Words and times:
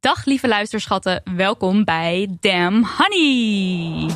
Dag 0.00 0.24
lieve 0.24 0.48
luisterschatten, 0.48 1.22
welkom 1.36 1.84
bij 1.84 2.36
Damn 2.40 2.86
Honey. 2.96 4.06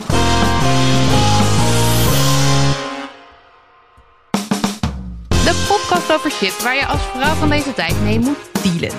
De 5.29 5.65
podcast 5.69 6.13
over 6.13 6.31
shit 6.31 6.63
waar 6.63 6.75
je 6.75 6.87
als 6.87 7.01
vrouw 7.01 7.35
van 7.35 7.49
deze 7.49 7.75
tijd 7.75 8.01
mee 8.01 8.19
moet 8.19 8.63
dealen. 8.63 8.97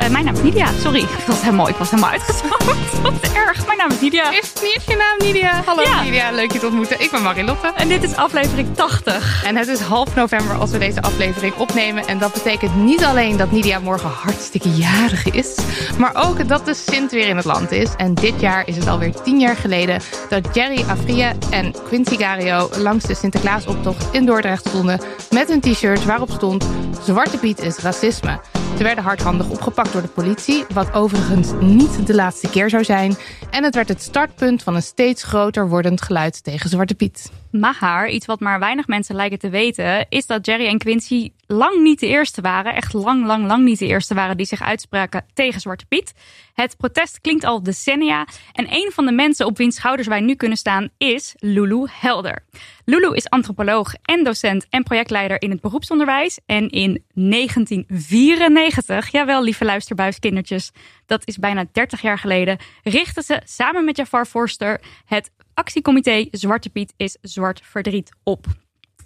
Eh, 0.00 0.08
mijn 0.08 0.24
naam 0.24 0.34
is 0.34 0.42
Nidia, 0.42 0.66
sorry, 0.78 1.00
ik 1.00 1.24
was 1.26 1.40
helemaal, 1.40 1.68
ik 1.68 1.76
was 1.76 1.90
helemaal 1.90 2.10
uitgesproken. 2.10 2.66
Wat 3.02 3.32
erg, 3.34 3.66
mijn 3.66 3.78
naam 3.78 3.90
is 3.90 4.00
Nidia. 4.00 4.30
Is, 4.30 4.52
is 4.52 4.84
je 4.86 4.96
naam 4.96 5.28
Nidia? 5.28 5.62
Hallo 5.64 5.82
Ja. 5.82 6.02
Nidia, 6.02 6.30
leuk 6.30 6.52
je 6.52 6.58
te 6.58 6.66
ontmoeten. 6.66 7.00
Ik 7.00 7.10
ben 7.10 7.22
Marilotte. 7.22 7.72
En 7.76 7.88
dit 7.88 8.02
is 8.02 8.16
aflevering 8.16 8.68
80. 8.76 9.44
En 9.44 9.56
het 9.56 9.68
is 9.68 9.80
half 9.80 10.14
november 10.14 10.56
als 10.56 10.70
we 10.70 10.78
deze 10.78 11.02
aflevering 11.02 11.54
opnemen. 11.54 12.06
En 12.06 12.18
dat 12.18 12.32
betekent 12.32 12.76
niet 12.76 13.04
alleen 13.04 13.36
dat 13.36 13.50
Nidia 13.50 13.78
morgen 13.78 14.10
hartstikke 14.10 14.70
jarig 14.70 15.30
is, 15.30 15.54
maar 15.98 16.14
ook 16.14 16.48
dat 16.48 16.66
de 16.66 16.74
Sint 16.74 17.10
weer 17.10 17.28
in 17.28 17.36
het 17.36 17.44
land 17.44 17.70
is. 17.70 17.88
En 17.96 18.14
dit 18.14 18.40
jaar 18.40 18.66
is 18.66 18.76
het 18.76 18.86
alweer 18.86 19.22
tien 19.22 19.40
jaar 19.40 19.56
geleden 19.56 20.00
dat 20.28 20.54
Jerry 20.54 20.84
Afria 20.88 21.32
en 21.50 21.74
Quincy 21.88 22.16
Gario 22.16 22.70
langs 22.76 23.04
de 23.04 23.14
Sinterklaasoptocht 23.14 24.04
in 24.12 24.26
Dordrecht 24.26 24.68
stonden 24.68 25.00
met 25.30 25.50
een 25.50 25.60
t-shirt 25.60 26.04
waarop 26.04 26.30
stond 26.30 26.68
Zwarte 27.04 27.38
Piet 27.38 27.62
is 27.62 27.78
racisme. 27.78 28.40
Ze 28.80 28.86
werden 28.86 29.04
hardhandig 29.04 29.48
opgepakt 29.48 29.92
door 29.92 30.02
de 30.02 30.08
politie, 30.08 30.64
wat 30.72 30.92
overigens 30.92 31.52
niet 31.60 32.06
de 32.06 32.14
laatste 32.14 32.50
keer 32.50 32.70
zou 32.70 32.84
zijn. 32.84 33.16
En 33.50 33.64
het 33.64 33.74
werd 33.74 33.88
het 33.88 34.02
startpunt 34.02 34.62
van 34.62 34.74
een 34.74 34.82
steeds 34.82 35.22
groter 35.22 35.68
wordend 35.68 36.02
geluid 36.02 36.44
tegen 36.44 36.70
Zwarte 36.70 36.94
Piet. 36.94 37.30
Maar 37.50 38.08
iets 38.08 38.26
wat 38.26 38.40
maar 38.40 38.58
weinig 38.58 38.86
mensen 38.86 39.14
lijken 39.14 39.38
te 39.38 39.48
weten, 39.48 40.06
is 40.08 40.26
dat 40.26 40.46
Jerry 40.46 40.66
en 40.66 40.78
Quincy 40.78 41.32
lang 41.46 41.82
niet 41.82 42.00
de 42.00 42.06
eerste 42.06 42.40
waren. 42.40 42.74
Echt 42.74 42.92
lang, 42.92 43.26
lang, 43.26 43.46
lang 43.46 43.64
niet 43.64 43.78
de 43.78 43.86
eerste 43.86 44.14
waren 44.14 44.36
die 44.36 44.46
zich 44.46 44.62
uitspraken 44.62 45.24
tegen 45.34 45.60
Zwarte 45.60 45.86
Piet. 45.86 46.12
Het 46.54 46.76
protest 46.76 47.20
klinkt 47.20 47.44
al 47.44 47.62
decennia. 47.62 48.26
En 48.52 48.66
een 48.70 48.90
van 48.94 49.06
de 49.06 49.12
mensen 49.12 49.46
op 49.46 49.56
wiens 49.56 49.76
schouders 49.76 50.08
wij 50.08 50.20
nu 50.20 50.34
kunnen 50.34 50.58
staan 50.58 50.88
is 50.98 51.34
Lulu 51.38 51.86
Helder. 51.90 52.44
Lulu 52.84 53.14
is 53.14 53.28
antropoloog 53.28 53.94
en 54.02 54.24
docent 54.24 54.66
en 54.70 54.82
projectleider 54.82 55.42
in 55.42 55.50
het 55.50 55.60
beroepsonderwijs. 55.60 56.38
En 56.46 56.68
in 56.68 57.04
1994, 57.14 59.10
jawel 59.10 59.42
lieve 59.42 59.64
luisterbuiskindertjes, 59.64 60.70
dat 61.06 61.26
is 61.26 61.36
bijna 61.36 61.64
30 61.72 62.00
jaar 62.00 62.18
geleden, 62.18 62.58
richtte 62.82 63.22
ze 63.22 63.40
samen 63.44 63.84
met 63.84 63.96
Jafar 63.96 64.26
Forster 64.26 64.80
het 65.04 65.30
actiecomité 65.60 66.26
Zwarte 66.30 66.70
Piet 66.70 66.94
is 66.96 67.16
Zwart 67.22 67.60
Verdriet 67.64 68.10
op. 68.22 68.46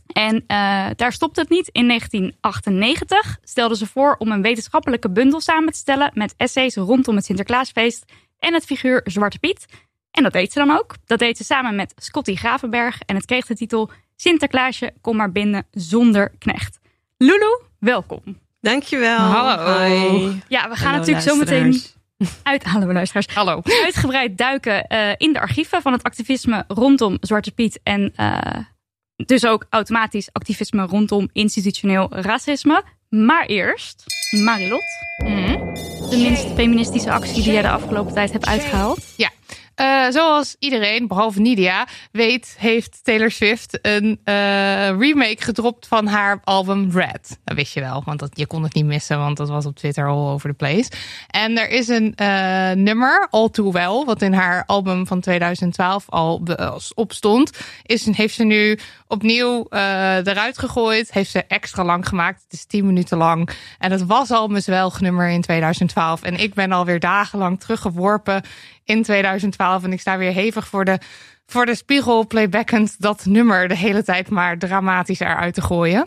En 0.07 0.45
eh, 0.47 0.87
daar 0.97 1.13
stopt 1.13 1.37
het 1.37 1.49
niet. 1.49 1.69
In 1.69 1.89
1998 1.89 3.39
stelden 3.43 3.77
ze 3.77 3.87
voor 3.87 4.15
om 4.19 4.31
een 4.31 4.43
wetenschappelijke 4.43 5.11
bundel 5.11 5.41
samen 5.41 5.73
te 5.73 5.79
stellen 5.79 6.11
met 6.15 6.35
essays 6.37 6.77
rondom 6.77 7.17
het 7.17 7.25
Sinterklaasfeest 7.25 8.05
en 8.39 8.55
het 8.55 8.65
figuur 8.65 9.01
Zwarte 9.05 9.39
Piet. 9.39 9.67
En 10.11 10.23
dat 10.23 10.33
deed 10.33 10.53
ze 10.53 10.59
dan 10.59 10.79
ook. 10.79 10.95
Dat 11.07 11.19
deed 11.19 11.37
ze 11.37 11.45
samen 11.45 11.75
met 11.75 11.95
Scotty 11.97 12.35
Gravenberg 12.35 13.01
en 13.01 13.17
het 13.17 13.25
kreeg 13.25 13.47
de 13.47 13.55
titel 13.55 13.91
Sinterklaasje, 14.17 14.93
kom 15.01 15.17
maar 15.17 15.33
binnen 15.33 15.67
zonder 15.71 16.33
knecht. 16.39 16.79
Lulu, 17.17 17.61
welkom. 17.79 18.23
Dankjewel. 18.61 19.19
Hallo. 19.19 19.79
Hi. 19.79 20.41
Ja, 20.49 20.69
we 20.69 20.77
gaan 20.77 20.93
Hallo, 20.93 20.99
natuurlijk 20.99 21.27
zo 21.27 21.37
meteen. 21.37 21.83
uit, 22.43 22.65
hallo 22.65 22.93
luisteraars, 22.93 23.27
Hallo. 23.35 23.61
uitgebreid 23.85 24.39
duiken 24.39 24.87
eh, 24.87 25.13
in 25.17 25.33
de 25.33 25.41
archieven 25.41 25.83
van 25.83 25.93
het 25.93 26.03
activisme 26.03 26.65
rondom 26.69 27.17
Zwarte 27.21 27.51
Piet. 27.51 27.81
En 27.83 28.13
eh, 28.17 28.59
dus 29.17 29.47
ook 29.47 29.67
automatisch 29.71 30.29
activisme 30.33 30.87
rondom 30.87 31.29
institutioneel 31.33 32.09
racisme. 32.11 32.83
Maar 33.09 33.47
eerst, 33.47 34.05
Marilot, 34.45 34.85
de 36.11 36.17
minst 36.17 36.47
feministische 36.55 37.11
actie 37.11 37.43
die 37.43 37.53
jij 37.53 37.63
de 37.63 37.71
afgelopen 37.71 38.15
tijd 38.15 38.33
hebt 38.33 38.47
uitgehaald. 38.47 39.05
Ja, 39.17 39.31
eh, 39.75 40.07
zoals 40.09 40.57
iedereen, 40.59 41.07
behalve 41.07 41.41
Nidia, 41.41 41.87
weet, 42.13 42.57
heeft 42.59 43.01
Taylor 43.03 43.31
Swift 43.31 43.79
een 43.83 44.21
eh, 44.25 44.35
remake 44.89 45.37
gedropt 45.39 45.87
van 45.87 46.07
haar 46.07 46.41
album 46.45 46.91
Red. 46.91 47.39
Dat 47.45 47.57
wist 47.57 47.75
je 47.75 47.81
wel, 47.81 48.03
want 48.05 48.19
dat, 48.19 48.31
je 48.33 48.47
kon 48.47 48.63
het 48.63 48.75
niet 48.75 48.85
missen, 48.85 49.19
want 49.19 49.37
dat 49.37 49.49
was 49.49 49.67
op 49.67 49.77
Twitter 49.77 50.09
all 50.09 50.33
over 50.33 50.49
the 50.49 50.57
place. 50.57 50.91
En 51.29 51.59
er 51.59 51.69
is 51.69 51.89
een 51.89 52.15
eh, 52.15 52.71
nummer, 52.73 53.27
All 53.31 53.49
Too 53.49 53.73
Well, 53.73 54.05
wat 54.05 54.23
in 54.23 54.33
haar 54.33 54.63
album 54.67 55.07
van 55.07 55.21
2012 55.21 56.05
al 56.09 56.43
be- 56.43 56.81
op 56.95 57.13
stond. 57.13 57.51
Is, 57.83 58.07
heeft 58.17 58.35
ze 58.35 58.45
nu 58.45 58.79
opnieuw 59.15 59.67
eh, 59.69 60.27
eruit 60.27 60.59
gegooid. 60.59 61.13
Heeft 61.13 61.31
ze 61.31 61.45
extra 61.45 61.85
lang 61.85 62.09
gemaakt. 62.09 62.43
Het 62.43 62.53
is 62.53 62.65
10 62.65 62.87
minuten 62.87 63.19
lang. 63.19 63.51
En 63.79 63.91
het 63.91 64.07
was 64.07 64.31
al 64.31 64.49
mijn 64.49 64.63
zwelgnummer 64.63 65.29
in 65.29 65.41
2012. 65.41 66.23
En 66.23 66.37
ik 66.37 66.55
ben 66.55 66.73
alweer 66.73 67.01
dagenlang 67.01 67.61
teruggeworpen 67.61 68.43
in 68.85 69.03
2012. 69.03 69.85
En 69.85 69.93
ik 69.93 70.01
sta 70.01 70.17
weer 70.19 70.33
hevig 70.33 70.67
voor 70.67 70.85
de, 70.85 70.99
voor 71.47 71.67
de 71.67 71.75
spiegel 71.75 72.27
playbackend 72.27 73.01
dat 73.01 73.25
nummer 73.25 73.69
de 73.69 73.77
hele 73.77 74.03
tijd 74.03 74.31
maar 74.31 74.59
dramatisch 74.59 75.21
eruit 75.21 75.55
te 75.55 75.63
gooien. 75.63 76.07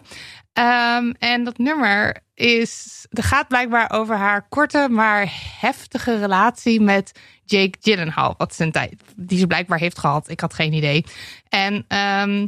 Ehm, 0.54 1.12
en 1.20 1.44
dat 1.44 1.58
nummer 1.58 2.18
is, 2.34 3.06
er 3.10 3.24
gaat 3.24 3.48
blijkbaar 3.48 3.92
over 3.92 4.16
haar 4.16 4.48
korte 4.50 4.88
maar 4.90 5.34
heftige 5.60 6.20
relatie 6.20 6.82
met 6.82 7.12
Jake 7.46 7.78
Gyllenhaal. 7.82 8.34
Wat 8.38 8.56
zijn 8.56 8.72
tijd, 8.72 9.04
die 9.16 9.40
ze 9.40 9.48
blijkbaar 9.48 9.80
heeft 9.80 10.00
gehad. 10.00 10.30
Ik 10.30 10.40
had 10.40 10.54
geen 10.54 10.74
idee. 10.74 11.06
En 11.50 11.86
ehm, 11.88 12.48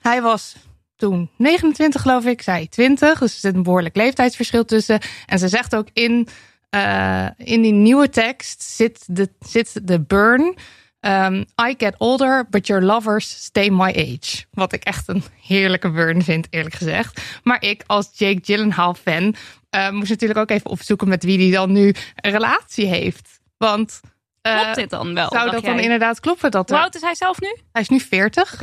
hij 0.00 0.22
was 0.22 0.56
toen 0.96 1.30
29 1.36 2.02
geloof 2.02 2.24
ik, 2.24 2.42
zij 2.42 2.66
20. 2.70 3.18
Dus 3.18 3.34
er 3.34 3.40
zit 3.40 3.54
een 3.54 3.62
behoorlijk 3.62 3.96
leeftijdsverschil 3.96 4.64
tussen. 4.64 5.00
En 5.26 5.38
ze 5.38 5.48
zegt 5.48 5.74
ook 5.74 5.88
in, 5.92 6.28
eh, 6.70 7.26
in 7.36 7.62
die 7.62 7.72
nieuwe 7.72 8.08
tekst 8.08 8.62
zit 8.62 9.04
de, 9.06 9.30
zit 9.40 9.80
de 9.82 10.00
burn. 10.00 10.56
Um, 11.00 11.44
I 11.68 11.74
get 11.76 11.94
older, 11.98 12.46
but 12.50 12.66
your 12.66 12.82
lovers 12.82 13.44
stay 13.44 13.68
my 13.68 13.88
age. 13.88 14.44
Wat 14.50 14.72
ik 14.72 14.84
echt 14.84 15.08
een 15.08 15.22
heerlijke 15.42 15.90
burn 15.90 16.22
vind, 16.22 16.46
eerlijk 16.50 16.74
gezegd. 16.74 17.20
Maar 17.42 17.62
ik 17.62 17.82
als 17.86 18.10
Jake 18.14 18.38
Gyllenhaal 18.42 18.94
fan 18.94 19.34
eh, 19.70 19.90
moest 19.90 20.10
natuurlijk 20.10 20.40
ook 20.40 20.50
even 20.50 20.70
opzoeken 20.70 21.08
met 21.08 21.24
wie 21.24 21.38
die 21.38 21.52
dan 21.52 21.72
nu 21.72 21.94
een 22.14 22.30
relatie 22.30 22.86
heeft. 22.86 23.40
Want 23.56 24.00
eh, 24.42 24.60
Klopt 24.60 24.74
dit 24.74 24.90
dan 24.90 25.14
wel? 25.14 25.28
zou 25.28 25.50
dat 25.50 25.64
dan 25.64 25.78
inderdaad 25.78 26.20
kloppen? 26.20 26.50
Dat 26.50 26.70
Hoe 26.70 26.78
oud 26.78 26.94
is 26.94 27.00
hij 27.00 27.14
zelf 27.14 27.40
nu? 27.40 27.48
Oké. 27.48 27.60
hij 27.72 27.82
is 27.82 27.88
nu 27.88 28.00
40. 28.00 28.58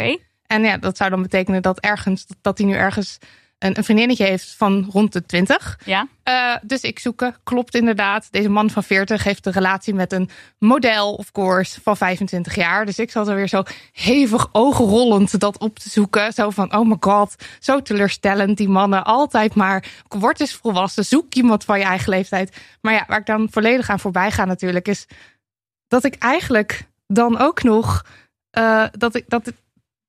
En 0.47 0.63
ja, 0.63 0.77
dat 0.77 0.97
zou 0.97 1.09
dan 1.09 1.21
betekenen 1.21 1.61
dat 1.61 1.79
ergens 1.79 2.25
dat 2.41 2.57
hij 2.57 2.67
nu 2.67 2.73
ergens 2.73 3.19
een, 3.59 3.77
een 3.77 3.83
vriendinnetje 3.83 4.25
heeft 4.25 4.55
van 4.57 4.87
rond 4.91 5.13
de 5.13 5.25
20. 5.25 5.79
Ja. 5.85 6.07
Eh, 6.23 6.55
dus 6.61 6.81
ik 6.81 6.99
zoeken, 6.99 7.35
klopt 7.43 7.75
inderdaad. 7.75 8.27
Deze 8.31 8.49
man 8.49 8.69
van 8.69 8.83
40 8.83 9.23
heeft 9.23 9.45
een 9.45 9.51
relatie 9.51 9.93
met 9.93 10.11
een 10.13 10.29
model, 10.59 11.13
of 11.13 11.31
course, 11.31 11.81
van 11.81 11.97
25 11.97 12.55
jaar. 12.55 12.85
Dus 12.85 12.99
ik 12.99 13.11
zat 13.11 13.27
er 13.27 13.35
weer 13.35 13.47
zo 13.47 13.63
hevig 13.91 14.49
ogenrollend 14.51 15.39
dat 15.39 15.57
op 15.57 15.79
te 15.79 15.89
zoeken. 15.89 16.33
Zo 16.33 16.49
van, 16.49 16.75
oh 16.75 16.87
my 16.87 16.97
god, 16.99 17.35
zo 17.59 17.81
teleurstellend. 17.81 18.57
Die 18.57 18.69
mannen 18.69 19.03
altijd 19.03 19.55
maar, 19.55 19.85
word 20.07 20.39
eens 20.39 20.53
volwassen, 20.53 21.05
zoek 21.05 21.33
iemand 21.33 21.63
van 21.63 21.79
je 21.79 21.85
eigen 21.85 22.09
leeftijd. 22.09 22.57
Maar 22.81 22.93
ja, 22.93 23.03
waar 23.07 23.19
ik 23.19 23.25
dan 23.25 23.47
volledig 23.51 23.89
aan 23.89 23.99
voorbij 23.99 24.31
ga 24.31 24.45
natuurlijk, 24.45 24.87
is 24.87 25.07
dat 25.87 26.03
ik 26.03 26.15
eigenlijk 26.15 26.87
dan 27.07 27.37
ook 27.37 27.63
nog, 27.63 28.05
eh, 28.49 28.83
dat, 28.91 29.15
ik, 29.15 29.23
dat, 29.27 29.51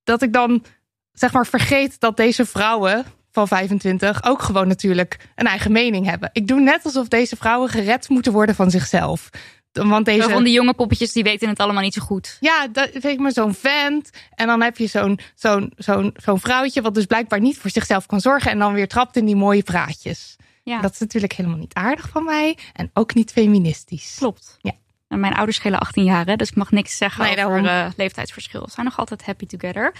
dat 0.06 0.22
ik 0.22 0.32
dan 0.32 0.64
zeg 1.12 1.32
maar 1.32 1.46
vergeet 1.46 2.00
dat 2.00 2.16
deze 2.16 2.46
vrouwen 2.46 3.04
van 3.30 3.48
25 3.48 4.24
ook 4.24 4.42
gewoon 4.42 4.68
natuurlijk 4.68 5.18
een 5.34 5.46
eigen 5.46 5.72
mening 5.72 6.06
hebben. 6.06 6.30
Ik 6.32 6.48
doe 6.48 6.60
net 6.60 6.84
alsof 6.84 7.08
deze 7.08 7.36
vrouwen 7.36 7.68
gered 7.68 8.08
moeten 8.08 8.32
worden 8.32 8.54
van 8.54 8.70
zichzelf. 8.70 9.30
Want 9.72 10.04
deze... 10.04 10.28
Van 10.28 10.44
die 10.44 10.52
jonge 10.52 10.74
poppetjes, 10.74 11.12
die 11.12 11.22
weten 11.22 11.48
het 11.48 11.58
allemaal 11.58 11.82
niet 11.82 11.94
zo 11.94 12.02
goed. 12.02 12.36
Ja, 12.40 12.68
dat 12.68 12.90
weet 12.92 13.04
ik 13.04 13.18
maar 13.18 13.32
zo'n 13.32 13.54
vent. 13.54 14.10
En 14.34 14.46
dan 14.46 14.62
heb 14.62 14.78
je 14.78 14.86
zo'n 14.86 15.18
zo'n 15.34 15.72
zo'n 15.76 16.14
zo'n 16.16 16.40
vrouwtje... 16.40 16.82
wat 16.82 16.94
dus 16.94 17.06
blijkbaar 17.06 17.40
niet 17.40 17.58
voor 17.58 17.70
zichzelf 17.70 18.06
kan 18.06 18.20
zorgen... 18.20 18.50
en 18.50 18.58
dan 18.58 18.72
weer 18.72 18.88
trapt 18.88 19.16
in 19.16 19.24
die 19.24 19.36
mooie 19.36 19.62
praatjes. 19.62 20.36
Ja, 20.62 20.80
Dat 20.80 20.92
is 20.92 20.98
natuurlijk 20.98 21.32
helemaal 21.32 21.58
niet 21.58 21.74
aardig 21.74 22.08
van 22.08 22.24
mij. 22.24 22.58
En 22.72 22.90
ook 22.94 23.14
niet 23.14 23.32
feministisch. 23.32 24.16
klopt. 24.18 24.56
Ja. 24.60 24.72
En 25.08 25.20
mijn 25.20 25.34
ouders 25.34 25.56
schelen 25.56 25.78
18 25.80 26.04
jaar, 26.04 26.26
hè, 26.26 26.36
dus 26.36 26.48
ik 26.50 26.56
mag 26.56 26.70
niks 26.70 26.96
zeggen 26.96 27.22
Nee, 27.24 27.44
over 27.44 27.62
daarom. 27.62 27.88
eh, 27.90 27.96
leeftijdsverschil. 27.96 28.64
Ze 28.66 28.70
zijn 28.74 28.86
nog 28.86 28.98
altijd 28.98 29.24
happy 29.24 29.46
together. 29.46 29.94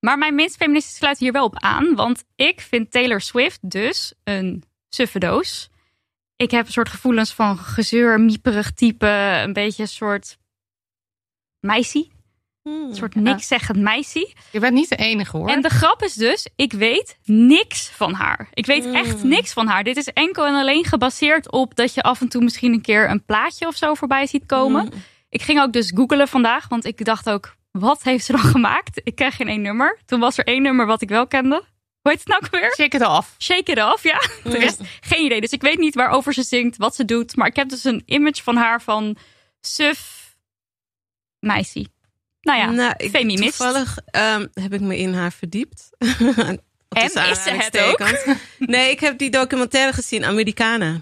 Maar 0.00 0.18
mijn 0.18 0.34
minst 0.34 0.56
feministische 0.56 0.98
sluit 0.98 1.18
hier 1.18 1.32
wel 1.32 1.44
op 1.44 1.58
aan. 1.58 1.94
Want 1.94 2.24
ik 2.34 2.60
vind 2.60 2.90
Taylor 2.90 3.20
Swift 3.20 3.70
dus 3.70 4.14
een 4.24 4.64
suffe 4.88 5.18
doos. 5.18 5.70
Ik 6.36 6.50
heb 6.50 6.66
een 6.66 6.72
soort 6.72 6.88
gevoelens 6.88 7.32
van 7.34 7.58
gezeur, 7.58 8.20
mieperig 8.20 8.72
type. 8.72 9.06
Een 9.44 9.52
beetje 9.52 9.82
een 9.82 9.88
soort 9.88 10.38
meisje. 11.60 12.08
Een 12.64 12.94
soort 12.94 13.14
niks 13.14 13.46
zeggend 13.46 13.78
meisje. 13.78 14.32
Je 14.50 14.60
bent 14.60 14.74
niet 14.74 14.88
de 14.88 14.96
enige 14.96 15.36
hoor. 15.36 15.48
En 15.48 15.62
de 15.62 15.68
grap 15.68 16.02
is 16.02 16.14
dus, 16.14 16.48
ik 16.56 16.72
weet 16.72 17.18
niks 17.24 17.88
van 17.88 18.12
haar. 18.12 18.48
Ik 18.54 18.66
weet 18.66 18.86
echt 18.92 19.22
Mm. 19.22 19.28
niks 19.28 19.52
van 19.52 19.66
haar. 19.66 19.84
Dit 19.84 19.96
is 19.96 20.08
enkel 20.08 20.46
en 20.46 20.54
alleen 20.54 20.84
gebaseerd 20.84 21.52
op 21.52 21.74
dat 21.74 21.94
je 21.94 22.02
af 22.02 22.20
en 22.20 22.28
toe 22.28 22.42
misschien 22.42 22.72
een 22.72 22.80
keer 22.82 23.10
een 23.10 23.24
plaatje 23.24 23.66
of 23.66 23.76
zo 23.76 23.94
voorbij 23.94 24.26
ziet 24.26 24.46
komen. 24.46 24.84
Mm. 24.84 24.90
Ik 25.28 25.42
ging 25.42 25.60
ook 25.60 25.72
dus 25.72 25.90
googelen 25.94 26.28
vandaag, 26.28 26.68
want 26.68 26.84
ik 26.84 27.04
dacht 27.04 27.30
ook, 27.30 27.54
wat 27.70 28.02
heeft 28.02 28.24
ze 28.24 28.32
dan 28.32 28.40
gemaakt? 28.56 29.00
Ik 29.04 29.14
kreeg 29.14 29.36
geen 29.36 29.48
één 29.48 29.62
nummer. 29.62 29.98
Toen 30.06 30.20
was 30.20 30.38
er 30.38 30.44
één 30.46 30.62
nummer 30.62 30.86
wat 30.86 31.02
ik 31.02 31.08
wel 31.08 31.26
kende. 31.26 31.62
Hoe 32.00 32.12
heet 32.12 32.18
het 32.18 32.28
nou 32.28 32.42
ook 32.44 32.50
weer? 32.50 32.72
Shake 32.74 32.96
it 32.96 33.06
off. 33.06 33.34
Shake 33.38 33.70
It 33.72 33.82
Off, 33.82 34.02
ja. 34.02 34.18
De 34.50 34.58
rest, 34.58 34.80
geen 35.00 35.24
idee. 35.24 35.40
Dus 35.40 35.50
ik 35.50 35.62
weet 35.62 35.78
niet 35.78 35.94
waarover 35.94 36.32
ze 36.32 36.42
zingt, 36.42 36.76
wat 36.76 36.94
ze 36.94 37.04
doet. 37.04 37.36
Maar 37.36 37.46
ik 37.46 37.56
heb 37.56 37.68
dus 37.68 37.84
een 37.84 38.02
image 38.06 38.42
van 38.42 38.56
haar 38.56 38.82
van 38.82 39.16
suf 39.60 40.22
meisje. 41.38 41.86
Nou 42.44 42.58
ja, 42.58 42.70
nou, 42.70 42.94
ik, 42.96 43.10
feminist. 43.10 43.56
Toevallig 43.56 43.98
ehm, 44.06 44.46
heb 44.52 44.72
ik 44.72 44.80
me 44.80 44.98
in 44.98 45.14
haar 45.14 45.32
verdiept. 45.32 45.90
En 46.94 47.10
is 47.30 47.42
ze 47.42 47.50
het 47.50 47.78
ook? 47.78 48.02
Nee, 48.58 48.90
ik 48.90 49.00
heb 49.00 49.18
die 49.18 49.30
documentaire 49.30 49.92
gezien, 49.92 50.24
Americana. 50.24 51.00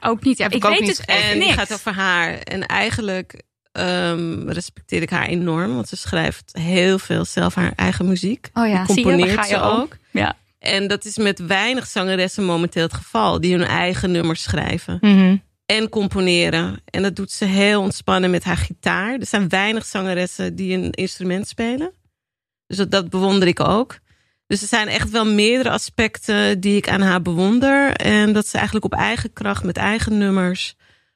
ook 0.00 0.24
niet. 0.24 0.38
Ja, 0.38 0.46
ik 0.46 0.54
ik 0.54 0.62
weet 0.62 0.80
niet 0.80 0.88
dus 0.96 1.04
echt 1.04 1.22
En 1.22 1.38
die 1.38 1.42
niks. 1.42 1.54
gaat 1.54 1.72
over 1.72 1.92
haar. 1.92 2.38
En 2.38 2.66
eigenlijk 2.66 3.42
ehm, 3.72 4.48
respecteer 4.48 5.02
ik 5.02 5.10
haar 5.10 5.26
enorm. 5.26 5.74
Want 5.74 5.88
ze 5.88 5.96
schrijft 5.96 6.50
heel 6.58 6.98
veel 6.98 7.24
zelf 7.24 7.54
haar 7.54 7.72
eigen 7.76 8.08
muziek. 8.08 8.50
Oh 8.52 8.68
ja, 8.68 8.80
je, 8.80 8.86
componeert 8.86 9.34
ga 9.34 9.44
je 9.44 9.54
ze 9.54 9.60
ook. 9.60 9.96
Ja. 10.10 10.36
En 10.58 10.86
dat 10.86 11.04
is 11.04 11.16
met 11.16 11.38
weinig 11.46 11.86
zangeressen 11.86 12.44
momenteel 12.44 12.82
het 12.82 12.94
geval. 12.94 13.40
Die 13.40 13.56
hun 13.56 13.66
eigen 13.66 14.10
nummers 14.10 14.42
schrijven. 14.42 14.98
Mhm. 15.00 15.36
En 15.72 15.88
componeren. 15.88 16.82
En 16.84 17.02
dat 17.02 17.16
doet 17.16 17.30
ze 17.30 17.44
heel 17.44 17.80
ontspannen 17.80 18.30
met 18.30 18.44
haar 18.44 18.56
gitaar. 18.56 19.18
Er 19.18 19.26
zijn 19.26 19.48
weinig 19.48 19.84
zangeressen 19.84 20.54
die 20.54 20.76
een 20.76 20.90
instrument 20.90 21.48
spelen. 21.48 21.92
Dus 22.66 22.76
dat, 22.76 22.90
dat 22.90 23.10
bewonder 23.10 23.48
ik 23.48 23.60
ook. 23.60 23.98
Dus 24.46 24.62
er 24.62 24.68
zijn 24.68 24.88
echt 24.88 25.10
wel 25.10 25.24
meerdere 25.24 25.70
aspecten 25.70 26.60
die 26.60 26.76
ik 26.76 26.88
aan 26.88 27.00
haar 27.00 27.22
bewonder. 27.22 27.92
En 27.92 28.32
dat 28.32 28.46
ze 28.46 28.56
eigenlijk 28.56 28.84
op 28.84 28.94
eigen 28.94 29.32
kracht 29.32 29.64
met 29.64 29.76
eigen 29.76 30.18
nummers... 30.18 30.74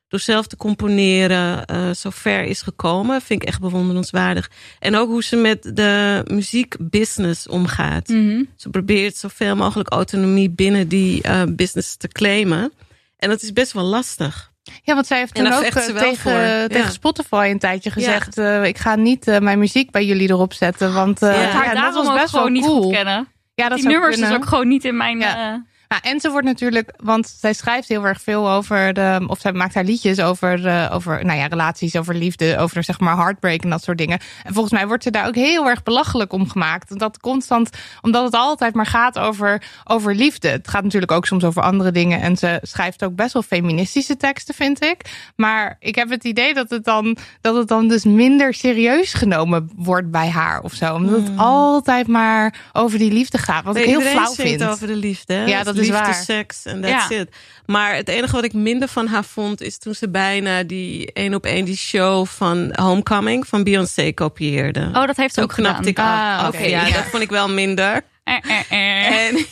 door 0.09 0.21
zelf 0.21 0.47
te 0.47 0.57
componeren 0.57 1.65
eh 1.65 1.91
zo 1.91 2.11
ver 2.11 2.45
is 2.45 2.63
gekomen. 2.63 3.21
Vind 3.23 3.43
ik 3.43 3.49
echt 3.49 3.61
bewonderenswaardig. 3.61 4.51
En 4.79 4.97
ook 4.97 5.09
hoe 5.09 5.25
ze 5.25 5.37
met 5.37 5.71
de 5.77 6.23
muziekbusiness 6.31 7.49
omgaat. 7.49 8.09
Mhm. 8.09 8.43
Ze 8.57 8.71
probeert 8.71 9.17
zoveel 9.17 9.57
mogelijk 9.57 9.89
autonomie 9.89 10.51
binnen 10.51 10.89
die 10.89 11.23
eh, 11.23 11.43
business 11.49 11.97
te 11.97 12.09
claimen. 12.09 12.73
En 13.17 13.29
dat 13.29 13.43
is 13.43 13.53
best 13.53 13.73
wel 13.73 13.85
lastig. 13.85 14.53
Ja, 14.83 14.95
want 14.95 15.07
zij 15.07 15.19
heeft 15.19 15.33
En 15.39 15.45
toen 15.45 15.53
ook 15.53 15.63
eh, 15.63 15.71
tegen, 15.85 16.17
voor. 16.17 16.33
Ja. 16.33 16.67
tegen 16.67 16.93
Spotify 16.93 17.49
een 17.51 17.59
tijdje 17.59 17.91
gezegd... 17.91 18.39
eh, 18.39 18.65
ik 18.65 18.79
ga 18.79 18.95
niet 18.97 19.29
eh, 19.29 19.39
mijn 19.39 19.59
muziek 19.59 19.91
bij 19.91 20.05
jullie 20.05 20.29
erop 20.31 20.53
zetten. 20.53 20.93
Want 20.95 21.23
eh, 21.23 21.43
Ja. 21.43 21.49
Haar 21.49 21.75
ja, 21.75 21.83
dat 21.85 21.95
was 21.95 22.07
ook 22.09 22.15
best 22.21 22.33
wel 22.33 22.47
niet 22.49 22.65
goed 22.65 22.93
kennen. 22.93 23.29
Ja, 23.55 23.69
dat 23.69 23.79
Die 23.79 23.87
nummers 23.89 24.15
kunnen. 24.15 24.31
is 24.31 24.37
ook 24.37 24.47
gewoon 24.47 24.69
niet 24.69 24.85
in 24.85 24.97
mijn... 24.97 25.19
Ja. 25.19 25.65
Ja, 25.89 26.01
en 26.01 26.21
ze 26.21 26.31
wordt 26.31 26.47
natuurlijk, 26.47 26.93
want 26.97 27.35
zij 27.41 27.53
schrijft 27.53 27.89
heel 27.89 28.07
erg 28.07 28.21
veel 28.21 28.51
over 28.51 28.95
de, 28.95 29.25
of 29.27 29.41
zij 29.41 29.53
maakt 29.53 29.75
haar 29.75 29.85
liedjes 29.85 30.21
over, 30.21 30.67
eh, 30.67 30.91
over 30.93 31.25
nou 31.25 31.39
ja, 31.39 31.47
relaties, 31.47 31.97
over 31.97 32.15
liefde, 32.15 32.59
over 32.59 32.85
zeg 32.85 33.01
maar 33.01 33.17
heartbreak 33.17 33.63
en 33.63 33.71
dat 33.71 33.83
soort 33.83 33.99
dingen. 33.99 34.19
En 34.45 34.53
volgens 34.53 34.75
mij 34.75 34.87
wordt 34.87 35.03
ze 35.03 35.11
daar 35.11 35.27
ook 35.27 35.35
heel 35.35 35.69
erg 35.69 35.83
belachelijk 35.83 36.33
om 36.33 36.49
gemaakt. 36.49 36.99
Dat 36.99 37.21
constant, 37.21 37.71
omdat 38.01 38.25
het 38.25 38.35
altijd 38.35 38.75
maar 38.75 38.87
gaat 38.87 39.19
over, 39.19 39.63
over 39.85 40.15
liefde. 40.15 40.49
Het 40.49 40.69
gaat 40.69 40.83
natuurlijk 40.83 41.13
ook 41.13 41.27
soms 41.27 41.45
over 41.45 41.63
andere 41.63 41.91
dingen. 41.91 42.21
En 42.21 42.37
ze 42.37 42.59
schrijft 42.63 43.05
ook 43.05 43.15
best 43.15 43.33
wel 43.33 43.43
feministische 43.43 44.17
teksten, 44.17 44.55
vind 44.55 44.83
ik. 44.83 45.31
Maar 45.37 45.77
ik 45.81 45.95
heb 45.95 46.11
het 46.11 46.25
idee 46.25 46.55
dat 46.55 46.71
het 46.71 46.85
dan, 46.85 47.17
dat 47.41 47.57
het 47.57 47.69
dan 47.69 47.89
dus 47.89 48.05
minder 48.05 48.55
serieus 48.55 49.15
genomen 49.15 49.71
wordt 49.77 50.11
bij 50.11 50.29
haar 50.29 50.61
of 50.61 50.73
zo. 50.73 50.95
Omdat 50.95 51.21
het 51.21 51.31
altijd 51.37 52.07
maar 52.07 52.55
over 52.73 52.99
die 52.99 53.13
liefde 53.13 53.39
gaat. 53.39 53.65
Wat 53.65 53.77
ik 53.77 53.85
heel 53.85 54.01
flauw 54.01 54.33
vind. 54.33 54.65
over 54.65 54.87
de 54.87 54.97
liefde. 54.97 55.35
Ja, 55.35 55.63
dat 55.63 55.76
is 55.79 55.89
liefde, 55.89 56.03
waar. 56.05 56.15
seks 56.15 56.65
en 56.65 56.81
that's 56.81 57.09
Ja. 57.09 57.17
it. 57.17 57.29
Maar 57.67 57.95
het 57.95 58.09
enige 58.09 58.35
wat 58.35 58.45
ik 58.45 58.53
minder 58.53 58.89
van 58.89 59.07
haar 59.07 59.25
vond... 59.25 59.61
is 59.61 59.79
toen 59.79 59.95
ze 59.95 60.09
bijna 60.09 60.63
die 60.63 61.13
één 61.13 61.35
op 61.35 61.45
één 61.45 61.65
die 61.65 61.77
show 61.77 62.27
van 62.27 62.71
Homecoming 62.81 63.47
van 63.47 63.65
Beyoncé 63.65 64.13
kopieerde. 64.13 64.81
Oh, 64.93 65.07
dat 65.07 65.17
heeft 65.17 65.35
ze 65.35 65.43
ook 65.43 65.53
gedaan. 65.53 65.87
ik. 65.87 65.99
Ah, 65.99 66.39
af. 66.39 66.49
oké, 66.49 66.65
ja, 66.65 66.87
ja. 66.87 66.95
dat 66.95 67.05
vond 67.05 67.23
ik 67.23 67.31
wel 67.31 67.49
minder. 67.49 68.03
Eh, 68.25 68.37
eh, 68.43 68.71
eh. 68.71 69.27
En, 69.27 69.47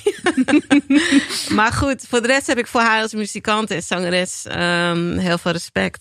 maar 1.56 1.72
goed, 1.72 2.04
voor 2.08 2.20
de 2.20 2.26
rest 2.26 2.46
heb 2.46 2.58
ik 2.58 2.66
voor 2.66 2.80
haar 2.80 3.02
als 3.02 3.12
muzikant 3.12 3.70
en 3.70 3.82
zangeres 3.82 4.44
ehm, 4.46 5.18
heel 5.18 5.38
veel 5.38 5.52
respect. 5.52 6.00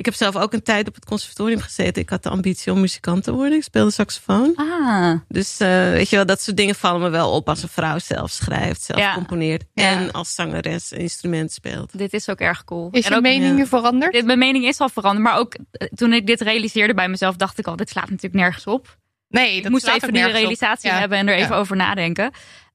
Ik 0.00 0.06
heb 0.06 0.14
zelf 0.14 0.36
ook 0.36 0.52
een 0.52 0.62
tijd 0.62 0.88
op 0.88 0.94
het 0.94 1.04
conservatorium 1.04 1.60
gezeten. 1.60 2.02
Ik 2.02 2.10
had 2.10 2.22
de 2.22 2.28
ambitie 2.28 2.72
om 2.72 2.80
muzikant 2.80 3.24
te 3.24 3.32
worden. 3.32 3.56
Ik 3.58 3.62
speelde 3.62 3.90
saxofoon. 3.90 4.52
Ah, 4.56 5.12
Dus 5.28 5.58
eh, 5.60 5.68
weet 5.90 6.08
je 6.10 6.16
wel, 6.16 6.26
dat 6.26 6.40
soort 6.40 6.56
dingen 6.56 6.74
vallen 6.74 7.00
me 7.00 7.08
wel 7.08 7.30
op 7.30 7.48
als 7.48 7.62
een 7.62 7.68
vrouw 7.68 7.98
zelf 7.98 8.30
schrijft, 8.30 8.82
zelf 8.82 9.00
Ja. 9.00 9.14
componeert 9.14 9.64
Ja. 9.74 9.84
en 9.84 10.12
als 10.12 10.34
zangeres 10.34 10.90
een 10.90 10.98
instrument 10.98 11.52
speelt. 11.52 11.98
dit 11.98 12.12
is 12.12 12.28
ook 12.28 12.38
erg 12.40 12.64
cool. 12.64 12.88
Is 12.90 13.04
En 13.04 13.10
je 13.10 13.16
ook- 13.16 13.22
mening 13.22 13.44
ja. 13.50 13.52
nu 13.52 13.66
veranderd? 13.66 14.12
dit, 14.12 14.24
mijn 14.24 14.38
mening 14.38 14.64
is 14.64 14.78
al 14.78 14.88
veranderd. 14.88 15.24
Maar 15.24 15.38
ook 15.38 15.54
eh, 15.72 15.88
toen 15.94 16.12
ik 16.12 16.26
dit 16.26 16.40
realiseerde 16.40 16.94
bij 16.94 17.08
mezelf, 17.08 17.36
dacht 17.36 17.58
ik 17.58 17.66
al, 17.66 17.76
dit 17.76 17.88
slaat 17.90 18.08
natuurlijk 18.10 18.34
nergens 18.42 18.66
op. 18.66 18.98
Nee, 19.28 19.56
Ik 19.56 19.62
dat 19.62 19.70
moest 19.72 19.82
slaat 19.84 19.96
even 19.96 20.08
ook 20.08 20.14
die 20.14 20.26
op. 20.26 20.32
realisatie 20.32 20.90
Ja. 20.90 20.98
hebben 20.98 21.18
en 21.18 21.28
er 21.28 21.34
even 21.34 21.54
Ja. 21.54 21.60
over 21.60 21.76
nadenken. 21.76 22.30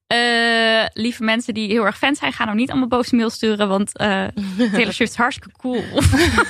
Eh, 0.06 0.84
lieve 0.92 1.24
mensen 1.24 1.54
die 1.54 1.68
heel 1.68 1.84
erg 1.84 1.98
fan 1.98 2.14
zijn, 2.14 2.32
gaan 2.32 2.46
nou 2.46 2.58
niet 2.58 2.70
allemaal 2.70 2.88
boze 2.88 3.16
mail 3.16 3.30
sturen, 3.30 3.68
want 3.68 3.96
eh, 3.96 4.24
Taylor 4.72 4.92
Swift 4.92 5.10
is 5.12 5.16
hartstikke 5.16 5.58
cool. 5.58 5.82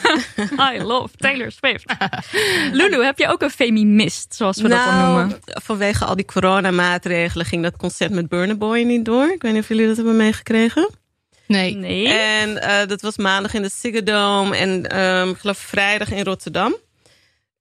I 0.74 0.82
love 0.82 1.16
Taylor 1.16 1.52
Swift. 1.52 1.94
Lulu, 2.78 3.04
heb 3.04 3.18
je 3.18 3.28
ook 3.28 3.42
een 3.42 3.50
feminist, 3.50 4.34
zoals 4.34 4.60
we 4.60 4.68
dat 4.68 4.84
dan 4.84 4.98
noemen? 4.98 5.28
Nou, 5.28 5.40
vanwege 5.44 6.04
al 6.04 6.16
die 6.16 6.24
coronamaatregelen 6.24 7.46
ging 7.46 7.62
dat 7.62 7.76
concert 7.76 8.10
met 8.10 8.28
Burna 8.28 8.54
Boy 8.54 8.82
niet 8.82 9.04
door. 9.04 9.32
Ik 9.32 9.42
weet 9.42 9.52
niet 9.52 9.62
of 9.62 9.68
jullie 9.68 9.86
dat 9.86 9.96
hebben 9.96 10.16
meegekregen. 10.16 10.90
Nee. 11.46 11.74
Nee. 11.74 12.08
En 12.08 12.62
eh, 12.62 12.86
dat 12.86 13.00
was 13.00 13.16
maandag 13.16 13.54
in 13.54 13.62
de 13.62 13.70
Ziggo 13.74 14.02
Dome 14.02 14.56
en 14.56 14.86
ehm, 14.86 15.28
ik 15.28 15.38
geloof 15.38 15.58
vrijdag 15.58 16.10
in 16.12 16.24
Rotterdam. 16.24 16.76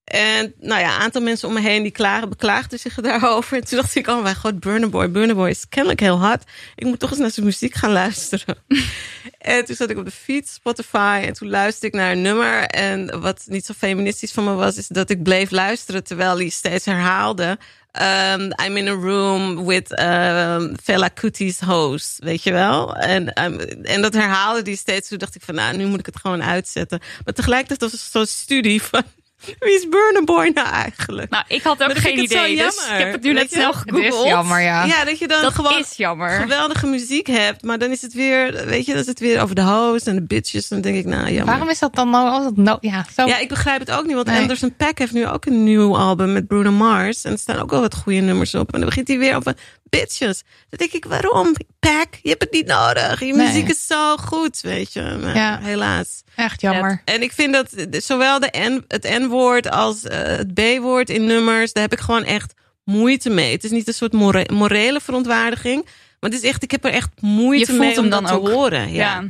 En 0.05 0.53
nou 0.59 0.81
ja, 0.81 0.95
een 0.95 1.01
aantal 1.01 1.21
mensen 1.21 1.47
om 1.47 1.53
me 1.53 1.61
heen 1.61 1.83
die 1.83 1.91
klagen, 1.91 2.29
beklaagden 2.29 2.79
zich 2.79 2.95
daarover. 3.01 3.57
En 3.57 3.65
toen 3.65 3.77
dacht 3.77 3.95
ik, 3.95 4.07
oh 4.07 4.23
mijn 4.23 4.35
god, 4.35 4.59
Burna 4.59 4.87
Boy. 4.87 5.11
Burna 5.11 5.33
Boy 5.33 5.49
is 5.49 5.65
kennelijk 5.69 5.99
heel 5.99 6.19
hard. 6.19 6.43
Ik 6.75 6.85
moet 6.85 6.99
toch 6.99 7.09
eens 7.09 7.19
naar 7.19 7.31
zijn 7.31 7.45
muziek 7.45 7.73
gaan 7.73 7.91
luisteren. 7.91 8.57
en 9.37 9.65
toen 9.65 9.75
zat 9.75 9.89
ik 9.89 9.97
op 9.97 10.05
de 10.05 10.11
fiets, 10.11 10.53
Spotify. 10.53 11.23
En 11.25 11.33
toen 11.33 11.49
luisterde 11.49 11.87
ik 11.87 12.03
naar 12.03 12.11
een 12.11 12.21
nummer. 12.21 12.63
En 12.63 13.21
wat 13.21 13.43
niet 13.45 13.65
zo 13.65 13.73
feministisch 13.77 14.31
van 14.31 14.43
me 14.43 14.53
was, 14.53 14.77
is 14.77 14.87
dat 14.87 15.09
ik 15.09 15.23
bleef 15.23 15.51
luisteren 15.51 16.03
terwijl 16.03 16.37
hij 16.37 16.49
steeds 16.49 16.85
herhaalde. 16.85 17.57
Um, 18.01 18.51
I'm 18.65 18.77
in 18.77 18.87
a 18.87 18.93
room 18.93 19.65
with 19.65 19.99
um, 19.99 20.75
Fela 20.83 21.07
Kuti's 21.07 21.59
host, 21.59 22.19
weet 22.19 22.43
je 22.43 22.51
wel? 22.51 22.95
En, 22.95 23.43
um, 23.43 23.59
en 23.83 24.01
dat 24.01 24.13
herhaalde 24.13 24.61
die 24.61 24.77
steeds. 24.77 25.07
Toen 25.07 25.17
dacht 25.17 25.35
ik 25.35 25.41
van, 25.41 25.55
nou, 25.55 25.77
nu 25.77 25.85
moet 25.85 25.99
ik 25.99 26.05
het 26.05 26.19
gewoon 26.19 26.43
uitzetten. 26.43 26.99
Maar 27.25 27.33
tegelijkertijd 27.33 27.81
was 27.81 27.91
het 27.91 28.11
zo'n 28.11 28.25
studie 28.25 28.81
van... 28.81 29.03
Wie 29.59 29.73
is 29.75 29.89
Burna 29.89 30.23
Boy 30.23 30.51
nou 30.53 30.67
eigenlijk? 30.67 31.29
Nou, 31.29 31.43
ik 31.47 31.61
had 31.61 31.81
ook 31.83 31.87
Maar 31.87 31.95
geen 31.97 32.15
het 32.19 32.31
idee, 32.31 32.55
dus 32.57 32.75
ik 32.75 32.97
heb 32.97 33.11
het 33.11 33.21
nu 33.23 33.33
net 33.33 33.51
zelf 33.51 33.75
Het 33.75 33.83
gegoogeld. 33.89 34.23
is 34.25 34.29
jammer, 34.29 34.61
ja. 34.61 34.85
Ja, 34.85 35.05
dat 35.05 35.19
je 35.19 35.27
dan 35.27 35.41
Dat 35.41 35.53
gewoon 35.53 35.79
is 35.79 35.93
jammer. 35.97 36.29
geweldige 36.29 36.87
muziek 36.87 37.27
hebt, 37.27 37.63
maar 37.63 37.77
dan 37.77 37.91
is 37.91 38.01
het 38.01 38.13
weer, 38.13 38.65
weet 38.65 38.85
je, 38.85 38.91
dan 38.91 39.01
is 39.01 39.07
het 39.07 39.19
weer 39.19 39.41
over 39.41 39.55
de 39.55 39.61
host 39.61 40.07
en 40.07 40.15
de 40.15 40.23
bitches. 40.23 40.67
Dan 40.67 40.81
denk 40.81 40.95
ik, 40.97 41.05
nou, 41.05 41.25
jammer. 41.27 41.45
Waarom 41.45 41.69
is 41.69 41.79
dat 41.79 41.95
dan 41.95 42.09
nou? 42.09 42.29
als 42.29 42.45
het 42.45 42.57
nou 42.57 42.77
ja, 42.81 43.05
zo. 43.15 43.25
Ja, 43.27 43.37
ik 43.39 43.49
begrijp 43.49 43.79
het 43.79 43.91
ook 43.91 44.05
niet, 44.05 44.15
want 44.15 44.27
Nee. 44.27 44.39
Anderson 44.39 44.75
Paak 44.75 44.97
heeft 44.99 45.13
nu 45.13 45.27
ook 45.27 45.45
een 45.45 45.63
nieuw 45.63 45.97
album 45.97 46.33
met 46.33 46.47
Bruno 46.47 46.71
Mars. 46.71 47.23
En 47.23 47.31
er 47.31 47.37
staan 47.39 47.59
ook 47.61 47.69
wel 47.71 47.81
wat 47.81 47.95
goede 47.95 48.19
nummers 48.19 48.55
op. 48.55 48.73
En 48.73 48.79
dan 48.79 48.89
begint 48.89 49.07
hij 49.07 49.17
weer 49.17 49.35
over 49.35 49.53
bitches. 49.99 50.41
Dan 50.69 50.79
denk 50.79 50.91
ik, 50.91 51.05
waarom? 51.05 51.55
Paak, 51.79 52.19
je 52.21 52.29
hebt 52.29 52.41
het 52.41 52.51
niet 52.51 52.65
nodig. 52.65 53.19
Je 53.19 53.33
Nee. 53.33 53.47
muziek 53.47 53.69
is 53.69 53.87
zo 53.87 54.17
goed, 54.17 54.61
weet 54.61 54.93
je. 54.93 55.17
Maar 55.21 55.35
Ja. 55.35 55.59
helaas. 55.61 56.23
Echt 56.35 56.61
jammer. 56.61 57.01
En 57.05 57.21
ik 57.21 57.31
vind 57.31 57.53
dat 57.53 57.73
zowel 58.03 58.39
de 58.39 58.53
N, 58.57 58.83
het 58.87 59.03
N-woord 59.03 59.69
als 59.69 60.03
eh, 60.03 60.17
het 60.21 60.53
B-woord 60.53 61.09
in 61.09 61.25
nummers, 61.25 61.73
daar 61.73 61.83
heb 61.83 61.93
ik 61.93 61.99
gewoon 61.99 62.23
echt 62.23 62.53
moeite 62.83 63.29
mee. 63.29 63.51
Het 63.51 63.63
is 63.63 63.71
niet 63.71 63.87
een 63.87 63.93
soort 63.93 64.13
more- 64.13 64.49
morele 64.53 64.99
verontwaardiging, 65.01 65.83
maar 66.19 66.29
het 66.29 66.43
is 66.43 66.49
echt, 66.49 66.63
ik 66.63 66.71
heb 66.71 66.85
er 66.85 66.91
echt 66.91 67.09
moeite 67.21 67.73
mee 67.73 67.97
om 67.99 68.09
dat 68.09 68.27
te 68.27 68.33
horen. 68.33 68.91
Ja. 68.91 69.19
Ja. 69.21 69.29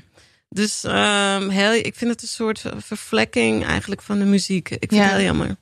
Dus 0.49 0.83
ehm, 0.83 1.49
heel, 1.49 1.73
ik 1.73 1.95
vind 1.95 2.11
het 2.11 2.21
een 2.21 2.27
soort 2.27 2.63
vervlekking 2.77 3.65
eigenlijk 3.65 4.01
van 4.01 4.19
de 4.19 4.25
muziek. 4.25 4.69
Ik 4.69 4.77
vind 4.89 4.93
Ja. 5.01 5.01
het 5.07 5.11
heel 5.15 5.23
jammer. 5.25 5.55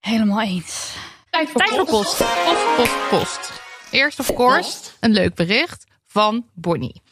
Helemaal 0.00 0.40
eens. 0.40 0.92
Tijd 1.30 1.50
voor, 1.50 1.60
Tijd 1.60 1.74
voor 1.74 1.86
post. 1.86 2.18
Post, 2.18 2.76
post, 2.76 3.08
post. 3.10 3.52
Eerst 3.90 4.18
of 4.18 4.34
course 4.34 4.90
een 5.00 5.12
leuk 5.12 5.34
bericht 5.34 5.84
van 6.06 6.46
Bonnie. 6.54 7.02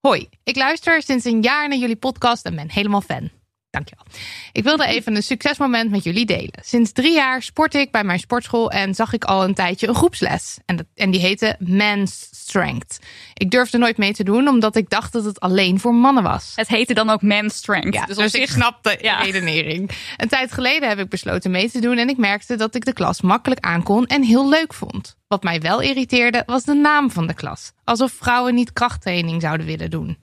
Hoi, 0.00 0.28
ik 0.44 0.56
luister 0.56 1.02
sinds 1.02 1.24
een 1.24 1.42
jaar 1.42 1.68
naar 1.68 1.78
jullie 1.78 1.96
podcast 1.96 2.44
en 2.44 2.54
ben 2.54 2.70
helemaal 2.70 3.00
fan. 3.00 3.30
Dankjewel. 3.76 4.04
Ik 4.52 4.64
wilde 4.64 4.86
even 4.86 5.16
een 5.16 5.22
succesmoment 5.22 5.90
met 5.90 6.04
jullie 6.04 6.26
delen. 6.26 6.60
Sinds 6.62 6.92
drie 6.92 7.14
jaar 7.14 7.42
sport 7.42 7.74
ik 7.74 7.90
bij 7.90 8.04
mijn 8.04 8.18
sportschool 8.18 8.70
en 8.70 8.94
zag 8.94 9.12
ik 9.12 9.24
al 9.24 9.44
een 9.44 9.54
tijdje 9.54 9.88
een 9.88 9.94
groepsles. 9.94 10.58
En, 10.66 10.76
dat, 10.76 10.86
en 10.94 11.10
die 11.10 11.20
heette 11.20 11.56
Men's 11.58 12.28
Strength. 12.30 12.98
Ik 13.34 13.50
durfde 13.50 13.78
nooit 13.78 13.96
mee 13.96 14.12
te 14.12 14.24
doen 14.24 14.48
omdat 14.48 14.76
ik 14.76 14.90
dacht 14.90 15.12
dat 15.12 15.24
het 15.24 15.40
alleen 15.40 15.80
voor 15.80 15.94
mannen 15.94 16.22
was. 16.22 16.52
Het 16.54 16.68
heette 16.68 16.94
dan 16.94 17.10
ook 17.10 17.22
Man 17.22 17.50
Strength. 17.50 17.94
Ja, 17.94 18.04
dus 18.04 18.16
dus, 18.16 18.30
zich 18.30 18.42
ik 18.42 18.48
snap 18.48 18.82
de 18.82 18.98
ja. 19.00 19.22
redenering. 19.22 19.90
Een 20.16 20.28
tijd 20.28 20.52
geleden 20.52 20.88
heb 20.88 20.98
ik 20.98 21.08
besloten 21.08 21.50
mee 21.50 21.70
te 21.70 21.80
doen 21.80 21.98
en 21.98 22.08
ik 22.08 22.16
merkte 22.16 22.56
dat 22.56 22.74
ik 22.74 22.84
de 22.84 22.92
klas 22.92 23.20
makkelijk 23.20 23.60
aankon 23.60 24.06
en 24.06 24.22
heel 24.22 24.48
leuk 24.48 24.74
vond. 24.74 25.16
Wat 25.28 25.42
mij 25.42 25.60
wel 25.60 25.80
irriteerde 25.80 26.42
was 26.46 26.64
de 26.64 26.74
naam 26.74 27.10
van 27.10 27.26
de 27.26 27.34
klas. 27.34 27.72
Alsof 27.84 28.12
vrouwen 28.12 28.54
niet 28.54 28.72
krachttraining 28.72 29.42
zouden 29.42 29.66
willen 29.66 29.90
doen. 29.90 30.18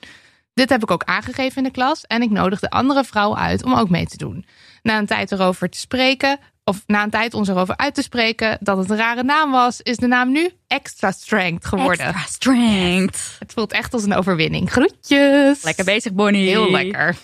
Dit 0.54 0.70
heb 0.70 0.84
ik 0.84 0.92
ook 0.92 1.04
aangegeven 1.04 1.58
in 1.58 1.64
de 1.64 1.72
klas 1.72 2.06
en 2.06 2.22
ik 2.22 2.30
nodigde 2.30 2.70
andere 2.70 3.04
vrouwen 3.04 3.40
uit 3.40 3.64
om 3.64 3.74
ook 3.74 3.90
mee 3.90 4.06
te 4.06 4.18
doen. 4.18 4.46
Na 4.82 4.98
een 4.98 5.06
tijd 5.06 5.32
erover 5.32 5.70
te 5.70 5.78
spreken, 5.78 6.40
of 6.64 6.84
na 6.88 7.04
een 7.04 7.10
tijd 7.10 7.34
ons 7.34 7.48
erover 7.48 7.78
uit 7.78 7.94
te 7.94 8.02
spreken 8.02 8.58
dat 8.60 8.78
het 8.78 8.90
een 8.90 8.98
rare 8.98 9.24
naam 9.24 9.52
was, 9.52 9.82
is 9.82 9.98
de 9.98 10.08
naam 10.08 10.32
nu 10.32 10.50
Extra 10.68 11.12
Strength 11.12 11.66
geworden. 11.66 12.06
Extra 12.06 12.26
Strength. 12.26 13.36
Het 13.40 13.54
voelt 13.54 13.72
echt 13.72 13.94
als 13.94 14.04
een 14.04 14.14
overwinning. 14.14 14.72
Groetjes. 14.72 15.64
Lekker 15.64 15.86
bezig, 15.86 16.14
Bonnie. 16.14 16.48
Heel 16.48 16.72
lekker. 16.72 17.16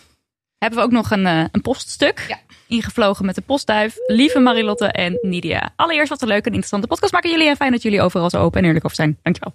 Hebben 0.57 0.79
we 0.79 0.85
ook 0.85 0.91
nog 0.91 1.11
een, 1.11 1.25
eh, 1.25 1.43
een 1.51 1.61
poststuk. 1.61 2.25
Ja. 2.27 2.39
Ingevlogen 2.67 3.25
met 3.25 3.35
de 3.35 3.41
postduif. 3.41 3.95
Lieve 4.07 4.39
Marilotte 4.39 4.85
en 4.85 5.17
Nidia. 5.21 5.73
Allereerst 5.75 6.09
wat 6.09 6.21
een 6.21 6.27
leuke 6.27 6.45
en 6.45 6.53
interessante 6.53 6.87
podcast 6.87 7.13
maken 7.13 7.29
jullie. 7.29 7.47
En 7.47 7.55
fijn 7.55 7.71
dat 7.71 7.81
jullie 7.81 8.01
overal 8.01 8.29
zo 8.29 8.37
open 8.37 8.59
en 8.59 8.65
eerlijk 8.65 8.85
over 8.85 8.97
zijn. 8.97 9.17
Dankjewel. 9.21 9.53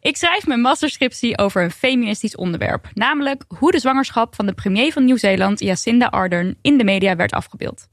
Ik 0.00 0.16
schrijf 0.16 0.46
mijn 0.46 0.60
masterscriptie 0.60 1.38
over 1.38 1.62
een 1.62 1.70
feministisch 1.70 2.36
onderwerp. 2.36 2.88
Namelijk 2.94 3.44
hoe 3.58 3.70
de 3.70 3.78
zwangerschap 3.78 4.34
van 4.34 4.46
de 4.46 4.52
premier 4.52 4.92
van 4.92 5.04
Nieuw-Zeeland, 5.04 5.60
Jacinda 5.60 6.06
Ardern, 6.06 6.58
in 6.62 6.78
de 6.78 6.84
media 6.84 7.16
werd 7.16 7.32
afgebeeld. 7.32 7.88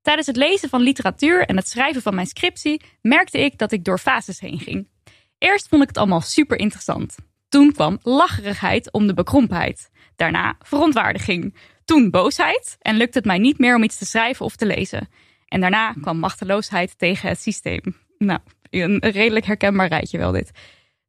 Tijdens 0.00 0.26
het 0.26 0.36
lezen 0.36 0.68
van 0.68 0.80
literatuur 0.80 1.46
en 1.46 1.56
het 1.56 1.68
schrijven 1.68 2.02
van 2.02 2.14
mijn 2.14 2.26
scriptie 2.26 2.82
merkte 3.00 3.38
ik 3.38 3.58
dat 3.58 3.72
ik 3.72 3.84
door 3.84 3.98
fases 3.98 4.40
heen 4.40 4.58
ging. 4.58 4.88
Eerst 5.38 5.68
vond 5.68 5.82
ik 5.82 5.88
het 5.88 5.98
allemaal 5.98 6.20
super 6.20 6.58
interessant. 6.58 7.16
Toen 7.48 7.72
kwam 7.72 7.98
lacherigheid 8.02 8.92
om 8.92 9.06
de 9.06 9.14
bekrompenheid. 9.14 9.90
Daarna 10.16 10.56
verontwaardiging. 10.58 11.56
Toen 11.84 12.10
boosheid 12.10 12.76
en 12.80 12.96
lukte 12.96 13.18
het 13.18 13.26
mij 13.26 13.38
niet 13.38 13.58
meer 13.58 13.76
om 13.76 13.82
iets 13.82 13.98
te 13.98 14.06
schrijven 14.06 14.44
of 14.44 14.56
te 14.56 14.66
lezen. 14.66 15.08
En 15.46 15.60
daarna 15.60 15.92
kwam 15.92 16.18
machteloosheid 16.18 16.98
tegen 16.98 17.28
het 17.28 17.40
systeem. 17.40 17.80
Nou, 18.18 18.40
een 18.70 18.98
redelijk 18.98 19.46
herkenbaar 19.46 19.88
rijtje 19.88 20.18
wel 20.18 20.32
dit. 20.32 20.50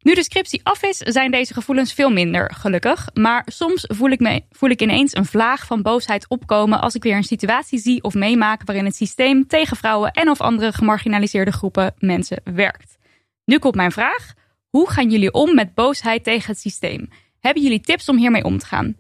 Nu 0.03 0.13
de 0.13 0.24
scriptie 0.24 0.60
af 0.63 0.83
is, 0.83 0.98
zijn 0.98 1.31
deze 1.31 1.53
gevoelens 1.53 1.93
veel 1.93 2.10
minder, 2.10 2.53
gelukkig. 2.53 3.10
Maar 3.13 3.43
soms 3.45 3.86
voel 3.88 4.10
ik, 4.10 4.19
me, 4.19 4.43
voel 4.51 4.69
ik 4.69 4.81
ineens 4.81 5.15
een 5.15 5.25
vlaag 5.25 5.65
van 5.65 5.81
boosheid 5.81 6.27
opkomen 6.27 6.81
als 6.81 6.95
ik 6.95 7.03
weer 7.03 7.15
een 7.15 7.24
situatie 7.24 7.79
zie 7.79 8.03
of 8.03 8.13
meemaak 8.13 8.62
waarin 8.65 8.86
het 8.86 8.95
systeem 8.95 9.48
tegen 9.48 9.77
vrouwen 9.77 10.12
en 10.12 10.29
of 10.29 10.41
andere 10.41 10.74
gemarginaliseerde 10.74 11.51
groepen 11.51 11.93
mensen 11.98 12.41
werkt. 12.43 12.98
Nu 13.45 13.60
komt 13.60 13.75
mijn 13.75 13.91
vraag: 13.91 14.33
hoe 14.69 14.89
gaan 14.89 15.10
jullie 15.10 15.33
om 15.33 15.55
met 15.55 15.74
boosheid 15.74 16.24
tegen 16.24 16.51
het 16.51 16.60
systeem? 16.60 17.10
Hebben 17.39 17.63
jullie 17.63 17.81
tips 17.81 18.10
om 18.10 18.17
hiermee 18.17 18.43
om 18.43 18.57
te 18.57 18.65
gaan? 18.65 18.98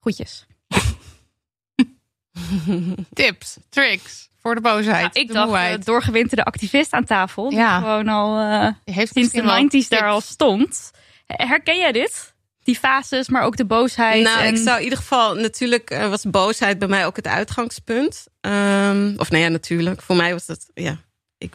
Groetjes. 0.00 0.46
Tips, 3.12 3.58
tricks 3.68 4.30
voor 4.44 4.54
de 4.54 4.60
boosheid. 4.60 5.00
Nou, 5.00 5.10
ik 5.12 5.26
de 5.26 5.32
dacht, 5.32 5.46
moeheid. 5.46 5.78
eh, 5.78 5.84
doorgewinterde 5.84 6.44
activist 6.44 6.92
aan 6.92 7.04
tafel. 7.04 7.48
Die 7.48 7.58
Ja. 7.58 7.78
gewoon 7.78 8.08
al 8.08 8.38
eh, 8.40 8.68
heeft 8.94 9.12
sinds 9.12 9.12
de 9.12 9.20
misschien 9.20 9.44
wel 9.44 9.82
90s 9.84 9.88
daar 9.88 10.08
al 10.08 10.20
stond. 10.20 10.90
Herken 11.26 11.78
jij 11.78 11.92
dit? 11.92 12.34
Die 12.62 12.78
fases, 12.78 13.28
maar 13.28 13.42
ook 13.42 13.56
de 13.56 13.64
boosheid. 13.64 14.22
Nou, 14.22 14.40
en... 14.40 14.54
ik 14.54 14.56
zou 14.56 14.76
in 14.78 14.82
ieder 14.82 14.98
geval, 14.98 15.34
natuurlijk 15.34 15.90
eh, 15.90 16.08
was 16.08 16.22
boosheid 16.24 16.78
bij 16.78 16.88
mij 16.88 17.06
ook 17.06 17.16
het 17.16 17.26
uitgangspunt. 17.26 18.26
Ehm, 18.40 19.12
of 19.16 19.30
nee, 19.30 19.42
ja, 19.42 19.48
natuurlijk. 19.48 20.02
Voor 20.02 20.16
mij 20.16 20.32
was 20.32 20.46
dat, 20.46 20.66
ja, 20.74 20.96
ik, 21.38 21.54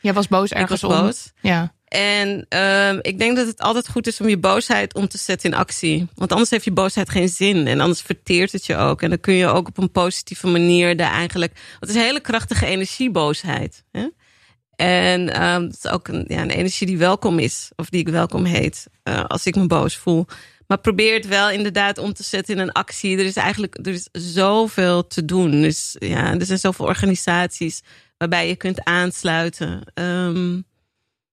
Jij 0.00 0.12
was 0.12 0.28
boos 0.28 0.50
ergens 0.50 0.80
was 0.80 0.92
om. 0.98 1.00
boos. 1.04 1.32
Ja. 1.40 1.72
En 1.90 2.46
ehm, 2.48 2.98
ik 3.02 3.18
denk 3.18 3.36
dat 3.36 3.46
het 3.46 3.60
altijd 3.60 3.88
goed 3.88 4.06
is 4.06 4.20
om 4.20 4.28
je 4.28 4.38
boosheid 4.38 4.94
om 4.94 5.08
te 5.08 5.18
zetten 5.18 5.50
in 5.50 5.56
actie. 5.56 6.08
Want 6.14 6.32
anders 6.32 6.50
heeft 6.50 6.64
je 6.64 6.72
boosheid 6.72 7.10
geen 7.10 7.28
zin. 7.28 7.66
En 7.66 7.80
anders 7.80 8.00
verteert 8.00 8.52
het 8.52 8.66
je 8.66 8.76
ook. 8.76 9.02
En 9.02 9.08
dan 9.08 9.20
kun 9.20 9.34
je 9.34 9.46
ook 9.46 9.68
op 9.68 9.78
een 9.78 9.90
positieve 9.90 10.46
manier 10.46 10.96
daar 10.96 11.12
eigenlijk... 11.12 11.52
Want 11.54 11.80
het 11.80 11.90
is 11.90 12.06
hele 12.06 12.20
krachtige 12.20 12.66
energie, 12.66 13.10
boosheid. 13.10 13.84
Hè? 13.92 14.08
En 14.76 15.32
ehm, 15.32 15.62
het 15.62 15.76
is 15.84 15.90
ook 15.90 16.08
een, 16.08 16.24
ja, 16.28 16.40
een 16.42 16.50
energie 16.50 16.86
die 16.86 16.98
welkom 16.98 17.38
is. 17.38 17.70
Of 17.76 17.88
die 17.88 18.00
ik 18.00 18.08
welkom 18.08 18.44
heet. 18.44 18.86
eh, 19.02 19.24
als 19.24 19.46
ik 19.46 19.54
me 19.56 19.66
boos 19.66 19.96
voel. 19.96 20.26
Maar 20.66 20.78
probeer 20.78 21.14
het 21.14 21.26
wel 21.26 21.50
inderdaad 21.50 21.98
om 21.98 22.12
te 22.12 22.22
zetten 22.22 22.54
in 22.54 22.60
een 22.60 22.72
actie. 22.72 23.18
Er 23.18 23.24
is 23.24 23.36
eigenlijk 23.36 23.78
er 23.86 23.92
is 23.92 24.08
zoveel 24.12 25.06
te 25.06 25.24
doen. 25.24 25.50
Dus 25.50 25.96
ja, 25.98 26.34
er 26.38 26.46
zijn 26.46 26.58
zoveel 26.58 26.86
organisaties 26.86 27.82
waarbij 28.18 28.48
je 28.48 28.56
kunt 28.56 28.84
aansluiten. 28.84 29.82
Ehm, 29.94 30.60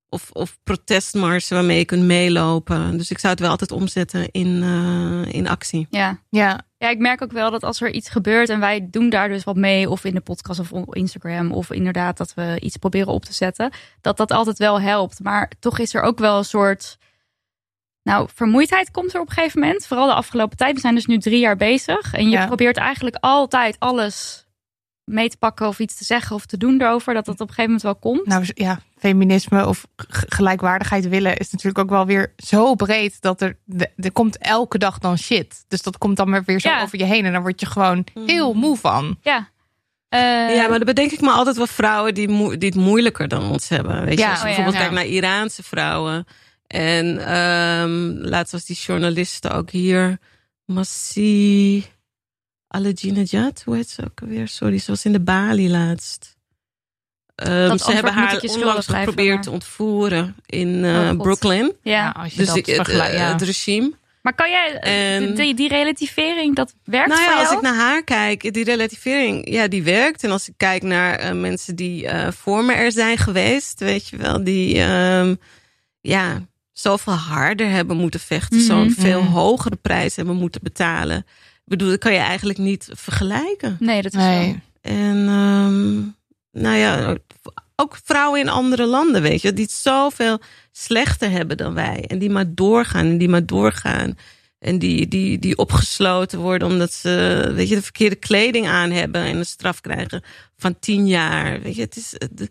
of, 0.09 0.29
of 0.31 0.57
protestmarsen 0.63 1.55
waarmee 1.55 1.77
je 1.77 1.85
kunt 1.85 2.03
meelopen. 2.03 2.97
Dus 2.97 3.11
ik 3.11 3.19
zou 3.19 3.31
het 3.33 3.41
wel 3.41 3.49
altijd 3.51 3.71
omzetten 3.71 4.31
in, 4.31 4.63
eh, 4.63 5.33
in 5.33 5.47
actie. 5.47 5.87
ja. 5.89 6.19
ja. 6.29 6.61
ja, 6.77 6.89
ik 6.89 6.99
merk 6.99 7.21
ook 7.21 7.31
wel 7.31 7.51
dat 7.51 7.63
als 7.63 7.81
er 7.81 7.91
iets 7.91 8.09
gebeurt 8.09 8.49
en 8.49 8.59
wij 8.59 8.87
doen 8.91 9.09
daar 9.09 9.29
dus 9.29 9.43
wat 9.43 9.55
mee, 9.55 9.89
of 9.89 10.03
in 10.03 10.13
de 10.13 10.21
podcast 10.21 10.59
of 10.59 10.71
op 10.73 10.95
Instagram, 10.95 11.51
of 11.51 11.71
inderdaad 11.71 12.17
dat 12.17 12.33
we 12.33 12.57
iets 12.59 12.77
proberen 12.77 13.13
op 13.13 13.25
te 13.25 13.33
zetten, 13.33 13.71
dat 14.01 14.17
dat 14.17 14.31
altijd 14.31 14.57
wel 14.57 14.81
helpt. 14.81 15.19
Maar 15.19 15.51
toch 15.59 15.79
is 15.79 15.93
er 15.93 16.01
ook 16.01 16.19
wel 16.19 16.37
een 16.37 16.43
soort. 16.45 16.97
Nou, 18.03 18.29
vermoeidheid 18.33 18.91
komt 18.91 19.13
er 19.13 19.19
op 19.21 19.27
een 19.27 19.33
gegeven 19.33 19.59
moment. 19.59 19.85
Vooral 19.87 20.07
de 20.07 20.13
afgelopen 20.13 20.57
tijd. 20.57 20.73
We 20.73 20.79
zijn 20.79 20.95
dus 20.95 21.05
nu 21.05 21.17
drie 21.17 21.39
jaar 21.39 21.55
bezig. 21.57 22.13
En 22.13 22.23
je 22.25 22.29
Ja. 22.37 22.45
probeert 22.45 22.77
eigenlijk 22.77 23.15
altijd 23.19 23.75
alles 23.79 24.45
mee 25.03 25.29
te 25.29 25.37
pakken 25.37 25.67
of 25.67 25.79
iets 25.79 25.97
te 25.97 26.03
zeggen 26.03 26.35
of 26.35 26.45
te 26.45 26.57
doen 26.57 26.81
erover. 26.81 27.13
Dat 27.13 27.25
dat 27.25 27.33
op 27.41 27.47
een 27.47 27.53
gegeven 27.53 27.63
moment 27.63 27.81
wel 27.81 27.95
komt. 27.95 28.25
Nou 28.25 28.45
ja, 28.53 28.79
feminisme 28.99 29.67
of 29.67 29.85
gelijkwaardigheid 30.27 31.07
willen 31.07 31.37
is 31.37 31.51
natuurlijk 31.51 31.77
ook 31.79 31.89
wel 31.89 32.05
weer 32.05 32.33
zo 32.37 32.75
breed 32.75 33.21
dat 33.21 33.41
er, 33.41 33.57
er 33.97 34.11
komt 34.11 34.37
elke 34.37 34.77
dag 34.77 34.97
dan 34.97 35.17
shit. 35.17 35.65
Dus 35.67 35.81
dat 35.81 35.97
komt 35.97 36.17
dan 36.17 36.29
maar 36.29 36.43
weer 36.43 36.59
zo 36.59 36.69
Ja. 36.69 36.81
over 36.81 36.97
je 36.97 37.03
heen 37.05 37.25
en 37.25 37.31
dan 37.33 37.41
word 37.41 37.59
je 37.59 37.65
gewoon 37.65 38.03
heel 38.25 38.53
moe 38.53 38.77
van. 38.77 39.17
ja. 39.21 39.49
Eh, 40.09 40.19
ja, 40.55 40.67
maar 40.67 40.77
dan 40.77 40.85
bedenk 40.87 41.11
ik 41.11 41.21
me 41.21 41.29
altijd 41.29 41.57
wel 41.57 41.67
vrouwen 41.67 42.13
die, 42.13 42.27
moe- 42.29 42.57
die 42.57 42.69
het 42.69 42.77
moeilijker 42.77 43.27
dan 43.27 43.51
ons 43.51 43.69
hebben. 43.69 44.05
Weet 44.05 44.17
je, 44.17 44.23
Ja, 44.23 44.29
als 44.29 44.37
je 44.39 44.47
oh 44.47 44.55
bijvoorbeeld 44.55 44.75
Ja. 44.75 44.79
kijkt 44.81 44.95
naar 44.95 45.05
Iraanse 45.13 45.63
vrouwen. 45.63 46.25
En 46.67 47.25
ehm, 47.25 48.11
laatst 48.29 48.51
was 48.51 48.65
die 48.65 48.75
journaliste 48.75 49.49
ook 49.49 49.69
hier. 49.69 50.17
Massi 50.65 51.85
Alejinejad, 52.67 53.61
hoe 53.65 53.75
heet 53.75 53.89
ze 53.89 54.03
ook 54.03 54.21
alweer? 54.21 54.47
Sorry, 54.47 54.77
ze 54.77 54.91
was 54.91 55.05
in 55.05 55.11
de 55.11 55.19
Bali 55.21 55.69
laatst. 55.69 56.36
Ehm, 57.37 57.77
ze 57.77 57.91
hebben 57.91 58.13
haar 58.13 58.41
onlangs 58.41 58.85
geprobeerd 58.87 59.33
maar- 59.35 59.43
te 59.43 59.51
ontvoeren 59.51 60.35
in 60.45 60.85
eh, 60.85 60.91
Oh. 61.11 61.17
Brooklyn. 61.21 61.73
ja. 61.83 62.09
als 62.09 62.31
je 62.31 62.37
Dus 62.37 62.47
dat 62.47 62.55
het, 62.55 62.69
vergelijkt. 62.75 63.13
eh, 63.13 63.19
ja. 63.19 63.31
het 63.31 63.41
regime. 63.41 63.91
Maar 64.21 64.35
kan 64.35 64.49
jij 64.49 64.73
En- 64.79 65.35
die, 65.35 65.53
die 65.55 65.67
relativering, 65.67 66.55
dat 66.55 66.73
werkt 66.83 67.07
Nou 67.07 67.21
voor 67.21 67.29
ja, 67.31 67.35
jou? 67.37 67.47
als 67.47 67.55
ik 67.57 67.61
naar 67.63 67.75
haar 67.75 68.03
kijk, 68.03 68.53
die 68.53 68.63
relativering, 68.63 69.49
ja, 69.49 69.67
die 69.67 69.83
werkt. 69.83 70.23
En 70.23 70.31
als 70.31 70.47
ik 70.47 70.53
kijk 70.57 70.83
naar 70.83 71.15
eh, 71.15 71.31
mensen 71.31 71.75
die 71.75 72.07
eh, 72.07 72.31
voor 72.31 72.63
me 72.63 72.73
er 72.73 72.91
zijn 72.91 73.17
geweest, 73.17 73.79
weet 73.79 74.07
je 74.07 74.17
wel, 74.17 74.43
die 74.43 74.79
ehm, 74.81 75.35
ja, 76.01 76.45
zoveel 76.73 77.13
harder 77.13 77.69
hebben 77.69 77.97
moeten 77.97 78.19
vechten, 78.19 78.57
Mhm. 78.57 78.65
zo'n 78.65 78.91
veel 78.97 79.21
Mhm. 79.21 79.31
hogere 79.31 79.75
prijs 79.75 80.15
hebben 80.15 80.35
moeten 80.35 80.61
betalen. 80.63 81.17
Ik 81.17 81.63
bedoel, 81.65 81.89
dat 81.89 81.99
kan 81.99 82.13
je 82.13 82.19
eigenlijk 82.19 82.59
niet 82.59 82.89
vergelijken. 82.93 83.77
Nee, 83.79 84.01
dat 84.01 84.13
is 84.13 84.19
Nee. 84.19 84.47
zo. 84.51 84.89
En 84.91 85.27
ehm, 85.27 85.97
nou 86.51 86.75
ja, 86.75 87.17
ook 87.75 87.99
vrouwen 88.03 88.39
in 88.39 88.49
andere 88.49 88.85
landen, 88.85 89.21
weet 89.21 89.41
je, 89.41 89.53
die 89.53 89.63
het 89.63 89.73
zoveel 89.73 90.39
slechter 90.71 91.29
hebben 91.31 91.57
dan 91.57 91.73
wij. 91.73 92.05
En 92.07 92.19
die 92.19 92.29
maar 92.29 92.53
doorgaan 92.53 93.05
en 93.05 93.17
die 93.17 93.29
maar 93.29 93.45
doorgaan. 93.45 94.17
En 94.59 94.79
die, 94.79 95.07
die, 95.07 95.39
die 95.39 95.57
opgesloten 95.57 96.39
worden 96.39 96.67
omdat 96.67 96.93
ze 96.93 97.51
weet 97.55 97.69
je, 97.69 97.75
de 97.75 97.81
verkeerde 97.81 98.15
kleding 98.15 98.67
aan 98.67 98.91
hebben 98.91 99.21
en 99.21 99.37
een 99.37 99.45
straf 99.45 99.81
krijgen 99.81 100.23
van 100.55 100.79
tien 100.79 101.07
jaar. 101.07 101.61
Weet 101.61 101.75
je, 101.75 101.81
het 101.81 101.95
is, 101.95 102.13
er 102.13 102.49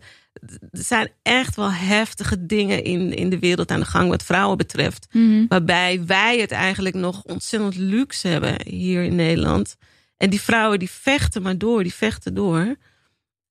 zijn 0.71 1.11
echt 1.21 1.55
wel 1.55 1.71
heftige 1.71 2.45
dingen 2.45 2.83
in, 2.83 3.13
in 3.13 3.29
de 3.29 3.39
wereld 3.39 3.71
aan 3.71 3.79
de 3.79 3.85
gang 3.85 4.09
wat 4.09 4.23
vrouwen 4.23 4.57
betreft. 4.57 5.07
Mhm. 5.11 5.45
Waarbij 5.47 6.03
wij 6.05 6.39
het 6.39 6.51
eigenlijk 6.51 6.95
nog 6.95 7.23
ontzettend 7.23 7.75
luxe 7.75 8.27
hebben 8.27 8.55
hier 8.65 9.03
in 9.03 9.15
Nederland. 9.15 9.75
En 10.17 10.29
die 10.29 10.41
vrouwen 10.41 10.79
die 10.79 10.91
vechten 10.91 11.41
maar 11.41 11.57
door, 11.57 11.83
die 11.83 11.93
vechten 11.93 12.33
door. 12.33 12.75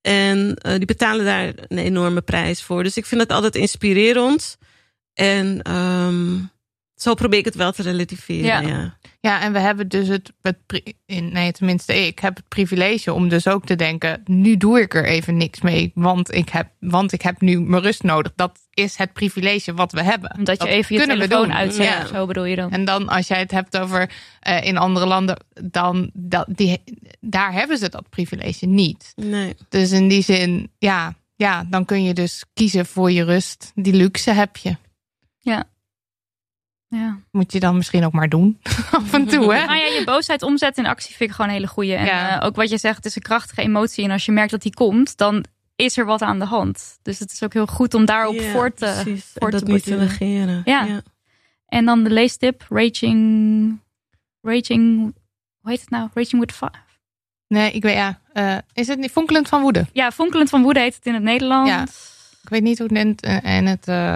En 0.06 0.56
eh, 0.56 0.76
die 0.76 0.84
betalen 0.84 1.24
daar 1.24 1.52
een 1.68 1.78
enorme 1.78 2.20
prijs 2.20 2.62
voor. 2.62 2.82
Dus 2.82 2.96
ik 2.96 3.06
vind 3.06 3.20
dat 3.20 3.32
altijd 3.36 3.54
inspirerend. 3.54 4.58
En 5.14 5.62
ehm, 5.62 6.34
zo 6.96 7.14
probeer 7.14 7.38
ik 7.38 7.44
het 7.44 7.54
wel 7.54 7.72
te 7.72 7.82
relativeren. 7.82 8.44
Ja. 8.44 8.60
Ja. 8.60 8.96
Ja, 9.20 9.40
en 9.40 9.52
we 9.52 9.58
hebben 9.58 9.88
dus 9.88 10.08
het, 10.08 10.32
het 10.42 10.56
pri- 10.66 10.92
in, 11.06 11.32
nee, 11.32 11.52
tenminste 11.52 12.06
ik 12.06 12.18
heb 12.18 12.36
het 12.36 12.48
privilege 12.48 13.12
om 13.12 13.28
dus 13.28 13.48
ook 13.48 13.64
te 13.66 13.74
denken, 13.76 14.22
nu 14.24 14.56
doe 14.56 14.80
ik 14.80 14.94
er 14.94 15.04
even 15.04 15.36
niks 15.36 15.60
mee, 15.60 15.90
want 15.94 16.34
ik 16.34 16.48
heb, 16.48 16.68
want 16.80 17.12
ik 17.12 17.22
heb 17.22 17.40
nu 17.40 17.60
mijn 17.60 17.82
rust 17.82 18.02
nodig. 18.02 18.32
Dat 18.36 18.58
is 18.70 18.96
het 18.96 19.12
privilege 19.12 19.74
wat 19.74 19.92
we 19.92 20.02
hebben. 20.02 20.34
Omdat 20.38 20.56
je 20.58 20.64
Dat 20.64 20.74
even 20.74 20.94
je 20.94 21.00
kunnen 21.00 21.18
we 21.18 21.28
telefoon 21.28 21.48
doen. 21.48 21.56
uitzet. 21.56 21.84
Ja. 21.86 22.06
Zo 22.06 22.26
bedoel 22.26 22.44
je 22.44 22.56
dan. 22.56 22.70
En 22.70 22.84
dan 22.84 23.08
als 23.08 23.28
jij 23.28 23.38
het 23.38 23.50
hebt 23.50 23.78
over 23.78 24.10
eh, 24.40 24.64
in 24.64 24.76
andere 24.76 25.06
landen, 25.06 25.36
dan 25.64 26.10
dat, 26.14 26.46
die, 26.48 26.82
daar 27.20 27.52
hebben 27.52 27.78
ze 27.78 27.88
dat 27.88 28.08
privilege 28.10 28.66
niet. 28.66 29.12
Nee. 29.16 29.54
Dus 29.68 29.90
in 29.90 30.08
die 30.08 30.22
zin, 30.22 30.70
ja, 30.78 31.14
ja, 31.36 31.66
dan 31.70 31.84
kun 31.84 32.02
je 32.02 32.14
dus 32.14 32.44
kiezen 32.54 32.86
voor 32.86 33.10
je 33.10 33.24
rust. 33.24 33.72
Die 33.74 33.92
luxe 33.94 34.30
heb 34.30 34.56
je. 34.56 34.76
Ja. 35.40 35.64
Moet 37.30 37.52
je 37.52 37.60
dan 37.60 37.76
misschien 37.76 38.04
ook 38.04 38.12
maar 38.12 38.28
doen. 38.28 38.58
Af 38.90 39.12
en 39.12 39.26
toe, 39.26 39.54
hè? 39.54 39.64
Nou 39.66 39.78
ja, 39.78 39.86
je 39.86 40.02
boosheid 40.04 40.42
omzetten 40.42 40.84
in 40.84 40.90
actie 40.90 41.14
vind 41.14 41.30
ik 41.30 41.36
gewoon 41.36 41.50
een 41.50 41.56
hele 41.56 41.68
goeie. 41.68 41.94
En 41.94 42.04
Ja. 42.04 42.40
eh, 42.40 42.46
ook 42.46 42.56
wat 42.56 42.70
je 42.70 42.78
zegt, 42.78 42.96
het 42.96 43.04
is 43.04 43.16
een 43.16 43.22
krachtige 43.22 43.60
emotie. 43.62 44.04
En 44.04 44.10
als 44.10 44.24
je 44.24 44.32
merkt 44.32 44.50
dat 44.50 44.62
die 44.62 44.74
komt, 44.74 45.16
dan 45.16 45.44
is 45.76 45.96
er 45.96 46.04
wat 46.04 46.22
aan 46.22 46.38
de 46.38 46.44
hand. 46.44 46.98
Dus 47.02 47.18
het 47.18 47.32
is 47.32 47.42
ook 47.42 47.52
heel 47.52 47.66
goed 47.66 47.94
om 47.94 48.04
daarop 48.04 48.34
Ja, 48.34 48.50
voor 48.52 48.72
te... 48.74 49.00
precies. 49.02 49.30
voor 49.34 49.50
dat 49.50 49.64
te 49.64 49.72
niet 49.72 49.84
te 49.84 49.94
negeren. 49.96 50.62
Ja. 50.64 51.00
En 51.66 51.84
dan 51.84 52.04
de 52.04 52.10
leestip, 52.10 52.66
Raging... 52.68 53.80
Raging... 54.42 55.14
Hoe 55.60 55.70
heet 55.70 55.80
het 55.80 55.90
nou? 55.90 56.08
Raging 56.14 56.40
with 56.40 56.52
Fire. 56.52 56.72
Nee, 57.48 57.72
ik 57.72 57.82
weet 57.82 57.94
ja. 57.94 58.20
eh, 58.32 58.56
is 58.72 58.86
het 58.86 58.98
niet 58.98 59.10
fonkelend 59.10 59.48
van 59.48 59.60
woede? 59.62 59.86
Ja, 59.92 60.10
Fonkelend 60.10 60.48
van 60.48 60.62
Woede 60.62 60.80
heet 60.80 60.94
het 60.94 61.06
in 61.06 61.14
het 61.14 61.22
Nederlands. 61.22 61.70
Ja. 61.70 61.82
Ik 62.42 62.48
weet 62.48 62.62
niet 62.62 62.78
hoe 62.78 62.88
het 62.92 63.06
het, 63.06 63.22
eh, 63.22 63.56
en 63.56 63.66
het. 63.66 63.88
eh, 63.88 64.14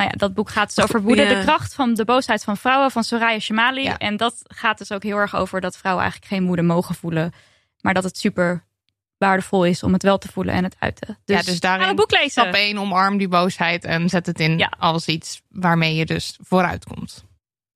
Nou 0.00 0.12
ja, 0.12 0.18
dat 0.18 0.34
boek 0.34 0.50
gaat 0.50 0.74
dus 0.74 0.84
over 0.84 1.02
woede. 1.02 1.22
Ja. 1.22 1.38
De 1.38 1.44
kracht 1.44 1.74
van 1.74 1.94
de 1.94 2.04
boosheid 2.04 2.44
van 2.44 2.56
vrouwen 2.56 2.90
van 2.90 3.04
Soraya 3.04 3.38
Shamali. 3.38 3.82
Ja. 3.82 3.98
En 3.98 4.16
dat 4.16 4.42
gaat 4.46 4.78
dus 4.78 4.92
ook 4.92 5.02
heel 5.02 5.16
erg 5.16 5.36
over 5.36 5.60
dat 5.60 5.76
vrouwen 5.76 6.02
eigenlijk 6.04 6.32
geen 6.32 6.46
woede 6.46 6.62
mogen 6.62 6.94
voelen. 6.94 7.32
Maar 7.80 7.94
dat 7.94 8.04
het 8.04 8.18
super 8.18 8.64
waardevol 9.18 9.64
is 9.64 9.82
om 9.82 9.92
het 9.92 10.02
wel 10.02 10.18
te 10.18 10.28
voelen 10.32 10.54
en 10.54 10.64
het 10.64 10.76
uiten. 10.78 11.18
Dus, 11.24 11.36
ja, 11.36 11.42
dus 11.42 11.60
daarin 11.60 11.86
gaan 11.86 11.94
we 11.94 12.00
boek 12.00 12.10
lezen. 12.10 12.30
stap 12.30 12.54
1, 12.54 12.78
omarm 12.78 13.16
die 13.16 13.28
boosheid 13.28 13.84
en 13.84 14.08
zet 14.08 14.26
het 14.26 14.40
in 14.40 14.58
Ja. 14.58 14.72
als 14.78 15.06
iets 15.06 15.42
waarmee 15.48 15.94
je 15.94 16.06
dus 16.06 16.38
vooruit 16.42 16.84
komt. 16.84 17.24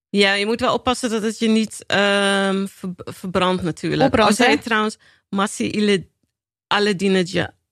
Ja, 0.09 0.33
je 0.33 0.47
moet 0.47 0.61
wel 0.61 0.75
oppassen 0.75 1.11
dat 1.11 1.23
het 1.23 1.39
je 1.39 1.49
niet 1.49 1.85
ehm, 1.87 2.67
ver- 2.67 2.95
verbrandt 2.97 3.63
natuurlijk. 3.63 4.37
Jij 4.37 4.47
hè? 4.47 4.59
trouwens 4.59 4.99
Massi 5.29 6.07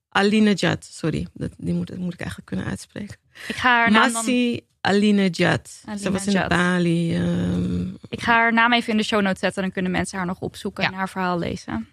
Alinejad, 0.09 0.85
sorry, 0.85 1.26
dat, 1.32 1.50
die 1.56 1.75
moet, 1.75 1.87
dat 1.87 1.99
moet 1.99 2.12
ik 2.12 2.21
eigenlijk 2.21 2.49
kunnen 2.49 2.66
uitspreken. 2.66 3.16
Ik 3.48 3.54
ga 3.56 3.68
haar 3.68 3.90
naam, 3.90 4.02
dan, 4.02 4.12
Massi 4.12 4.60
Alinejad. 4.80 5.70
Ze 6.00 6.10
was 6.10 6.26
in. 6.26 6.48
Bali. 6.48 7.14
ehm, 7.16 7.82
ik 8.08 8.20
ga 8.20 8.32
haar 8.32 8.52
naam 8.52 8.72
even 8.72 8.90
in 8.90 8.96
de 8.96 9.02
show 9.02 9.20
notes 9.22 9.40
zetten. 9.40 9.62
Dan 9.62 9.72
kunnen 9.72 9.90
mensen 9.90 10.18
haar 10.18 10.26
nog 10.26 10.40
opzoeken 10.40 10.82
Ja. 10.82 10.88
en 10.90 10.94
haar 10.94 11.08
verhaal 11.08 11.38
lezen. 11.38 11.88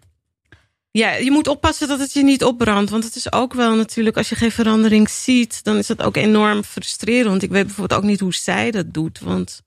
Ja, 0.91 1.11
je 1.13 1.31
moet 1.31 1.47
oppassen 1.47 1.87
dat 1.87 1.99
het 1.99 2.13
je 2.13 2.23
niet 2.23 2.43
opbrandt. 2.43 2.89
Want 2.91 3.03
het 3.03 3.15
is 3.15 3.31
ook 3.31 3.53
wel 3.53 3.75
natuurlijk, 3.75 4.17
als 4.17 4.29
je 4.29 4.35
geen 4.35 4.51
verandering 4.51 5.09
ziet, 5.09 5.63
dan 5.63 5.77
is 5.77 5.87
dat 5.87 6.01
ook 6.01 6.15
enorm 6.17 6.63
frustrerend. 6.63 7.43
Ik 7.43 7.49
weet 7.49 7.65
bijvoorbeeld 7.65 7.99
ook 8.01 8.07
niet 8.09 8.19
hoe 8.19 8.33
zij 8.33 8.71
dat 8.71 8.93
doet. 8.93 9.19
Want 9.19 9.61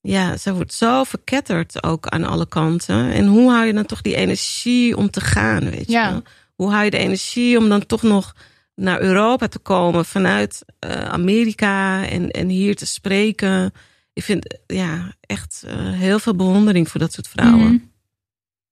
ja, 0.00 0.36
zij 0.36 0.52
wordt 0.52 0.72
zo 0.74 1.04
verketterd 1.04 1.82
ook 1.82 2.06
aan 2.06 2.24
alle 2.24 2.48
kanten. 2.48 3.10
En 3.12 3.26
hoe 3.26 3.50
hou 3.50 3.66
je 3.66 3.72
dan 3.72 3.86
toch 3.86 4.02
die 4.02 4.14
energie 4.16 4.96
om 4.96 5.10
te 5.10 5.20
gaan, 5.20 5.70
weet 5.70 5.86
je 5.86 5.92
Ja. 5.92 6.22
Hoe 6.54 6.70
hou 6.70 6.84
je 6.84 6.90
de 6.90 6.98
energie 6.98 7.58
om 7.58 7.68
dan 7.68 7.86
toch 7.86 8.02
nog 8.02 8.34
naar 8.76 9.00
Europa 9.00 9.48
te 9.48 9.58
komen 9.58 10.04
vanuit 10.04 10.64
eh, 10.78 11.04
Amerika 11.04 12.04
en, 12.06 12.30
en 12.30 12.48
hier 12.48 12.76
te 12.76 12.86
spreken? 12.86 13.72
Ik 14.12 14.22
vind 14.24 14.58
ja, 14.66 15.12
echt 15.20 15.62
eh, 15.66 15.74
heel 15.78 16.18
veel 16.18 16.34
bewondering 16.36 16.88
voor 16.88 17.00
dat 17.00 17.12
soort 17.12 17.28
vrouwen. 17.28 17.60
Mhm. 17.72 17.76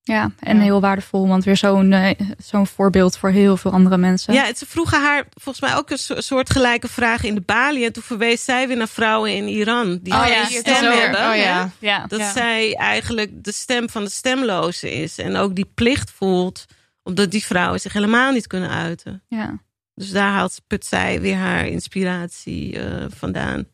Ja, 0.07 0.31
en 0.39 0.57
Ja. 0.57 0.63
heel 0.63 0.81
waardevol. 0.81 1.29
Want 1.29 1.45
weer 1.45 1.57
zo'n 1.57 1.93
eh, 1.93 2.11
zo'n 2.39 2.67
voorbeeld 2.67 3.17
voor 3.19 3.31
heel 3.31 3.57
veel 3.57 3.71
andere 3.71 3.97
mensen. 3.97 4.35
Ja, 4.35 4.55
ze 4.55 4.67
vroegen 4.67 5.03
haar 5.03 5.27
volgens 5.31 5.65
mij 5.71 5.77
ook 5.77 5.91
een 5.91 5.99
so- 5.99 6.21
soortgelijke 6.21 6.89
vraag 6.89 7.23
in 7.25 7.35
de 7.35 7.41
Bali. 7.41 7.85
En 7.85 7.93
toen 7.93 8.03
verwees 8.03 8.45
zij 8.45 8.69
weer 8.69 8.77
naar 8.77 8.89
vrouwen 8.89 9.35
in 9.35 9.49
Iran. 9.49 9.99
Die 10.03 10.13
Oh 10.13 10.27
ja, 10.27 10.45
stem 10.45 10.75
zo. 10.77 10.91
hebben. 10.91 11.31
Oh 11.31 11.37
ja. 11.37 11.71
ja. 11.79 12.07
Dat 12.07 12.19
Ja. 12.21 12.33
zij 12.33 12.75
eigenlijk 12.77 13.45
de 13.45 13.53
stem 13.53 13.89
van 13.91 14.05
de 14.05 14.11
stemloze 14.11 14.91
is. 14.93 15.19
En 15.19 15.37
ook 15.37 15.55
die 15.55 15.71
plicht 15.75 16.11
voelt. 16.11 16.65
Omdat 17.03 17.31
die 17.31 17.45
vrouwen 17.45 17.81
zich 17.81 17.93
helemaal 17.93 18.33
niet 18.33 18.47
kunnen 18.47 18.71
uiten. 18.71 19.23
ja. 19.29 19.59
Dus 19.95 20.11
daar 20.11 20.33
haalt 20.33 20.61
put 20.67 20.85
zij 20.85 21.21
weer 21.21 21.37
haar 21.37 21.67
inspiratie 21.67 22.79
eh, 22.79 23.05
vandaan. 23.09 23.67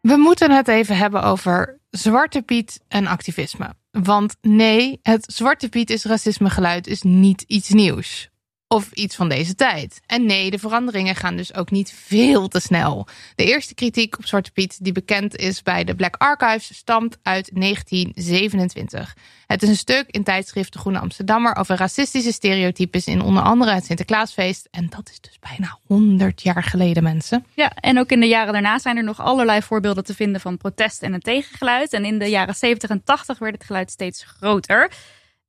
We 0.00 0.16
moeten 0.16 0.50
het 0.50 0.68
even 0.68 0.96
hebben 0.96 1.22
over 1.22 1.78
Zwarte 1.90 2.42
Piet 2.42 2.80
en 2.88 3.06
activisme. 3.06 3.74
Want 3.90 4.36
nee, 4.40 4.98
het 5.02 5.32
Zwarte 5.32 5.68
Piet 5.68 5.90
is 5.90 6.04
racisme 6.04 6.50
geluid 6.50 6.86
is 6.86 7.02
niet 7.02 7.44
iets 7.46 7.68
nieuws. 7.68 8.30
Of 8.74 8.92
iets 8.92 9.16
van 9.16 9.28
deze 9.28 9.54
tijd. 9.54 10.00
En 10.06 10.26
nee, 10.26 10.50
de 10.50 10.58
veranderingen 10.58 11.14
gaan 11.14 11.36
dus 11.36 11.54
ook 11.54 11.70
niet 11.70 11.92
veel 11.92 12.48
te 12.48 12.60
snel. 12.60 13.06
De 13.34 13.44
eerste 13.44 13.74
kritiek 13.74 14.18
op 14.18 14.26
Zwarte 14.26 14.50
Piet, 14.50 14.84
die 14.84 14.92
bekend 14.92 15.36
is 15.36 15.62
bij 15.62 15.84
de 15.84 15.94
Black 15.94 16.16
Archives, 16.16 16.76
stamt 16.76 17.18
uit 17.22 17.50
1927. 17.54 19.16
Het 19.46 19.62
is 19.62 19.68
een 19.68 19.76
stuk 19.76 20.04
in 20.06 20.24
tijdschrift 20.24 20.72
De 20.72 20.78
Groene 20.78 20.98
Amsterdammer 20.98 21.56
over 21.56 21.76
racistische 21.76 22.32
stereotypes 22.32 23.06
in 23.06 23.20
onder 23.20 23.42
andere 23.42 23.72
het 23.72 23.84
Sinterklaasfeest. 23.84 24.68
En 24.70 24.86
dat 24.88 25.10
is 25.10 25.20
dus 25.20 25.38
bijna 25.50 25.78
100 25.86 26.42
jaar 26.42 26.62
geleden, 26.62 27.02
mensen. 27.02 27.46
Ja, 27.52 27.72
en 27.74 27.98
ook 27.98 28.10
in 28.10 28.20
de 28.20 28.28
jaren 28.28 28.52
daarna 28.52 28.78
zijn 28.78 28.96
er 28.96 29.04
nog 29.04 29.20
allerlei 29.20 29.62
voorbeelden 29.62 30.04
te 30.04 30.14
vinden 30.14 30.40
van 30.40 30.56
protest 30.56 31.02
en 31.02 31.12
het 31.12 31.24
tegengeluid. 31.24 31.92
En 31.92 32.04
in 32.04 32.18
de 32.18 32.28
jaren 32.28 32.54
70 32.54 32.90
en 32.90 33.04
80 33.04 33.38
werd 33.38 33.54
het 33.54 33.64
geluid 33.64 33.90
steeds 33.90 34.24
groter. 34.24 34.90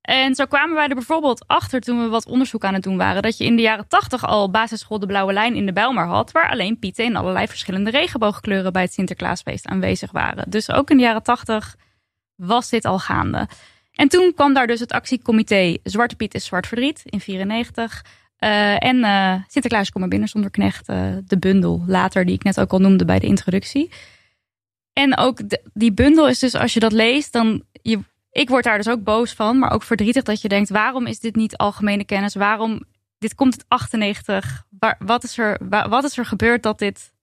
En 0.05 0.35
zo 0.35 0.45
kwamen 0.45 0.75
wij 0.75 0.87
er 0.87 0.95
bijvoorbeeld 0.95 1.47
achter 1.47 1.81
toen 1.81 2.03
we 2.03 2.07
wat 2.07 2.25
onderzoek 2.25 2.63
aan 2.63 2.73
het 2.73 2.83
doen 2.83 2.97
waren. 2.97 3.21
Dat 3.21 3.37
je 3.37 3.45
in 3.45 3.55
de 3.55 3.61
jaren 3.61 3.87
80 3.87 4.25
al 4.25 4.49
basisschool 4.49 4.99
De 4.99 5.05
Blauwe 5.05 5.33
Lijn 5.33 5.55
in 5.55 5.65
de 5.65 5.73
Bijlmer 5.73 6.05
had. 6.05 6.31
Waar 6.31 6.49
alleen 6.49 6.79
pieten 6.79 7.05
in 7.05 7.15
allerlei 7.15 7.47
verschillende 7.47 7.89
regenboogkleuren 7.89 8.73
bij 8.73 8.81
het 8.81 8.93
Sinterklaasfeest 8.93 9.65
aanwezig 9.65 10.11
waren. 10.11 10.49
Dus 10.49 10.71
ook 10.71 10.89
in 10.89 10.97
de 10.97 11.03
jaren 11.03 11.23
80 11.23 11.75
was 12.35 12.69
dit 12.69 12.85
al 12.85 12.99
gaande. 12.99 13.47
En 13.91 14.07
toen 14.07 14.33
kwam 14.35 14.53
daar 14.53 14.67
dus 14.67 14.79
het 14.79 14.91
actiecomité 14.91 15.77
Zwarte 15.83 16.15
Piet 16.15 16.33
is 16.33 16.45
Zwart 16.45 16.67
Verdriet 16.67 17.01
in 17.05 17.19
94. 17.19 18.05
Eh, 18.37 18.83
en 18.83 19.03
eh, 19.03 19.33
Sinterklaas 19.47 19.89
kom 19.89 20.01
maar 20.01 20.09
binnen 20.09 20.29
zonder 20.29 20.51
knecht, 20.51 20.87
eh, 20.89 21.13
de 21.25 21.37
bundel 21.37 21.83
later, 21.87 22.25
die 22.25 22.35
ik 22.35 22.43
net 22.43 22.59
ook 22.59 22.71
al 22.71 22.79
noemde 22.79 23.05
bij 23.05 23.19
de 23.19 23.27
introductie. 23.27 23.91
En 24.93 25.17
ook 25.17 25.39
die 25.73 25.93
bundel 25.93 26.27
is 26.27 26.39
dus, 26.39 26.55
als 26.55 26.73
je 26.73 26.79
dat 26.79 26.91
leest, 26.91 27.33
dan. 27.33 27.63
Je, 27.81 27.99
ik 28.35 28.49
word 28.49 28.63
daar 28.63 28.77
dus 28.77 28.87
ook 28.87 29.03
boos 29.03 29.33
van, 29.33 29.59
maar 29.59 29.71
ook 29.71 29.83
verdrietig 29.83 30.23
dat 30.23 30.41
je 30.41 30.47
denkt: 30.47 30.69
waarom 30.69 31.05
is 31.05 31.19
dit 31.19 31.35
niet 31.35 31.57
algemene 31.57 32.05
kennis? 32.05 32.35
Waarom. 32.35 32.83
Dit 33.17 33.35
komt 33.35 33.53
uit 33.53 33.65
98. 33.67 34.65
Waar, 34.79 34.95
wat, 34.99 35.23
is 35.23 35.37
er, 35.37 35.59
wa- 35.69 35.89
wat 35.89 36.03
is 36.03 36.17
er 36.17 36.25
gebeurd 36.25 36.63
dat 36.63 36.79
dit. 36.79 37.13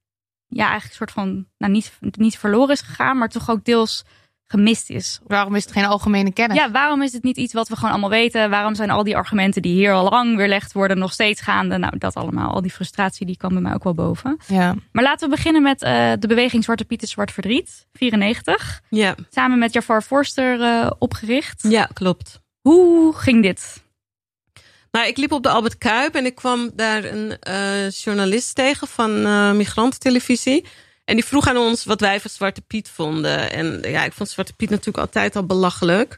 Ja, 0.47 0.69
eigenlijk 0.69 0.91
een 0.91 0.97
soort 0.97 1.11
van. 1.11 1.47
Nou, 1.59 1.73
niet, 1.73 1.99
niet 2.01 2.39
verloren 2.39 2.75
is 2.75 2.81
gegaan, 2.81 3.19
maar 3.19 3.29
toch 3.29 3.51
ook 3.51 3.65
deels 3.65 4.05
gemist 4.53 4.91
is. 4.91 5.21
Waarom 5.27 5.55
is 5.55 5.65
het 5.65 5.73
geen 5.73 5.85
algemene 5.85 6.33
kennis? 6.33 6.57
Ja, 6.57 6.71
waarom 6.71 7.03
is 7.03 7.11
dit 7.11 7.23
niet 7.23 7.37
iets 7.37 7.53
wat 7.53 7.69
we 7.69 7.75
gewoon 7.75 7.91
allemaal 7.91 8.11
weten? 8.11 8.51
Waarom 8.51 8.75
zijn 8.75 8.91
al 8.91 9.05
die 9.05 9.17
argumenten 9.17 9.63
die 9.63 9.73
hier 9.75 9.93
al 9.93 10.09
lang 10.11 10.37
weerlegd 10.37 10.73
worden 10.73 10.99
nog 10.99 11.13
steeds 11.13 11.41
gaande? 11.41 11.79
Nou, 11.79 11.99
dat 11.99 12.15
allemaal. 12.15 12.53
Al 12.55 12.63
die 12.63 12.71
frustratie 12.71 13.27
die 13.27 13.37
kwam 13.37 13.53
bij 13.53 13.63
mij 13.63 13.75
ook 13.75 13.85
wel 13.85 13.95
boven. 13.95 14.37
ja. 14.47 14.75
Maar 14.93 15.05
laten 15.05 15.29
we 15.29 15.35
beginnen 15.37 15.63
met 15.63 15.83
eh, 15.83 16.13
de 16.19 16.27
beweging 16.27 16.65
Zwarte 16.65 16.85
Piet 16.85 17.03
is 17.03 17.11
Zwart 17.11 17.33
Verdriet, 17.33 17.87
94. 17.93 18.81
Ja, 18.89 19.15
Samen 19.31 19.59
met 19.59 19.73
Jafar 19.73 20.03
Forster 20.03 20.61
eh, 20.63 20.91
opgericht. 20.99 21.63
ja 21.69 21.89
klopt. 21.93 22.41
Hoe 22.61 23.15
ging 23.17 23.43
dit? 23.43 23.83
Nou, 24.91 25.07
ik 25.07 25.17
liep 25.17 25.33
op 25.33 25.43
de 25.43 25.49
Albert 25.49 25.79
Kuip 25.79 26.15
en 26.15 26.27
ik 26.27 26.35
kwam 26.35 26.71
daar 26.75 27.05
een 27.05 27.39
eh, 27.39 27.91
journalist 27.91 28.55
tegen 28.55 28.87
van 28.89 29.23
Migrantentelevisie. 29.57 30.65
En 31.05 31.15
die 31.15 31.25
vroeg 31.25 31.47
aan 31.47 31.57
ons 31.57 31.85
wat 31.85 32.01
wij 32.01 32.21
van 32.21 32.31
Zwarte 32.31 32.61
Piet 32.61 32.89
vonden. 32.89 33.51
En 33.53 33.79
ja, 33.83 34.05
ik 34.05 34.13
vond 34.13 34.29
Zwarte 34.29 34.53
Piet 34.53 34.71
natuurlijk 34.71 34.99
altijd 34.99 35.37
al 35.37 35.47
belachelijk. 35.47 36.17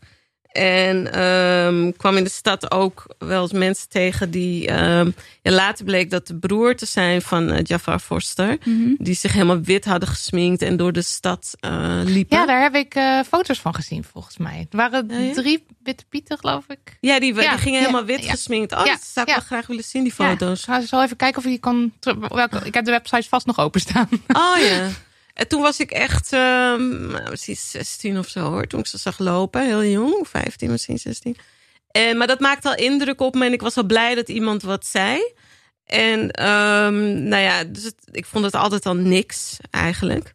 En 0.54 1.12
ehm, 1.12 1.92
kwam 1.96 2.16
in 2.16 2.24
de 2.24 2.30
stad 2.30 2.70
ook 2.70 3.06
wel 3.18 3.42
eens 3.42 3.52
mensen 3.52 3.88
tegen 3.88 4.30
die... 4.30 4.62
ja, 4.62 5.04
later 5.42 5.84
bleek 5.84 6.10
dat 6.10 6.26
de 6.26 6.36
broer 6.36 6.76
te 6.76 6.86
zijn 6.86 7.22
van 7.22 7.50
eh, 7.50 7.58
Jafar 7.62 7.98
Forster. 7.98 8.58
Die 8.98 9.14
zich 9.14 9.32
helemaal 9.32 9.60
wit 9.60 9.84
hadden 9.84 10.08
gesminkt 10.08 10.62
en 10.62 10.76
door 10.76 10.92
de 10.92 11.02
stad 11.02 11.54
eh, 11.60 12.00
liepen. 12.04 12.36
Ja, 12.38 12.46
daar 12.46 12.62
heb 12.62 12.74
ik 12.74 12.94
eh, 12.94 13.20
foto's 13.28 13.60
van 13.60 13.74
gezien, 13.74 14.04
volgens 14.04 14.36
mij. 14.36 14.66
Er 14.70 14.76
waren 14.76 15.08
Ja, 15.08 15.18
ja? 15.18 15.32
drie 15.32 15.66
witte 15.82 16.04
pieten, 16.08 16.38
geloof 16.38 16.64
ik. 16.68 16.96
Ja, 17.00 17.20
die, 17.20 17.34
Ja, 17.34 17.50
die 17.50 17.58
gingen 17.58 17.78
ja, 17.80 17.86
helemaal 17.86 18.04
wit 18.06 18.24
ja. 18.24 18.30
gesminkt. 18.30 18.72
Oh, 18.72 18.84
Ja, 18.84 18.92
dat 18.92 19.04
zou 19.04 19.26
ik 19.26 19.32
ja. 19.32 19.38
wel 19.38 19.46
graag 19.48 19.66
willen 19.66 19.84
zien, 19.84 20.02
die 20.04 20.12
Ja, 20.16 20.28
foto's. 20.28 20.58
ik 20.60 20.64
ga 20.64 20.80
zo 20.80 21.02
even 21.02 21.16
kijken 21.16 21.38
of 21.38 21.44
die 21.44 21.58
kan... 21.58 21.92
welke- 22.30 22.60
Ik 22.64 22.74
heb 22.74 22.84
de 22.84 22.90
website 22.90 23.28
vast 23.28 23.46
nog 23.46 23.58
openstaan. 23.58 24.08
Oh 24.28 24.56
ja. 24.58 24.88
En 25.34 25.48
toen 25.48 25.62
was 25.62 25.80
ik 25.80 25.90
echt, 25.90 26.32
ehm 26.32 27.06
nou, 27.06 27.30
misschien 27.30 27.56
16 27.56 28.18
of 28.18 28.28
zo 28.28 28.40
hoor. 28.40 28.66
Toen 28.66 28.80
ik 28.80 28.86
ze 28.86 28.98
zag 28.98 29.18
lopen, 29.18 29.66
heel 29.66 29.84
jong, 29.84 30.28
15 30.28 30.70
misschien 30.70 30.98
16. 30.98 31.36
En, 31.90 32.16
maar 32.16 32.26
dat 32.26 32.40
maakte 32.40 32.68
al 32.68 32.76
indruk 32.76 33.20
op 33.20 33.34
me 33.34 33.46
en 33.46 33.52
ik 33.52 33.60
was 33.60 33.74
wel 33.74 33.84
blij 33.86 34.14
dat 34.14 34.28
iemand 34.28 34.62
wat 34.62 34.86
zei. 34.86 35.32
En 35.84 36.30
ehm, 36.30 37.28
nou 37.28 37.42
ja, 37.42 37.64
dus 37.64 37.92
ik 38.10 38.26
vond 38.26 38.44
het 38.44 38.54
altijd 38.54 38.86
al 38.86 38.94
niks 38.94 39.56
eigenlijk. 39.70 40.34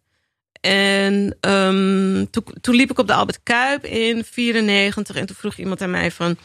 En 0.61 1.37
ehm, 1.39 2.25
toen, 2.29 2.43
toen 2.61 2.75
liep 2.75 2.91
ik 2.91 2.99
op 2.99 3.07
de 3.07 3.13
Albert 3.13 3.43
Kuip 3.43 3.85
in 3.85 4.23
94 4.23 5.15
en 5.15 5.25
toen 5.25 5.35
vroeg 5.35 5.57
iemand 5.57 5.81
aan 5.81 5.91
mij 5.91 6.11
van... 6.11 6.37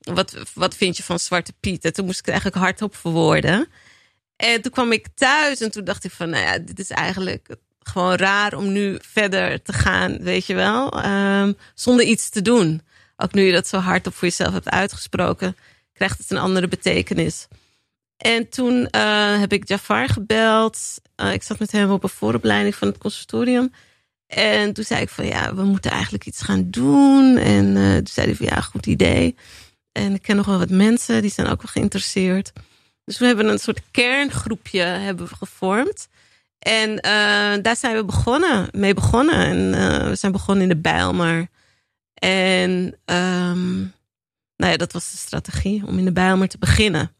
Wat, 0.00 0.36
wat 0.54 0.76
vind 0.76 0.96
je 0.96 1.02
van 1.02 1.18
Zwarte 1.18 1.52
Piet? 1.60 1.84
En 1.84 1.92
toen 1.92 2.04
moest 2.04 2.18
ik 2.18 2.24
het 2.24 2.34
eigenlijk 2.34 2.64
hardop 2.64 2.96
verwoorden. 2.96 3.68
En 4.36 4.62
toen 4.62 4.72
kwam 4.72 4.92
ik 4.92 5.06
thuis 5.14 5.60
en 5.60 5.70
toen 5.70 5.84
dacht 5.84 6.04
ik 6.04 6.10
van... 6.10 6.30
Nou 6.30 6.44
ja, 6.44 6.58
dit 6.58 6.78
is 6.78 6.90
eigenlijk 6.90 7.56
gewoon 7.82 8.14
raar 8.14 8.54
om 8.54 8.72
nu 8.72 8.98
verder 9.00 9.62
te 9.62 9.72
gaan, 9.72 10.18
weet 10.18 10.46
je 10.46 10.54
wel. 10.54 11.02
ehm, 11.02 11.52
zonder 11.74 12.04
iets 12.04 12.28
te 12.28 12.42
doen. 12.42 12.82
Ook 13.16 13.32
nu 13.32 13.42
je 13.42 13.52
dat 13.52 13.66
zo 13.66 13.78
hardop 13.78 14.14
voor 14.14 14.28
jezelf 14.28 14.52
hebt 14.52 14.68
uitgesproken... 14.68 15.56
krijgt 15.92 16.18
het 16.18 16.30
een 16.30 16.38
andere 16.38 16.68
betekenis. 16.68 17.48
En 18.16 18.48
toen 18.48 18.86
eh, 18.86 19.38
heb 19.40 19.52
ik 19.52 19.68
Jafar 19.68 20.08
gebeld. 20.08 20.78
Eh, 21.14 21.32
ik 21.32 21.42
zat 21.42 21.58
met 21.58 21.72
hem 21.72 21.90
op 21.90 22.02
een 22.02 22.08
vooropleiding 22.08 22.74
van 22.74 22.88
het 22.88 22.98
conservatorium. 22.98 23.72
En 24.26 24.72
toen 24.72 24.84
zei 24.84 25.00
ik 25.00 25.08
van 25.08 25.26
ja, 25.26 25.54
we 25.54 25.62
moeten 25.64 25.90
eigenlijk 25.90 26.26
iets 26.26 26.42
gaan 26.42 26.70
doen. 26.70 27.36
En 27.36 27.76
eh, 27.76 27.94
toen 27.94 28.06
zei 28.06 28.26
hij 28.26 28.36
van 28.36 28.46
ja, 28.46 28.60
goed 28.60 28.86
idee. 28.86 29.36
En 29.92 30.14
ik 30.14 30.22
ken 30.22 30.36
nog 30.36 30.46
wel 30.46 30.58
wat 30.58 30.70
mensen, 30.70 31.22
die 31.22 31.30
zijn 31.30 31.46
ook 31.46 31.62
wel 31.62 31.72
geïnteresseerd. 31.72 32.52
Dus 33.04 33.18
we 33.18 33.26
hebben 33.26 33.48
een 33.48 33.58
soort 33.58 33.80
kerngroepje 33.90 34.80
hebben 34.80 35.28
gevormd. 35.28 36.08
En 36.62 37.00
eh, 37.00 37.62
daar 37.62 37.76
zijn 37.76 37.96
we 37.96 38.04
begonnen, 38.04 38.68
mee 38.72 38.94
begonnen. 38.94 39.34
En 39.34 39.74
eh, 39.74 40.08
we 40.08 40.14
zijn 40.14 40.32
begonnen 40.32 40.62
in 40.62 40.68
de 40.68 40.80
Bijlmer. 40.80 41.48
En 42.14 42.98
ehm, 43.04 43.78
nou 44.56 44.72
ja, 44.72 44.76
dat 44.76 44.92
was 44.92 45.10
de 45.10 45.16
strategie 45.16 45.86
om 45.86 45.98
in 45.98 46.04
de 46.04 46.12
Bijlmer 46.12 46.48
te 46.48 46.58
beginnen 46.58 47.14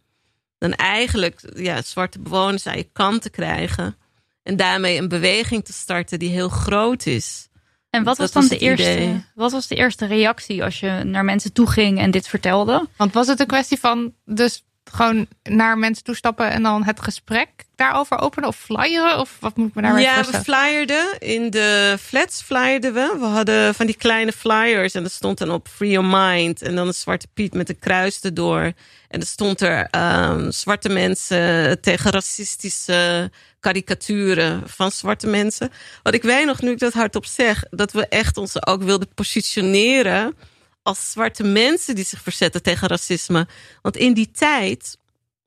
dan 0.62 0.72
eigenlijk 0.72 1.40
ja, 1.54 1.82
zwarte 1.82 2.18
bewoners 2.18 2.66
aan 2.66 2.76
je 2.76 2.88
kant 2.92 3.22
te 3.22 3.30
krijgen. 3.30 3.96
En 4.42 4.56
daarmee 4.56 4.98
een 4.98 5.08
beweging 5.08 5.64
te 5.64 5.72
starten 5.72 6.18
die 6.18 6.30
heel 6.30 6.48
groot 6.48 7.06
is. 7.06 7.48
En 7.90 8.04
wat 8.04 8.16
Dat 8.16 8.18
was 8.18 8.32
dan 8.32 8.42
was 8.42 8.58
de 8.58 8.64
eerste, 8.64 8.92
idee. 8.92 9.24
wat 9.34 9.52
was 9.52 9.66
de 9.66 9.74
eerste 9.74 10.06
reactie 10.06 10.64
als 10.64 10.80
je 10.80 11.02
naar 11.04 11.24
mensen 11.24 11.52
toe 11.52 11.70
ging 11.70 11.98
en 11.98 12.10
dit 12.10 12.28
vertelde? 12.28 12.88
Want 12.96 13.12
was 13.12 13.26
het 13.26 13.40
een 13.40 13.46
kwestie 13.46 13.78
van 13.78 14.14
dus 14.24 14.64
gewoon 14.84 15.26
naar 15.42 15.78
mensen 15.78 16.04
toestappen 16.04 16.50
en 16.50 16.62
dan 16.62 16.84
het 16.84 17.00
gesprek 17.00 17.48
daarover 17.76 18.18
openen 18.18 18.48
of 18.48 18.56
flyeren? 18.56 19.18
Of 19.18 19.36
wat 19.40 19.56
moet 19.56 19.68
ik 19.68 19.74
me 19.74 19.82
daarbij 19.82 20.02
ja, 20.02 20.16
we 20.16 20.24
voorstellen? 20.24 20.44
flyerden. 20.44 21.18
In 21.18 21.50
de 21.50 21.96
flats 22.00 22.42
flyerden 22.42 22.94
we. 22.94 23.16
We 23.18 23.24
hadden 23.24 23.74
van 23.74 23.86
die 23.86 23.96
kleine 23.96 24.32
flyers 24.32 24.94
en 24.94 25.02
dat 25.02 25.12
stond 25.12 25.38
dan 25.38 25.50
op 25.50 25.68
Free 25.68 25.90
Your 25.90 26.08
Mind. 26.08 26.62
En 26.62 26.74
dan 26.74 26.86
een 26.86 26.94
zwarte 26.94 27.26
piet 27.34 27.54
met 27.54 27.68
een 27.68 27.78
kruis 27.78 28.20
erdoor. 28.20 28.72
En 29.08 29.20
er 29.20 29.26
stond 29.26 29.60
er 29.60 29.88
ehm, 29.90 30.50
zwarte 30.50 30.88
mensen 30.88 31.80
tegen 31.80 32.10
racistische 32.10 33.30
karikaturen 33.60 34.62
van 34.66 34.90
zwarte 34.90 35.26
mensen. 35.26 35.70
Wat 36.02 36.14
ik 36.14 36.22
weet 36.22 36.46
nog, 36.46 36.60
nu 36.60 36.70
ik 36.70 36.78
dat 36.78 36.92
hardop 36.92 37.26
zeg, 37.26 37.64
dat 37.70 37.92
we 37.92 38.06
echt 38.08 38.36
ons 38.36 38.66
ook 38.66 38.82
wilden 38.82 39.08
positioneren 39.14 40.34
als 40.82 41.10
zwarte 41.10 41.42
mensen 41.44 41.94
die 41.94 42.04
zich 42.04 42.22
verzetten 42.22 42.62
tegen 42.62 42.88
racisme. 42.88 43.46
Want 43.82 43.96
in 43.96 44.12
die 44.14 44.30
tijd 44.30 44.96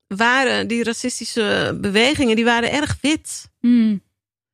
waren 0.07 0.67
die 0.67 0.83
racistische 0.83 1.77
bewegingen, 1.81 2.35
die 2.35 2.45
waren 2.45 2.71
erg 2.71 2.97
wit. 3.01 3.49
Hmm. 3.59 4.03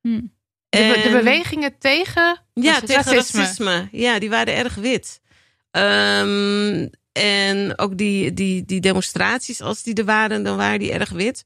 Hmm. 0.02 0.34
De, 0.70 0.78
be- 0.78 1.02
de 1.02 1.08
En- 1.10 1.12
bewegingen 1.12 1.78
tegen 1.78 2.41
ja, 2.54 2.72
racisme. 2.72 2.88
tegen 2.88 3.13
racisme. 3.15 3.88
Ja, 3.91 4.20
die 4.20 4.30
waren 4.30 4.56
erg 4.56 4.76
wit. 4.76 5.22
Ehm, 5.72 6.88
en 7.12 7.78
ook 7.80 7.98
die, 7.98 8.34
die, 8.34 8.65
die 8.65 8.80
demonstraties, 8.80 9.62
als 9.62 9.84
die 9.84 9.94
er 9.94 10.06
waren, 10.06 10.44
dan 10.44 10.58
waren 10.58 10.80
die 10.80 10.91
erg 10.91 11.10
wit. 11.10 11.46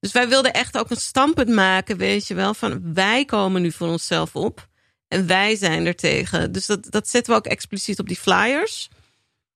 Dus 0.00 0.12
wij 0.12 0.28
wilden 0.28 0.52
echt 0.52 0.78
ook 0.78 0.90
een 0.90 0.96
standpunt 0.96 1.48
maken, 1.48 1.96
weet 1.96 2.26
je 2.26 2.34
wel, 2.34 2.54
van 2.54 2.94
wij 2.94 3.24
komen 3.24 3.62
nu 3.62 3.72
voor 3.72 3.88
onszelf 3.88 4.36
op. 4.36 4.68
En 5.14 5.26
wij 5.26 5.56
zijn 5.56 5.86
er 5.86 5.94
tegen. 5.94 6.52
Dus 6.52 6.66
dat, 6.66 6.90
dat 6.90 7.08
zetten 7.08 7.32
we 7.32 7.38
ook 7.38 7.46
expliciet 7.46 7.98
op 7.98 8.08
die 8.08 8.16
flyers. 8.16 8.88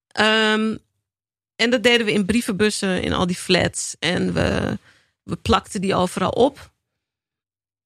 Ehm, 0.07 0.77
en 1.55 1.69
dat 1.69 1.83
deden 1.83 2.05
we 2.05 2.11
in 2.11 2.25
brievenbussen 2.25 3.01
in 3.01 3.13
al 3.13 3.27
die 3.27 3.35
flats. 3.35 3.95
En 3.99 4.33
we, 4.33 4.77
we 5.23 5.35
plakten 5.35 5.81
die 5.81 5.95
overal 5.95 6.29
op. 6.29 6.71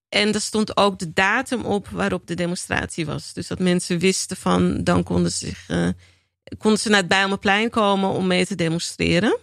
En 0.10 0.34
er 0.34 0.42
stond 0.42 0.78
ook 0.78 1.00
de 1.00 1.14
datum 1.14 1.66
op 1.66 1.88
waarop 1.88 2.28
de 2.28 2.36
demonstratie 2.36 3.06
was. 3.06 3.34
Dus 3.34 3.48
dat 3.48 3.60
mensen 3.60 4.00
wisten 4.00 4.38
van, 4.38 4.84
dan 4.84 5.04
konden 5.04 5.32
ze, 5.32 5.46
zich, 5.46 5.70
eh, 5.70 5.90
konden 6.58 6.80
ze 6.80 6.90
naar 6.90 7.00
het 7.00 7.08
Bijlmerplein 7.08 7.70
komen 7.70 8.10
om 8.10 8.28
mee 8.28 8.46
te 8.46 8.56
demonstreren. 8.56 9.38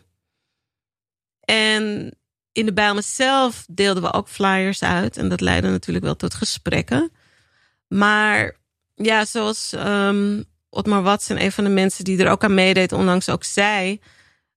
En 1.40 2.14
in 2.52 2.66
de 2.66 2.72
Bijlmer 2.72 3.02
zelf 3.02 3.64
deelden 3.70 4.02
we 4.02 4.12
ook 4.12 4.28
flyers 4.28 4.82
uit. 4.82 5.16
En 5.16 5.28
dat 5.28 5.40
leidde 5.40 5.68
natuurlijk 5.68 6.04
wel 6.04 6.16
tot 6.16 6.34
gesprekken. 6.34 7.10
Maar 7.90 8.56
ja, 8.94 9.24
zoals 9.24 9.72
ehm 9.72 10.42
Otmar 10.70 11.02
Watson, 11.02 11.40
een 11.42 11.52
van 11.52 11.64
de 11.64 11.70
mensen 11.70 12.04
die 12.04 12.18
er 12.24 12.30
ook 12.30 12.44
aan 12.44 12.54
meedeed, 12.54 12.92
onlangs 12.92 13.28
ook 13.28 13.44
zei. 13.44 14.00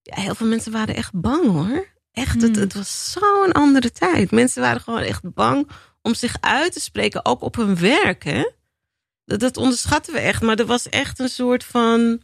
Ja, 0.01 0.21
heel 0.21 0.35
veel 0.35 0.47
mensen 0.47 0.71
waren 0.71 0.95
echt 0.95 1.11
bang 1.13 1.45
hoor. 1.51 1.87
Echt, 2.11 2.41
het, 2.41 2.51
Hmm. 2.51 2.61
het 2.63 2.73
was 2.73 3.11
zo'n 3.11 3.51
andere 3.51 3.91
tijd. 3.91 4.31
Mensen 4.31 4.61
waren 4.61 4.81
gewoon 4.81 4.99
echt 5.01 5.33
bang 5.33 5.69
om 6.01 6.13
zich 6.13 6.37
uit 6.39 6.73
te 6.73 6.79
spreken, 6.79 7.25
ook 7.25 7.41
op 7.41 7.55
hun 7.55 7.77
werk. 7.77 8.23
Hè? 8.23 8.51
Dat, 9.25 9.39
dat 9.39 9.57
onderschatten 9.57 10.13
we 10.13 10.19
echt. 10.19 10.41
Maar 10.41 10.59
er 10.59 10.65
was 10.65 10.89
echt 10.89 11.19
een 11.19 11.29
soort 11.29 11.63
van. 11.63 12.21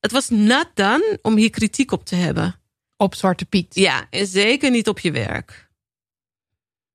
Het 0.00 0.12
was 0.12 0.28
not 0.28 0.70
done 0.74 1.18
om 1.22 1.36
hier 1.36 1.50
kritiek 1.50 1.92
op 1.92 2.04
te 2.04 2.14
hebben. 2.14 2.60
op 2.96 3.14
Zwarte 3.14 3.44
Piet. 3.44 3.74
Ja, 3.74 4.06
en 4.10 4.26
zeker 4.26 4.70
niet 4.70 4.88
op 4.88 4.98
je 4.98 5.12
werk. 5.12 5.70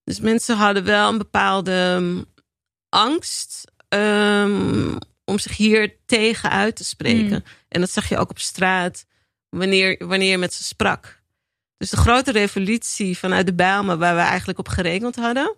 Dus 0.04 0.20
mensen 0.20 0.56
hadden 0.58 0.84
wel 0.84 1.10
een 1.10 1.18
bepaalde 1.18 1.96
um, 2.02 2.26
angst 2.90 3.72
um, 3.90 4.98
om 5.26 5.40
zich 5.40 5.58
hier 5.58 5.96
tegen 6.06 6.50
uit 6.50 6.76
te 6.76 6.84
spreken. 6.84 7.44
Mm. 7.44 7.44
En 7.68 7.80
dat 7.80 7.92
zag 7.92 8.10
je 8.10 8.18
ook 8.18 8.30
op 8.30 8.40
straat 8.40 9.06
wanneer, 9.50 10.08
wanneer 10.08 10.30
je 10.30 10.38
met 10.38 10.54
ze 10.54 10.64
sprak. 10.64 11.22
Dus 11.78 11.90
de 11.90 11.98
grote 11.98 12.32
revolutie 12.32 13.18
vanuit 13.18 13.46
de 13.46 13.54
Bijlmer, 13.54 13.98
waar 13.98 14.16
we 14.16 14.22
eigenlijk 14.22 14.60
op 14.60 14.68
gerekend 14.68 15.16
hadden, 15.16 15.56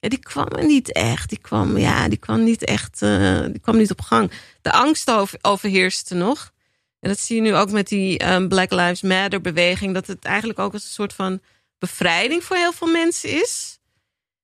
ja, 0.00 0.08
die 0.08 0.18
kwam 0.18 0.46
er 0.46 0.66
niet 0.66 0.92
echt. 0.92 1.28
Die 1.28 1.38
kwam, 1.38 1.78
ja, 1.78 2.08
die 2.08 2.18
kwam 2.18 2.44
niet 2.44 2.64
echt, 2.64 3.02
uh, 3.02 3.40
die 3.40 3.58
kwam 3.58 3.76
niet 3.76 3.90
op 3.90 4.00
gang. 4.00 4.32
De 4.62 4.72
angst 4.72 5.10
over, 5.10 5.38
overheerste 5.42 6.14
nog. 6.14 6.52
En 7.00 7.08
dat 7.08 7.18
zie 7.18 7.36
je 7.36 7.42
nu 7.42 7.54
ook 7.54 7.70
met 7.70 7.88
die 7.88 8.32
um, 8.32 8.48
Black 8.48 8.70
Lives 8.70 9.02
Matter 9.02 9.40
beweging. 9.40 9.94
Dat 9.94 10.06
het 10.06 10.24
eigenlijk 10.24 10.58
ook 10.58 10.72
als 10.72 10.84
een 10.84 10.90
soort 10.90 11.12
van 11.12 11.40
bevrijding 11.78 12.44
voor 12.44 12.56
heel 12.56 12.72
veel 12.72 12.90
mensen 12.90 13.30
is. 13.30 13.79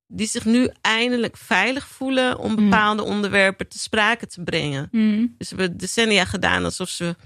Die 0.08 0.26
zich 0.26 0.44
nu 0.44 0.70
eindelijk 0.80 1.36
veilig 1.36 1.86
voelen 1.86 2.38
om 2.38 2.56
bepaalde 2.56 3.02
mm. 3.02 3.08
onderwerpen 3.08 3.68
te 3.68 3.78
sprake 3.78 4.26
te 4.26 4.42
brengen. 4.42 4.88
Mm. 4.90 5.34
Dus 5.38 5.50
we 5.50 5.60
hebben 5.60 5.78
decennia 5.78 6.24
gedaan 6.24 6.64
alsof, 6.64 6.88
ze, 6.88 7.16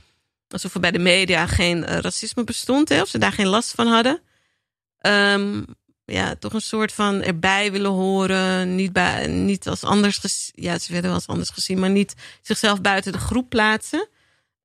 alsof 0.48 0.74
er 0.74 0.80
bij 0.80 0.90
de 0.90 0.98
media 0.98 1.46
geen 1.46 1.78
uh, 1.78 1.98
racisme 1.98 2.44
bestond. 2.44 2.88
Hè, 2.88 3.00
of 3.00 3.08
ze 3.08 3.18
daar 3.18 3.32
geen 3.32 3.46
last 3.46 3.70
van 3.70 3.86
hadden. 3.86 4.20
Um, 5.06 5.64
ja, 6.04 6.34
toch 6.34 6.52
een 6.52 6.60
soort 6.60 6.92
van 6.92 7.22
erbij 7.22 7.72
willen 7.72 7.90
horen. 7.90 8.74
Niet, 8.74 8.92
bij, 8.92 9.26
niet 9.26 9.68
als 9.68 9.84
anders 9.84 10.18
gezien. 10.18 10.52
Ja, 10.64 10.78
ze 10.78 10.92
werden 10.92 11.10
wel 11.10 11.18
als 11.18 11.28
anders 11.28 11.50
gezien. 11.50 11.78
Maar 11.78 11.90
niet 11.90 12.14
zichzelf 12.42 12.80
buiten 12.80 13.12
de 13.12 13.18
groep 13.18 13.48
plaatsen. 13.48 14.08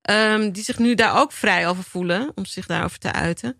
Um, 0.10 0.52
die 0.52 0.64
zich 0.64 0.78
nu 0.78 0.96
daar 0.96 1.20
ook 1.20 1.32
vrij 1.32 1.68
over 1.68 1.84
voelen. 1.84 2.32
Om 2.36 2.46
zich 2.46 2.66
daarover 2.66 2.98
te 2.98 3.12
uiten. 3.12 3.60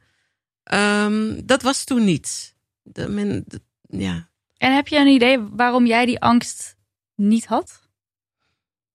Um, 0.74 1.46
dat 1.46 1.62
was 1.62 1.84
toen 1.84 2.04
niet. 2.04 2.56
De, 2.84 3.08
men, 3.08 3.44
de, 3.48 3.62
ja. 3.88 4.30
En 4.66 4.76
heb 4.76 4.88
je 4.88 4.98
een 4.98 5.08
idee 5.08 5.40
waarom 5.40 5.86
jij 5.86 6.06
die 6.06 6.20
angst 6.20 6.76
niet 7.16 7.46
had? 7.46 7.82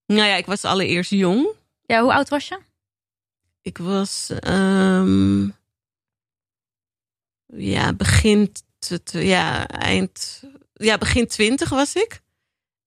Nou 0.05 0.27
ja, 0.27 0.35
ik 0.35 0.45
was 0.45 0.65
allereerst 0.65 1.11
jong. 1.11 1.47
Ja, 1.85 2.01
hoe 2.01 2.13
oud 2.13 2.29
was 2.29 2.47
je? 2.47 2.59
Ik 3.61 3.77
was 3.77 4.31
um, 4.47 5.55
ja, 7.45 7.93
begin 7.93 8.51
ja, 9.03 9.67
eind 9.67 10.43
ja, 10.73 10.97
begin 10.97 11.27
twintig 11.27 11.69
was 11.69 11.95
ik. 11.95 12.21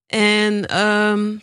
En 0.05 0.77
um, 0.77 1.41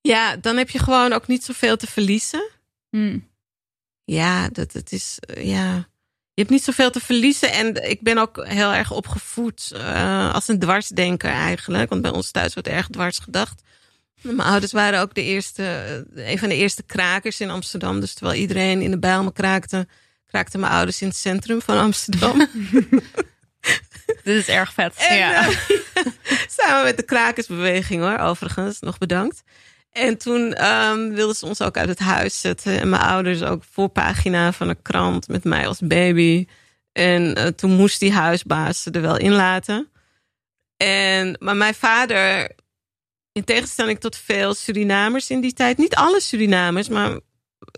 ja, 0.00 0.36
dan 0.36 0.56
heb 0.56 0.70
je 0.70 0.78
gewoon 0.78 1.12
ook 1.12 1.26
niet 1.26 1.44
zoveel 1.44 1.76
te 1.76 1.86
verliezen. 1.86 2.50
Hmm. 2.90 3.28
Ja, 4.04 4.48
dat 4.48 4.72
het 4.72 4.92
is 4.92 5.18
ja. 5.34 5.88
Je 6.36 6.42
hebt 6.42 6.54
niet 6.54 6.64
zoveel 6.64 6.90
te 6.90 7.00
verliezen. 7.00 7.52
En 7.52 7.90
ik 7.90 8.02
ben 8.02 8.18
ook 8.18 8.46
heel 8.46 8.72
erg 8.72 8.90
opgevoed 8.90 9.72
uh, 9.74 10.34
als 10.34 10.48
een 10.48 10.58
dwarsdenker 10.58 11.30
eigenlijk. 11.30 11.88
Want 11.88 12.02
bij 12.02 12.10
ons 12.10 12.30
thuis 12.30 12.54
wordt 12.54 12.68
erg 12.68 12.88
dwars 12.88 13.18
gedacht. 13.18 13.62
Mijn 14.20 14.40
ouders 14.40 14.72
waren 14.72 15.00
ook 15.00 15.14
de 15.14 15.22
eerste, 15.22 15.62
een 16.14 16.38
van 16.38 16.48
de 16.48 16.54
eerste 16.54 16.82
krakers 16.82 17.40
in 17.40 17.50
Amsterdam. 17.50 18.00
Dus 18.00 18.14
terwijl 18.14 18.40
iedereen 18.40 18.80
in 18.80 18.90
de 18.90 18.98
Bijlmer 18.98 19.32
kraakte, 19.32 19.86
kraakten 20.26 20.60
mijn 20.60 20.72
ouders 20.72 21.02
in 21.02 21.08
het 21.08 21.16
centrum 21.16 21.62
van 21.62 21.78
Amsterdam. 21.78 22.38
Dit 24.24 24.36
is 24.36 24.48
erg 24.48 24.72
vet. 24.72 24.94
En, 24.96 25.16
ja. 25.16 25.48
uh, 25.48 25.56
samen 26.58 26.84
met 26.84 26.96
de 26.96 27.02
krakersbeweging 27.02 28.02
hoor, 28.02 28.18
overigens. 28.18 28.80
Nog 28.80 28.98
bedankt. 28.98 29.42
En 29.96 30.18
toen 30.18 30.52
ehm, 30.52 31.08
wilden 31.08 31.36
ze 31.36 31.46
ons 31.46 31.62
ook 31.62 31.76
uit 31.76 31.88
het 31.88 31.98
huis 31.98 32.40
zetten. 32.40 32.80
En 32.80 32.88
mijn 32.88 33.02
ouders 33.02 33.42
ook 33.42 33.64
voorpagina 33.70 34.52
van 34.52 34.68
een 34.68 34.82
krant 34.82 35.28
met 35.28 35.44
mij 35.44 35.66
als 35.66 35.80
baby. 35.80 36.46
En 36.92 37.34
eh, 37.34 37.46
toen 37.46 37.70
moest 37.70 38.00
die 38.00 38.12
huisbaas 38.12 38.86
er 38.86 39.00
wel 39.00 39.16
in 39.16 39.32
laten. 39.32 39.90
En, 40.76 41.36
maar 41.40 41.56
mijn 41.56 41.74
vader, 41.74 42.50
in 43.32 43.44
tegenstelling 43.44 44.00
tot 44.00 44.16
veel 44.16 44.54
Surinamers 44.54 45.30
in 45.30 45.40
die 45.40 45.52
tijd, 45.52 45.78
niet 45.78 45.94
alle 45.94 46.20
Surinamers, 46.20 46.88
maar 46.88 47.20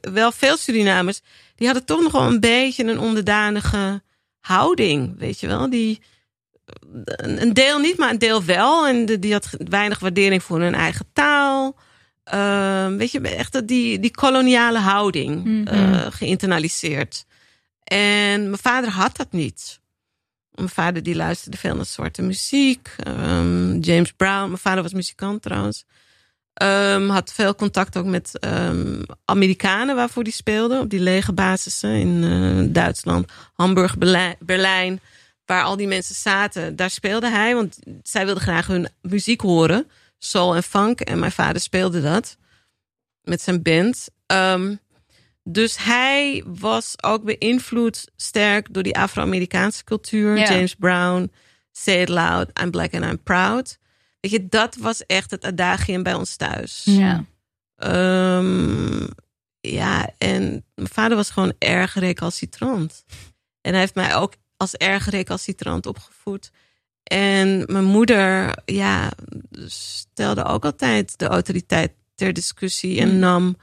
wel 0.01 0.33
veel 0.33 0.57
Surinamers, 0.57 1.21
die 1.55 1.67
hadden 1.67 1.87
toch 1.87 2.03
nog 2.03 2.13
wel 2.13 2.27
een 2.27 2.41
beetje 2.41 2.85
een 2.85 2.99
onderdanige 2.99 4.03
houding, 4.41 5.19
weet 5.19 5.41
je 5.41 5.47
wel. 5.47 5.71
Die, 5.71 6.01
een 7.07 7.53
deel 7.53 7.79
niet, 7.79 7.99
maar 7.99 8.11
een 8.11 8.19
deel 8.19 8.45
wel. 8.45 8.87
En 8.87 9.07
die 9.07 9.33
had 9.33 9.49
weinig 9.69 9.99
waardering 9.99 10.43
voor 10.43 10.61
hun 10.61 10.75
eigen 10.75 11.07
taal. 11.13 11.77
Ehm, 12.31 12.97
weet 12.97 13.11
je, 13.13 13.21
echt 13.21 13.69
die, 13.69 13.99
die 13.99 14.11
koloniale 14.11 14.79
houding 14.79 15.69
eh, 15.69 16.07
geïnternaliseerd. 16.11 17.27
En 17.85 18.43
mijn 18.43 18.59
vader 18.63 18.91
had 18.91 19.17
dat 19.17 19.33
niet. 19.33 19.81
Mijn 20.51 20.69
vader 20.69 21.03
die 21.03 21.17
luisterde 21.17 21.57
veel 21.57 21.75
naar 21.77 21.85
zwarte 21.85 22.23
muziek. 22.23 22.95
Ehm, 22.99 23.79
James 23.79 24.13
Brown. 24.13 24.47
Mijn 24.47 24.59
vader 24.59 24.83
was 24.83 24.93
muzikant 24.93 25.43
trouwens. 25.43 25.85
Ehm, 26.55 27.09
had 27.09 27.33
veel 27.33 27.55
contact 27.55 27.97
ook 27.97 28.05
met 28.05 28.33
Amerikanen 29.25 29.97
waarvoor 29.97 30.25
die 30.25 30.33
speelde. 30.33 30.79
Op 30.79 30.91
die 30.91 31.01
lege 31.01 31.33
basissen 31.33 31.91
in 31.91 32.25
eh, 32.25 32.73
Duitsland. 32.73 33.33
Hamburg, 33.55 33.99
Berlijn, 33.99 34.37
Berlijn. 34.39 35.01
Waar 35.45 35.63
al 35.63 35.77
die 35.77 35.87
mensen 35.87 36.15
zaten. 36.15 36.77
Daar 36.77 36.91
speelde 36.91 37.29
hij. 37.29 37.55
Want 37.55 37.79
zij 38.03 38.25
wilden 38.25 38.43
graag 38.43 38.67
hun 38.67 38.89
muziek 39.03 39.41
horen. 39.41 39.87
Soul 40.19 40.55
en 40.55 40.63
funk. 40.63 41.01
En 41.01 41.19
mijn 41.19 41.33
vader 41.33 41.61
speelde 41.61 42.03
dat. 42.03 42.37
Met 43.23 43.41
zijn 43.41 43.63
band. 43.63 44.09
Ehm, 44.27 44.75
dus 45.45 45.85
hij 45.85 46.45
was 46.47 47.03
ook 47.03 47.25
beïnvloed 47.25 48.11
sterk 48.17 48.75
door 48.75 48.83
die 48.83 48.99
Afro-Amerikaanse 48.99 49.85
cultuur. 49.85 50.39
Ja. 50.39 50.53
James 50.53 50.75
Brown, 50.75 51.33
Say 51.73 52.01
It 52.01 52.09
Loud, 52.09 52.61
I'm 52.63 52.71
Black 52.71 52.95
and 52.95 53.05
I'm 53.05 53.23
Proud. 53.23 53.79
Weet 54.21 54.31
je, 54.33 54.49
dat 54.49 54.77
was 54.77 55.07
echt 55.07 55.31
het 55.31 55.45
adagium 55.45 56.03
bij 56.03 56.15
ons 56.15 56.37
thuis. 56.37 56.83
Ja. 56.85 57.25
Ehm, 57.77 59.07
ja, 59.61 60.11
en 60.19 60.65
mijn 60.75 60.89
vader 60.89 61.17
was 61.17 61.31
gewoon 61.31 61.53
erg 61.59 61.95
recalcitrant. 61.95 63.05
En 63.61 63.71
hij 63.71 63.81
heeft 63.81 63.95
mij 63.95 64.15
ook 64.15 64.35
als 64.57 64.75
erg 64.75 65.11
recalcitrant 65.11 65.87
opgevoed. 65.87 66.51
En 67.09 67.63
mijn 67.67 67.85
moeder, 67.85 68.59
ja, 68.65 69.11
stelde 69.67 70.45
ook 70.45 70.65
altijd 70.65 71.19
de 71.19 71.27
autoriteit 71.27 71.93
ter 72.15 72.33
discussie 72.33 73.01
en 73.01 73.09
Hmm. 73.09 73.19
nam 73.19 73.57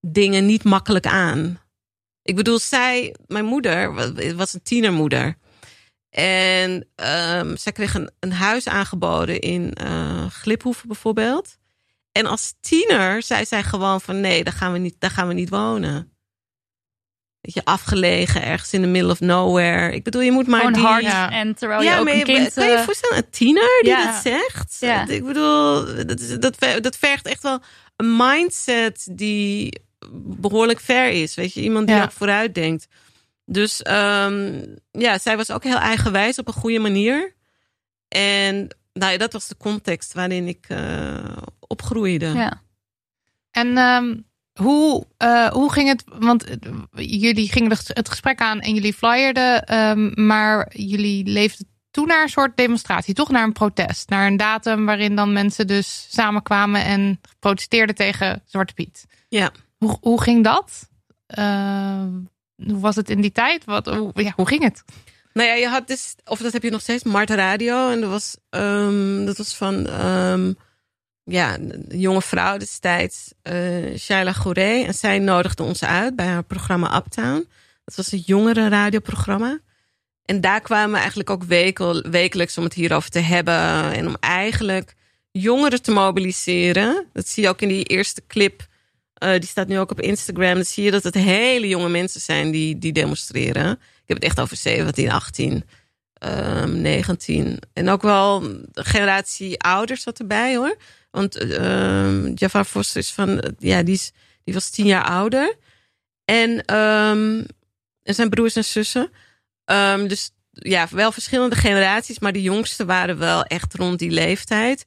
dingen 0.00 0.46
niet 0.46 0.64
makkelijk 0.64 1.06
aan. 1.06 1.60
Ik 2.22 2.36
bedoel, 2.36 2.58
zij, 2.58 3.14
mijn 3.26 3.44
moeder, 3.44 3.94
wa- 3.94 4.34
was 4.34 4.52
een 4.54 4.62
tienermoeder. 4.62 5.36
En 6.10 6.86
ehm, 6.94 7.56
zij 7.56 7.72
kreeg 7.72 7.94
een, 7.94 8.10
een 8.20 8.32
huis 8.32 8.68
aangeboden 8.68 9.40
in 9.40 9.72
eh 9.72 10.26
Gliphoeven 10.26 10.86
bijvoorbeeld. 10.88 11.56
En 12.12 12.26
als 12.26 12.54
tiener 12.60 13.22
zei 13.22 13.44
zij 13.44 13.62
gewoon 13.62 14.00
van 14.00 14.20
nee, 14.20 14.44
daar 14.44 14.52
gaan 14.52 14.72
we 14.72 14.78
niet, 14.78 14.94
daar 14.98 15.10
gaan 15.10 15.28
we 15.28 15.34
niet 15.34 15.48
wonen. 15.48 16.11
Weet 17.42 17.54
je, 17.54 17.64
afgelegen, 17.64 18.42
ergens 18.42 18.72
in 18.72 18.80
the 18.82 18.86
middle 18.88 19.10
of 19.10 19.20
nowhere. 19.20 19.92
Ik 19.94 20.02
bedoel, 20.04 20.20
je 20.20 20.32
moet 20.32 20.46
maar 20.46 20.58
Gewoon 20.58 20.72
die... 20.72 20.82
hard. 20.82 21.02
Ja. 21.02 21.30
En 21.30 21.54
terwijl 21.54 21.82
je 21.82 21.98
ook 21.98 22.08
een 22.08 22.22
kind... 22.22 22.52
kan 22.54 22.64
je 22.64 22.70
je 22.70 22.76
eh, 22.76 22.82
voorstellen, 22.84 23.16
een 23.16 23.30
tiener 23.30 23.78
die 23.82 23.90
ja. 23.90 24.04
dat 24.12 24.22
zegt? 24.22 24.76
Ja. 24.80 25.06
Ik 25.08 25.24
bedoel, 25.24 25.84
dat, 26.06 26.20
is- 26.20 26.38
dat, 26.38 26.56
ver- 26.58 26.82
dat 26.82 26.96
vergt 26.96 27.26
echt 27.26 27.42
wel 27.42 27.60
een 27.96 28.16
mindset 28.16 29.08
die 29.10 29.80
behoorlijk 30.14 30.80
ver 30.80 31.08
is. 31.10 31.34
Weet 31.34 31.52
je, 31.54 31.60
iemand 31.62 31.86
die 31.86 31.96
Ja. 31.96 32.02
ook 32.02 32.12
vooruit 32.12 32.54
denkt. 32.54 32.86
Dus 33.44 33.82
ehm, 33.82 34.64
ja, 34.90 35.18
zij 35.18 35.36
was 35.36 35.50
ook 35.50 35.64
heel 35.64 35.78
eigenwijs 35.78 36.38
op 36.38 36.46
een 36.46 36.52
goede 36.52 36.78
manier. 36.78 37.34
En 38.08 38.76
nou 38.92 39.16
dat 39.16 39.32
was 39.32 39.48
de 39.48 39.56
context 39.56 40.12
waarin 40.12 40.48
ik 40.48 40.64
eh, 40.68 41.36
opgroeide. 41.60 42.26
ja. 42.26 42.62
En 43.50 43.76
ehm, 43.76 44.14
hoe, 44.60 45.06
eh, 45.16 45.46
hoe 45.48 45.72
ging 45.72 45.88
het? 45.88 46.04
Want 46.18 46.44
eh, 46.44 46.56
jullie 47.20 47.52
gingen 47.52 47.70
het- 47.70 47.90
het 47.92 48.08
gesprek 48.08 48.40
aan 48.40 48.60
en 48.60 48.74
jullie 48.74 48.94
flyerden, 48.94 49.64
ehm, 49.66 50.26
maar 50.26 50.72
jullie 50.76 51.24
leefden 51.26 51.66
toen 51.90 52.06
naar 52.06 52.22
een 52.22 52.28
soort 52.28 52.56
demonstratie, 52.56 53.14
toch 53.14 53.30
naar 53.30 53.42
een 53.44 53.52
protest, 53.52 54.08
naar 54.08 54.26
een 54.26 54.36
datum 54.36 54.86
waarin 54.86 55.16
dan 55.16 55.32
mensen 55.32 55.66
dus 55.66 56.06
samenkwamen 56.10 56.84
en 56.84 57.20
protesteerden 57.38 57.94
tegen 57.94 58.42
Zwarte 58.46 58.74
Piet. 58.74 59.04
Ja. 59.28 59.50
Hoe, 59.78 59.96
hoe 60.00 60.22
ging 60.22 60.44
dat? 60.44 60.88
Ehm, 61.26 62.10
hoe 62.56 62.80
was 62.80 62.96
het 62.96 63.10
in 63.10 63.20
die 63.20 63.32
tijd? 63.32 63.64
Wat, 63.64 63.86
hoe, 63.86 64.10
ja, 64.14 64.32
hoe 64.36 64.46
ging 64.46 64.62
het? 64.62 64.84
Nou 65.32 65.48
ja, 65.48 65.54
je 65.54 65.68
had 65.68 65.86
dus, 65.88 66.14
of 66.24 66.38
dat 66.38 66.52
heb 66.52 66.62
je 66.62 66.70
nog 66.70 66.80
steeds, 66.80 67.02
Marta 67.04 67.34
Radio. 67.34 67.90
En 67.90 68.00
dat 68.00 68.10
was, 68.10 68.36
ehm, 68.50 69.24
dat 69.24 69.36
was 69.36 69.56
van, 69.56 69.86
ehm, 69.86 70.52
ja, 71.24 71.58
een 71.58 71.84
jonge 71.88 72.22
vrouw 72.22 72.56
destijds, 72.56 73.32
eh 73.42 73.96
Shaila 73.98 74.32
Gouré. 74.32 74.82
En 74.84 74.94
zij 74.94 75.18
nodigde 75.18 75.62
ons 75.62 75.84
uit 75.84 76.16
bij 76.16 76.26
haar 76.26 76.44
programma 76.44 76.96
Uptown. 76.96 77.48
Dat 77.84 77.94
was 77.96 78.12
een 78.12 78.22
jongere 78.26 78.68
radioprogramma. 78.68 79.58
En 80.24 80.40
daar 80.40 80.60
kwamen 80.60 80.90
we 80.92 80.98
eigenlijk 80.98 81.30
ook 81.30 81.42
wekel, 81.44 82.02
wekelijks 82.10 82.58
om 82.58 82.64
het 82.64 82.74
hierover 82.74 83.10
te 83.10 83.18
hebben. 83.18 83.92
En 83.92 84.06
om 84.06 84.16
eigenlijk 84.20 84.94
jongeren 85.30 85.82
te 85.82 85.90
mobiliseren. 85.90 87.06
Dat 87.12 87.28
zie 87.28 87.42
je 87.42 87.48
ook 87.48 87.60
in 87.60 87.68
die 87.68 87.84
eerste 87.84 88.22
clip. 88.26 88.70
eh, 89.14 89.30
die 89.32 89.48
staat 89.48 89.68
nu 89.68 89.78
ook 89.78 89.90
op 89.90 90.00
Instagram. 90.00 90.54
Dan 90.54 90.64
zie 90.64 90.84
je 90.84 90.90
dat 90.90 91.02
het 91.02 91.14
hele 91.14 91.68
jonge 91.68 91.88
mensen 91.88 92.20
zijn 92.20 92.50
die, 92.50 92.78
die 92.78 92.92
demonstreren. 92.92 93.70
Ik 93.72 93.78
heb 94.06 94.16
het 94.16 94.24
echt 94.26 94.40
over 94.40 94.56
17, 94.56 95.10
18, 95.10 95.64
ehm, 96.14 96.80
19. 96.80 97.58
En 97.72 97.88
ook 97.88 98.02
wel 98.02 98.42
generatie 98.72 99.60
ouders 99.60 100.02
zat 100.02 100.18
erbij 100.18 100.56
hoor. 100.56 100.76
Want 101.12 101.36
ehm 101.36 102.32
Jafar 102.34 102.64
Foster 102.64 103.00
is 103.00 103.12
van, 103.12 103.54
ja, 103.58 103.82
die, 103.82 103.94
is, 103.94 104.12
die 104.44 104.54
was 104.54 104.70
tien 104.70 104.86
jaar 104.86 105.04
ouder. 105.04 105.56
En, 106.24 106.64
ehm, 106.64 107.42
zijn 108.02 108.30
broers 108.30 108.56
en 108.56 108.64
zussen. 108.64 109.10
Ehm, 109.64 110.06
dus 110.06 110.30
ja, 110.50 110.88
wel 110.90 111.12
verschillende 111.12 111.56
generaties, 111.56 112.18
maar 112.18 112.32
de 112.32 112.42
jongste 112.42 112.84
waren 112.84 113.18
wel 113.18 113.42
echt 113.44 113.74
rond 113.74 113.98
die 113.98 114.10
leeftijd. 114.10 114.84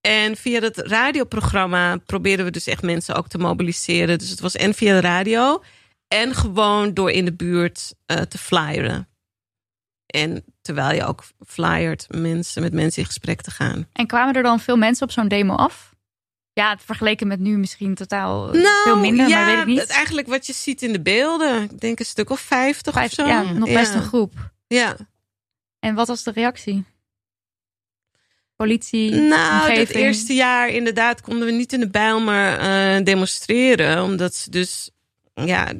En 0.00 0.36
via 0.36 0.60
dat 0.60 0.76
radioprogramma 0.76 1.96
probeerden 1.96 2.44
we 2.44 2.50
dus 2.50 2.66
echt 2.66 2.82
mensen 2.82 3.14
ook 3.14 3.28
te 3.28 3.38
mobiliseren. 3.38 4.18
Dus 4.18 4.30
het 4.30 4.40
was 4.40 4.56
en 4.56 4.74
via 4.74 4.94
de 4.94 5.00
radio 5.00 5.62
en 6.08 6.34
gewoon 6.34 6.94
door 6.94 7.10
in 7.10 7.24
de 7.24 7.32
buurt 7.32 7.94
eh, 8.06 8.20
te 8.20 8.38
flyeren. 8.38 9.08
En 10.06 10.44
terwijl 10.64 10.94
je 10.94 11.04
ook 11.04 11.24
flyert, 11.46 12.06
mensen, 12.10 12.62
met 12.62 12.72
mensen 12.72 13.00
in 13.02 13.06
gesprek 13.08 13.40
te 13.42 13.50
gaan. 13.50 13.88
En 13.92 14.06
kwamen 14.06 14.34
er 14.34 14.42
dan 14.42 14.60
veel 14.60 14.76
mensen 14.76 15.06
op 15.06 15.12
zo'n 15.12 15.28
demo 15.28 15.54
af? 15.54 15.92
Ja, 16.52 16.76
vergeleken 16.84 17.26
met 17.26 17.40
nu 17.40 17.56
misschien 17.56 17.94
totaal 17.94 18.46
Nou, 18.52 18.82
veel 18.84 18.98
minder, 18.98 19.28
ja, 19.28 19.36
maar 19.36 19.46
weet 19.46 19.58
ik 19.58 19.66
niet. 19.66 19.86
eigenlijk 19.86 20.26
wat 20.26 20.46
je 20.46 20.52
ziet 20.52 20.82
in 20.82 20.92
de 20.92 21.00
beelden. 21.00 21.62
Ik 21.62 21.80
denk 21.80 21.98
een 21.98 22.04
stuk 22.04 22.30
of 22.30 22.40
vijftig 22.40 22.92
Vijf- 22.94 23.06
of 23.08 23.12
zo. 23.14 23.26
ja, 23.26 23.42
nog 23.42 23.72
best 23.72 23.92
Ja. 23.92 23.98
een 23.98 24.02
groep. 24.06 24.32
Ja. 24.66 24.96
En 25.80 25.94
wat 25.94 26.08
was 26.08 26.22
de 26.22 26.30
reactie? 26.30 26.84
Politie, 28.56 29.10
Nou, 29.14 29.72
het 29.72 29.90
eerste 29.90 30.34
jaar 30.34 30.68
inderdaad 30.68 31.20
konden 31.20 31.46
we 31.46 31.52
niet 31.52 31.72
in 31.72 31.80
de 31.80 31.90
Bijlmer 31.90 32.58
eh, 32.58 33.04
demonstreren. 33.04 34.02
Omdat 34.02 34.34
ze 34.34 34.50
dus 34.50 34.90
ja, 35.34 35.72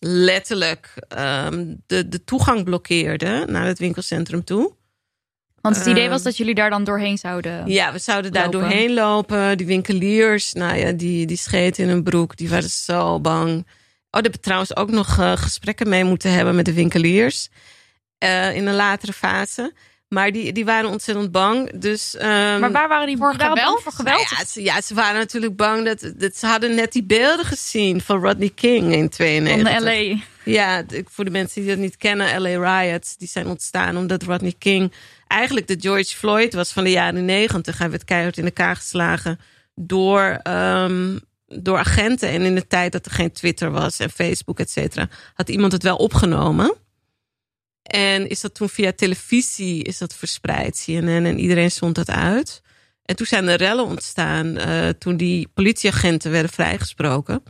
letterlijk 0.00 0.92
ehm, 1.08 1.74
de, 1.86 2.08
de 2.08 2.24
toegang 2.24 2.64
blokkeerden 2.64 3.52
naar 3.52 3.66
het 3.66 3.78
winkelcentrum 3.78 4.44
toe. 4.44 4.76
Want 5.60 5.76
het 5.76 5.86
idee 5.86 6.02
Ehm, 6.02 6.10
was 6.10 6.22
dat 6.22 6.36
jullie 6.36 6.54
daar 6.54 6.70
dan 6.70 6.84
doorheen 6.84 7.18
zouden. 7.18 7.66
Ja, 7.70 7.92
we 7.92 7.98
zouden 7.98 8.32
daar 8.32 8.44
lopen. 8.44 8.60
doorheen 8.60 8.94
lopen. 8.94 9.56
Die 9.56 9.66
winkeliers, 9.66 10.52
nou 10.52 10.76
ja, 10.76 10.92
die, 10.92 11.26
die 11.26 11.36
scheten 11.36 11.82
in 11.84 11.88
hun 11.90 12.02
broek. 12.02 12.36
Die 12.36 12.48
waren 12.48 12.70
zo 12.70 13.20
bang. 13.20 13.50
Oh, 13.50 13.64
daar 14.10 14.22
hebben 14.22 14.32
we 14.32 14.40
trouwens 14.40 14.76
ook 14.76 14.90
nog 14.90 15.18
eh, 15.18 15.32
gesprekken 15.36 15.88
mee 15.88 16.04
moeten 16.04 16.32
hebben 16.32 16.54
met 16.54 16.64
de 16.64 16.72
winkeliers. 16.72 17.48
eh, 18.18 18.56
in 18.56 18.66
een 18.66 18.74
latere 18.74 19.12
fase. 19.12 19.72
Maar 20.08 20.32
die, 20.32 20.52
die 20.52 20.64
waren 20.64 20.90
ontzettend 20.90 21.32
bang. 21.32 21.80
Dus, 21.80 22.16
ehm, 22.16 22.60
Maar 22.60 22.72
waar 22.72 22.88
waren 22.88 23.06
die 23.06 23.16
Voor 23.16 23.34
geweld? 23.34 23.82
Voor 23.82 23.92
geweld? 23.92 24.16
nou 24.16 24.36
ja, 24.38 24.44
ze, 24.44 24.62
ja, 24.62 24.80
ze 24.80 24.94
waren 24.94 25.18
natuurlijk 25.18 25.56
bang 25.56 25.84
dat, 25.84 26.12
dat 26.16 26.36
ze 26.36 26.46
hadden 26.46 26.74
net 26.74 26.92
die 26.92 27.04
beelden 27.04 27.44
gezien 27.44 28.00
van 28.00 28.20
Rodney 28.20 28.50
King 28.54 28.92
in 28.92 28.98
van 28.98 29.08
92. 29.08 29.78
de 29.78 29.84
LA. 29.84 30.20
Ja, 30.44 30.84
voor 31.04 31.24
de 31.24 31.30
mensen 31.30 31.60
die 31.60 31.70
dat 31.70 31.78
niet 31.78 31.96
kennen, 31.96 32.40
LA 32.40 32.80
riots, 32.80 33.16
die 33.16 33.28
zijn 33.28 33.46
ontstaan 33.46 33.96
omdat 33.96 34.22
Rodney 34.22 34.54
King 34.58 34.92
eigenlijk 35.26 35.66
de 35.66 35.76
George 35.80 36.16
Floyd 36.16 36.54
was 36.54 36.72
van 36.72 36.84
de 36.84 36.90
jaren 36.90 37.24
90. 37.24 37.78
Hij 37.78 37.90
werd 37.90 38.04
keihard 38.04 38.38
in 38.38 38.44
elkaar 38.44 38.76
geslagen 38.76 39.40
door, 39.74 40.40
ehm, 40.42 41.18
door 41.46 41.78
agenten. 41.78 42.28
En 42.28 42.42
in 42.42 42.54
de 42.54 42.66
tijd 42.66 42.92
dat 42.92 43.06
er 43.06 43.12
geen 43.12 43.32
Twitter 43.32 43.70
was 43.70 43.98
en 43.98 44.10
Facebook, 44.10 44.58
et 44.58 44.70
cetera, 44.70 45.08
had 45.34 45.48
iemand 45.48 45.72
het 45.72 45.82
wel 45.82 45.96
opgenomen. 45.96 46.74
En 47.88 48.28
is 48.28 48.40
dat 48.40 48.54
toen 48.54 48.68
via 48.68 48.92
televisie 48.92 49.82
is 49.82 49.98
dat 49.98 50.14
verspreid, 50.14 50.82
CNN, 50.84 51.26
en 51.26 51.38
iedereen 51.38 51.70
zond 51.70 51.94
dat 51.94 52.10
uit. 52.10 52.62
En 53.02 53.16
toen 53.16 53.26
zijn 53.26 53.48
er 53.48 53.56
rellen 53.56 53.84
ontstaan 53.84 54.56
eh, 54.56 54.88
toen 54.88 55.16
die 55.16 55.48
politieagenten 55.54 56.30
werden 56.30 56.50
vrijgesproken. 56.50 57.42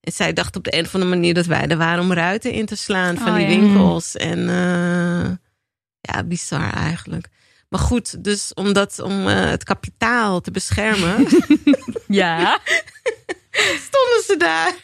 En 0.00 0.12
zij 0.12 0.32
dacht 0.32 0.56
op 0.56 0.64
de 0.64 0.76
een 0.76 0.84
of 0.84 0.94
andere 0.94 1.14
manier 1.14 1.34
dat 1.34 1.46
wij 1.46 1.66
er 1.66 1.76
waren 1.76 2.02
om 2.02 2.12
ruiten 2.12 2.52
in 2.52 2.66
te 2.66 2.76
slaan 2.76 3.16
van 3.16 3.28
Oh, 3.28 3.34
die 3.34 3.46
ja. 3.46 3.48
winkels. 3.48 4.16
En 4.16 4.38
eh, 4.48 5.30
ja, 6.00 6.24
bizar 6.24 6.72
eigenlijk. 6.72 7.28
Maar 7.68 7.80
goed, 7.80 8.24
dus 8.24 8.54
omdat, 8.54 9.00
om 9.00 9.28
eh, 9.28 9.50
het 9.50 9.64
kapitaal 9.64 10.40
te 10.40 10.50
beschermen, 10.50 11.26
Ja. 12.06 12.60
stonden 13.88 14.22
ze 14.26 14.34
daar. 14.38 14.74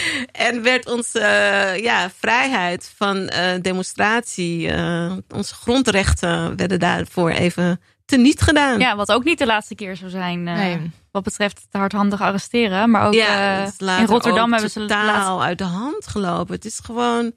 en 0.48 0.62
werd 0.62 0.90
onze 0.90 1.20
eh, 1.20 1.82
ja, 1.82 2.10
vrijheid 2.18 2.92
van 2.96 3.28
eh, 3.28 3.60
demonstratie, 3.60 4.68
eh, 4.68 5.12
onze 5.28 5.54
grondrechten 5.54 6.56
werden 6.56 6.78
daarvoor 6.78 7.30
even 7.30 7.80
teniet 8.04 8.40
gedaan. 8.40 8.78
ja, 8.78 8.96
wat 8.96 9.12
ook 9.12 9.24
niet 9.24 9.38
de 9.38 9.46
laatste 9.46 9.74
keer 9.74 9.96
zou 9.96 10.10
zijn. 10.10 10.42
Nee. 10.42 10.90
Wat 11.10 11.22
betreft 11.22 11.58
het 11.58 11.80
hardhandig 11.80 12.20
arresteren. 12.20 12.90
Maar 12.90 13.06
ook 13.06 13.14
Ja, 13.14 13.64
in 13.78 14.06
Rotterdam 14.06 14.44
ook 14.44 14.50
hebben 14.50 14.70
ze 14.70 14.80
totaal 14.80 15.42
uit 15.42 15.58
de 15.58 15.64
hand 15.64 16.06
gelopen. 16.06 16.54
Het 16.54 16.64
is 16.64 16.80
gewoon, 16.84 17.32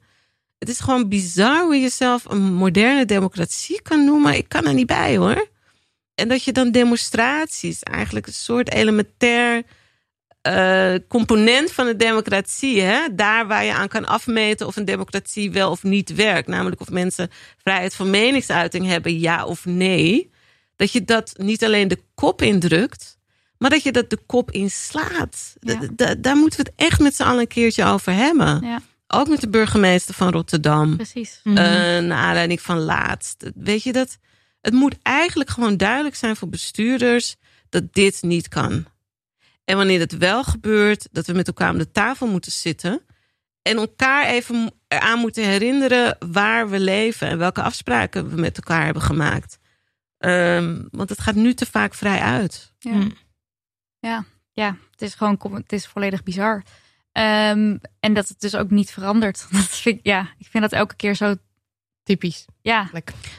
het 0.58 0.68
is 0.68 0.80
gewoon 0.80 1.08
bizar 1.08 1.62
hoe 1.62 1.74
je 1.74 1.80
jezelf 1.80 2.24
een 2.24 2.54
moderne 2.54 3.04
democratie 3.04 3.82
kan 3.82 4.04
noemen. 4.04 4.36
Ik 4.36 4.48
kan 4.48 4.66
er 4.66 4.74
niet 4.74 4.86
bij 4.86 5.16
hoor. 5.16 5.48
En 6.14 6.28
dat 6.28 6.44
je 6.44 6.52
dan 6.52 6.70
demonstraties, 6.70 7.82
eigenlijk 7.82 8.26
een 8.26 8.32
soort 8.32 8.70
elementair 8.70 9.62
eh, 10.46 10.94
component 11.08 11.72
van 11.72 11.86
de 11.86 11.96
democratie, 11.96 12.80
hè? 12.80 13.14
daar 13.14 13.46
waar 13.46 13.64
je 13.64 13.74
aan 13.74 13.88
kan 13.88 14.06
afmeten 14.06 14.66
of 14.66 14.76
een 14.76 14.84
democratie 14.84 15.50
wel 15.50 15.70
of 15.70 15.82
niet 15.82 16.14
werkt, 16.14 16.48
namelijk 16.48 16.80
of 16.80 16.90
mensen 16.90 17.30
vrijheid 17.62 17.94
van 17.94 18.10
meningsuiting 18.10 18.86
hebben, 18.86 19.18
ja 19.18 19.44
of 19.44 19.64
nee, 19.64 20.30
dat 20.76 20.92
je 20.92 21.04
dat 21.04 21.32
niet 21.36 21.64
alleen 21.64 21.88
de 21.88 22.02
kop 22.14 22.42
indrukt, 22.42 23.18
maar 23.58 23.70
dat 23.70 23.82
je 23.82 23.92
dat 23.92 24.10
de 24.10 24.18
kop 24.26 24.50
inslaat. 24.50 25.54
Ja. 25.60 26.14
Daar 26.18 26.36
moeten 26.36 26.64
we 26.64 26.70
het 26.70 26.88
echt 26.88 27.00
met 27.00 27.14
z'n 27.16 27.22
allen 27.22 27.40
een 27.40 27.46
keertje 27.46 27.84
over 27.84 28.12
hebben. 28.12 28.60
Ja, 28.62 28.82
Ook 29.06 29.28
met 29.28 29.40
de 29.40 29.48
burgemeester 29.48 30.14
van 30.14 30.30
Rotterdam. 30.30 30.96
precies. 30.96 31.40
Mhm. 31.44 31.56
Eh, 31.56 31.64
naar 32.04 32.18
aanleiding 32.18 32.60
van 32.60 32.78
laatst. 32.78 33.50
Weet 33.54 33.82
je 33.82 33.92
dat? 33.92 34.18
Het 34.60 34.74
moet 34.74 34.94
eigenlijk 35.02 35.50
gewoon 35.50 35.76
duidelijk 35.76 36.14
zijn 36.14 36.36
voor 36.36 36.48
bestuurders 36.48 37.36
dat 37.68 37.92
dit 37.92 38.22
niet 38.22 38.48
kan. 38.48 38.86
En 39.66 39.76
wanneer 39.76 40.00
het 40.00 40.16
wel 40.16 40.44
gebeurt, 40.44 41.08
dat 41.12 41.26
we 41.26 41.32
met 41.32 41.46
elkaar 41.46 41.70
om 41.70 41.78
de 41.78 41.90
tafel 41.90 42.26
moeten 42.26 42.52
zitten. 42.52 43.02
En 43.62 43.76
elkaar 43.76 44.26
even 44.26 44.72
eraan 44.88 45.18
moeten 45.18 45.44
herinneren 45.44 46.16
waar 46.30 46.68
we 46.70 46.80
leven 46.80 47.28
en 47.28 47.38
welke 47.38 47.62
afspraken 47.62 48.28
we 48.30 48.40
met 48.40 48.56
elkaar 48.56 48.84
hebben 48.84 49.02
gemaakt. 49.02 49.58
Ehm, 50.18 50.82
want 50.90 51.08
het 51.08 51.20
gaat 51.20 51.34
nu 51.34 51.54
te 51.54 51.66
vaak 51.66 51.94
vrij 51.94 52.20
uit. 52.20 52.72
Ja. 52.78 52.92
Mm. 52.92 53.14
Ja. 53.98 54.24
ja, 54.52 54.76
het 54.90 55.02
is 55.02 55.14
gewoon 55.14 55.38
het 55.54 55.72
is 55.72 55.86
volledig 55.86 56.22
bizar. 56.22 56.62
Ehm, 57.12 57.76
en 58.00 58.14
dat 58.14 58.28
het 58.28 58.40
dus 58.40 58.54
ook 58.54 58.70
niet 58.70 58.90
verandert. 58.90 59.46
Dat 59.52 59.60
vind, 59.64 59.98
ik- 59.98 60.06
ja, 60.06 60.28
ik 60.38 60.46
vind 60.46 60.62
dat 60.62 60.72
elke 60.72 60.96
keer 60.96 61.14
zo. 61.14 61.34
Typisch. 62.06 62.44
Ja, 62.62 62.88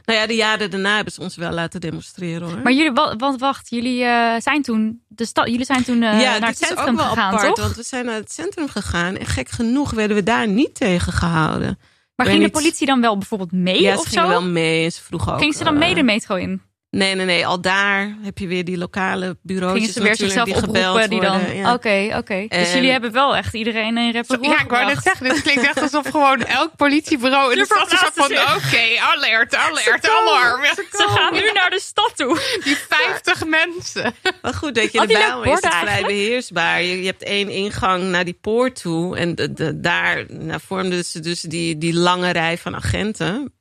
Nou 0.06 0.20
ja, 0.20 0.28
de 0.28 0.36
jaren 0.36 0.70
daarna 0.72 0.96
hebben 0.96 1.14
ze 1.14 1.22
ons 1.22 1.36
wel 1.36 1.52
laten 1.52 1.82
demonstreren 1.82 2.50
hoor. 2.50 2.60
maar 2.64 2.74
jullie, 2.74 2.92
wa- 2.92 3.16
want 3.16 3.40
wacht, 3.40 3.70
jullie 3.70 4.04
eh, 4.04 4.36
zijn 4.40 4.62
toen 4.62 5.02
de 5.08 5.26
stad, 5.26 5.48
jullie 5.48 5.66
zijn 5.66 5.84
toen 5.84 6.04
eh, 6.04 6.22
ja, 6.22 6.38
naar 6.38 6.50
het 6.50 6.62
is 6.62 6.70
ook 6.72 6.76
centrum 6.76 6.96
wel 6.96 7.06
gegaan, 7.06 7.34
apart, 7.34 7.56
toch? 7.56 7.64
want 7.66 7.76
we 7.76 7.84
zijn 7.84 8.06
naar 8.06 8.16
het 8.16 8.32
centrum 8.32 8.68
gegaan 8.70 9.16
en 9.16 9.26
gek 9.26 9.50
genoeg 9.50 9.92
werden 9.92 10.16
we 10.18 10.24
daar 10.24 10.48
niet 10.48 10.76
tegengehouden. 10.76 11.80
Maar 12.16 12.26
ging 12.28 12.44
de 12.44 12.50
politie 12.50 12.88
dan 12.88 13.02
wel 13.02 13.18
bijvoorbeeld 13.18 13.52
mee 13.52 13.82
ja, 13.82 13.94
ze 13.94 14.00
of 14.00 14.08
gingen 14.08 14.24
zo? 14.24 14.30
wel 14.30 14.44
mee 14.44 14.84
en 14.84 14.92
ze 14.92 15.02
vroegen 15.04 15.34
ook. 15.34 15.40
Ging 15.40 15.56
ze 15.56 15.64
dan 15.64 15.78
mee 15.78 15.90
eh, 15.90 15.96
de 15.96 16.04
metro 16.04 16.36
in? 16.36 16.62
Nee, 16.90 17.16
nee, 17.16 17.26
nee. 17.26 17.48
Al 17.48 17.62
daar 17.62 18.16
heb 18.22 18.38
je 18.38 18.48
weer 18.48 18.66
die 18.66 18.78
lokale 18.78 19.38
bureaus. 19.44 19.74
Gingen 19.74 19.94
ze 19.94 20.02
weer 20.04 20.16
zichzelf 20.16 20.50
oproepen 20.50 21.10
die 21.10 21.20
dan... 21.22 21.42
Oké, 21.74 22.14
oké. 22.18 22.46
Dus 22.48 22.68
En- 22.68 22.74
jullie 22.74 22.92
hebben 22.92 23.12
wel 23.12 23.36
echt 23.36 23.54
iedereen 23.54 23.98
in 23.98 24.12
rep 24.12 24.30
en 24.30 24.38
roer 24.38 24.50
Ja, 24.50 24.60
ik 24.62 24.70
wou 24.70 24.86
net 24.86 25.04
zeggen, 25.04 25.30
dit 25.30 25.42
klinkt 25.42 25.64
echt 25.66 25.82
alsof 25.82 26.08
gewoon 26.10 26.44
elk 26.46 26.76
politiebureau 26.76 27.52
in 27.52 27.58
de 27.58 27.66
stad 27.66 27.92
is 27.92 28.00
zo 28.00 28.06
van, 28.14 28.32
oké, 28.32 29.00
alert, 29.00 29.56
alert, 29.56 30.10
alarm. 30.10 30.66
Ze 30.76 31.06
gaan 31.16 31.34
nu 31.34 31.52
naar 31.54 31.70
de 31.70 31.80
stad 31.82 32.12
toe. 32.16 32.60
Die 32.64 32.78
50 32.90 33.46
mensen. 33.46 34.14
Maar 34.42 34.54
goed, 34.54 34.76
dat 34.76 34.92
je 34.92 35.00
die 35.00 35.08
de 35.08 35.14
Bijl 35.14 35.44
is 35.44 35.62
het 35.62 35.74
vrij 35.74 36.02
beheersbaar. 36.02 36.82
Je, 36.82 37.00
je 37.00 37.06
hebt 37.06 37.24
één 37.24 37.50
ingang 37.50 38.04
naar 38.04 38.26
die 38.26 38.38
poort 38.42 38.82
toe. 38.82 39.18
En 39.18 39.36
de, 39.36 39.54
de- 39.54 39.80
daar 39.80 40.26
nou, 40.30 40.60
vormden 40.68 41.06
ze 41.06 41.20
dus 41.20 41.42
die, 41.42 41.78
die 41.78 41.94
lange 41.94 42.32
rij 42.32 42.58
van 42.58 42.76
agenten. 42.76 43.52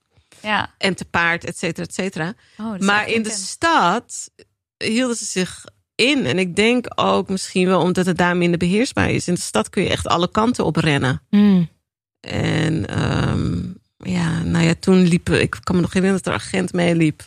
Ja. 0.47 0.75
En 0.79 0.95
te 0.95 1.05
paard, 1.05 1.45
et 1.45 1.59
cetera, 1.59 1.87
et 1.87 1.95
cetera. 1.95 2.35
Oh, 2.59 2.79
Maar 2.79 3.09
in 3.09 3.23
de 3.23 3.31
stad 3.31 4.31
hielden 4.77 5.17
ze 5.17 5.25
zich 5.25 5.65
in. 5.95 6.27
En 6.27 6.39
ik 6.39 6.57
denk 6.57 6.87
ook 6.95 7.29
misschien 7.29 7.67
wel 7.67 7.81
omdat 7.81 8.07
het 8.07 8.19
daar 8.19 8.37
minder 8.37 8.59
beheersbaar 8.59 9.11
is. 9.11 9.29
In 9.29 9.35
de 9.35 9.41
stad 9.41 9.71
kun 9.71 9.83
je 9.83 9.89
echt 9.89 10.07
alle 10.07 10.31
kanten 10.31 10.65
op 10.65 10.77
rennen. 10.77 11.23
En 12.21 12.87
ehm, 12.89 13.63
ja, 13.97 14.43
nou 14.43 14.65
ja, 14.65 14.75
toen 14.81 15.07
liep 15.07 15.29
ik 15.29 15.57
kan 15.63 15.75
me 15.75 15.81
nog 15.81 15.93
herinneren 15.93 16.23
dat 16.23 16.35
er 16.35 16.41
een 16.41 16.47
agent 16.47 16.73
meeliep. 16.73 17.27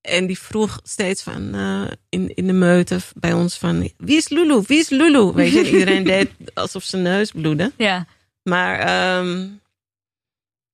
En 0.00 0.26
die 0.26 0.38
vroeg 0.38 0.80
steeds 0.82 1.22
van 1.22 1.54
eh, 1.54 1.84
in, 2.08 2.34
in 2.34 2.46
de 2.46 2.52
meute 2.52 3.00
bij 3.14 3.32
ons 3.32 3.58
van 3.58 3.90
wie 3.96 4.16
is 4.16 4.28
Lulu? 4.28 4.62
Wie 4.66 4.78
is 4.78 4.88
Lulu? 4.88 5.32
Weet 5.32 5.52
je, 5.52 5.58
en 5.58 5.66
iedereen 5.66 6.04
deed 6.14 6.30
alsof 6.54 6.82
zijn 6.84 7.02
neus 7.02 7.30
bloedde. 7.30 7.72
Ja. 7.76 8.06
Maar 8.42 8.78
ehm, 8.78 9.48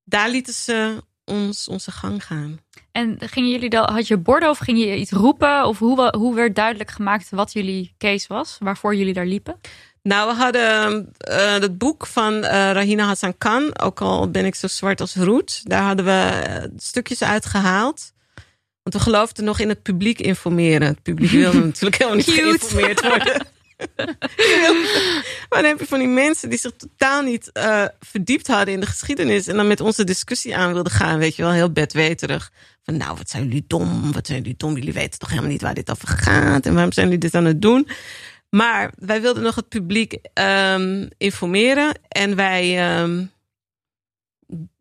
daar 0.05 0.31
lieten 0.31 0.55
ze 0.55 1.03
ons 1.31 1.69
onze 1.69 1.91
gang 1.91 2.25
gaan. 2.25 2.61
En 2.93 3.17
gingen 3.21 3.51
jullie 3.51 3.71
dan, 3.71 3.91
had 3.93 4.09
je 4.09 4.17
borden 4.17 4.49
of 4.49 4.59
ging 4.59 4.79
je 4.79 4.97
iets 4.97 5.11
roepen? 5.11 5.65
Of 5.65 5.79
hoe, 5.79 6.15
hoe 6.17 6.35
werd 6.35 6.55
duidelijk 6.55 6.91
gemaakt 6.91 7.31
wat 7.31 7.53
jullie 7.53 7.95
case 7.99 8.27
was? 8.29 8.57
Waarvoor 8.59 8.95
jullie 8.95 9.15
daar 9.15 9.27
liepen? 9.27 9.61
Nou, 10.03 10.29
we 10.29 10.35
hadden 10.43 11.13
eh 11.19 11.53
het 11.53 11.79
boek 11.79 12.07
van 12.07 12.45
eh, 12.45 12.51
Rahina 12.73 13.05
Hassan 13.07 13.39
Khan. 13.39 13.79
Ook 13.81 14.01
al 14.01 14.31
ben 14.31 14.45
ik 14.45 14.55
zo 14.55 14.67
zwart 14.67 15.01
als 15.01 15.15
roet. 15.15 15.61
Daar 15.65 15.83
hadden 15.83 16.05
we 16.05 16.11
eh, 16.11 16.69
stukjes 16.77 17.23
uit 17.23 17.47
gehaald. 17.47 18.13
Want 18.83 18.97
we 18.97 19.11
geloofden 19.11 19.45
nog 19.45 19.59
in 19.59 19.69
het 19.69 19.83
publiek 19.83 20.21
informeren. 20.21 20.89
Het 20.89 21.03
publiek 21.03 21.31
wilde 21.31 21.65
natuurlijk 21.65 21.97
helemaal 21.97 22.19
niet 22.19 22.31
geïnformeerd 22.31 23.03
worden. 23.03 23.47
maar 25.49 25.63
dan 25.63 25.65
heb 25.65 25.79
je 25.79 25.87
van 25.87 25.99
die 25.99 26.09
mensen 26.09 26.49
die 26.49 26.59
zich 26.59 26.73
totaal 26.77 27.23
niet 27.23 27.53
eh, 27.53 27.85
verdiept 28.01 28.47
hadden 28.47 28.75
in 28.75 28.81
de 28.81 28.87
geschiedenis. 28.87 29.47
En 29.47 29.57
dan 29.57 29.67
met 29.67 29.81
onze 29.81 30.05
discussie 30.05 30.57
aan 30.57 30.73
wilden 30.73 30.93
gaan. 30.93 31.19
Weet 31.19 31.37
je 31.37 31.43
wel, 31.43 31.53
heel 31.53 31.73
bedweterig. 31.73 32.53
Van 32.83 32.97
nou, 32.97 33.17
wat 33.17 33.31
zijn 33.31 33.45
jullie 33.45 33.65
dom? 33.67 34.13
Wat 34.13 34.27
zijn 34.27 34.39
jullie 34.39 34.57
dom? 34.57 34.75
Jullie 34.75 34.93
weten 34.93 35.19
toch 35.19 35.29
helemaal 35.29 35.51
niet 35.51 35.63
waar 35.63 35.75
dit 35.75 35.91
over 35.91 36.09
gaat? 36.09 36.67
En 36.67 36.75
waarom 36.75 36.93
zijn 36.93 37.07
jullie 37.07 37.21
dit 37.21 37.35
aan 37.35 37.45
het 37.45 37.63
doen? 37.63 37.89
Maar 38.51 38.93
wij 38.99 39.21
wilden 39.21 39.43
nog 39.43 39.55
het 39.55 39.69
publiek 39.69 40.19
ehm, 40.33 41.09
informeren. 41.17 41.99
En 42.09 42.37
wij 42.37 42.79
ehm, 42.79 43.25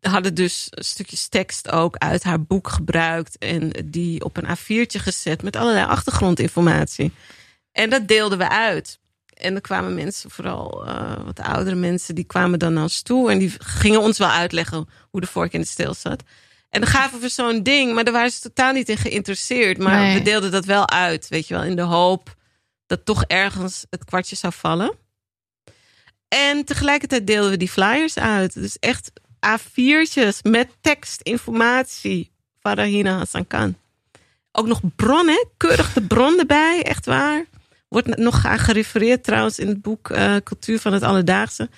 hadden 0.00 0.34
dus 0.34 0.66
stukjes 0.70 1.28
tekst 1.28 1.70
ook 1.70 1.96
uit 1.96 2.22
haar 2.22 2.42
boek 2.42 2.68
gebruikt. 2.68 3.38
En 3.38 3.72
die 3.84 4.24
op 4.24 4.36
een 4.36 4.56
A4'tje 4.56 5.00
gezet 5.00 5.42
met 5.42 5.56
allerlei 5.56 5.86
achtergrondinformatie. 5.86 7.12
En 7.72 7.90
dat 7.90 8.08
deelden 8.08 8.38
we 8.38 8.48
uit. 8.48 8.98
En 9.34 9.52
dan 9.52 9.60
kwamen 9.62 9.94
mensen, 9.94 10.30
vooral 10.30 10.86
eh, 10.86 11.24
wat 11.24 11.40
oudere 11.40 11.76
mensen, 11.76 12.14
die 12.14 12.24
kwamen 12.24 12.58
dan 12.58 12.72
naar 12.72 12.82
ons 12.82 13.02
toe. 13.02 13.30
En 13.30 13.38
die 13.38 13.52
gingen 13.58 14.00
ons 14.00 14.18
wel 14.18 14.28
uitleggen 14.30 14.88
hoe 15.10 15.20
de 15.20 15.26
vork 15.26 15.52
in 15.52 15.60
de 15.60 15.66
steel 15.66 15.94
zat. 15.94 16.22
En 16.70 16.80
dan 16.80 16.90
gaven 16.90 17.20
we 17.20 17.28
zo'n 17.28 17.62
ding, 17.62 17.94
maar 17.94 18.04
daar 18.04 18.12
waren 18.12 18.30
ze 18.30 18.40
totaal 18.40 18.72
niet 18.72 18.88
in 18.88 18.96
geïnteresseerd. 18.96 19.78
Maar 19.78 19.98
Nee. 20.00 20.14
we 20.18 20.22
deelden 20.22 20.50
dat 20.50 20.64
wel 20.64 20.88
uit, 20.88 21.28
weet 21.28 21.48
je 21.48 21.54
wel, 21.54 21.62
in 21.62 21.76
de 21.76 21.82
hoop 21.82 22.34
dat 22.86 23.04
toch 23.04 23.24
ergens 23.24 23.86
het 23.90 24.04
kwartje 24.04 24.36
zou 24.36 24.52
vallen. 24.56 24.94
En 26.28 26.64
tegelijkertijd 26.64 27.26
deelden 27.26 27.50
we 27.50 27.56
die 27.56 27.68
flyers 27.68 28.18
uit. 28.18 28.54
Dus 28.54 28.78
echt 28.78 29.10
A4'tjes 29.46 30.42
met 30.42 30.68
tekst, 30.80 31.20
informatie 31.20 32.30
van 32.60 32.72
Rahina 32.72 33.16
Hassan 33.16 33.46
Khan. 33.46 33.76
Ook 34.52 34.66
nog 34.66 34.80
bronnen, 34.96 35.46
keurig 35.56 35.92
de 35.92 36.02
bron 36.02 36.38
erbij, 36.38 36.82
echt 36.82 37.06
waar. 37.06 37.44
Wordt 37.90 38.16
nog 38.16 38.46
aan 38.46 38.58
gerefereerd 38.58 39.24
trouwens 39.24 39.58
in 39.58 39.68
het 39.68 39.82
boek 39.82 40.10
eh, 40.10 40.36
Cultuur 40.44 40.78
van 40.78 40.92
het 40.92 41.02
Alledaagse. 41.02 41.68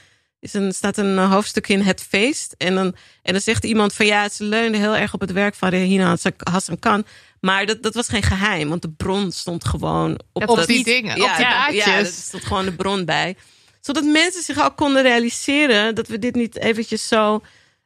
Is 0.40 0.52
een, 0.54 0.72
staat 0.72 0.96
een 0.96 1.18
eh, 1.18 1.30
hoofdstuk 1.32 1.68
in 1.68 1.80
Het 1.80 2.00
Feest. 2.02 2.54
En 2.58 2.74
dan, 2.74 2.94
en 3.22 3.32
dan 3.32 3.40
zegt 3.40 3.64
iemand 3.64 3.92
van 3.92 4.06
ja, 4.06 4.28
ze 4.28 4.44
leunde 4.44 4.78
heel 4.78 4.96
erg 4.96 5.14
op 5.14 5.20
het 5.20 5.32
werk 5.32 5.54
van 5.54 5.68
Rahina 5.68 6.16
Hassan- 6.50 6.78
Khan. 6.78 7.04
Maar 7.40 7.66
dat, 7.66 7.82
dat 7.82 7.94
was 7.94 8.08
geen 8.08 8.22
geheim, 8.22 8.68
want 8.68 8.82
de 8.82 8.90
bron 8.90 9.32
stond 9.32 9.64
gewoon 9.64 10.20
op, 10.32 10.48
Op 10.48 10.56
dat- 10.56 10.66
die 10.66 10.84
dingen, 10.84 11.10
op 11.10 11.16
die 11.16 11.76
ja, 11.76 11.98
er 11.98 12.06
stond 12.06 12.44
gewoon 12.44 12.64
de 12.64 12.72
bron 12.74 13.04
bij. 13.04 13.36
Zodat 13.80 14.04
mensen 14.04 14.42
zich 14.42 14.64
ook 14.64 14.76
konden 14.76 15.02
realiseren 15.02 15.94
dat 15.94 16.08
we 16.08 16.18
dit 16.18 16.34
niet 16.34 16.56
eventjes 16.58 17.08
zo 17.08 17.42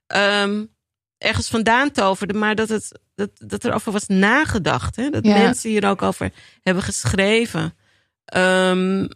ehm, 0.06 0.64
ergens 1.18 1.48
vandaan 1.48 1.90
toverden, 1.90 2.38
maar 2.38 2.54
dat, 2.54 2.68
het, 2.68 2.92
dat, 3.14 3.30
dat 3.38 3.64
er 3.64 3.72
over 3.74 3.92
was 3.92 4.06
nagedacht. 4.06 4.96
Hè? 4.96 5.10
Dat 5.10 5.24
Ja. 5.24 5.36
mensen 5.38 5.70
hier 5.70 5.88
ook 5.88 6.02
over 6.02 6.32
hebben 6.62 6.82
geschreven. 6.82 7.74
Ehm, 8.26 9.06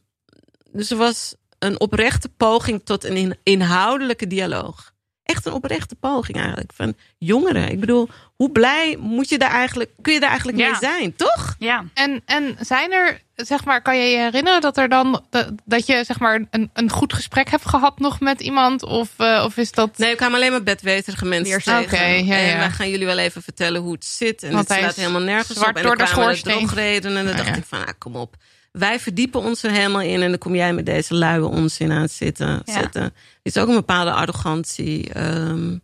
dus 0.73 0.91
er 0.91 0.97
was 0.97 1.35
een 1.59 1.81
oprechte 1.81 2.29
poging 2.29 2.81
tot 2.85 3.05
een 3.05 3.17
in- 3.17 3.37
inhoudelijke 3.43 4.27
dialoog. 4.27 4.89
echt 5.23 5.47
een 5.47 5.53
oprechte 5.53 5.95
poging 5.95 6.39
eigenlijk 6.39 6.73
van 6.75 6.95
jongeren. 7.19 7.71
Ik 7.71 7.81
bedoel, 7.81 8.09
hoe 8.37 8.51
blij 8.51 8.97
moet 9.01 9.29
je 9.29 9.39
daar 9.39 9.51
eigenlijk, 9.51 9.91
kun 10.03 10.13
je 10.13 10.21
daar 10.21 10.29
eigenlijk 10.29 10.59
Ja. 10.59 10.71
mee 10.71 10.79
zijn, 10.81 11.17
toch? 11.17 11.57
Ja. 11.59 11.85
En, 11.95 12.23
en 12.25 12.57
zijn 12.61 12.93
er, 12.93 13.23
zeg 13.35 13.65
maar, 13.65 13.83
kan 13.83 13.97
je 13.99 14.05
je 14.11 14.17
herinneren 14.19 14.61
dat 14.61 14.77
er 14.79 14.89
dan 14.89 15.25
dat, 15.31 15.51
dat 15.65 15.87
je 15.87 16.05
zeg 16.05 16.19
maar 16.19 16.47
een, 16.51 16.71
een 16.73 16.91
goed 16.91 17.13
gesprek 17.13 17.51
hebt 17.51 17.69
gehad 17.69 17.99
nog 17.99 18.21
met 18.21 18.41
iemand? 18.41 18.83
Of, 18.83 19.09
eh, 19.17 19.43
of 19.45 19.57
is 19.57 19.73
dat. 19.73 19.99
Nee, 19.99 20.11
ik 20.11 20.17
kwam 20.17 20.35
alleen 20.35 20.51
maar 20.51 20.63
bedweterige 20.63 21.25
mensen 21.25 21.63
tegen. 21.63 21.83
Oké, 21.83 21.97
ja, 22.05 22.37
En 22.37 22.47
ja. 22.47 22.57
wij 22.59 22.71
gaan 22.71 22.91
jullie 22.91 23.07
wel 23.07 23.19
even 23.19 23.43
vertellen 23.43 23.81
hoe 23.81 23.93
het 23.93 24.05
zit. 24.05 24.43
En 24.43 24.53
Want 24.53 24.69
het 24.69 24.91
is 24.91 24.97
helemaal 24.97 25.21
nergens 25.21 25.59
zwart 25.59 25.71
op. 25.71 25.77
En 25.77 25.83
door 25.83 25.97
de 25.97 26.07
schoorsteen. 26.07 26.69
En 27.03 27.15
dan 27.15 27.25
dacht 27.27 27.47
ja. 27.47 27.55
ik 27.55 27.65
van, 27.67 27.87
ah, 27.87 27.93
kom 27.99 28.17
op. 28.17 28.37
Wij 28.71 29.01
verdiepen 29.01 29.41
ons 29.41 29.63
er 29.63 29.71
helemaal 29.71 30.01
in. 30.01 30.23
En 30.23 30.29
dan 30.29 30.39
kom 30.39 30.55
jij 30.55 30.73
met 30.75 30.87
deze 30.87 31.15
luie 31.15 31.47
onzin 31.47 31.93
aan 31.93 32.01
het 32.03 32.13
zitten. 32.13 32.63
Ja. 32.65 32.73
zitten. 32.81 33.03
Er 33.03 33.13
is 33.43 33.57
ook 33.57 33.69
een 33.69 33.75
bepaalde 33.75 34.13
arrogantie. 34.13 35.13
ehm, 35.13 35.77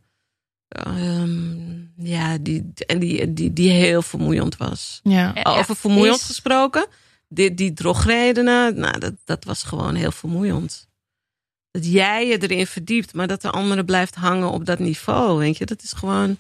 ehm, 0.68 1.80
ja, 1.96 2.38
die, 2.38 2.72
en 2.86 2.98
die, 2.98 3.32
die, 3.32 3.52
die 3.52 3.70
heel 3.70 4.02
vermoeiend 4.02 4.56
was. 4.56 5.00
Ja. 5.02 5.32
Ja. 5.34 5.42
Over 5.42 5.76
vermoeiend 5.76 6.16
Is- 6.16 6.22
gesproken. 6.26 6.86
Die, 7.28 7.54
die 7.54 7.72
drogredenen, 7.72 8.78
nou, 8.78 8.98
dat, 8.98 9.14
dat 9.24 9.44
was 9.44 9.62
gewoon 9.62 9.94
heel 9.94 10.12
vermoeiend. 10.12 10.88
Dat 11.70 11.86
jij 11.86 12.26
je 12.26 12.38
erin 12.42 12.66
verdiept, 12.66 13.14
maar 13.14 13.26
dat 13.26 13.42
de 13.42 13.50
andere 13.50 13.84
blijft 13.84 14.14
hangen 14.14 14.50
op 14.50 14.64
dat 14.66 14.78
niveau. 14.78 15.38
Weet 15.38 15.56
je, 15.56 15.66
dat 15.66 15.82
is 15.82 15.92
gewoon 15.92 16.36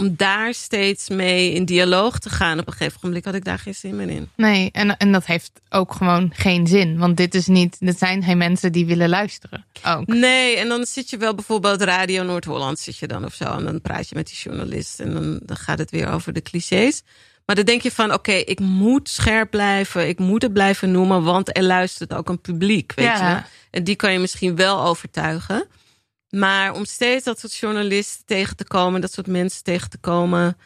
om 0.00 0.14
daar 0.16 0.54
steeds 0.54 1.08
mee 1.08 1.52
in 1.52 1.64
dialoog 1.64 2.18
te 2.18 2.30
gaan. 2.30 2.58
Op 2.58 2.66
een 2.66 2.72
gegeven 2.72 2.98
moment 3.02 3.24
had 3.24 3.34
ik 3.34 3.44
daar 3.44 3.58
geen 3.58 3.74
zin 3.74 3.96
meer 3.96 4.08
in. 4.10 4.28
Nee, 4.36 4.70
en, 4.72 4.96
en 4.96 5.12
dat 5.12 5.26
heeft 5.26 5.50
ook 5.68 5.92
gewoon 5.92 6.30
geen 6.34 6.66
zin. 6.66 6.98
Want 6.98 7.16
dit 7.16 7.34
is 7.34 7.46
niet, 7.46 7.76
dit 7.80 7.98
zijn 7.98 8.22
geen 8.22 8.38
mensen 8.38 8.72
die 8.72 8.86
willen 8.86 9.08
luisteren. 9.08 9.64
Ook. 9.86 10.06
Nee, 10.06 10.56
en 10.56 10.68
dan 10.68 10.86
zit 10.86 11.10
je 11.10 11.16
wel 11.16 11.34
bijvoorbeeld 11.34 11.82
Radio 11.82 12.22
Noord-Holland 12.22 12.78
zit 12.78 12.96
je 12.96 13.06
dan 13.06 13.24
of 13.24 13.34
zo. 13.34 13.44
En 13.44 13.64
dan 13.64 13.80
praat 13.80 14.08
je 14.08 14.14
met 14.14 14.26
die 14.26 14.36
journalist 14.36 15.00
en 15.00 15.12
dan, 15.14 15.40
dan 15.42 15.56
gaat 15.56 15.78
het 15.78 15.90
weer 15.90 16.08
over 16.12 16.32
de 16.32 16.42
clichés. 16.42 17.02
Maar 17.46 17.56
dan 17.56 17.64
denk 17.64 17.82
je 17.82 17.90
van, 17.90 18.12
oké, 18.12 18.32
ik 18.32 18.60
moet 18.60 19.08
scherp 19.08 19.50
blijven. 19.50 20.08
Ik 20.08 20.18
moet 20.18 20.42
het 20.42 20.52
blijven 20.52 20.90
noemen, 20.90 21.22
want 21.22 21.56
er 21.56 21.62
luistert 21.62 22.14
ook 22.14 22.28
een 22.28 22.40
publiek, 22.40 22.92
weet 22.94 23.06
Ja. 23.06 23.30
je. 23.36 23.42
En 23.70 23.84
die 23.84 23.96
kan 23.96 24.12
je 24.12 24.18
misschien 24.18 24.56
wel 24.56 24.82
overtuigen. 24.84 25.66
Maar 26.30 26.74
om 26.74 26.84
steeds 26.84 27.24
dat 27.24 27.38
soort 27.38 27.54
journalisten 27.54 28.24
tegen 28.24 28.56
te 28.56 28.64
komen, 28.64 29.00
dat 29.00 29.12
soort 29.12 29.26
mensen 29.26 29.64
tegen 29.64 29.90
te 29.90 29.98
komen. 29.98 30.58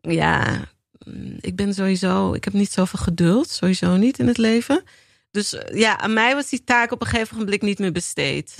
Ja, 0.00 0.64
mm, 1.04 1.36
ik 1.40 1.56
ben 1.56 1.74
sowieso, 1.74 2.32
ik 2.32 2.44
heb 2.44 2.52
niet 2.52 2.72
zoveel 2.72 2.98
geduld, 2.98 3.48
sowieso 3.48 3.96
niet 3.96 4.18
in 4.18 4.26
het 4.26 4.38
leven. 4.38 4.84
Dus 5.30 5.54
eh, 5.54 5.78
ja, 5.78 5.98
aan 5.98 6.12
mij 6.12 6.34
was 6.34 6.48
die 6.48 6.64
taak 6.64 6.92
op 6.92 7.00
een 7.00 7.06
gegeven 7.06 7.38
moment 7.38 7.62
niet 7.62 7.78
meer 7.78 7.92
besteed. 7.92 8.54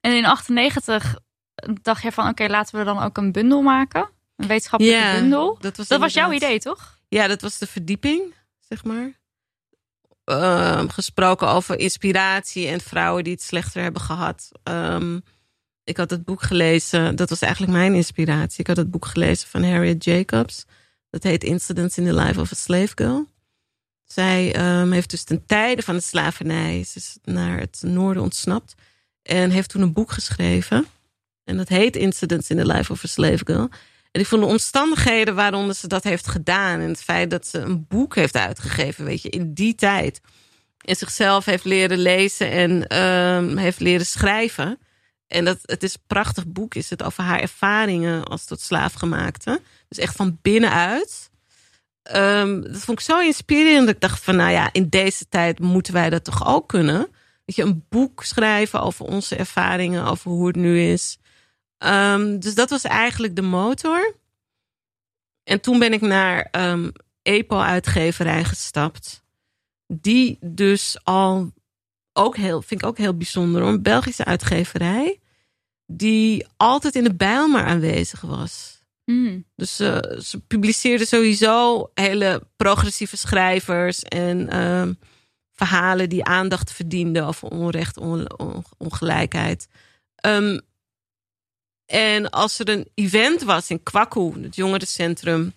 En 0.00 0.16
in 0.16 0.24
98 0.24 1.18
dacht 1.82 2.02
je 2.02 2.12
van, 2.12 2.28
oké, 2.28 2.46
laten 2.46 2.78
we 2.78 2.84
dan 2.84 3.02
ook 3.02 3.16
een 3.16 3.32
bundel 3.32 3.62
maken. 3.62 4.10
Een 4.36 4.46
wetenschappelijke 4.46 5.20
bundel. 5.20 5.58
dat 5.60 5.76
was, 5.76 5.88
Dat 5.88 6.00
was 6.00 6.14
jouw 6.14 6.32
idee, 6.32 6.58
toch? 6.58 6.98
Ja, 7.08 7.26
dat 7.26 7.40
was 7.40 7.58
de 7.58 7.66
verdieping, 7.66 8.34
zeg 8.60 8.84
maar. 8.84 9.12
Ehm, 10.24 10.88
gesproken 10.88 11.48
over 11.48 11.78
inspiratie 11.78 12.66
en 12.66 12.80
vrouwen 12.80 13.24
die 13.24 13.32
het 13.32 13.42
slechter 13.42 13.82
hebben 13.82 14.02
gehad. 14.02 14.50
Ehm, 14.62 15.18
ik 15.84 15.96
had 15.96 16.10
het 16.10 16.24
boek 16.24 16.42
gelezen, 16.42 17.16
dat 17.16 17.28
was 17.28 17.40
eigenlijk 17.40 17.72
mijn 17.72 17.94
inspiratie. 17.94 18.60
Ik 18.60 18.66
had 18.66 18.76
het 18.76 18.90
boek 18.90 19.06
gelezen 19.06 19.48
van 19.48 19.62
Harriet 19.62 20.04
Jacobs. 20.04 20.64
Dat 21.10 21.22
heet 21.22 21.44
Incidents 21.44 21.98
in 21.98 22.04
the 22.04 22.14
Life 22.14 22.40
of 22.40 22.52
a 22.52 22.54
Slave 22.54 22.92
Girl. 22.94 23.26
Zij 24.04 24.54
ehm, 24.54 24.90
heeft 24.90 25.10
dus 25.10 25.24
ten 25.24 25.46
tijde 25.46 25.82
van 25.82 25.94
de 25.94 26.02
slavernij, 26.02 26.78
is 26.78 27.18
naar 27.22 27.58
het 27.58 27.82
noorden 27.86 28.22
ontsnapt. 28.22 28.74
En 29.22 29.50
heeft 29.50 29.68
toen 29.68 29.82
een 29.82 29.92
boek 29.92 30.12
geschreven. 30.12 30.86
En 31.44 31.56
dat 31.56 31.68
heet 31.68 31.96
Incidents 31.96 32.50
in 32.50 32.56
the 32.56 32.66
Life 32.66 32.92
of 32.92 33.04
a 33.04 33.08
Slave 33.08 33.40
Girl. 33.44 33.68
En 34.14 34.20
ik 34.20 34.26
vond 34.26 34.42
de 34.42 34.48
omstandigheden 34.48 35.34
waaronder 35.34 35.74
ze 35.74 35.86
dat 35.86 36.04
heeft 36.04 36.26
gedaan. 36.26 36.80
En 36.80 36.88
het 36.88 37.02
feit 37.02 37.30
dat 37.30 37.46
ze 37.46 37.58
een 37.58 37.86
boek 37.88 38.14
heeft 38.14 38.36
uitgegeven, 38.36 39.04
weet 39.04 39.22
je, 39.22 39.28
in 39.28 39.54
die 39.54 39.74
tijd. 39.74 40.20
En 40.78 40.96
zichzelf 40.96 41.44
heeft 41.44 41.64
leren 41.64 41.98
lezen 41.98 42.50
en 42.50 42.86
ehm, 42.86 43.56
heeft 43.56 43.80
leren 43.80 44.06
schrijven. 44.06 44.78
En 45.26 45.44
dat, 45.44 45.58
het 45.62 45.82
is 45.82 45.94
een 45.94 46.00
prachtig 46.06 46.46
boek, 46.46 46.74
is 46.74 46.90
het 46.90 47.02
over 47.02 47.22
haar 47.24 47.40
ervaringen 47.40 48.24
als 48.24 48.44
tot 48.44 48.60
slaafgemaakte. 48.60 49.60
Dus 49.88 49.98
echt 49.98 50.16
van 50.16 50.38
binnenuit. 50.42 51.30
Ehm, 52.02 52.60
dat 52.60 52.84
vond 52.84 52.98
ik 52.98 53.04
zo 53.04 53.20
inspirerend. 53.20 53.86
Dat 53.86 53.94
ik 53.94 54.00
dacht 54.00 54.24
van, 54.24 54.36
nou 54.36 54.50
ja, 54.50 54.68
in 54.72 54.88
deze 54.88 55.28
tijd 55.28 55.58
moeten 55.58 55.92
wij 55.92 56.10
dat 56.10 56.24
toch 56.24 56.46
ook 56.46 56.68
kunnen. 56.68 57.08
Dat 57.44 57.56
je 57.56 57.62
een 57.62 57.84
boek 57.88 58.24
schrijven 58.24 58.80
over 58.80 59.04
onze 59.04 59.36
ervaringen, 59.36 60.04
over 60.04 60.30
hoe 60.30 60.46
het 60.46 60.56
nu 60.56 60.80
is. 60.80 61.18
Ehm, 61.84 62.38
dus 62.38 62.54
dat 62.54 62.70
was 62.70 62.84
eigenlijk 62.84 63.36
de 63.36 63.42
motor. 63.42 64.14
En 65.42 65.60
toen 65.60 65.78
ben 65.78 65.92
ik 65.92 66.00
naar 66.00 66.48
ehm 66.50 66.90
EPO-uitgeverij 67.22 68.44
gestapt. 68.44 69.22
Die 69.86 70.38
dus 70.40 70.96
al 71.02 71.52
ook 72.12 72.36
heel, 72.36 72.62
vind 72.62 72.82
ik 72.82 72.86
ook 72.86 72.98
heel 72.98 73.16
bijzonder, 73.16 73.62
hoor, 73.62 73.70
een 73.70 73.82
Belgische 73.82 74.24
uitgeverij. 74.24 75.20
Die 75.86 76.46
altijd 76.56 76.94
in 76.94 77.04
de 77.04 77.14
Bijlmer 77.14 77.64
aanwezig 77.64 78.20
was. 78.20 78.82
Hmm. 79.04 79.44
Dus 79.56 79.80
eh, 79.80 80.18
ze 80.20 80.40
publiceerden 80.40 81.06
sowieso 81.06 81.90
hele 81.94 82.42
progressieve 82.56 83.16
schrijvers 83.16 84.02
en 84.02 84.48
ehm, 84.48 84.92
verhalen 85.52 86.08
die 86.08 86.24
aandacht 86.24 86.72
verdienden 86.72 87.26
over 87.26 87.48
onrecht, 87.48 87.96
on- 87.96 88.38
on- 88.38 88.64
ongelijkheid. 88.76 89.68
En 91.86 92.30
als 92.30 92.58
er 92.58 92.68
een 92.68 92.88
event 92.94 93.42
was 93.42 93.70
in 93.70 93.82
Kwaku, 93.82 94.32
het 94.42 94.56
jongerencentrum 94.56 95.54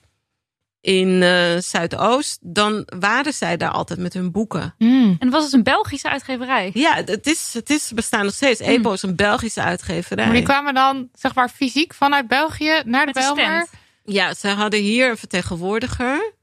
in 0.81 1.23
eh, 1.23 1.57
Zuidoost, 1.57 2.39
dan 2.41 2.87
waren 2.99 3.33
zij 3.33 3.57
daar 3.57 3.71
altijd 3.71 3.99
met 3.99 4.13
hun 4.13 4.31
boeken. 4.31 4.75
Mm. 4.77 5.15
En 5.19 5.29
was 5.29 5.43
het 5.43 5.53
een 5.53 5.63
Belgische 5.63 6.09
uitgeverij? 6.09 6.71
Ja, 6.73 6.95
het 7.05 7.27
is, 7.27 7.53
het 7.53 7.69
is 7.69 7.91
bestaan 7.91 8.23
nog 8.23 8.33
steeds. 8.33 8.59
EPO 8.59 8.93
is 8.93 9.01
een 9.01 9.15
Belgische 9.15 9.61
uitgeverij. 9.61 10.25
Maar 10.25 10.35
die 10.35 10.43
kwamen 10.43 10.73
dan, 10.73 11.09
zeg 11.13 11.35
maar, 11.35 11.49
fysiek 11.49 11.93
vanuit 11.93 12.27
België 12.27 12.81
naar 12.85 13.05
de 13.05 13.11
Belmer. 13.11 13.67
Ja, 14.03 14.33
ze 14.33 14.47
hadden 14.47 14.79
hier 14.79 15.09
een 15.09 15.17
vertegenwoordiger. 15.17 16.33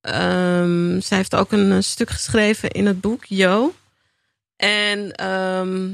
Ehm, 0.00 1.00
zij 1.00 1.16
heeft 1.16 1.34
ook 1.34 1.52
een, 1.52 1.84
stuk 1.84 2.10
geschreven 2.10 2.70
in 2.70 2.86
het 2.86 3.00
boek, 3.00 3.24
Jo. 3.24 3.74
En 4.56 5.12
ehm, 5.12 5.90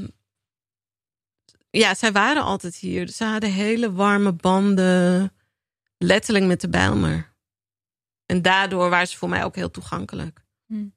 ja, 1.77 1.95
zij 1.95 2.11
waren 2.11 2.43
altijd 2.43 2.75
hier. 2.75 3.05
Dus 3.05 3.17
ze 3.17 3.23
hadden 3.23 3.51
hele 3.51 3.93
warme 3.93 4.31
banden, 4.31 5.33
letterlijk 5.97 6.45
met 6.45 6.61
de 6.61 6.69
Bijlmer. 6.69 7.33
En 8.25 8.41
daardoor 8.41 8.89
waren 8.89 9.07
ze 9.07 9.17
voor 9.17 9.29
mij 9.29 9.43
ook 9.43 9.55
heel 9.55 9.71
toegankelijk. 9.71 10.39
Hmm. 10.67 10.93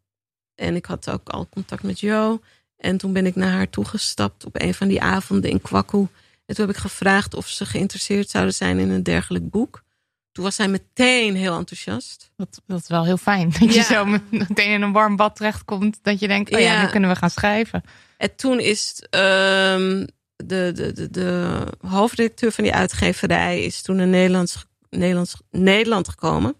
En 0.55 0.77
ik 0.77 0.87
had 0.87 1.11
ook 1.11 1.29
al 1.29 1.49
contact 1.49 1.83
met 1.83 2.01
Jo. 2.01 2.41
En 2.77 2.97
toen 2.97 3.13
ben 3.13 3.27
ik 3.27 3.35
naar 3.35 3.53
haar 3.53 3.71
toegestapt 3.71 4.45
op 4.45 4.61
een 4.61 4.75
van 4.75 4.89
die 4.89 5.03
avonden 5.03 5.51
in 5.51 5.61
Kwaku. 5.61 6.09
En 6.47 6.55
toen 6.55 6.67
heb 6.67 6.75
ik 6.75 6.81
gevraagd 6.81 7.35
of 7.35 7.49
ze 7.49 7.67
geïnteresseerd 7.67 8.31
zouden 8.31 8.55
zijn 8.55 8.79
in 8.79 8.91
een 8.91 9.03
dergelijk 9.03 9.51
boek. 9.51 9.83
Toen 10.33 10.45
was 10.45 10.55
zij 10.55 10.69
meteen 10.69 11.37
heel 11.37 11.57
enthousiast. 11.57 12.31
Dat, 12.37 12.63
dat 12.67 12.81
is 12.81 12.89
wel 12.89 13.05
heel 13.05 13.17
fijn. 13.17 13.51
Dat 13.61 13.75
je 13.75 13.83
zo 13.83 14.05
meteen 14.31 14.73
in 14.73 14.83
een 14.83 14.93
warm 14.93 15.17
bad 15.17 15.37
terechtkomt. 15.37 15.99
Dat 16.03 16.21
je 16.21 16.29
denkt, 16.29 16.55
oh 16.55 16.61
ja, 16.61 16.73
Ja. 16.73 16.83
nu 16.83 16.89
kunnen 16.89 17.11
we 17.11 17.17
gaan 17.17 17.31
schrijven. 17.31 17.83
En 18.17 18.37
toen 18.37 18.61
is 18.61 19.05
ehm, 19.11 20.07
de, 20.45 20.73
de, 20.75 20.93
de, 20.93 21.11
de 21.11 21.63
hoofdredacteur 21.87 22.53
van 22.53 22.65
die 22.65 22.75
uitgeverij 22.75 23.63
is 23.65 23.83
toen 23.83 23.97
naar 23.97 24.07
Nederlands, 24.07 24.67
Nederlands, 24.91 25.37
Nederland 25.51 26.09
gekomen. 26.09 26.55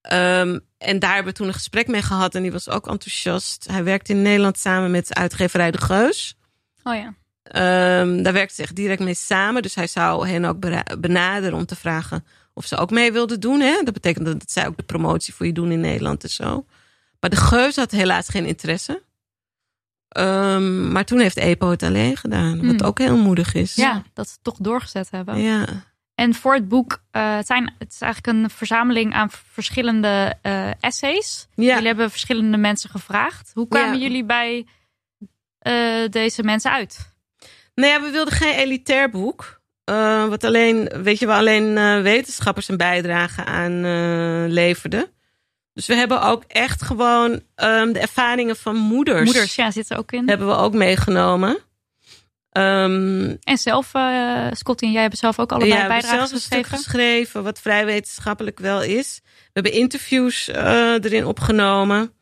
Ehm, 0.00 0.58
en 0.78 0.98
daar 0.98 1.14
hebben 1.14 1.32
we 1.32 1.38
toen 1.38 1.46
een 1.46 1.52
gesprek 1.52 1.86
mee 1.86 2.02
gehad 2.02 2.34
en 2.34 2.42
die 2.42 2.52
was 2.52 2.68
ook 2.68 2.88
enthousiast. 2.88 3.66
Hij 3.70 3.84
werkte 3.84 4.12
in 4.12 4.22
Nederland 4.22 4.58
samen 4.58 4.90
met 4.90 5.14
uitgeverij 5.14 5.70
De 5.70 5.80
Geus. 5.80 6.36
Oh 6.82 6.94
ja. 6.94 7.14
Ehm, 7.42 8.22
daar 8.22 8.32
werkte 8.32 8.54
ze 8.54 8.62
echt 8.62 8.76
direct 8.76 9.00
mee 9.00 9.14
samen. 9.14 9.62
Dus 9.62 9.74
hij 9.74 9.86
zou 9.86 10.28
hen 10.28 10.44
ook 10.44 10.58
benaderen 11.00 11.58
om 11.58 11.66
te 11.66 11.76
vragen 11.76 12.24
of 12.54 12.66
ze 12.66 12.76
ook 12.76 12.90
mee 12.90 13.12
wilden 13.12 13.40
doen. 13.40 13.60
Hè? 13.60 13.82
Dat 13.82 13.94
betekent 13.94 14.26
dat 14.26 14.50
zij 14.50 14.66
ook 14.66 14.76
de 14.76 14.82
promotie 14.82 15.34
voor 15.34 15.46
je 15.46 15.52
doen 15.52 15.72
in 15.72 15.80
Nederland 15.80 16.22
en 16.22 16.30
zo. 16.30 16.66
Maar 17.20 17.30
de 17.30 17.36
Geus 17.36 17.76
had 17.76 17.90
helaas 17.90 18.28
geen 18.28 18.46
interesse. 18.46 19.02
Ehm, 20.08 20.92
maar 20.92 21.04
toen 21.04 21.18
heeft 21.20 21.36
EPO 21.36 21.70
het 21.70 21.82
alleen 21.82 22.16
gedaan. 22.16 22.56
Wat 22.66 22.76
Hmm. 22.78 22.86
ook 22.88 22.98
heel 22.98 23.16
moedig 23.16 23.54
is. 23.54 23.74
Ja, 23.74 24.02
dat 24.14 24.26
ze 24.26 24.32
het 24.32 24.44
toch 24.44 24.56
doorgezet 24.60 25.10
hebben. 25.10 25.40
Ja. 25.40 25.64
En 26.14 26.34
voor 26.34 26.54
het 26.54 26.68
boek, 26.68 27.02
eh, 27.10 27.36
het, 27.36 27.46
zijn, 27.46 27.74
het 27.78 27.92
is 27.92 28.00
eigenlijk 28.00 28.36
een 28.38 28.50
verzameling 28.50 29.14
aan 29.14 29.30
verschillende 29.30 30.34
eh, 30.42 30.70
essays. 30.80 31.48
Ja. 31.54 31.72
Jullie 31.72 31.86
hebben 31.86 32.10
verschillende 32.10 32.56
mensen 32.56 32.90
gevraagd. 32.90 33.50
Hoe 33.54 33.68
kwamen 33.68 33.94
Ja. 33.98 34.02
jullie 34.02 34.24
bij 34.24 34.66
eh, 35.58 36.08
deze 36.10 36.42
mensen 36.42 36.70
uit? 36.70 37.14
Nou 37.74 37.92
ja, 37.92 38.00
we 38.00 38.10
wilden 38.10 38.34
geen 38.34 38.54
elitair 38.54 39.10
boek. 39.10 39.56
Wat 40.28 40.44
alleen, 40.44 40.90
weet 41.02 41.18
je 41.18 41.26
wel, 41.26 41.36
alleen 41.36 41.74
wetenschappers 42.02 42.68
een 42.68 42.76
bijdrage 42.76 43.44
aan 43.44 43.80
leverden. 44.52 45.10
Dus 45.78 45.86
we 45.86 45.94
hebben 45.94 46.22
ook 46.22 46.44
echt 46.46 46.82
gewoon 46.82 47.40
ehm, 47.54 47.92
de 47.92 47.98
ervaringen 47.98 48.56
van 48.56 48.76
moeders. 48.76 49.24
Moeders, 49.24 49.54
ja, 49.54 49.70
zitten 49.70 49.96
ook 49.96 50.12
in. 50.12 50.28
hebben 50.28 50.46
we 50.46 50.54
ook 50.54 50.74
meegenomen. 50.74 51.58
Ehm, 52.50 53.36
En 53.42 53.58
zelf, 53.58 53.94
eh 53.94 54.46
Scotty 54.52 54.84
en 54.84 54.92
jij 54.92 55.00
hebben 55.00 55.18
zelf 55.18 55.38
ook 55.38 55.52
allebei 55.52 55.80
ja, 55.80 55.86
bijdragen 55.86 56.34
een 56.34 56.40
stuk 56.40 56.66
geschreven. 56.66 57.42
wat 57.42 57.60
vrij 57.60 57.84
wetenschappelijk 57.84 58.58
wel 58.58 58.82
is. 58.82 59.20
We 59.22 59.50
hebben 59.52 59.72
interviews 59.72 60.48
eh, 60.48 61.04
erin 61.04 61.26
opgenomen. 61.26 62.12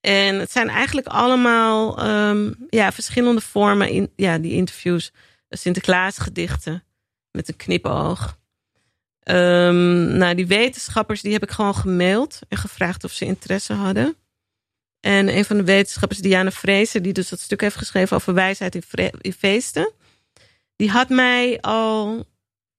En 0.00 0.34
het 0.34 0.50
zijn 0.50 0.68
eigenlijk 0.68 1.06
allemaal 1.06 1.98
ehm, 1.98 2.52
ja, 2.68 2.92
verschillende 2.92 3.40
vormen 3.40 3.88
in 3.88 4.12
ja, 4.16 4.38
die 4.38 4.52
interviews. 4.52 5.12
Sinterklaasgedichten 5.48 6.84
met 7.30 7.48
een 7.48 7.56
knipoog. 7.56 8.37
Ehm, 9.28 10.16
nou, 10.16 10.34
die 10.34 10.46
wetenschappers 10.46 11.20
die 11.20 11.32
heb 11.32 11.42
ik 11.42 11.50
gewoon 11.50 11.74
gemaild 11.74 12.38
en 12.48 12.58
gevraagd 12.58 13.04
of 13.04 13.12
ze 13.12 13.24
interesse 13.24 13.72
hadden. 13.72 14.16
En 15.00 15.36
een 15.36 15.44
van 15.44 15.56
de 15.56 15.64
wetenschappers, 15.64 16.20
Diana 16.20 16.50
Vreese, 16.50 17.00
die 17.00 17.12
dus 17.12 17.28
dat 17.28 17.40
stuk 17.40 17.60
heeft 17.60 17.76
geschreven 17.76 18.16
over 18.16 18.34
wijsheid 18.34 18.74
in, 19.20 19.32
feesten, 19.32 19.92
die 20.76 20.90
had 20.90 21.08
mij 21.08 21.60
al 21.60 22.26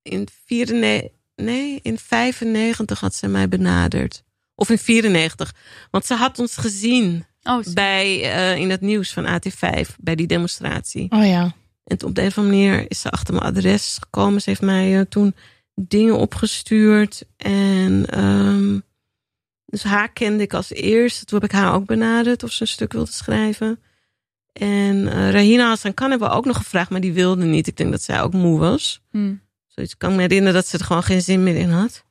in 0.01 0.27
94, 0.45 1.09
nee, 1.35 1.79
in 1.81 1.97
95 1.97 2.99
had 2.99 3.15
ze 3.15 3.27
mij 3.27 3.47
benaderd. 3.47 4.23
Of 4.55 4.69
in 4.69 4.77
94. 4.77 5.53
Want 5.91 6.05
ze 6.05 6.13
had 6.13 6.39
ons 6.39 6.57
gezien 6.57 7.25
Oh, 7.43 7.63
bij, 7.73 8.23
eh, 8.23 8.55
in 8.55 8.69
het 8.69 8.81
nieuws 8.81 9.13
van 9.13 9.25
AT5, 9.25 9.95
bij 9.99 10.15
die 10.15 10.27
demonstratie. 10.27 11.11
Oh 11.11 11.25
ja. 11.25 11.53
En 11.83 12.03
op 12.03 12.15
de 12.15 12.21
een 12.21 12.27
of 12.27 12.37
andere 12.37 12.55
manier 12.55 12.85
is 12.87 13.01
ze 13.01 13.09
achter 13.09 13.33
mijn 13.33 13.45
adres 13.45 13.97
gekomen. 13.99 14.41
Ze 14.41 14.49
heeft 14.49 14.61
mij 14.61 14.99
eh, 14.99 15.05
toen 15.09 15.35
dingen 15.87 16.17
opgestuurd. 16.17 17.25
En 17.37 18.05
ehm, 18.05 18.79
dus 19.65 19.83
haar 19.83 20.11
kende 20.11 20.43
ik 20.43 20.53
als 20.53 20.69
eerste. 20.71 21.25
Toen 21.25 21.39
heb 21.39 21.49
ik 21.49 21.55
haar 21.57 21.73
ook 21.73 21.85
benaderd 21.85 22.43
of 22.43 22.51
ze 22.51 22.61
een 22.61 22.67
stuk 22.67 22.93
wilde 22.93 23.11
schrijven. 23.11 23.79
En 24.53 25.07
eh 25.07 25.31
Rahina 25.31 25.67
Hassan 25.67 25.93
kan 25.93 26.09
hebben 26.09 26.29
we 26.29 26.35
ook 26.35 26.45
nog 26.45 26.57
gevraagd, 26.57 26.89
maar 26.89 27.01
die 27.01 27.13
wilde 27.13 27.45
niet. 27.45 27.67
Ik 27.67 27.77
denk 27.77 27.91
dat 27.91 28.01
zij 28.01 28.21
ook 28.21 28.33
moe 28.33 28.59
was. 28.59 29.01
hm. 29.11 29.33
Zoiets 29.67 29.97
kan 29.97 30.09
ik 30.09 30.15
me 30.15 30.21
herinneren 30.21 30.53
dat 30.53 30.67
ze 30.67 30.77
er 30.77 30.85
gewoon 30.85 31.03
geen 31.03 31.21
zin 31.21 31.43
meer 31.43 31.55
in 31.55 31.69
had. 31.69 32.03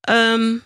Ehm, 0.00 0.56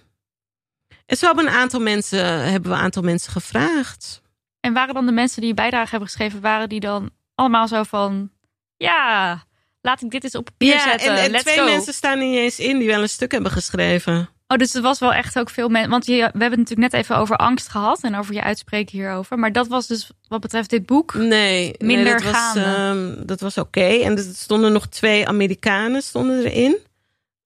en 1.07 1.17
zo 1.17 1.27
hebben, 1.27 1.47
een 1.47 1.53
aantal 1.53 1.81
mensen, 1.81 2.51
hebben 2.51 2.71
we 2.71 2.77
een 2.77 2.83
aantal 2.83 3.03
mensen 3.03 3.33
gevraagd. 3.33 4.23
En 4.61 4.73
waren 4.73 4.95
dan 4.95 5.07
de 5.07 5.13
mensen 5.13 5.41
die 5.43 5.55
bijdrage 5.55 5.91
hebben 5.91 6.09
geschreven, 6.09 6.41
waren 6.41 6.69
die 6.69 6.81
dan 6.81 7.11
allemaal 7.35 7.69
zo 7.69 7.83
van... 7.83 8.31
Ja, 8.77 9.45
laat 9.85 10.03
ik 10.03 10.11
dit 10.11 10.25
eens 10.25 10.35
op 10.35 10.45
papier 10.45 10.81
zetten. 10.81 11.11
en, 11.11 11.17
en 11.25 11.31
Let's 11.31 11.43
twee 11.45 11.59
go. 11.59 11.65
mensen 11.65 11.95
staan 11.95 12.19
er 12.19 12.25
niet 12.25 12.37
eens 12.37 12.59
in 12.59 12.79
die 12.79 12.89
wel 12.89 13.03
een 13.03 13.09
stuk 13.09 13.33
hebben 13.33 13.51
geschreven. 13.51 14.29
Oh, 14.47 14.59
dus 14.59 14.73
het 14.73 14.83
was 14.83 14.99
wel 14.99 15.13
echt 15.13 15.39
ook 15.39 15.51
veel 15.51 15.69
mensen. 15.69 15.91
Want 15.91 16.07
je, 16.07 16.13
we 16.13 16.21
hebben 16.21 16.51
het 16.51 16.59
natuurlijk 16.59 16.93
net 16.93 17.03
even 17.03 17.17
over 17.17 17.37
angst 17.37 17.69
gehad 17.69 18.01
en 18.03 18.15
over 18.17 18.35
je 18.35 18.43
uitspreken 18.43 18.99
hierover. 18.99 19.39
Maar 19.39 19.53
dat 19.53 19.67
was 19.67 19.87
dus 19.87 20.11
wat 20.29 20.41
betreft 20.41 20.71
dit 20.71 20.87
boek. 20.87 21.15
Nee, 21.15 21.75
Minder 21.79 22.05
nee, 22.05 22.13
dat 22.13 22.23
was, 22.23 22.33
gaande. 22.33 22.61
ehm, 22.61 23.27
dat 23.27 23.41
was 23.41 23.59
oké. 23.59 23.81
En 23.85 24.17
er 24.17 24.25
stonden 24.35 24.73
nog 24.73 24.87
twee 24.87 25.29
Amerikanen 25.29 26.03
stonden 26.03 26.45
erin. 26.45 26.77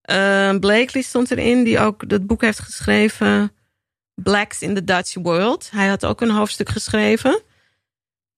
Ehm, 0.03 0.59
Blakely 0.59 1.03
stond 1.03 1.31
erin, 1.31 1.65
die 1.65 1.79
ook 1.79 2.09
dat 2.09 2.27
boek 2.27 2.41
heeft 2.41 2.61
geschreven. 2.61 3.53
Blacks 4.15 4.61
in 4.63 4.75
the 4.75 4.85
Dutch 4.85 5.15
World. 5.15 5.69
Hij 5.73 5.89
had 5.89 6.07
ook 6.07 6.21
een 6.21 6.31
hoofdstuk 6.31 6.69
geschreven. 6.69 7.43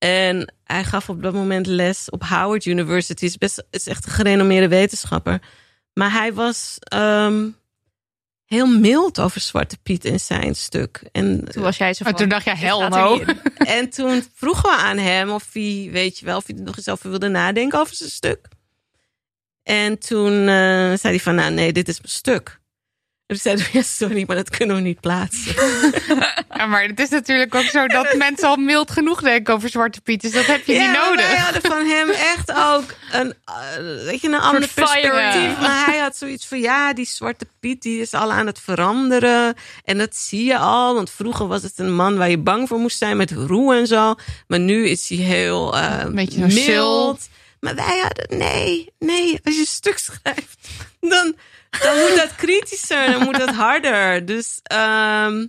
En 0.01 0.55
hij 0.65 0.85
gaf 0.85 1.09
op 1.09 1.23
dat 1.23 1.35
moment 1.35 1.67
les 1.67 2.11
op 2.11 2.25
Howard 2.25 2.65
University. 2.65 3.25
Is, 3.25 3.39
best, 3.39 3.65
is 3.71 3.87
echt 3.87 4.07
een 4.07 4.13
gerenommeerde 4.13 4.69
wetenschapper. 4.69 5.43
Maar 5.93 6.13
hij 6.13 6.33
was 6.33 6.77
ehm, 6.79 7.49
heel 8.45 8.67
mild 8.67 9.21
over 9.21 9.41
Zwarte 9.41 9.79
Piet 9.83 10.05
in 10.05 10.21
zijn 10.21 10.55
stuk. 10.55 11.03
En 11.13 11.45
Toen 11.45 11.63
was 11.63 11.77
jij 11.77 11.95
zo 11.95 12.05
van... 12.05 12.15
Toen 12.15 12.29
dacht 12.29 12.49
gaat 12.49 12.83
er 12.83 12.91
no. 12.91 13.21
en 13.79 13.91
toen 13.91 14.25
vroegen 14.35 14.71
we 14.71 14.77
aan 14.77 14.99
hem 14.99 15.31
of 15.31 15.49
hij, 15.53 15.89
weet 15.93 16.19
je 16.19 16.25
wel, 16.25 16.37
of 16.37 16.47
hij 16.47 16.57
er 16.57 16.63
nog 16.63 16.77
eens 16.77 16.89
over 16.89 17.11
wilde 17.11 17.29
nadenken 17.29 17.79
over 17.79 17.95
zijn 17.95 18.11
stuk. 18.11 18.49
En 19.63 19.99
toen 19.99 20.33
eh, 20.33 20.95
zei 20.95 20.99
hij 21.03 21.21
van, 21.21 21.35
nou 21.35 21.53
nee, 21.53 21.73
dit 21.73 21.89
is 21.89 21.99
mijn 21.99 22.13
stuk. 22.13 22.60
En 23.31 23.37
toen 23.37 23.45
zeiden 23.45 23.65
we, 23.65 23.79
ja, 23.79 23.83
sorry, 23.85 24.25
maar 24.27 24.37
dat 24.37 24.51
kunnen 24.51 24.77
we 24.77 24.83
niet 24.83 25.01
plaatsen. 25.01 25.55
Ja, 26.57 26.67
maar 26.67 26.83
het 26.83 27.01
is 27.01 27.09
natuurlijk 27.09 27.55
ook 27.55 27.63
zo 27.65 27.87
dat 27.87 28.15
mensen 28.29 28.49
al 28.49 28.57
mild 28.57 28.91
genoeg 28.91 29.21
denken 29.23 29.55
over 29.55 29.69
Zwarte 29.69 30.01
Piet. 30.01 30.21
Dus 30.21 30.33
dat 30.33 30.47
heb 30.47 30.67
je 30.67 30.73
ja, 30.73 30.81
niet 30.81 31.01
nodig. 31.01 31.27
wij 31.31 31.39
hadden 31.39 31.63
van 31.63 31.87
hem 31.87 32.09
echt 32.35 32.53
ook 32.53 32.85
een, 33.13 33.35
eh, 33.45 33.55
weet 34.05 34.21
je, 34.21 34.29
een 34.29 34.35
ander 34.41 34.69
fire. 34.69 35.01
perspectief. 35.11 35.61
Maar 35.61 35.87
hij 35.87 35.99
had 35.99 36.17
zoiets 36.17 36.47
van, 36.47 36.61
ja, 36.61 36.93
die 36.93 37.07
Zwarte 37.07 37.47
Piet 37.61 37.83
die 37.83 38.01
is 38.01 38.15
al 38.15 38.33
aan 38.33 38.47
het 38.47 38.61
veranderen. 38.61 39.55
En 39.85 39.99
dat 39.99 40.17
zie 40.17 40.45
je 40.45 40.59
al, 40.59 40.95
want 40.95 41.11
vroeger 41.11 41.47
was 41.47 41.63
het 41.63 41.79
een 41.79 41.95
man 41.95 42.17
waar 42.17 42.31
je 42.31 42.39
bang 42.39 42.69
voor 42.69 42.79
moest 42.79 42.99
zijn 42.99 43.17
met 43.17 43.31
roe 43.31 43.75
en 43.75 43.87
zo. 43.87 44.15
Maar 44.47 44.61
nu 44.61 44.89
is 44.89 45.09
hij 45.09 45.19
heel 45.19 45.77
eh 45.77 45.99
Een 46.01 46.15
beetje 46.15 46.41
mild. 46.47 46.53
chill. 46.53 47.17
Maar 47.61 47.75
wij 47.75 47.99
hadden, 48.03 48.39
nee, 48.39 48.93
nee, 48.99 49.41
als 49.45 49.55
je 49.55 49.61
een 49.61 49.67
stuk 49.67 49.99
schrijft, 49.99 50.69
dan, 51.01 51.35
dan 51.71 51.99
moet 51.99 52.17
dat 52.17 52.35
kritischer, 52.35 53.07
dan 53.07 53.23
moet 53.23 53.39
dat 53.39 53.55
harder. 53.55 54.27
Dus 54.27 54.61
ehm, 54.63 55.47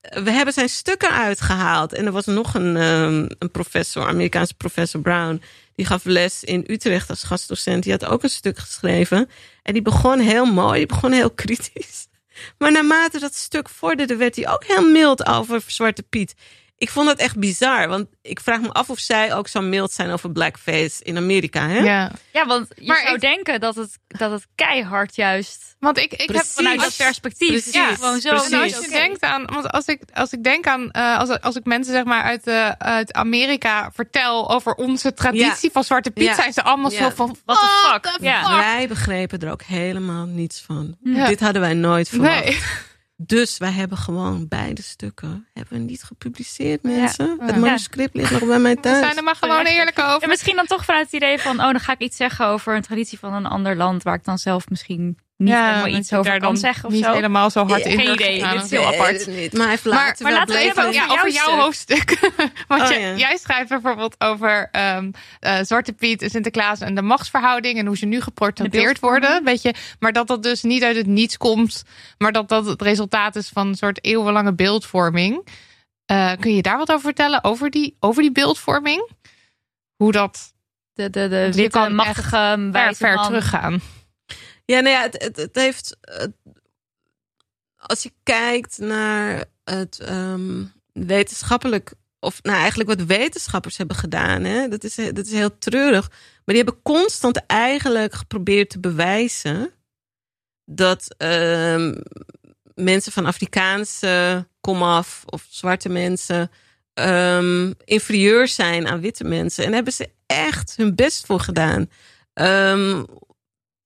we 0.00 0.30
hebben 0.30 0.54
zijn 0.54 0.68
stukken 0.68 1.10
uitgehaald. 1.10 1.92
En 1.92 2.06
er 2.06 2.12
was 2.12 2.26
nog 2.26 2.54
een, 2.54 2.76
ehm, 2.76 3.26
een 3.38 3.50
professor, 3.50 4.06
Amerikaanse 4.06 4.54
professor 4.54 5.00
Brown, 5.00 5.42
die 5.74 5.86
gaf 5.86 6.04
les 6.04 6.44
in 6.44 6.64
Utrecht 6.66 7.10
als 7.10 7.22
gastdocent. 7.22 7.82
Die 7.82 7.92
had 7.92 8.04
ook 8.04 8.22
een 8.22 8.30
stuk 8.30 8.58
geschreven. 8.58 9.30
En 9.62 9.72
die 9.72 9.82
begon 9.82 10.18
heel 10.18 10.44
mooi, 10.44 10.78
die 10.78 10.86
begon 10.86 11.12
heel 11.12 11.30
kritisch. 11.30 12.08
Maar 12.58 12.72
naarmate 12.72 13.18
dat 13.18 13.34
stuk 13.34 13.68
vorderde, 13.68 14.16
werd 14.16 14.36
hij 14.36 14.48
ook 14.48 14.64
heel 14.64 14.90
mild 14.90 15.26
over 15.26 15.62
Zwarte 15.66 16.02
Piet. 16.02 16.34
Ik 16.80 16.90
vond 16.90 17.06
dat 17.06 17.18
echt 17.18 17.38
bizar, 17.38 17.88
want 17.88 18.06
ik 18.22 18.40
vraag 18.40 18.60
me 18.60 18.72
af 18.72 18.90
of 18.90 18.98
zij 18.98 19.34
ook 19.34 19.48
zo 19.48 19.60
mild 19.60 19.92
zijn 19.92 20.10
over 20.10 20.32
blackface 20.32 21.02
in 21.04 21.16
Amerika. 21.16 21.68
Hè? 21.68 21.78
Ja. 21.78 22.10
Ja, 22.32 22.46
want 22.46 22.68
je 22.76 22.86
Maar 22.86 23.00
zou 23.02 23.14
ik- 23.14 23.20
denken 23.20 23.60
dat 23.60 23.74
het, 23.74 23.98
dat 24.08 24.30
het 24.30 24.46
keihard 24.54 25.16
juist 25.16 25.76
Want 25.78 25.98
ik, 25.98 26.12
ik 26.12 26.30
heb 26.30 26.44
vanuit 26.44 26.80
dat 26.80 26.96
perspectief 26.96 27.48
Precies. 27.48 27.72
ja, 27.72 27.94
gewoon 27.94 28.20
zo. 28.20 28.28
Precies. 28.28 28.50
En 28.52 28.62
niet 28.62 28.74
als 28.76 28.84
je 28.84 28.90
denkt 28.90 29.22
aan, 29.22 29.44
want 29.46 29.70
als 29.70 29.86
ik, 29.86 30.02
als 30.14 30.32
ik 30.32 30.44
denk 30.44 30.66
aan, 30.66 30.90
eh, 30.90 31.18
als, 31.18 31.40
als 31.40 31.56
ik 31.56 31.64
mensen 31.64 31.92
zeg 31.92 32.04
maar 32.04 32.22
uit, 32.22 32.46
eh, 32.46 32.68
uit 32.70 33.12
Amerika 33.12 33.90
vertel 33.94 34.50
over 34.50 34.74
onze 34.74 35.14
traditie 35.14 35.70
van 35.70 35.84
Zwarte 35.84 36.10
Piet, 36.10 36.24
Ja. 36.24 36.34
zijn 36.34 36.52
ze 36.52 36.62
allemaal 36.62 36.90
Ja. 36.92 36.98
zo 36.98 37.10
van, 37.14 37.36
What 37.44 37.58
the 37.60 37.66
"Fuck 37.92 38.04
fuck?" 38.06 38.16
the 38.18 38.24
Ja. 38.24 38.40
fuck?" 38.44 38.56
Wij 38.64 38.88
begrepen 38.88 39.38
er 39.40 39.50
ook 39.52 39.62
helemaal 39.62 40.26
niets 40.26 40.60
van. 40.60 40.96
Ja. 41.02 41.26
Dit 41.26 41.40
hadden 41.40 41.62
wij 41.62 41.74
nooit 41.74 42.08
verwacht. 42.08 42.44
Nee. 42.44 42.58
Dus 43.22 43.58
wij 43.58 43.70
hebben 43.70 43.98
gewoon 43.98 44.48
beide 44.48 44.82
stukken 44.82 45.46
hebben 45.52 45.78
we 45.78 45.84
niet 45.84 46.02
gepubliceerd, 46.02 46.82
mensen. 46.82 47.36
Ja. 47.38 47.46
Het 47.46 47.56
manuscript 47.56 48.14
ligt 48.14 48.30
nog 48.30 48.44
bij 48.46 48.58
mij 48.58 48.74
We 48.74 48.80
thuis. 48.80 49.04
zijn 49.04 49.16
er 49.16 49.22
maar 49.22 49.36
gewoon 49.36 49.64
eerlijk 49.64 49.98
over. 49.98 50.22
En 50.22 50.28
misschien 50.28 50.56
dan 50.56 50.66
toch 50.66 50.84
vanuit 50.84 51.04
het 51.04 51.14
idee 51.14 51.38
van, 51.38 51.56
oh, 51.56 51.70
dan 51.70 51.80
ga 51.80 51.92
ik 51.92 51.98
iets 51.98 52.16
zeggen 52.16 52.46
over 52.46 52.76
een 52.76 52.82
traditie 52.82 53.18
van 53.18 53.32
een 53.32 53.46
ander 53.46 53.76
land 53.76 54.02
waar 54.02 54.14
ik 54.14 54.24
dan 54.24 54.38
zelf 54.38 54.68
misschien 54.68 55.18
niet 55.40 55.54
helemaal 55.54 55.84
dat 55.84 55.96
iets 55.96 56.08
je 56.08 56.16
over 56.16 56.30
daar 56.30 56.40
kan 56.40 56.48
dan 56.48 56.56
zeggen 56.60 56.84
of 56.84 56.92
niet 56.92 57.04
zo. 57.04 57.12
helemaal 57.12 57.50
zo 57.50 57.66
hard 57.66 57.84
Ja, 57.84 57.90
in 57.90 57.98
geen 57.98 58.12
idee. 58.12 58.40
gaan. 58.40 58.54
Dit 58.56 58.64
is 58.64 58.70
heel 58.70 58.86
apart. 58.86 59.26
niet. 59.26 59.52
Maar 59.52 59.78
laten 59.82 60.54
we 60.54 60.60
even 60.60 60.82
over 60.82 60.92
ja, 60.94 61.04
over 61.08 61.30
jouw 61.30 61.46
jouw 61.58 61.72
stuk. 61.74 62.10
hoofdstuk. 62.10 62.18
Want 62.68 62.82
Oh, 62.82 62.88
je- 62.88 62.98
ja. 62.98 63.16
jij 63.16 63.36
schrijft 63.36 63.68
bijvoorbeeld 63.68 64.14
over 64.18 64.68
ehm, 64.70 65.10
eh, 65.40 65.58
Zwarte 65.62 65.92
Piet 65.92 66.22
en 66.22 66.30
Sinterklaas 66.30 66.80
en 66.80 66.94
de 66.94 67.02
machtsverhouding 67.02 67.78
en 67.78 67.86
hoe 67.86 67.96
ze 67.96 68.06
nu 68.06 68.20
geportretteerd 68.20 69.00
worden. 69.00 69.44
Weet 69.44 69.62
je, 69.62 69.74
maar 69.98 70.12
dat 70.12 70.26
dat 70.26 70.42
dus 70.42 70.62
niet 70.62 70.82
uit 70.82 70.96
het 70.96 71.06
niets 71.06 71.36
komt, 71.36 71.82
maar 72.18 72.32
dat 72.32 72.48
dat 72.48 72.66
het 72.66 72.82
resultaat 72.82 73.36
is 73.36 73.48
van 73.48 73.66
een 73.68 73.74
soort 73.74 74.04
eeuwenlange 74.04 74.54
beeldvorming. 74.54 75.46
Eh, 76.06 76.32
kun 76.40 76.54
je 76.54 76.62
daar 76.62 76.78
wat 76.78 76.90
over 76.90 77.00
vertellen? 77.04 77.44
Over 77.44 77.70
die, 77.70 77.96
over 78.00 78.22
die 78.22 78.32
beeldvorming? 78.32 79.10
Hoe 79.96 80.12
dat 80.12 80.52
De, 80.92 81.10
de, 81.10 81.28
de 81.28 81.50
witte, 81.52 81.78
kan 81.78 81.94
machtige, 81.94 82.68
ver, 82.72 82.94
ver 82.94 83.14
man. 83.14 83.26
teruggaan. 83.26 83.80
Ja, 84.70 84.80
nou 84.80 84.94
ja, 84.96 85.02
het, 85.02 85.36
het, 85.36 85.54
heeft. 85.54 85.96
als 87.76 88.02
je 88.02 88.12
kijkt 88.22 88.78
naar 88.78 89.44
het 89.64 89.98
ehm, 89.98 90.64
wetenschappelijk. 90.92 91.92
Of 92.20 92.42
nou, 92.42 92.56
eigenlijk 92.58 92.88
wat 92.88 93.06
wetenschappers 93.06 93.76
hebben 93.76 93.96
gedaan. 93.96 94.44
Hè, 94.44 94.68
dat, 94.68 94.84
is, 94.84 94.94
dat 94.94 95.26
is 95.26 95.32
heel 95.32 95.58
treurig. 95.58 96.08
Maar 96.08 96.54
die 96.54 96.56
hebben 96.56 96.82
constant 96.82 97.46
eigenlijk 97.46 98.14
geprobeerd 98.14 98.70
te 98.70 98.80
bewijzen. 98.80 99.72
dat 100.64 101.14
ehm, 101.16 101.94
mensen 102.74 103.12
van 103.12 103.26
Afrikaanse 103.26 104.46
komaf. 104.60 105.22
of 105.26 105.46
zwarte 105.48 105.88
mensen. 105.88 106.50
ehm, 106.94 107.72
inferieur 107.84 108.48
zijn 108.48 108.88
aan 108.88 109.00
witte 109.00 109.24
mensen. 109.24 109.64
En 109.64 109.66
daar 109.66 109.82
hebben 109.82 109.92
ze 109.92 110.10
echt 110.26 110.76
hun 110.76 110.94
best 110.94 111.26
voor 111.26 111.40
gedaan. 111.40 111.88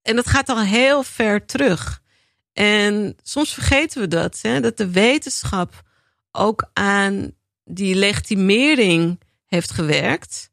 En 0.04 0.16
dat 0.16 0.26
gaat 0.26 0.48
al 0.48 0.60
heel 0.60 1.02
ver 1.02 1.46
terug. 1.46 2.02
En 2.52 3.16
soms 3.22 3.54
vergeten 3.54 4.00
we 4.00 4.08
dat, 4.08 4.38
hè, 4.42 4.60
dat 4.60 4.76
de 4.76 4.90
wetenschap 4.90 5.82
ook 6.32 6.70
aan 6.72 7.32
die 7.64 7.94
legitimering 7.94 9.20
heeft 9.46 9.70
gewerkt. 9.70 10.50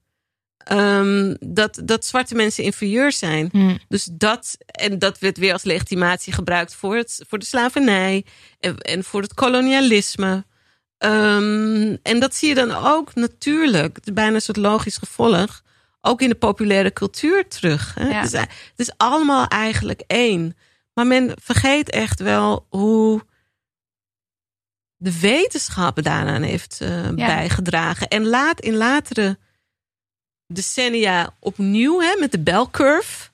Ehm, 0.58 1.36
dat, 1.40 1.82
dat 1.84 2.06
zwarte 2.06 2.36
mensen 2.36 2.64
inferieur 2.64 3.12
zijn. 3.12 3.50
Hm. 3.52 3.78
Dus 3.88 4.10
dat, 4.12 4.58
en 4.66 5.00
dat 5.00 5.20
werd 5.20 5.38
weer 5.38 5.54
als 5.54 5.64
legitimatie 5.64 6.34
gebruikt 6.34 6.76
voor, 6.76 6.96
het, 6.96 7.24
voor 7.28 7.40
de 7.40 7.46
slavernij 7.46 8.26
en, 8.60 8.78
en 8.78 9.04
voor 9.04 9.22
het 9.22 9.34
kolonialisme. 9.34 10.46
Ehm, 10.98 11.96
en 12.04 12.20
dat 12.20 12.36
zie 12.36 12.50
je 12.50 12.56
dan 12.56 12.72
ook 12.72 13.16
natuurlijk, 13.16 13.96
het 13.96 14.08
is 14.08 14.14
bijna 14.14 14.36
een 14.36 14.42
soort 14.42 14.58
logisch 14.58 14.98
gevolg, 14.98 15.62
ook 16.02 16.22
in 16.22 16.30
de 16.30 16.36
populaire 16.36 16.94
cultuur 16.94 17.48
terug. 17.48 17.94
Hè? 17.94 18.08
Ja. 18.08 18.22
Het, 18.22 18.34
is, 18.34 18.40
het 18.40 18.50
is 18.76 18.92
allemaal 18.98 19.48
eigenlijk 19.48 20.04
één. 20.08 20.58
Maar 20.94 21.08
men 21.08 21.32
vergeet 21.42 21.90
echt 21.90 22.20
wel 22.20 22.66
hoe 22.70 23.22
de 24.98 25.20
wetenschap 25.20 26.04
daaraan 26.04 26.42
heeft 26.42 26.82
eh, 26.82 27.10
bijgedragen. 27.10 28.08
En 28.08 28.26
laat 28.26 28.60
in 28.60 28.76
latere 28.76 29.38
decennia 30.48 31.36
opnieuw 31.40 32.00
hè, 32.00 32.16
met 32.20 32.32
de 32.32 32.40
bell 32.40 32.66
curve. 32.72 33.30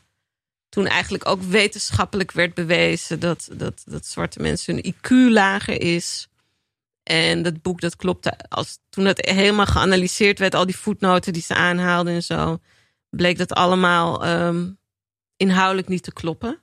Toen 0.69 0.87
eigenlijk 0.87 1.25
ook 1.25 1.41
wetenschappelijk 1.41 2.31
werd 2.31 2.53
bewezen 2.53 3.19
dat, 3.19 3.49
dat, 3.51 3.83
dat 3.85 4.05
zwarte 4.05 4.39
mensen 4.41 4.73
hun 4.73 4.93
IQ 4.93 5.31
lager 5.31 5.81
is. 5.81 6.27
En 7.07 7.41
dat 7.43 7.61
boek, 7.61 7.81
dat 7.81 7.95
klopte. 7.95 8.33
Als, 8.49 8.79
toen 8.89 9.05
het 9.05 9.25
helemaal 9.29 9.65
geanalyseerd 9.65 10.39
werd, 10.39 10.55
al 10.55 10.65
die 10.65 10.75
voetnoten 10.77 11.33
die 11.33 11.41
ze 11.41 11.55
aanhaalden 11.55 12.13
en 12.13 12.23
zo, 12.23 12.59
bleek 13.09 13.37
dat 13.37 13.53
allemaal 13.53 14.25
ehm, 14.25 14.71
inhoudelijk 15.37 15.87
niet 15.87 16.03
te 16.03 16.13
kloppen. 16.13 16.61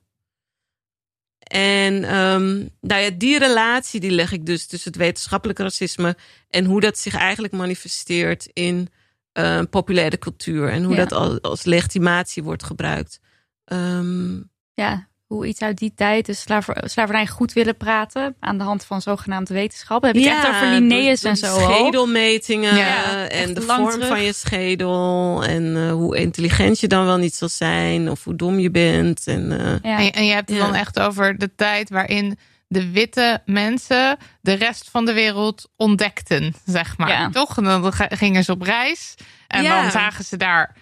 En 1.39 2.05
ehm, 2.05 2.55
nou 2.81 3.01
ja, 3.03 3.11
die 3.11 3.39
relatie 3.39 4.01
die 4.01 4.11
leg 4.11 4.33
ik 4.33 4.47
dus 4.47 4.67
tussen 4.67 4.91
het 4.93 5.01
wetenschappelijke 5.01 5.63
racisme 5.63 6.17
en 6.49 6.65
hoe 6.65 6.81
dat 6.81 6.99
zich 6.99 7.15
eigenlijk 7.15 7.53
manifesteert 7.53 8.49
in 8.53 8.89
eh, 9.33 9.61
populaire 9.71 10.19
cultuur 10.19 10.69
en 10.69 10.83
hoe 10.85 10.95
Ja. 10.95 11.05
dat 11.05 11.13
al, 11.13 11.41
als 11.41 11.65
legitimatie 11.65 12.43
wordt 12.43 12.65
gebruikt. 12.65 13.21
Ehm, 13.65 14.41
Ja, 14.75 15.09
hoe 15.35 15.47
iets 15.47 15.61
uit 15.61 15.79
die 15.79 15.93
tijd, 15.97 16.27
dus 16.27 16.41
slaver, 16.41 16.83
slavernij 16.85 17.27
goed 17.27 17.53
willen 17.53 17.77
praten 17.77 18.37
aan 18.41 18.59
de 18.59 18.65
hand 18.65 18.85
van 18.85 19.03
zogenaamde 19.03 19.55
wetenschap. 19.55 20.03
Heb 20.03 20.15
je 20.15 20.29
het 20.29 20.45
echt 20.45 20.55
over 20.55 20.67
Linnaeus 20.69 21.23
en 21.25 21.37
zo. 21.37 21.59
Schedelmetingen 21.59 22.77
Ja, 22.77 23.27
eh, 23.29 23.43
en 23.43 23.55
de 23.55 23.65
lang 23.65 23.81
vorm 23.81 23.93
terug. 23.93 24.09
van 24.09 24.23
je 24.23 24.33
schedel. 24.33 25.45
En 25.45 25.77
eh, 25.77 25.93
hoe 25.93 26.17
intelligent 26.17 26.81
je 26.81 26.89
dan 26.89 27.05
wel 27.05 27.17
niet 27.17 27.35
zal 27.35 27.49
zijn. 27.49 28.11
Of 28.11 28.25
hoe 28.25 28.37
dom 28.37 28.59
je 28.59 28.71
bent. 28.71 29.27
En, 29.27 29.53
eh, 29.61 29.91
Ja. 29.91 29.99
En, 29.99 30.13
en 30.13 30.27
je 30.27 30.33
hebt 30.33 30.49
het 30.49 30.59
Ja. 30.59 30.65
dan 30.65 30.75
echt 30.75 31.01
over 31.01 31.39
de 31.39 31.55
tijd 31.55 31.91
waarin 31.91 32.39
de 32.69 32.91
witte 32.91 33.43
mensen 33.45 34.17
de 34.41 34.53
rest 34.53 34.91
van 34.91 35.05
de 35.05 35.13
wereld 35.13 35.69
ontdekten, 35.77 36.55
zeg 36.65 36.99
maar. 36.99 37.09
Ja. 37.09 37.31
Toch? 37.31 37.57
En 37.57 37.65
dan 37.65 37.93
gingen 37.93 38.45
ze 38.45 38.53
op 38.53 38.63
reis 38.63 39.15
en 39.49 39.63
Ja. 39.63 39.83
dan 39.83 39.91
zagen 39.91 40.25
ze 40.25 40.37
daar 40.37 40.77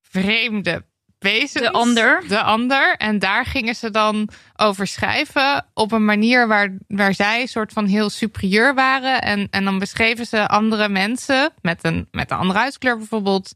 vreemde 0.00 0.84
wezens. 1.22 1.52
De 1.64 1.70
ander. 1.72 2.22
De 2.28 2.42
ander. 2.42 2.94
En 2.96 3.18
daar 3.18 3.46
gingen 3.46 3.74
ze 3.74 3.90
dan 3.90 4.28
over 4.56 4.86
schrijven 4.86 5.66
op 5.74 5.92
een 5.92 6.04
manier 6.04 6.48
waar, 6.48 6.76
waar 6.88 7.14
zij 7.14 7.46
soort 7.46 7.72
van 7.72 7.86
heel 7.86 8.10
superieur 8.10 8.74
waren. 8.74 9.22
En, 9.22 9.48
en 9.50 9.64
dan 9.64 9.78
beschreven 9.78 10.26
ze 10.26 10.48
andere 10.48 10.88
mensen 10.88 11.50
met 11.62 11.78
een, 11.82 12.08
met 12.10 12.30
een 12.30 12.36
andere 12.36 12.58
huidskleur 12.58 12.96
bijvoorbeeld 12.98 13.52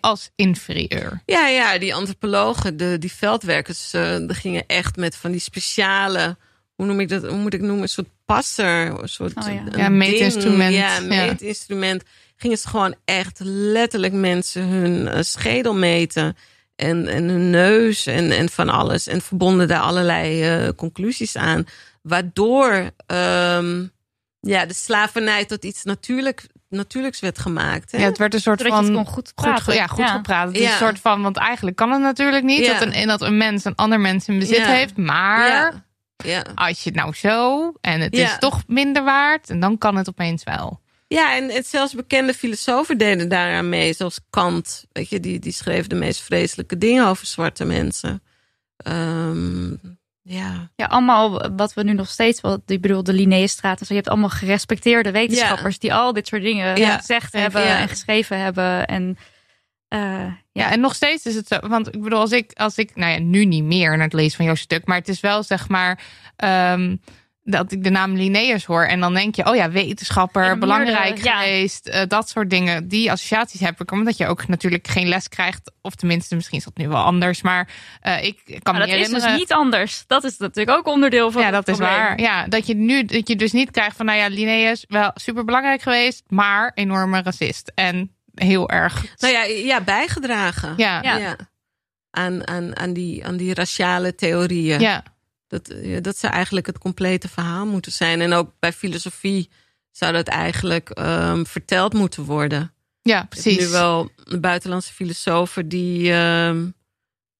als 0.00 0.30
inferieur. 0.34 1.22
Ja, 1.26 1.48
ja, 1.48 1.78
die 1.78 1.94
antropologen, 1.94 2.76
de, 2.76 2.98
die 2.98 3.12
veldwerkers, 3.12 3.92
eh 3.92 4.16
die 4.16 4.34
gingen 4.34 4.64
echt 4.66 4.96
met 4.96 5.16
van 5.16 5.30
die 5.30 5.40
speciale, 5.40 6.36
hoe 6.74 6.86
noem 6.86 7.00
ik 7.00 7.08
dat, 7.08 7.26
hoe 7.26 7.38
moet 7.38 7.54
ik 7.54 7.60
noemen, 7.60 7.82
een 7.82 7.88
soort 7.88 8.08
passer, 8.24 9.00
een 9.02 9.08
soort 9.08 9.36
Oh 9.36 9.42
ja. 9.44 9.50
een 9.50 9.64
Ja, 9.64 9.70
ding. 9.70 9.88
meetinstrument. 9.88 10.74
Ja, 10.74 11.00
meetinstrument. 11.00 12.02
Gingen 12.36 12.56
ze 12.58 12.68
gewoon 12.68 12.94
echt 13.04 13.40
letterlijk 13.42 14.12
mensen 14.12 14.62
hun 14.62 15.08
eh, 15.08 15.22
schedel 15.22 15.74
meten 15.74 16.36
en, 16.76 17.06
en 17.08 17.28
hun 17.28 17.50
neus 17.50 18.06
en, 18.06 18.30
en 18.30 18.48
van 18.48 18.68
alles 18.68 19.06
en 19.06 19.20
verbonden 19.20 19.68
daar 19.68 19.80
allerlei 19.80 20.42
eh, 20.42 20.68
conclusies 20.76 21.36
aan, 21.36 21.64
waardoor 22.02 22.90
ehm, 23.06 23.86
ja, 24.40 24.66
de 24.66 24.74
slavernij 24.74 25.44
tot 25.44 25.64
iets 25.64 25.84
natuurlijk, 25.84 26.46
natuurlijks 26.68 27.20
werd 27.20 27.38
gemaakt. 27.38 27.92
Hè? 27.92 27.98
Ja, 27.98 28.04
het 28.04 28.18
werd 28.18 28.34
een 28.34 28.40
soort 28.40 28.60
Zodat 28.60 28.76
je 28.76 28.84
van 28.84 28.94
het 28.96 29.04
kon 29.04 29.12
goed 29.14 29.32
goed, 29.34 29.34
praten. 29.34 29.62
ge- 29.64 29.74
ja, 29.74 29.86
goed 29.86 30.10
gepraat. 30.10 30.46
Het 30.46 30.56
is 30.56 30.62
Ja. 30.62 30.70
een 30.72 30.76
soort 30.78 31.00
van, 31.00 31.22
want 31.22 31.36
eigenlijk 31.36 31.76
kan 31.76 31.90
het 31.90 32.00
natuurlijk 32.00 32.44
niet 32.44 32.64
Ja. 32.66 32.72
dat, 32.72 32.82
een, 32.82 32.92
en 32.92 33.06
dat 33.08 33.22
een 33.22 33.36
mens 33.36 33.64
een 33.64 33.74
ander 33.74 34.00
mens 34.00 34.28
in 34.28 34.38
bezit 34.38 34.56
Ja. 34.56 34.66
heeft. 34.66 34.96
Maar 34.96 35.48
Ja. 35.48 35.84
Ja. 36.24 36.42
als 36.54 36.82
je 36.82 36.90
het 36.90 36.98
nou 36.98 37.14
zo 37.14 37.72
en 37.80 38.00
het 38.00 38.16
Ja. 38.16 38.24
is 38.24 38.36
toch 38.38 38.62
minder 38.66 39.04
waard, 39.04 39.50
en 39.50 39.60
dan 39.60 39.78
kan 39.78 39.96
het 39.96 40.08
opeens 40.08 40.44
wel. 40.44 40.80
Ja, 41.08 41.36
en 41.36 41.48
het, 41.50 41.66
zelfs 41.66 41.94
bekende 41.94 42.34
filosofen 42.34 42.98
deden 42.98 43.28
daaraan 43.28 43.68
mee. 43.68 43.92
Zoals 43.92 44.20
Kant, 44.30 44.84
weet 44.92 45.08
je, 45.08 45.20
die, 45.20 45.38
die 45.38 45.52
schreef 45.52 45.86
de 45.86 45.94
meest 45.94 46.20
vreselijke 46.22 46.78
dingen 46.78 47.06
over 47.06 47.26
zwarte 47.26 47.64
mensen. 47.64 48.22
Ehm, 48.76 49.70
ja. 50.22 50.70
Ja, 50.76 50.86
allemaal 50.86 51.50
wat 51.56 51.74
we 51.74 51.82
nu 51.82 51.92
nog 51.92 52.08
steeds, 52.08 52.40
wat 52.40 52.60
ik 52.66 52.80
bedoel, 52.80 53.02
de 53.02 53.12
Linnaeusstraat. 53.12 53.78
Dus 53.78 53.88
je 53.88 53.94
hebt 53.94 54.08
allemaal 54.08 54.28
gerespecteerde 54.28 55.10
wetenschappers 55.10 55.78
die 55.78 55.94
al 55.94 56.12
dit 56.12 56.26
soort 56.26 56.42
dingen 56.42 56.76
Ja. 56.76 56.96
gezegd 56.98 57.32
Ja. 57.32 57.38
hebben 57.40 57.62
Ja. 57.62 57.78
en 57.78 57.88
geschreven 57.88 58.38
hebben. 58.38 58.86
En 58.86 59.16
eh, 59.88 60.00
Ja. 60.00 60.38
ja, 60.52 60.70
en 60.70 60.80
nog 60.80 60.94
steeds 60.94 61.26
is 61.26 61.34
het 61.34 61.46
zo. 61.48 61.58
Want 61.68 61.94
ik 61.94 62.02
bedoel, 62.02 62.18
als 62.18 62.32
ik, 62.32 62.52
als 62.54 62.78
ik 62.78 62.96
nou 62.96 63.12
ja, 63.12 63.18
nu 63.18 63.44
niet 63.44 63.64
meer 63.64 63.90
naar 63.90 64.04
het 64.06 64.12
lezen 64.12 64.36
van 64.36 64.44
jouw 64.44 64.54
stuk, 64.54 64.86
maar 64.86 64.98
het 64.98 65.08
is 65.08 65.20
wel 65.20 65.42
zeg 65.42 65.68
maar. 65.68 66.00
ehm, 66.36 66.96
dat 67.48 67.72
ik 67.72 67.84
de 67.84 67.90
naam 67.90 68.14
Linnaeus 68.16 68.64
hoor 68.64 68.84
en 68.84 69.00
dan 69.00 69.14
denk 69.14 69.34
je, 69.34 69.46
oh 69.46 69.56
ja, 69.56 69.70
wetenschapper, 69.70 70.44
Ja, 70.44 70.56
belangrijk 70.56 71.14
meerdere, 71.14 71.28
ja. 71.28 71.38
geweest, 71.40 71.86
eh, 71.86 72.02
dat 72.08 72.28
soort 72.28 72.50
dingen. 72.50 72.88
Die 72.88 73.10
associaties 73.10 73.60
heb 73.60 73.80
ik, 73.80 73.90
omdat 73.90 74.16
je 74.16 74.26
ook 74.26 74.48
natuurlijk 74.48 74.88
geen 74.88 75.08
les 75.08 75.28
krijgt, 75.28 75.72
of 75.82 75.94
tenminste, 75.94 76.34
misschien 76.34 76.58
is 76.58 76.64
dat 76.64 76.76
nu 76.76 76.88
wel 76.88 77.02
anders, 77.02 77.42
maar 77.42 77.68
eh, 78.00 78.24
ik 78.24 78.42
kan 78.44 78.74
maar 78.74 78.74
me 78.74 78.78
dat 78.78 78.88
is 78.88 78.94
dus 78.96 79.06
herinneren. 79.06 79.34
niet 79.38 79.52
anders. 79.52 80.04
Dat 80.06 80.24
is 80.24 80.38
natuurlijk 80.38 80.76
ook 80.78 80.86
onderdeel 80.86 81.30
van 81.30 81.40
ja, 81.42 81.46
het 81.46 81.56
dat 81.56 81.68
is 81.68 81.76
probleem. 81.76 81.98
waar. 81.98 82.20
Ja, 82.20 82.46
dat 82.46 82.66
je 82.66 82.74
nu 82.74 83.04
dat 83.04 83.28
je 83.28 83.36
dus 83.36 83.52
niet 83.52 83.70
krijgt 83.70 83.96
van, 83.96 84.06
nou 84.06 84.18
ja, 84.18 84.26
Linnaeus 84.28 84.84
wel 84.88 85.10
super 85.14 85.44
belangrijk 85.44 85.82
geweest, 85.82 86.22
maar 86.28 86.72
enorme 86.74 87.22
racist 87.22 87.72
en 87.74 88.10
heel 88.34 88.70
erg. 88.70 89.04
Nou 89.16 89.32
ja, 89.32 89.42
ja 89.42 89.80
bijgedragen. 89.80 90.74
Ja, 90.76 91.02
ja. 91.02 91.16
Ja. 91.16 91.36
Aan, 92.10 92.48
aan, 92.48 92.76
aan, 92.76 92.92
die, 92.92 93.26
aan 93.26 93.36
die 93.36 93.54
raciale 93.54 94.14
theorieën. 94.14 94.80
ja. 94.80 95.02
Dat, 95.62 95.68
eh, 95.68 96.02
dat 96.02 96.18
zou 96.18 96.32
eigenlijk 96.32 96.66
het 96.66 96.78
complete 96.78 97.28
verhaal 97.28 97.66
moeten 97.66 97.92
zijn. 97.92 98.20
En 98.20 98.32
ook 98.32 98.52
bij 98.58 98.72
filosofie 98.72 99.50
zou 99.90 100.12
dat 100.12 100.28
eigenlijk 100.28 100.90
ehm, 100.90 101.44
verteld 101.44 101.92
moeten 101.92 102.24
worden. 102.24 102.72
Ja, 103.02 103.24
precies. 103.24 103.58
nu 103.58 103.68
wel 103.68 104.10
buitenlandse 104.40 104.92
filosofen 104.92 105.68
die, 105.68 106.12
ehm, 106.12 106.66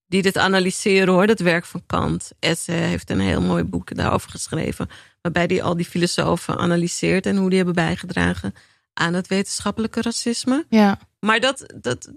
die 0.07 0.23
dit 0.23 0.39
analyseren 0.39 1.15
hoor, 1.15 1.27
dat 1.27 1.39
werk 1.39 1.65
van 1.65 1.83
Kant. 1.87 2.31
Esse 2.39 2.73
heeft 2.73 3.11
een 3.11 3.21
heel 3.21 3.41
mooi 3.41 3.65
boek 3.65 3.95
daarover 3.95 4.31
geschreven. 4.31 4.89
Waarbij 5.23 5.45
hij 5.47 5.63
al 5.63 5.77
die 5.77 5.87
filosofen 5.87 6.59
analyseert 6.59 7.27
en 7.27 7.37
hoe 7.37 7.49
die 7.49 7.57
hebben 7.57 7.75
bijgedragen 7.75 8.55
aan 8.93 9.15
het 9.15 9.27
wetenschappelijke 9.27 10.03
racisme. 10.03 10.67
Ja. 10.69 10.99
Maar 11.21 11.41
dat, 11.41 11.75
dat, 11.81 12.13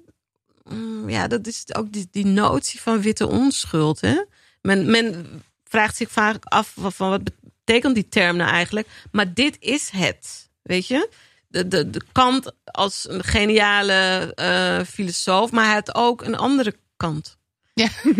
mm, 0.69 1.09
ja, 1.09 1.27
dat 1.27 1.47
is 1.47 1.75
ook 1.75 1.91
die, 1.91 2.07
die 2.11 2.25
notie 2.25 2.81
van 2.81 3.01
witte 3.01 3.27
onschuld. 3.27 4.01
Hè? 4.01 4.23
Men, 4.61 4.91
men 4.91 5.25
vraagt 5.69 5.95
zich 5.95 6.11
vaak 6.11 6.43
af 6.45 6.73
van, 6.75 7.09
wat 7.09 7.21
betekent 7.65 7.95
die 7.95 8.09
term 8.09 8.35
nou 8.37 8.51
eigenlijk. 8.51 8.87
Maar 9.11 9.33
dit 9.33 9.57
is 9.59 9.89
het, 9.95 10.49
weet 10.61 10.87
je. 10.87 11.09
De, 11.47 11.67
de, 11.67 11.89
de 11.89 12.01
kant 12.11 12.51
als 12.65 13.05
een 13.09 13.23
geniale 13.23 14.31
eh, 14.35 14.79
filosoof, 14.93 15.51
maar 15.51 15.65
hij 15.65 15.73
had 15.73 15.95
ook 15.95 16.21
een 16.21 16.37
andere 16.37 16.75
kant. 16.97 17.37
Ja. 17.73 17.87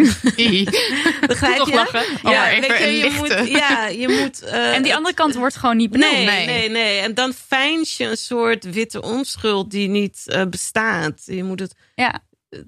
Begrijp 1.27 1.57
Toch 1.57 1.69
je? 1.69 1.75
lachen. 1.75 2.03
Oh, 2.23 2.47
even 2.47 2.69
weet 2.69 3.01
je, 3.01 3.11
moet, 3.17 3.49
ja, 3.49 3.87
je 3.87 4.07
moet. 4.21 4.41
eh, 4.41 4.75
En 4.75 4.83
die 4.83 4.95
andere 4.95 5.15
kant 5.15 5.35
wordt 5.35 5.55
gewoon 5.55 5.77
niet 5.77 5.91
benoemd. 5.91 6.11
Nee, 6.11 6.25
Nee. 6.25 6.45
nee, 6.45 6.69
nee, 6.69 6.99
En 6.99 7.13
dan 7.13 7.33
fijns 7.33 7.97
je 7.97 8.05
een 8.05 8.17
soort 8.17 8.63
witte 8.73 9.01
onschuld 9.01 9.71
die 9.71 9.87
niet 9.87 10.21
eh, 10.25 10.45
bestaat. 10.45 11.21
Je 11.25 11.43
moet 11.43 11.59
het, 11.59 11.75
Ja. 11.95 12.19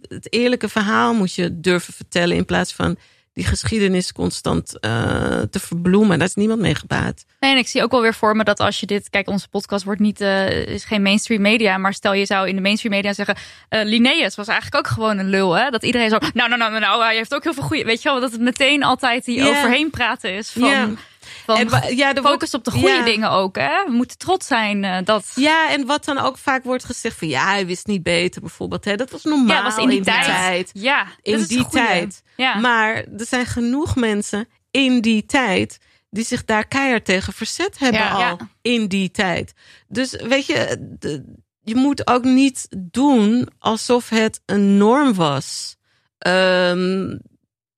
het 0.07 0.33
eerlijke 0.33 0.69
verhaal 0.69 1.13
moet 1.13 1.33
je 1.33 1.59
durven 1.59 1.93
vertellen 1.93 2.35
in 2.37 2.45
plaats 2.45 2.73
van 2.73 2.97
die 3.33 3.43
geschiedenis 3.43 4.11
constant 4.13 4.79
eh, 4.79 4.91
te 5.49 5.59
verbloemen. 5.59 6.19
Daar 6.19 6.27
is 6.27 6.35
niemand 6.35 6.59
mee 6.59 6.75
gebaat. 6.75 7.25
Nee, 7.39 7.51
en 7.51 7.57
ik 7.57 7.67
zie 7.67 7.83
ook 7.83 7.91
wel 7.91 8.01
weer 8.01 8.13
voor 8.13 8.35
me 8.35 8.43
dat 8.43 8.59
als 8.59 8.79
je 8.79 8.85
dit... 8.85 9.09
Kijk, 9.09 9.27
onze 9.27 9.47
podcast 9.49 9.83
wordt 9.83 10.01
niet, 10.01 10.21
eh, 10.21 10.65
is 10.65 10.83
geen 10.83 11.01
mainstream 11.01 11.41
media. 11.41 11.77
Maar 11.77 11.93
stel 11.93 12.13
je 12.13 12.25
zou 12.25 12.47
in 12.47 12.55
de 12.55 12.61
mainstream 12.61 12.95
media 12.95 13.13
zeggen... 13.13 13.35
eh 13.69 13.83
Linnaeus 13.83 14.35
was 14.35 14.47
eigenlijk 14.47 14.85
ook 14.85 14.93
gewoon 14.93 15.17
een 15.17 15.29
lul, 15.29 15.53
hè? 15.53 15.69
Dat 15.69 15.83
iedereen 15.83 16.09
zo... 16.09 16.17
Nou, 16.33 16.49
nou, 16.49 16.57
nou, 16.57 16.79
nou, 16.79 17.03
hij 17.03 17.15
heeft 17.15 17.33
ook 17.33 17.43
heel 17.43 17.53
veel 17.53 17.63
goede... 17.63 17.83
Weet 17.83 18.01
je 18.01 18.09
wel, 18.09 18.19
dat 18.19 18.31
het 18.31 18.41
meteen 18.41 18.83
altijd 18.83 19.25
die 19.25 19.49
overheen 19.49 19.89
praten 19.89 20.33
is. 20.33 20.49
Van. 20.49 20.97
Van 21.45 21.57
En 21.57 21.69
wa- 21.69 21.87
ja, 21.87 22.13
er 22.15 22.21
focus 22.23 22.53
op 22.53 22.63
de 22.63 22.71
goede 22.71 22.87
ja. 22.87 23.03
dingen 23.03 23.29
ook, 23.29 23.55
hè? 23.55 23.83
We 23.85 23.91
moeten 23.91 24.17
trots 24.17 24.47
zijn 24.47 24.83
eh, 24.83 24.97
dat... 25.03 25.31
Ja, 25.35 25.69
en 25.69 25.85
wat 25.85 26.05
dan 26.05 26.17
ook 26.17 26.37
vaak 26.37 26.63
wordt 26.63 26.83
gezegd 26.83 27.17
van 27.17 27.27
ja, 27.27 27.45
hij 27.45 27.65
wist 27.65 27.87
niet 27.87 28.03
beter 28.03 28.41
bijvoorbeeld. 28.41 28.85
Hè? 28.85 28.95
Dat 28.95 29.09
was 29.11 29.23
normaal 29.23 29.55
Ja, 29.57 29.63
was 29.63 29.77
in 29.77 29.89
die 29.89 30.01
tijd. 30.01 30.69
Ja, 30.73 31.05
In 31.21 31.43
die 31.43 31.67
tijd. 31.67 32.21
Ja. 32.35 32.55
Maar 32.55 32.95
er 32.95 33.25
zijn 33.27 33.45
genoeg 33.45 33.95
mensen 33.95 34.47
in 34.71 35.01
die 35.01 35.25
tijd 35.25 35.77
die 36.09 36.25
zich 36.25 36.45
daar 36.45 36.67
keihard 36.67 37.05
tegen 37.05 37.33
verzet 37.33 37.79
hebben 37.79 38.01
Ja. 38.01 38.11
al 38.11 38.19
Ja. 38.19 38.37
in 38.61 38.87
die 38.87 39.11
tijd. 39.11 39.53
Dus 39.87 40.11
weet 40.11 40.45
je, 40.45 40.87
de- 40.99 41.35
je 41.63 41.75
moet 41.75 42.07
ook 42.07 42.23
niet 42.23 42.67
doen 42.77 43.49
alsof 43.59 44.09
het 44.09 44.41
een 44.45 44.77
norm 44.77 45.13
was. 45.13 45.75
Ehm, 46.17 47.17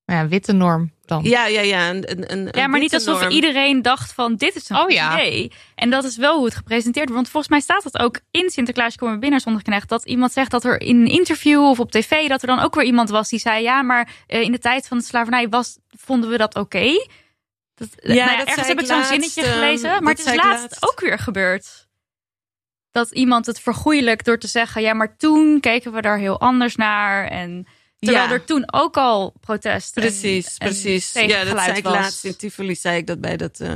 Nou 0.06 0.22
ja, 0.22 0.28
witte 0.28 0.52
norm 0.54 0.92
dan. 1.06 1.24
Ja, 1.24 1.46
ja, 1.48 1.62
ja. 1.62 1.90
Een, 1.90 2.12
een, 2.12 2.32
een 2.32 2.50
Ja, 2.52 2.68
maar 2.68 2.80
niet 2.80 2.94
alsof 2.94 3.20
norm. 3.20 3.32
iedereen 3.32 3.82
dacht 3.82 4.14
van 4.14 4.36
dit 4.36 4.56
is 4.56 4.70
een 4.70 4.78
Oh, 4.78 4.90
ja. 4.90 5.14
idee. 5.14 5.52
En 5.76 5.90
dat 5.90 6.04
is 6.04 6.18
wel 6.18 6.36
hoe 6.36 6.46
het 6.46 6.56
gepresenteerd 6.56 7.10
wordt. 7.10 7.14
Want 7.14 7.30
volgens 7.30 7.52
mij 7.52 7.62
staat 7.62 7.92
dat 7.92 8.04
ook 8.04 8.20
in 8.32 8.50
Sinterklaas 8.50 8.96
komen 8.96 9.20
binnen 9.20 9.40
zonder 9.40 9.62
knecht. 9.62 9.90
Dat 9.90 10.06
iemand 10.06 10.32
zegt 10.32 10.52
dat 10.52 10.64
er 10.64 10.82
in 10.82 10.96
een 10.96 11.08
interview 11.12 11.64
of 11.64 11.80
op 11.80 11.92
tv... 11.92 12.28
dat 12.28 12.42
er 12.42 12.48
dan 12.48 12.60
ook 12.60 12.76
weer 12.76 12.86
iemand 12.86 13.10
was 13.10 13.30
die 13.30 13.40
zei... 13.40 13.64
ja, 13.64 13.82
maar 13.82 14.10
eh, 14.28 14.42
in 14.42 14.52
de 14.52 14.60
tijd 14.60 14.88
van 14.88 14.98
de 14.98 15.04
slavernij 15.04 15.50
was, 15.50 15.78
vonden 15.90 16.30
we 16.30 16.38
dat 16.38 16.56
oké. 16.56 17.08
Dat, 17.76 17.90
nou 18.02 18.14
ja, 18.16 18.38
dat 18.38 18.48
ergens 18.48 18.68
heb 18.68 18.80
ik 18.80 18.86
zo'n 18.86 19.04
zinnetje 19.04 19.42
ehm, 19.44 19.54
gelezen. 19.54 20.04
Maar 20.04 20.14
het 20.14 20.26
is 20.26 20.36
laatst. 20.36 20.78
ook 20.90 21.00
weer 21.00 21.20
gebeurd. 21.20 21.88
Dat 22.92 23.12
iemand 23.12 23.46
het 23.46 23.60
vergoeilijkt 23.60 24.26
door 24.26 24.38
te 24.38 24.48
zeggen... 24.48 24.82
ja, 24.82 24.94
maar 24.94 25.18
toen 25.18 25.60
keken 25.60 25.94
we 25.94 26.02
daar 26.02 26.18
heel 26.18 26.40
anders 26.40 26.76
naar. 26.76 27.28
En 27.28 27.68
terwijl 28.04 28.26
Ja. 28.28 28.32
er 28.34 28.44
toen 28.46 28.74
ook 28.74 28.98
al 28.98 29.34
protest 29.40 29.98
en- 29.98 30.02
Precies, 30.04 30.58
en 30.58 30.68
precies. 30.68 31.14
Ja, 31.14 31.44
dat 31.44 31.60
zei 31.64 31.78
ik 31.78 31.84
was. 31.84 31.94
laatst 31.94 32.26
in 32.26 32.36
Tivoli. 32.36 32.76
Zei 32.76 32.98
ik 32.98 33.08
dat 33.08 33.22
bij, 33.22 33.38
dat, 33.38 33.60
eh, 33.60 33.76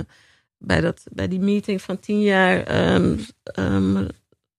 bij, 0.57 0.81
dat, 0.81 1.01
bij 1.11 1.27
die 1.27 1.39
meeting 1.39 1.81
van 1.81 1.99
tien 1.99 2.21
jaar 2.21 2.63
ehm, 2.63 3.17
ehm, 3.43 4.07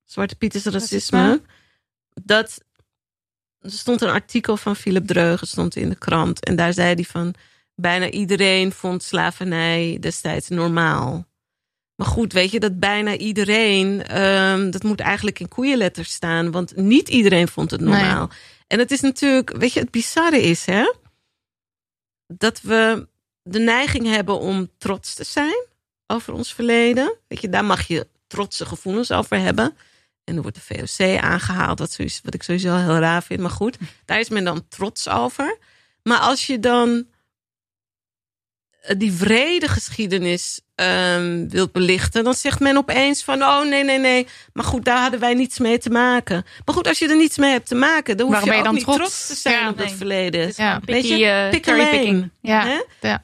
Zwarte 0.04 0.36
Pieters 0.36 0.64
racisme. 0.64 1.18
Racisme. 1.18 1.40
Dat 2.22 2.60
er 3.60 3.70
stond 3.70 4.00
een 4.02 4.08
artikel 4.10 4.56
van 4.56 4.76
Philip 4.76 5.06
Dreugen 5.06 5.46
stond 5.46 5.76
in 5.76 5.88
de 5.88 5.96
krant. 5.96 6.44
En 6.44 6.56
daar 6.56 6.72
zei 6.72 6.94
hij 6.94 7.04
van 7.04 7.34
bijna 7.74 8.10
iedereen 8.10 8.72
vond 8.72 9.02
slavernij 9.02 9.96
destijds 10.00 10.48
normaal. 10.48 11.26
Maar 11.98 12.06
goed, 12.06 12.32
weet 12.32 12.50
je, 12.50 12.60
dat 12.60 12.78
bijna 12.78 13.16
iedereen, 13.16 14.06
ehm, 14.06 14.70
dat 14.70 14.82
moet 14.82 15.00
eigenlijk 15.00 15.40
in 15.40 15.48
koeienletters 15.48 16.12
staan. 16.12 16.50
Want 16.50 16.76
niet 16.76 17.08
iedereen 17.08 17.48
vond 17.48 17.70
het 17.70 17.80
normaal. 17.80 18.30
En 18.66 18.78
het 18.78 18.90
is 18.90 19.00
natuurlijk, 19.00 19.56
weet 19.56 19.72
je, 19.72 19.80
het 19.80 19.90
bizarre 19.90 20.42
is, 20.42 20.64
hè? 20.64 20.92
Dat 22.26 22.60
we 22.60 23.08
de 23.42 23.58
neiging 23.58 24.06
hebben 24.06 24.38
om 24.38 24.70
trots 24.78 25.14
te 25.14 25.24
zijn 25.24 25.66
over 26.06 26.32
ons 26.32 26.54
verleden. 26.54 27.16
Weet 27.28 27.40
je, 27.40 27.48
daar 27.48 27.64
mag 27.64 27.86
je 27.86 28.06
trotse 28.26 28.66
gevoelens 28.66 29.12
over 29.12 29.38
hebben. 29.38 29.76
En 30.24 30.34
dan 30.34 30.42
wordt 30.42 30.66
de 30.66 30.74
VOC 30.74 31.20
aangehaald, 31.20 31.78
wat, 31.78 31.92
sowieso, 31.92 32.20
wat 32.22 32.34
ik 32.34 32.42
sowieso 32.42 32.76
heel 32.76 32.98
raar 32.98 33.22
vind. 33.22 33.40
Maar 33.40 33.50
goed, 33.50 33.78
daar 34.04 34.20
is 34.20 34.28
men 34.28 34.44
dan 34.44 34.68
trots 34.68 35.08
over. 35.08 35.58
Maar 36.02 36.18
als 36.18 36.46
je 36.46 36.58
dan 36.58 37.06
die 38.96 39.12
vrede 39.12 39.68
geschiedenis 39.68 40.60
ehm, 40.74 41.48
wilt 41.48 41.72
belichten, 41.72 42.24
dan 42.24 42.34
zegt 42.34 42.60
men 42.60 42.76
opeens 42.76 43.24
van: 43.24 43.42
oh 43.42 43.64
nee, 43.64 43.84
nee, 43.84 43.98
nee. 43.98 44.26
Maar 44.52 44.64
goed, 44.64 44.84
daar 44.84 45.00
hadden 45.00 45.20
wij 45.20 45.34
niets 45.34 45.58
mee 45.58 45.78
te 45.78 45.90
maken. 45.90 46.44
Maar 46.64 46.74
goed, 46.74 46.86
als 46.86 46.98
je 46.98 47.08
er 47.08 47.16
niets 47.16 47.38
mee 47.38 47.50
hebt 47.50 47.68
te 47.68 47.74
maken, 47.74 48.16
dan 48.16 48.26
hoef 48.26 48.34
Waarom 48.34 48.50
je 48.52 48.54
ben 48.54 48.54
je 48.54 48.58
ook 48.58 48.64
dan 48.64 48.74
niet 48.74 48.84
trots? 48.84 48.98
trots 48.98 49.26
te 49.26 49.34
zijn 49.48 49.60
Ja, 49.62 49.68
op 49.68 49.78
dat 49.78 49.86
nee. 49.86 49.96
verleden. 49.96 50.52
Ja. 50.56 50.80
Weet 50.84 51.00
Picky, 51.00 51.14
je, 51.14 51.26
eh, 51.26 51.50
pick 51.50 51.90
picking. 51.90 52.30
Ja. 52.40 52.66
Hè? 52.66 53.08
Ja. 53.08 53.22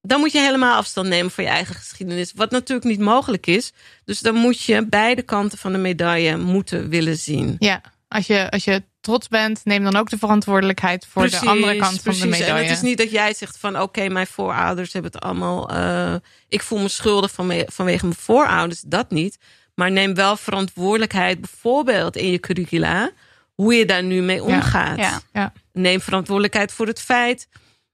Dan 0.00 0.20
moet 0.20 0.32
je 0.32 0.38
helemaal 0.38 0.76
afstand 0.76 1.08
nemen 1.08 1.30
van 1.30 1.44
je 1.44 1.50
eigen 1.50 1.74
geschiedenis. 1.74 2.32
Wat 2.34 2.50
natuurlijk 2.50 2.88
niet 2.88 3.00
mogelijk 3.00 3.46
is. 3.46 3.72
Dus 4.04 4.20
dan 4.20 4.34
moet 4.34 4.62
je 4.62 4.86
beide 4.86 5.22
kanten 5.22 5.58
van 5.58 5.72
de 5.72 5.78
medaille 5.78 6.36
moeten 6.36 6.88
willen 6.88 7.16
zien. 7.16 7.56
Ja, 7.58 7.80
als 8.08 8.26
je, 8.26 8.50
als 8.50 8.64
je 8.64 8.82
trots 9.02 9.28
bent, 9.28 9.60
neem 9.64 9.84
dan 9.84 9.96
ook 9.96 10.10
de 10.10 10.18
verantwoordelijkheid 10.18 11.06
voor 11.06 11.22
de 11.30 11.40
andere 11.40 11.76
kant 11.76 12.02
van 12.02 12.12
de 12.12 12.18
medaille. 12.26 12.52
En 12.54 12.62
het 12.68 12.76
is 12.76 12.82
niet 12.82 12.98
dat 12.98 13.10
jij 13.10 13.34
zegt 13.34 13.58
van 13.58 13.80
oké, 13.80 14.08
mijn 14.08 14.26
voorouders 14.26 14.92
hebben 14.92 15.12
het 15.12 15.22
allemaal. 15.22 15.70
eh, 15.70 16.14
ik 16.48 16.62
voel 16.62 16.78
me 16.78 16.88
schuldig 16.88 17.30
van 17.30 17.64
vanwege 17.66 18.04
mijn 18.06 18.18
voorouders. 18.18 18.80
Dat 18.86 19.10
niet. 19.10 19.38
Maar 19.74 19.90
neem 19.90 20.14
wel 20.14 20.36
verantwoordelijkheid, 20.36 21.40
bijvoorbeeld 21.40 22.16
in 22.16 22.30
je 22.30 22.40
curricula, 22.40 23.10
hoe 23.54 23.74
je 23.74 23.84
daar 23.86 24.02
nu 24.02 24.20
mee 24.22 24.42
omgaat. 24.42 24.98
ja. 24.98 25.20
Ja. 25.32 25.52
Neem 25.72 26.00
verantwoordelijkheid 26.00 26.72
voor 26.72 26.86
het 26.86 27.00
feit 27.00 27.48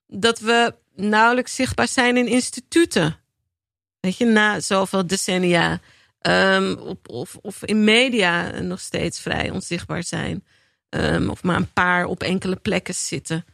dat 0.07 0.39
we 0.39 0.75
nauwelijks 0.97 1.55
zichtbaar 1.55 1.89
zijn 1.89 2.17
in 2.17 2.27
instituten. 2.27 3.17
Weet 4.01 4.17
je, 4.17 4.25
na 4.25 4.61
zoveel 4.61 5.07
decennia. 5.07 5.81
Ehm, 6.21 6.77
of, 7.07 7.37
of 7.43 7.65
in 7.65 7.85
media 7.85 8.61
nog 8.61 8.81
steeds 8.81 9.21
vrij 9.21 9.51
onzichtbaar 9.51 10.03
zijn. 10.03 10.45
Ehm, 10.89 11.28
of 11.28 11.43
maar 11.43 11.57
een 11.57 11.72
paar 11.72 12.05
op 12.05 12.22
enkele 12.22 12.57
plekken 12.57 12.95
zitten. 12.95 13.45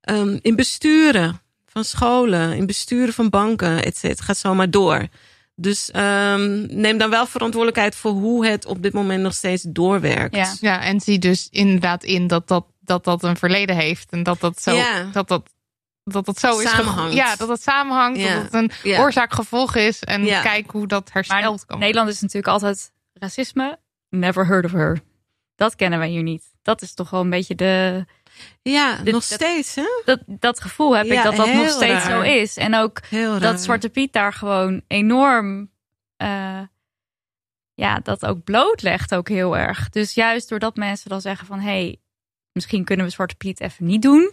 Ehm, 0.00 0.38
in 0.42 0.56
besturen 0.56 1.40
van 1.66 1.84
scholen, 1.84 2.52
in 2.52 2.66
besturen 2.66 3.14
van 3.14 3.28
banken, 3.30 3.84
et 3.84 3.96
cetera. 3.96 4.24
Gaat 4.24 4.36
zomaar 4.36 4.70
door. 4.70 5.06
Dus 5.54 5.90
ehm, 5.90 6.66
neem 6.80 6.98
dan 6.98 7.10
wel 7.10 7.26
verantwoordelijkheid 7.26 7.94
voor 7.96 8.10
hoe 8.12 8.46
het 8.46 8.66
op 8.66 8.82
dit 8.82 8.92
moment 8.92 9.22
nog 9.22 9.34
steeds 9.34 9.62
doorwerkt. 9.68 10.34
Ja. 10.34 10.54
ja, 10.60 10.82
en 10.82 11.00
zie 11.00 11.18
dus 11.18 11.48
inderdaad 11.50 12.04
in 12.04 12.26
dat 12.26 12.48
dat, 12.48 12.66
dat, 12.80 13.04
dat 13.04 13.22
een 13.22 13.36
verleden 13.36 13.76
heeft. 13.76 14.10
En 14.10 14.22
dat 14.22 14.40
dat 14.40 14.62
zo, 14.62 14.74
Ja. 14.74 15.04
dat 15.12 15.28
dat, 15.28 15.50
dat 16.04 16.24
dat 16.26 16.38
zo 16.38 16.58
is. 16.58 16.70
Samenhangt. 16.70 17.14
Ja, 17.14 17.36
dat 17.36 17.48
het 17.48 17.62
samenhangt. 17.62 18.20
Ja. 18.20 18.34
Dat 18.34 18.42
het 18.42 18.52
een 18.54 18.70
Ja. 18.82 19.00
oorzaak-gevolg 19.00 19.76
is. 19.76 20.04
En 20.04 20.24
Ja. 20.24 20.42
kijk 20.42 20.70
hoe 20.70 20.86
dat 20.86 21.10
hersteld 21.12 21.66
kan. 21.66 21.78
Nederland 21.78 22.08
is 22.08 22.20
natuurlijk 22.20 22.52
altijd 22.52 22.90
racisme. 23.12 23.78
Never 24.10 24.46
heard 24.46 24.64
of 24.64 24.72
her. 24.72 25.00
Dat 25.58 25.74
kennen 25.76 25.98
wij 25.98 26.08
hier 26.08 26.22
niet. 26.22 26.52
Dat 26.62 26.82
is 26.82 26.94
toch 26.94 27.10
wel 27.10 27.20
een 27.20 27.30
beetje 27.30 27.54
de. 27.54 28.04
Ja, 28.62 28.96
nog 29.02 29.04
dat- 29.04 29.22
steeds, 29.22 29.74
hè? 29.74 29.86
Dat, 30.04 30.20
dat 30.26 30.60
gevoel 30.60 30.96
heb 30.96 31.06
ik 31.06 31.22
dat 31.22 31.36
dat 31.36 31.52
nog 31.52 31.68
steeds 31.70 32.04
raar. 32.04 32.10
zo 32.10 32.20
is. 32.20 32.56
En 32.56 32.74
ook 32.74 33.00
dat 33.40 33.60
Zwarte 33.60 33.88
Piet 33.88 34.12
daar 34.12 34.32
gewoon 34.32 34.82
enorm. 34.86 35.70
eh, 36.16 36.60
ja, 37.74 37.98
dat 38.02 38.26
ook 38.26 38.44
blootlegt 38.44 39.14
ook 39.14 39.28
heel 39.28 39.56
erg. 39.56 39.88
Dus 39.88 40.14
juist 40.14 40.48
doordat 40.48 40.76
mensen 40.76 41.10
dan 41.10 41.20
zeggen 41.20 41.46
van... 41.46 41.58
hé, 41.60 41.70
hey, 41.70 42.00
misschien 42.52 42.84
kunnen 42.84 43.06
we 43.06 43.12
Zwarte 43.12 43.34
Piet 43.36 43.60
even 43.60 43.84
niet 43.86 44.02
doen. 44.02 44.32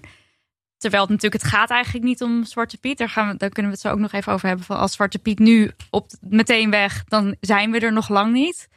Terwijl 0.78 1.04
het 1.04 1.12
natuurlijk, 1.12 1.42
het 1.44 1.52
gaat 1.52 1.70
eigenlijk 1.70 2.06
niet 2.06 2.22
om 2.22 2.44
Zwarte 2.44 2.78
Piet. 2.78 2.98
Daar, 2.98 3.10
gaan 3.10 3.28
we, 3.28 3.38
daar 3.38 3.50
kunnen 3.50 3.72
we 3.72 3.78
het 3.78 3.86
zo 3.88 3.94
ook 3.94 4.00
nog 4.00 4.12
even 4.12 4.34
over 4.34 4.48
hebben. 4.48 4.66
Van 4.66 4.78
als 4.78 4.94
Zwarte 4.94 5.20
Piet 5.20 5.40
nu 5.40 5.72
op, 5.90 6.12
meteen 6.22 6.70
weg, 6.70 7.04
dan 7.04 7.36
zijn 7.40 7.72
we 7.72 7.80
er 7.80 7.94
nog 7.94 8.10
lang 8.10 8.34
niet. 8.34 8.68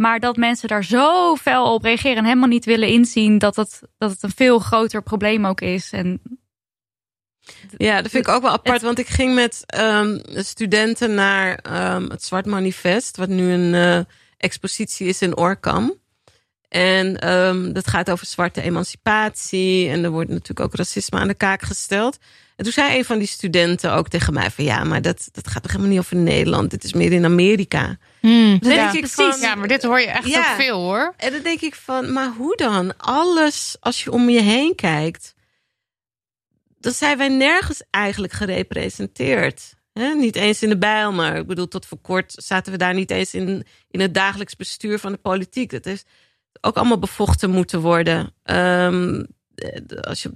Maar 0.00 0.20
dat 0.20 0.36
mensen 0.36 0.68
daar 0.68 0.84
zo 0.84 1.36
fel 1.36 1.74
op 1.74 1.82
reageren 1.82 2.16
en 2.16 2.24
helemaal 2.24 2.48
niet 2.48 2.64
willen 2.64 2.88
inzien 2.88 3.38
dat 3.38 3.56
het, 3.56 3.80
dat 3.98 4.10
het 4.10 4.22
een 4.22 4.32
veel 4.34 4.58
groter 4.58 5.02
probleem 5.02 5.46
ook 5.46 5.60
is. 5.60 5.92
En 5.92 6.20
Ja, 7.76 8.02
dat 8.02 8.10
vind 8.10 8.26
ik 8.26 8.34
ook 8.34 8.42
wel 8.42 8.50
apart, 8.50 8.82
want 8.82 8.98
ik 8.98 9.06
ging 9.06 9.34
met 9.34 9.62
ehm, 9.66 10.18
studenten 10.24 11.14
naar 11.14 11.54
ehm, 11.54 12.10
het 12.10 12.22
Zwart 12.22 12.46
Manifest, 12.46 13.16
wat 13.16 13.28
nu 13.28 13.52
een 13.52 13.74
eh, 13.74 14.00
expositie 14.36 15.06
is 15.06 15.22
in 15.22 15.36
Orkam. 15.36 15.94
En 16.68 17.18
ehm, 17.18 17.72
dat 17.72 17.86
gaat 17.86 18.10
over 18.10 18.26
zwarte 18.26 18.62
emancipatie 18.62 19.88
en 19.88 20.04
er 20.04 20.10
wordt 20.10 20.30
natuurlijk 20.30 20.60
ook 20.60 20.74
racisme 20.74 21.18
aan 21.18 21.28
de 21.28 21.34
kaak 21.34 21.62
gesteld. 21.62 22.18
En 22.56 22.64
toen 22.64 22.72
zei 22.72 22.98
een 22.98 23.04
van 23.04 23.18
die 23.18 23.28
studenten 23.28 23.92
ook 23.92 24.08
tegen 24.08 24.32
mij 24.32 24.50
van 24.50 24.64
ja, 24.64 24.84
maar 24.84 25.02
dat, 25.02 25.28
dat 25.32 25.48
gaat 25.48 25.62
toch 25.62 25.70
helemaal 25.70 25.92
niet 25.92 26.00
over 26.00 26.16
Nederland, 26.16 26.70
dit 26.70 26.84
is 26.84 26.92
meer 26.92 27.12
in 27.12 27.24
Amerika. 27.24 27.96
Hmm. 28.20 28.58
Dan 28.58 28.72
ja. 28.72 28.76
denk 28.76 29.04
ik 29.04 29.12
precies. 29.12 29.34
van, 29.34 29.40
ja, 29.40 29.54
maar 29.54 29.68
dit 29.68 29.82
hoor 29.82 30.00
je 30.00 30.06
echt 30.06 30.26
Ja. 30.26 30.56
veel 30.56 30.80
hoor. 30.80 31.14
En 31.16 31.32
dan 31.32 31.42
denk 31.42 31.60
ik 31.60 31.74
van, 31.74 32.12
maar 32.12 32.32
hoe 32.36 32.56
dan? 32.56 32.96
Alles, 32.96 33.76
als 33.80 34.04
je 34.04 34.12
om 34.12 34.28
je 34.28 34.40
heen 34.40 34.74
kijkt, 34.74 35.34
dan 36.78 36.92
zijn 36.92 37.18
wij 37.18 37.28
nergens 37.28 37.82
eigenlijk 37.90 38.32
gerepresenteerd. 38.32 39.76
Niet 40.16 40.36
eens 40.36 40.62
in 40.62 40.68
de 40.68 40.78
bijl, 40.78 41.12
maar 41.12 41.36
ik 41.36 41.46
bedoel, 41.46 41.68
tot 41.68 41.86
voor 41.86 41.98
kort 41.98 42.32
zaten 42.36 42.72
we 42.72 42.78
daar 42.78 42.94
niet 42.94 43.10
eens 43.10 43.34
in, 43.34 43.66
in 43.90 44.00
het 44.00 44.14
dagelijks 44.14 44.56
bestuur 44.56 44.98
van 44.98 45.12
de 45.12 45.18
politiek. 45.18 45.70
Dat 45.70 45.84
heeft 45.84 46.06
ook 46.60 46.76
allemaal 46.76 46.98
bevochten 46.98 47.50
moeten 47.50 47.80
worden. 47.80 48.32
Ehm, 48.42 49.24
als 50.00 50.22
je 50.22 50.32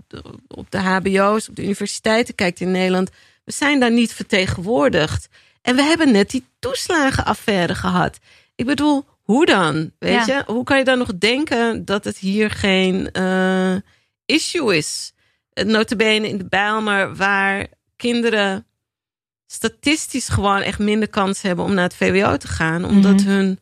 op 0.49 0.71
de, 0.71 0.79
HBO's, 0.79 1.49
op 1.49 1.57
de 1.57 1.63
universiteiten 1.65 2.35
kijkt 2.35 2.61
in 2.61 2.71
Nederland, 2.71 3.11
we 3.45 3.53
zijn 3.53 3.81
daar 3.81 3.93
niet 3.93 4.13
vertegenwoordigd. 4.13 5.29
En 5.63 5.77
we 5.77 5.83
hebben 5.83 6.13
net 6.13 6.31
die 6.31 6.45
toeslagenaffaire 6.59 7.75
gehad. 7.75 8.19
Ik 8.55 8.67
bedoel, 8.67 9.05
hoe 9.23 9.47
dan? 9.47 9.93
Weet 9.99 10.27
Ja. 10.27 10.37
je? 10.37 10.43
Hoe 10.53 10.65
kan 10.65 10.79
je 10.79 10.85
dan 10.85 10.99
nog 10.99 11.19
denken 11.19 11.85
dat 11.85 12.05
het 12.05 12.19
hier 12.19 12.51
geen 12.51 13.11
eh, 13.13 13.75
issue 14.27 14.77
is? 14.77 15.13
Het 15.53 15.67
notabene 15.67 16.29
in 16.29 16.39
de 16.39 16.47
Bijlmer, 16.49 17.17
waar 17.17 17.67
kinderen 17.97 18.67
statistisch 19.47 20.29
gewoon 20.29 20.61
echt 20.61 20.79
minder 20.79 21.09
kans 21.09 21.43
hebben 21.43 21.65
om 21.65 21.75
naar 21.75 21.85
het 21.85 21.95
VWO 21.97 22.37
te 22.37 22.49
gaan. 22.49 22.85
Omdat 22.85 23.21
Mhm. 23.21 23.29
hun 23.29 23.59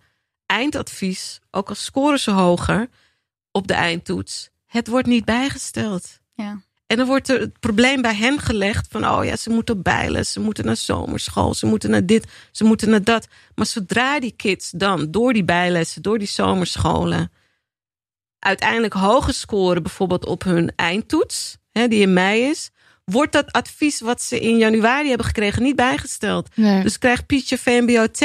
eindadvies, 0.50 1.40
ook 1.50 1.68
al 1.68 1.74
scoren 1.74 2.20
ze 2.20 2.30
hoger 2.30 2.88
op 3.52 3.66
de 3.66 3.74
eindtoets, 3.74 4.50
het 4.66 4.88
wordt 4.88 5.06
niet 5.06 5.24
bijgesteld. 5.24 6.20
ja. 6.34 6.60
En 6.86 6.96
dan 6.96 7.06
wordt 7.06 7.28
er 7.28 7.40
het 7.40 7.60
probleem 7.60 8.02
bij 8.02 8.14
hen 8.14 8.38
gelegd 8.38 8.86
van, 8.90 9.08
oh 9.08 9.24
ja, 9.24 9.36
ze 9.36 9.50
moeten 9.50 9.82
bijlen, 9.82 10.26
ze 10.26 10.40
moeten 10.40 10.64
naar 10.64 10.76
zomerschool, 10.76 11.54
ze 11.54 11.66
moeten 11.66 11.90
naar 11.90 12.06
dit, 12.06 12.26
ze 12.50 12.64
moeten 12.64 12.90
naar 12.90 13.04
dat. 13.04 13.28
Maar 13.54 13.66
zodra 13.66 14.20
die 14.20 14.32
kids 14.36 14.70
dan 14.70 15.10
door 15.10 15.32
die 15.32 15.44
bijlessen, 15.44 16.02
door 16.02 16.18
die 16.18 16.28
zomerscholen, 16.28 17.32
uiteindelijk 18.38 18.92
hoger 18.92 19.34
scoren, 19.34 19.82
bijvoorbeeld 19.82 20.26
op 20.26 20.42
hun 20.42 20.72
eindtoets, 20.76 21.56
hè, 21.70 21.88
die 21.88 22.00
in 22.00 22.12
mei 22.12 22.42
is, 22.42 22.70
wordt 23.04 23.32
dat 23.32 23.52
advies 23.52 24.00
wat 24.00 24.22
ze 24.22 24.40
in 24.40 24.56
januari 24.56 25.08
hebben 25.08 25.26
gekregen 25.26 25.62
niet 25.62 25.76
bijgesteld. 25.76 26.56
Nee. 26.56 26.82
Dus 26.82 26.98
krijgt 26.98 27.26
Pietje 27.26 27.58
VMBO-T 27.58 28.24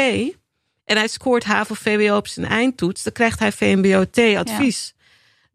en 0.86 0.98
hij 0.98 1.08
scoort 1.08 1.44
HAVO-VWO 1.44 2.16
op 2.16 2.28
zijn 2.28 2.46
eindtoets, 2.46 3.04
dan 3.04 3.14
krijgt 3.14 3.40
hij 3.40 3.52
VMBO-T-advies. 3.52 4.94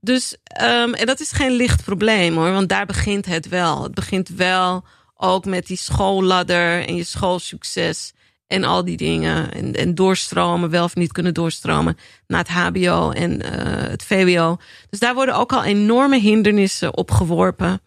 Dus, 0.00 0.36
ehm, 0.42 0.92
en 0.92 1.06
dat 1.06 1.20
is 1.20 1.32
geen 1.32 1.52
licht 1.52 1.84
probleem 1.84 2.36
hoor, 2.36 2.52
want 2.52 2.68
daar 2.68 2.86
begint 2.86 3.26
het 3.26 3.48
wel. 3.48 3.82
Het 3.82 3.94
begint 3.94 4.28
wel 4.28 4.84
ook 5.16 5.44
met 5.44 5.66
die 5.66 5.76
schoolladder 5.76 6.86
en 6.86 6.96
je 6.96 7.04
schoolsucces 7.04 8.12
en 8.46 8.64
al 8.64 8.84
die 8.84 8.96
dingen. 8.96 9.52
En, 9.52 9.74
en 9.74 9.94
doorstromen, 9.94 10.70
wel 10.70 10.84
of 10.84 10.94
niet 10.94 11.12
kunnen 11.12 11.34
doorstromen 11.34 11.96
naar 12.26 12.38
het 12.38 12.48
HBO 12.48 13.10
en 13.10 13.42
eh, 13.42 13.90
het 13.90 14.04
VWO. 14.04 14.56
Dus 14.90 14.98
daar 14.98 15.14
worden 15.14 15.34
ook 15.34 15.52
al 15.52 15.64
enorme 15.64 16.18
hindernissen 16.18 16.96
op 16.96 17.10
geworpen. 17.10 17.80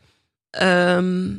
Ehm, 0.49 1.31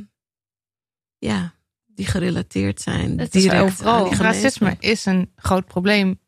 ja, 1.19 1.55
die 1.95 2.07
gerelateerd 2.07 2.81
zijn. 2.81 3.19
Het 3.19 3.35
is 3.35 3.43
direct 3.43 3.63
overal. 3.63 4.05
aan 4.05 4.11
die 4.11 4.23
Racisme 4.23 4.77
is 4.79 5.07
een 5.07 5.31
groot 5.37 5.67
probleem. 5.67 6.21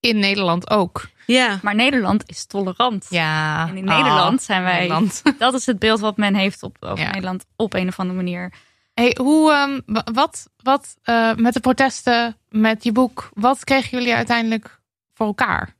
In 0.00 0.18
Nederland 0.18 0.70
ook. 0.70 1.08
Ja, 1.26 1.58
Maar 1.62 1.74
Nederland 1.74 2.22
is 2.26 2.46
tolerant. 2.46 3.06
Ja. 3.10 3.68
En 3.68 3.76
in 3.76 3.84
Nederland 3.84 4.42
zijn 4.42 4.62
wij- 4.62 4.72
Nederland. 4.78 5.22
Dat 5.38 5.54
is 5.54 5.66
het 5.66 5.78
beeld 5.78 6.00
wat 6.00 6.16
men 6.16 6.34
heeft 6.34 6.62
op, 6.62 6.76
over 6.80 7.04
Ja. 7.04 7.10
Nederland 7.10 7.44
op 7.56 7.74
een 7.74 7.88
of 7.88 7.98
andere 7.98 8.16
manier. 8.18 8.52
Hey, 8.94 9.16
hoe, 9.20 9.52
ehm, 9.52 9.80
wa- 9.86 10.06
wat, 10.12 10.48
wat 10.62 10.96
eh, 11.02 11.34
met 11.34 11.54
de 11.54 11.60
protesten, 11.60 12.36
met 12.48 12.84
je 12.84 12.92
boek, 12.92 13.30
wat 13.34 13.64
kregen 13.64 13.98
jullie 13.98 14.14
uiteindelijk 14.14 14.80
voor 15.14 15.26
elkaar? 15.26 15.74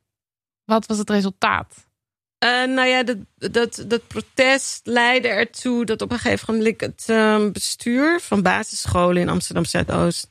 Wat 0.65 0.85
was 0.85 0.97
het 0.97 1.09
resultaat? 1.09 1.87
Eh, 2.39 2.49
nou 2.49 2.87
ja, 2.87 3.03
dat, 3.03 3.17
dat, 3.35 3.83
dat 3.87 4.07
protest 4.07 4.81
leidde 4.83 5.27
ertoe 5.27 5.85
dat 5.85 6.01
op 6.01 6.11
een 6.11 6.19
gegeven 6.19 6.53
moment 6.53 6.81
het 6.81 7.03
ehm, 7.07 7.51
bestuur 7.51 8.19
van 8.19 8.41
basisscholen 8.41 9.21
in 9.21 9.29
Amsterdam 9.29 9.65
Zuidoost 9.65 10.27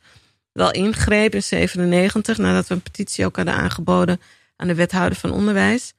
wel 0.52 0.70
ingreep 0.70 1.34
in 1.34 1.42
97, 1.42 2.38
nadat 2.38 2.66
we 2.66 2.74
een 2.74 2.82
petitie 2.82 3.24
ook 3.24 3.36
hadden 3.36 3.54
aangeboden 3.54 4.20
aan 4.56 4.68
de 4.68 4.74
wethouder 4.74 5.18
van 5.18 5.30
onderwijs. 5.30 5.94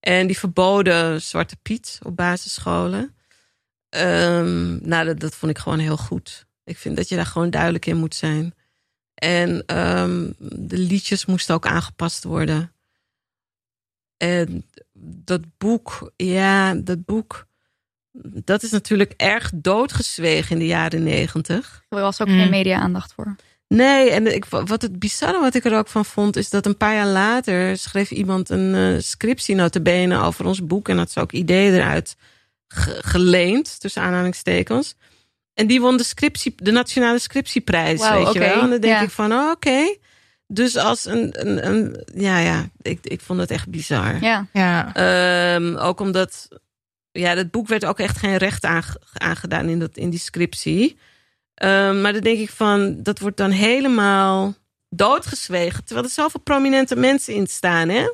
En 0.00 0.26
die 0.26 0.38
verboden 0.38 1.22
Zwarte 1.22 1.56
Piet 1.62 1.98
op 2.02 2.16
basisscholen. 2.16 3.14
Ehm, 3.88 4.88
nou, 4.88 5.06
dat, 5.06 5.20
dat 5.20 5.34
vond 5.34 5.52
ik 5.52 5.58
gewoon 5.58 5.78
heel 5.78 5.96
goed. 5.96 6.46
Ik 6.64 6.78
vind 6.78 6.96
dat 6.96 7.08
je 7.08 7.16
daar 7.16 7.26
gewoon 7.26 7.50
duidelijk 7.50 7.86
in 7.86 7.96
moet 7.96 8.14
zijn. 8.14 8.54
En 9.14 9.62
ehm, 9.66 10.30
de 10.38 10.78
liedjes 10.78 11.26
moesten 11.26 11.54
ook 11.54 11.66
aangepast 11.66 12.24
worden. 12.24 12.72
En 14.16 14.64
dat 15.04 15.40
boek, 15.58 16.12
ja, 16.16 16.74
dat 16.74 17.04
boek, 17.04 17.46
dat 18.44 18.62
is 18.62 18.70
natuurlijk 18.70 19.12
erg 19.16 19.50
doodgezwegen 19.54 20.52
in 20.52 20.58
de 20.58 20.66
jaren 20.66 21.02
negentig. 21.02 21.82
Er 21.88 22.00
was 22.00 22.20
ook 22.20 22.28
Mm. 22.28 22.38
geen 22.38 22.50
media-aandacht 22.50 23.12
voor. 23.12 23.36
Nee, 23.68 24.10
en 24.10 24.34
ik, 24.34 24.44
wat 24.44 24.82
het 24.82 24.98
bizarre 24.98 25.40
wat 25.40 25.54
ik 25.54 25.64
er 25.64 25.76
ook 25.76 25.88
van 25.88 26.04
vond, 26.04 26.36
is 26.36 26.50
dat 26.50 26.66
een 26.66 26.76
paar 26.76 26.94
jaar 26.94 27.06
later 27.06 27.76
schreef 27.78 28.10
iemand 28.10 28.50
een 28.50 28.74
eh 28.74 29.00
scriptie 29.02 29.54
notabene 29.54 30.20
over 30.20 30.44
ons 30.46 30.66
boek 30.66 30.88
en 30.88 30.98
had 30.98 31.10
ze 31.10 31.20
ook 31.20 31.32
ideeën 31.32 31.74
eruit 31.74 32.16
ge- 32.68 32.98
geleend, 33.04 33.80
tussen 33.80 34.02
aanhalingstekens. 34.02 34.94
En 35.54 35.66
die 35.66 35.80
won 35.80 35.96
de, 35.96 36.04
scriptie, 36.04 36.54
de 36.56 36.70
Nationale 36.70 37.18
Scriptieprijs, 37.18 38.00
weet 38.10 38.32
je 38.32 38.38
wel. 38.38 38.60
En 38.62 38.70
dan 38.70 38.80
denk 38.80 38.84
ja. 38.94 39.00
ik 39.02 39.10
van, 39.10 39.32
oh, 39.32 39.50
oké. 39.50 39.96
Dus 40.46 40.76
als 40.76 41.04
een, 41.04 41.46
een, 41.46 41.66
een, 41.66 42.04
ja, 42.14 42.38
ja, 42.38 42.64
ik, 42.82 42.98
ik 43.02 43.20
vond 43.20 43.40
het 43.40 43.50
echt 43.50 43.68
bizar. 43.68 44.22
Ja. 44.22 44.46
Ja. 44.52 44.94
Ehm, 44.94 45.76
ook 45.76 46.00
omdat, 46.00 46.48
ja, 47.10 47.34
dat 47.34 47.50
boek 47.50 47.68
werd 47.68 47.84
ook 47.84 47.98
echt 47.98 48.18
geen 48.18 48.36
recht 48.36 48.64
aange- 48.64 49.00
aangedaan 49.12 49.68
in, 49.68 49.78
dat, 49.78 49.96
in 49.96 50.10
die 50.10 50.18
scriptie. 50.20 50.98
Ehm, 51.54 52.00
maar 52.00 52.12
dan 52.12 52.20
denk 52.22 52.38
ik 52.38 52.50
van, 52.50 53.02
dat 53.02 53.18
wordt 53.18 53.36
dan 53.36 53.50
helemaal 53.50 54.54
doodgezwegen. 54.88 55.84
Terwijl 55.84 56.06
er 56.06 56.12
zoveel 56.12 56.40
prominente 56.40 56.96
mensen 56.96 57.34
in 57.34 57.46
staan, 57.46 57.88
hè? 57.88 58.12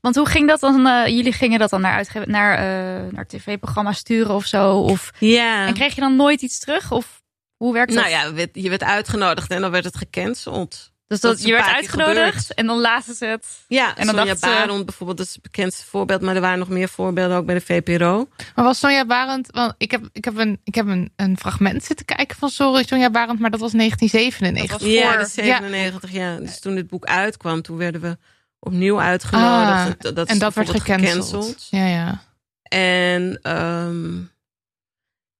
Want 0.00 0.16
hoe 0.16 0.26
ging 0.28 0.48
dat 0.48 0.60
dan? 0.60 0.86
eh, 0.86 1.06
jullie 1.06 1.32
gingen 1.32 1.58
dat 1.58 1.70
dan 1.70 1.80
naar, 1.80 1.94
uitge- 1.94 2.24
naar, 2.26 2.52
eh, 2.54 3.12
naar 3.12 3.26
tv-programma's 3.26 3.98
sturen 3.98 4.34
of 4.34 4.44
zo? 4.46 4.78
Of, 4.78 5.10
Ja. 5.18 5.66
En 5.66 5.74
kreeg 5.74 5.94
je 5.94 6.00
dan 6.00 6.16
nooit 6.16 6.42
iets 6.42 6.58
terug? 6.58 6.90
Of 6.92 7.22
hoe 7.56 7.72
werkt 7.72 7.92
dat? 7.94 8.00
Nou 8.02 8.14
ja, 8.14 8.24
je 8.24 8.32
werd- 8.32 8.50
je 8.52 8.68
werd 8.68 8.82
uitgenodigd 8.82 9.50
en 9.50 9.60
dan 9.60 9.70
werd 9.70 9.84
het 9.84 9.96
gecanceld. 9.96 10.91
Dus 11.12 11.20
dat 11.20 11.36
dat, 11.36 11.46
je 11.46 11.52
werd 11.52 11.66
uitgenodigd 11.66 12.54
en 12.54 12.66
dan 12.66 12.80
lazen 12.80 13.14
ze 13.14 13.24
het. 13.24 13.46
Ja, 13.68 13.96
En 13.96 14.06
dan 14.06 14.14
Sonja 14.14 14.34
ze- 14.34 14.40
Barend 14.46 14.84
bijvoorbeeld, 14.86 15.18
dat 15.18 15.26
is 15.26 15.32
het 15.32 15.42
bekendste 15.42 15.84
voorbeeld. 15.86 16.20
Maar 16.20 16.34
er 16.34 16.40
waren 16.40 16.58
nog 16.58 16.68
meer 16.68 16.88
voorbeelden, 16.88 17.36
ook 17.36 17.46
bij 17.46 17.54
de 17.54 17.60
VPRO. 17.60 18.28
Maar 18.54 18.64
was 18.64 18.78
Sonja 18.78 19.06
Barend, 19.06 19.48
want 19.50 19.74
ik 19.78 19.90
heb, 19.90 20.08
ik 20.12 20.24
heb, 20.24 20.36
een, 20.36 20.60
ik 20.64 20.74
heb 20.74 20.86
een, 20.86 21.12
een 21.16 21.38
fragment 21.38 21.84
zitten 21.84 22.06
kijken 22.06 22.36
van 22.36 22.48
Sorry 22.48 22.84
Sonja 22.86 23.10
Barend, 23.10 23.38
maar 23.38 23.50
dat 23.50 23.60
was 23.60 23.72
1997. 23.72 24.70
Dat 24.70 24.80
was 24.80 24.90
Ja, 25.02 25.08
voor- 25.08 25.18
dat 25.18 25.26
is 25.26 25.34
97 25.34 26.10
jaar. 26.10 26.38
Dus 26.40 26.60
toen 26.60 26.74
dit 26.74 26.86
boek 26.86 27.04
uitkwam, 27.04 27.62
toen 27.62 27.76
werden 27.76 28.00
we 28.00 28.18
opnieuw 28.58 29.00
uitgenodigd. 29.00 29.70
Ah, 30.04 30.08
En 30.08 30.14
dat, 30.14 30.28
en 30.28 30.38
dat 30.38 30.54
werd 30.54 30.70
gecanceld. 30.70 31.66
Ja, 31.70 31.86
ja. 31.86 32.22
En 32.62 33.38
ehm, 33.42 34.16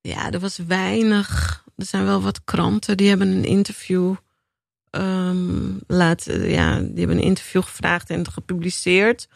ja, 0.01 0.31
er 0.31 0.41
was 0.41 0.57
weinig. 0.67 1.61
Er 1.77 1.87
zijn 1.87 2.05
wel 2.05 2.23
wat 2.23 2.45
kranten 2.45 2.97
die 2.97 3.09
hebben 3.09 3.29
een 3.29 3.45
interview 3.45 4.15
ehm 4.93 5.71
laten. 5.87 6.49
Ja, 6.51 6.79
die 6.79 6.99
hebben 6.99 7.17
een 7.17 7.23
interview 7.23 7.63
gevraagd 7.63 8.11
en 8.11 8.31
gepubliceerd. 8.31 9.29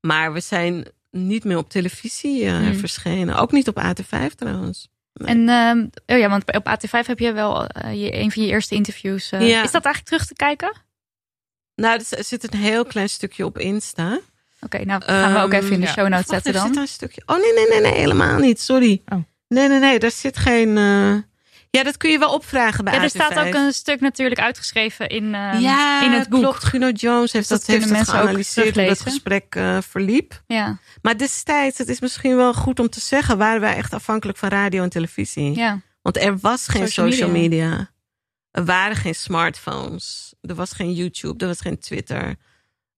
Maar 0.00 0.32
we 0.32 0.40
zijn 0.40 0.86
niet 1.10 1.44
meer 1.44 1.56
op 1.56 1.70
televisie 1.70 2.44
eh, 2.44 2.56
Hmm. 2.56 2.74
verschenen. 2.74 3.36
Ook 3.36 3.52
niet 3.52 3.68
op 3.68 3.78
AT5 3.82 4.34
trouwens. 4.36 4.88
En 5.12 5.48
ehm, 5.48 5.86
oh 6.06 6.18
ja, 6.18 6.28
want 6.28 6.56
op 6.56 6.68
AT5 6.68 7.06
heb 7.06 7.18
je 7.18 7.32
wel 7.32 7.66
eh, 7.66 8.02
je, 8.02 8.14
een 8.16 8.32
van 8.32 8.42
je 8.42 8.48
eerste 8.48 8.74
interviews. 8.74 9.30
eh, 9.32 9.48
Ja. 9.48 9.62
Is 9.62 9.70
dat 9.70 9.84
eigenlijk 9.84 10.04
terug 10.04 10.26
te 10.26 10.34
kijken? 10.34 10.72
Nou, 11.74 12.02
er 12.10 12.24
zit 12.24 12.52
een 12.52 12.58
heel 12.58 12.84
klein 12.84 13.08
stukje 13.08 13.44
op 13.44 13.58
Insta. 13.58 14.20
Oké, 14.60 14.84
nou 14.84 15.02
gaan 15.04 15.32
we 15.32 15.38
ook 15.40 15.52
even 15.52 15.72
in 15.72 15.80
de 15.80 15.86
ja. 15.86 15.92
show 15.92 16.08
notes 16.08 16.26
zetten 16.26 16.52
dan. 16.52 16.66
zit 16.66 16.76
een 16.76 16.86
stukje. 16.88 17.22
Oh 17.26 17.36
nee, 17.36 17.52
nee, 17.54 17.68
nee, 17.68 17.80
nee, 17.80 18.00
helemaal 18.00 18.38
niet. 18.38 18.60
Sorry. 18.60 19.02
Oh. 19.12 19.18
Nee, 19.48 19.68
nee, 19.68 19.78
nee, 19.78 19.98
daar 19.98 20.10
zit 20.10 20.36
geen. 20.38 20.76
Ja, 21.76 21.82
dat 21.82 21.96
kun 21.96 22.10
je 22.10 22.18
wel 22.18 22.32
opvragen 22.34 22.84
bij 22.84 22.92
Ja, 22.94 22.98
er 23.02 23.04
AT5. 23.10 23.12
staat 23.14 23.38
ook 23.46 23.54
een 23.54 23.72
stuk 23.72 24.00
natuurlijk 24.00 24.40
uitgeschreven 24.40 25.08
in, 25.08 25.34
ehm, 25.34 25.58
ja, 25.58 26.02
in 26.04 26.10
het 26.12 26.28
boek. 26.28 26.40
Klopt, 26.40 26.64
Guno 26.64 26.88
Jones 26.88 27.32
heeft 27.32 27.48
Dus 27.48 27.58
dat, 27.58 27.66
heeft 27.66 27.88
dat 27.88 28.08
geanalyseerd 28.08 28.74
hoe 28.76 28.84
dat 28.86 29.00
gesprek 29.00 29.54
eh, 29.54 29.78
verliep. 29.88 30.42
Ja, 30.46 30.78
Maar 31.02 31.16
destijds, 31.18 31.78
het 31.78 31.88
is 31.88 32.00
misschien 32.00 32.36
wel 32.36 32.54
goed 32.54 32.80
om 32.80 32.88
te 32.88 33.00
zeggen, 33.00 33.38
waren 33.38 33.60
wij 33.60 33.76
echt 33.76 33.92
afhankelijk 33.92 34.38
van 34.38 34.48
radio 34.48 34.82
en 34.82 34.88
televisie. 34.90 35.54
ja. 35.56 35.80
Want 36.02 36.16
er 36.16 36.38
was 36.38 36.68
geen 36.68 36.88
Social 36.88 37.10
social, 37.10 37.30
media. 37.30 37.68
media. 37.68 37.90
Er 38.50 38.64
waren 38.64 38.96
geen 38.96 39.14
smartphones. 39.14 40.34
Er 40.40 40.54
was 40.54 40.72
geen 40.72 40.92
YouTube. 40.92 41.38
Er 41.42 41.46
was 41.46 41.60
geen 41.60 41.78
Twitter. 41.78 42.36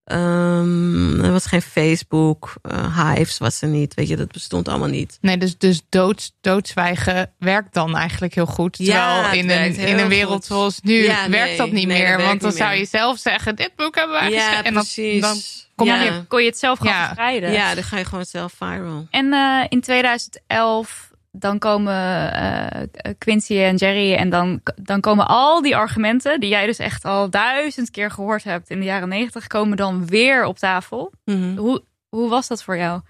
Ehm, 0.04 1.24
er 1.24 1.32
was 1.32 1.46
geen 1.46 1.62
Facebook. 1.62 2.54
eh, 2.62 3.14
Hives 3.14 3.38
was 3.38 3.62
er 3.62 3.68
niet. 3.68 3.94
Weet 3.94 4.08
je, 4.08 4.16
dat 4.16 4.32
bestond 4.32 4.68
allemaal 4.68 4.88
niet. 4.88 5.18
Nee, 5.20 5.38
dus, 5.38 5.58
dus 5.58 5.80
dood, 5.88 6.32
doodzwijgen 6.40 7.32
werkt 7.38 7.74
dan 7.74 7.96
eigenlijk 7.96 8.34
heel 8.34 8.46
goed. 8.46 8.72
Terwijl 8.72 8.96
Ja, 8.98 9.32
in, 9.32 9.50
een, 9.50 9.74
in 9.76 9.98
een 9.98 10.08
wereld 10.08 10.32
goed. 10.34 10.44
zoals 10.44 10.80
nu 10.82 11.02
Ja, 11.02 11.28
werkt 11.28 11.48
nee, 11.48 11.56
dat 11.56 11.70
niet 11.70 11.86
nee, 11.86 12.02
meer. 12.02 12.18
Want 12.22 12.40
dan 12.40 12.52
zou 12.52 12.70
meer. 12.70 12.78
je 12.78 12.86
zelf 12.86 13.18
zeggen, 13.18 13.56
dit 13.56 13.70
boek 13.76 13.94
hebben 13.94 14.20
wij 14.20 14.30
Ja, 14.30 14.36
geschreven. 14.38 14.64
En 14.64 14.74
dan- 14.74 14.82
precies. 14.82 15.20
dan 15.20 15.36
Kom 15.76 15.86
ja. 15.86 16.02
je, 16.02 16.24
kon 16.28 16.40
je 16.42 16.48
het 16.48 16.58
zelf 16.58 16.78
gaan 16.78 16.88
Ja. 16.88 17.04
verspreiden. 17.04 17.52
ja, 17.52 17.74
dan 17.74 17.84
ga 17.84 17.98
je 17.98 18.04
gewoon 18.04 18.24
zelf 18.24 18.52
viral. 18.58 19.06
En 19.10 19.32
eh, 19.32 19.64
in 19.68 19.80
2011 19.80 21.03
dan 21.36 21.58
komen 21.58 22.32
eh, 22.32 23.12
Quincy 23.18 23.58
en 23.58 23.76
Jerry 23.76 24.14
en 24.14 24.30
dan, 24.30 24.60
dan 24.82 25.00
komen 25.00 25.26
al 25.26 25.62
die 25.62 25.76
argumenten 25.76 26.40
die 26.40 26.48
jij 26.48 26.66
dus 26.66 26.78
echt 26.78 27.04
al 27.04 27.30
duizend 27.30 27.90
keer 27.90 28.10
gehoord 28.10 28.44
hebt 28.44 28.70
in 28.70 28.78
de 28.78 28.84
jaren 28.84 29.08
negentig, 29.08 29.46
komen 29.46 29.76
dan 29.76 30.06
weer 30.06 30.44
op 30.44 30.58
tafel. 30.58 31.12
Mhm. 31.24 31.56
Hoe, 31.56 31.84
hoe 32.08 32.28
was 32.28 32.48
dat 32.48 32.62
voor 32.62 32.76
jou? 32.76 33.00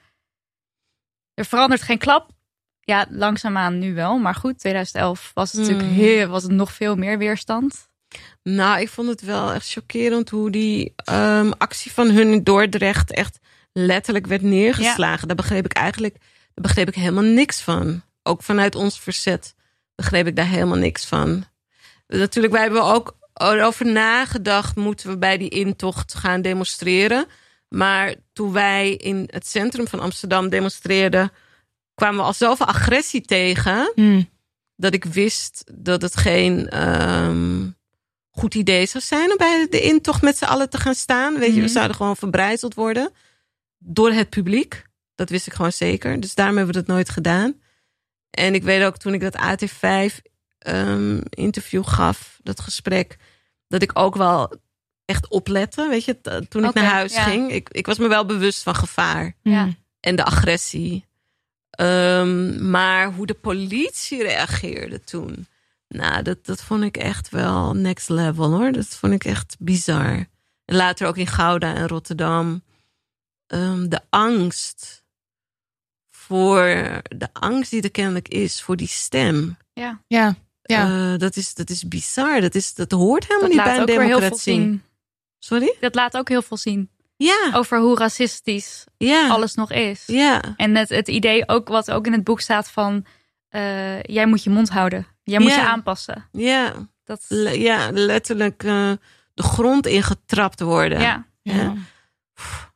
Er 1.34 1.44
verandert 1.44 1.82
geen 1.82 1.98
klap. 1.98 2.30
Ja, 2.80 3.06
langzaamaan 3.10 3.78
nu 3.78 3.94
wel. 3.94 4.18
Maar 4.18 4.34
goed, 4.34 4.58
2011 4.58 5.30
was 5.34 5.52
het 5.52 5.60
natuurlijk 5.60 5.88
Mm. 5.88 5.94
heel, 5.94 6.28
was 6.28 6.42
het 6.42 6.52
nog 6.52 6.72
veel 6.72 6.96
meer 6.96 7.18
weerstand. 7.18 7.88
Nou, 8.42 8.80
ik 8.80 8.88
vond 8.88 9.08
het 9.08 9.20
wel 9.20 9.52
echt 9.52 9.70
chockerend 9.70 10.30
hoe 10.30 10.50
die 10.50 10.92
ehm, 10.96 11.50
actie 11.58 11.92
van 11.92 12.10
hun 12.10 12.32
in 12.32 12.42
Dordrecht 12.42 13.12
echt 13.12 13.38
letterlijk 13.72 14.26
werd 14.26 14.42
neergeslagen. 14.42 15.26
Daar 15.26 15.36
begreep 15.36 15.64
ik 15.64 15.72
eigenlijk 15.72 16.16
daar 16.54 16.64
begreep 16.64 16.88
ik 16.88 16.94
helemaal 16.94 17.22
niks 17.22 17.60
van. 17.60 18.02
Ook 18.26 18.42
vanuit 18.42 18.74
ons 18.74 19.00
verzet 19.00 19.54
begreep 19.94 20.26
ik 20.26 20.36
daar 20.36 20.46
helemaal 20.46 20.78
niks 20.78 21.06
van. 21.06 21.44
Natuurlijk, 22.06 22.54
wij 22.54 22.62
hebben 22.62 22.84
ook 22.84 23.16
erover 23.34 23.86
nagedacht, 23.86 24.76
moeten 24.76 25.08
we 25.08 25.18
bij 25.18 25.38
die 25.38 25.48
intocht 25.48 26.14
gaan 26.14 26.42
demonstreren. 26.42 27.26
Maar 27.68 28.14
toen 28.32 28.52
wij 28.52 28.94
in 28.94 29.28
het 29.30 29.46
centrum 29.46 29.88
van 29.88 30.00
Amsterdam 30.00 30.48
demonstreerden, 30.48 31.32
kwamen 31.94 32.18
we 32.18 32.26
al 32.26 32.32
zoveel 32.32 32.66
agressie 32.66 33.20
tegen 33.20 33.92
Hmm. 33.94 34.28
dat 34.76 34.94
ik 34.94 35.04
wist 35.04 35.64
dat 35.74 36.02
het 36.02 36.16
geen 36.16 36.68
ehm, 36.68 37.68
goed 38.30 38.54
idee 38.54 38.86
zou 38.86 39.04
zijn 39.04 39.30
om 39.30 39.36
bij 39.36 39.66
de 39.70 39.80
intocht 39.80 40.22
met 40.22 40.36
z'n 40.36 40.44
allen 40.44 40.70
te 40.70 40.78
gaan 40.78 40.94
staan. 40.94 41.38
Weet 41.38 41.54
je, 41.54 41.60
we 41.60 41.68
zouden 41.68 41.96
gewoon 41.96 42.16
verbrijzeld 42.16 42.74
worden 42.74 43.10
door 43.78 44.12
het 44.12 44.30
publiek. 44.30 44.84
Dat 45.14 45.30
wist 45.30 45.46
ik 45.46 45.52
gewoon 45.52 45.72
zeker. 45.72 46.20
Dus 46.20 46.34
daarom 46.34 46.56
hebben 46.56 46.74
we 46.74 46.80
dat 46.80 46.94
nooit 46.94 47.08
gedaan. 47.08 47.54
En 48.34 48.54
ik 48.54 48.62
weet 48.62 48.84
ook 48.84 48.96
toen 48.96 49.14
ik 49.14 49.20
dat 49.20 49.36
AT5 49.36 50.20
ehm, 50.58 51.20
interview 51.28 51.86
gaf, 51.86 52.38
dat 52.42 52.60
gesprek, 52.60 53.16
dat 53.68 53.82
ik 53.82 53.98
ook 53.98 54.16
wel 54.16 54.54
echt 55.04 55.28
oplette. 55.28 55.88
Weet 55.88 56.04
je, 56.04 56.20
toen 56.48 56.64
ik 56.64 56.74
naar 56.74 56.84
huis 56.84 57.14
ja. 57.14 57.22
ging. 57.22 57.52
Ik, 57.52 57.68
ik 57.68 57.86
was 57.86 57.98
me 57.98 58.08
wel 58.08 58.26
bewust 58.26 58.62
van 58.62 58.74
gevaar. 58.74 59.34
Ja. 59.42 59.68
en 60.00 60.16
de 60.16 60.24
agressie. 60.24 61.04
Ehm, 61.70 62.70
maar 62.70 63.12
hoe 63.12 63.26
de 63.26 63.34
politie 63.34 64.22
reageerde 64.22 65.00
toen. 65.00 65.46
Nou, 65.88 66.22
dat, 66.22 66.46
dat 66.46 66.62
vond 66.62 66.82
ik 66.82 66.96
echt 66.96 67.28
wel 67.28 67.74
next 67.74 68.08
level 68.08 68.50
hoor. 68.50 68.72
Dat 68.72 68.86
vond 68.86 69.12
ik 69.12 69.24
echt 69.24 69.56
bizar. 69.58 70.26
En 70.64 70.76
later 70.76 71.06
ook 71.06 71.16
in 71.16 71.26
Gouda 71.26 71.74
en 71.74 71.88
Rotterdam. 71.88 72.62
Ehm, 73.46 73.88
de 73.88 74.00
angst 74.10 75.03
voor 76.26 76.64
de 77.16 77.28
angst 77.32 77.70
die 77.70 77.82
er 77.82 77.90
kennelijk 77.90 78.28
is 78.28 78.62
voor 78.62 78.76
die 78.76 78.88
stem. 78.88 79.56
Ja, 79.72 80.00
Ja, 80.06 80.34
ja. 80.62 81.12
Eh, 81.12 81.18
dat, 81.18 81.36
is, 81.36 81.54
dat 81.54 81.70
is 81.70 81.88
bizar. 81.88 82.40
Dat, 82.40 82.54
is, 82.54 82.74
dat 82.74 82.90
hoort 82.90 83.22
helemaal 83.26 83.40
dat 83.48 83.56
niet 83.56 83.64
bij 83.64 83.74
een 83.74 83.80
ook 83.80 83.86
weer 83.86 83.96
heel 84.00 84.08
veel 84.08 84.18
democratie. 84.18 84.52
zien. 84.54 84.82
Sorry? 85.38 85.76
Dat 85.80 85.94
laat 85.94 86.16
ook 86.16 86.28
heel 86.28 86.42
veel 86.42 86.56
zien 86.56 86.90
Ja, 87.16 87.50
over 87.54 87.78
hoe 87.78 87.96
racistisch 87.98 88.84
ja, 88.96 89.28
alles 89.28 89.54
nog 89.54 89.70
is. 89.72 90.02
ja, 90.06 90.42
En 90.56 90.74
het, 90.76 90.88
het 90.88 91.08
idee 91.08 91.48
ook 91.48 91.68
wat 91.68 91.90
ook 91.90 92.06
in 92.06 92.12
het 92.12 92.24
boek 92.24 92.40
staat 92.40 92.70
van 92.70 93.04
eh, 93.48 94.02
jij 94.02 94.26
moet 94.26 94.44
je 94.44 94.50
mond 94.50 94.68
houden. 94.68 95.06
Jij 95.22 95.38
moet 95.38 95.50
Ja. 95.50 95.60
je 95.60 95.66
aanpassen. 95.68 96.28
ja. 96.32 96.72
Dat, 97.04 97.24
Le- 97.28 97.50
ja, 97.50 97.90
letterlijk 97.92 98.62
eh, 98.62 98.92
de 99.34 99.42
grond 99.42 99.86
ingetrapt 99.86 100.60
worden. 100.60 101.00
ja. 101.00 101.26
ja. 101.42 101.74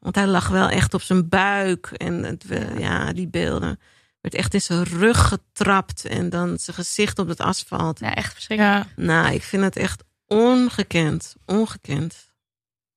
Want 0.01 0.15
hij 0.15 0.27
lag 0.27 0.49
wel 0.49 0.69
echt 0.69 0.95
op 0.95 1.03
zijn 1.03 1.29
buik. 1.29 1.87
En 1.87 2.23
het, 2.23 2.45
ja, 2.79 3.13
die 3.13 3.29
beelden. 3.29 3.81
Werd 4.21 4.35
echt 4.35 4.55
in 4.55 4.61
zijn 4.63 4.85
rug 4.85 5.29
getrapt. 5.29 6.05
En 6.05 6.29
dan 6.31 6.59
zijn 6.59 6.77
gezicht 6.77 7.19
op 7.19 7.29
het 7.29 7.41
asfalt. 7.41 7.99
ja, 7.99 8.15
echt 8.15 8.33
verschrikkelijk. 8.33 8.87
ja. 8.97 9.03
Nou, 9.03 9.35
ik 9.35 9.43
vind 9.43 9.63
het 9.63 9.77
echt 9.77 10.03
ongekend. 10.27 11.35
Ongekend. 11.45 12.33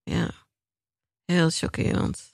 Ja. 0.04 0.30
Heel 1.26 1.50
chockerend. 1.50 2.30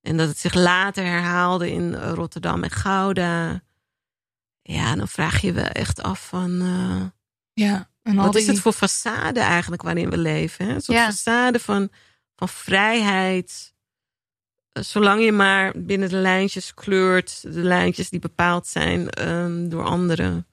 En 0.00 0.16
dat 0.16 0.28
het 0.28 0.38
zich 0.38 0.54
later 0.54 1.04
herhaalde 1.04 1.70
in 1.70 1.94
Rotterdam 1.94 2.62
en 2.62 2.70
Gouda. 2.70 3.62
Ja, 4.62 4.94
dan 4.96 5.08
vraag 5.08 5.40
je 5.40 5.52
wel 5.52 5.64
echt 5.64 6.02
af 6.02 6.28
van... 6.28 6.60
eh, 6.60 7.02
ja. 7.66 7.90
En 8.02 8.18
al 8.18 8.24
wat 8.24 8.34
is 8.34 8.46
het 8.46 8.60
voor 8.60 8.74
façade 8.74 9.36
eigenlijk 9.38 9.82
waarin 9.82 10.10
we 10.10 10.18
leven? 10.18 10.66
Hè? 10.66 10.74
Een 10.74 10.80
soort 10.80 10.98
Ja. 10.98 11.12
façade 11.12 11.60
van, 11.60 11.90
van 12.48 12.48
vrijheid. 12.48 13.74
Eh, 14.72 14.82
Zolang 14.82 15.24
je 15.24 15.32
maar 15.32 15.72
binnen 15.76 16.08
de 16.08 16.16
lijntjes 16.16 16.74
kleurt. 16.74 17.42
De 17.42 17.62
lijntjes 17.62 18.10
die 18.10 18.20
bepaald 18.20 18.66
zijn 18.66 19.10
ehm, 19.10 19.68
door 19.68 19.84
anderen. 19.84 20.46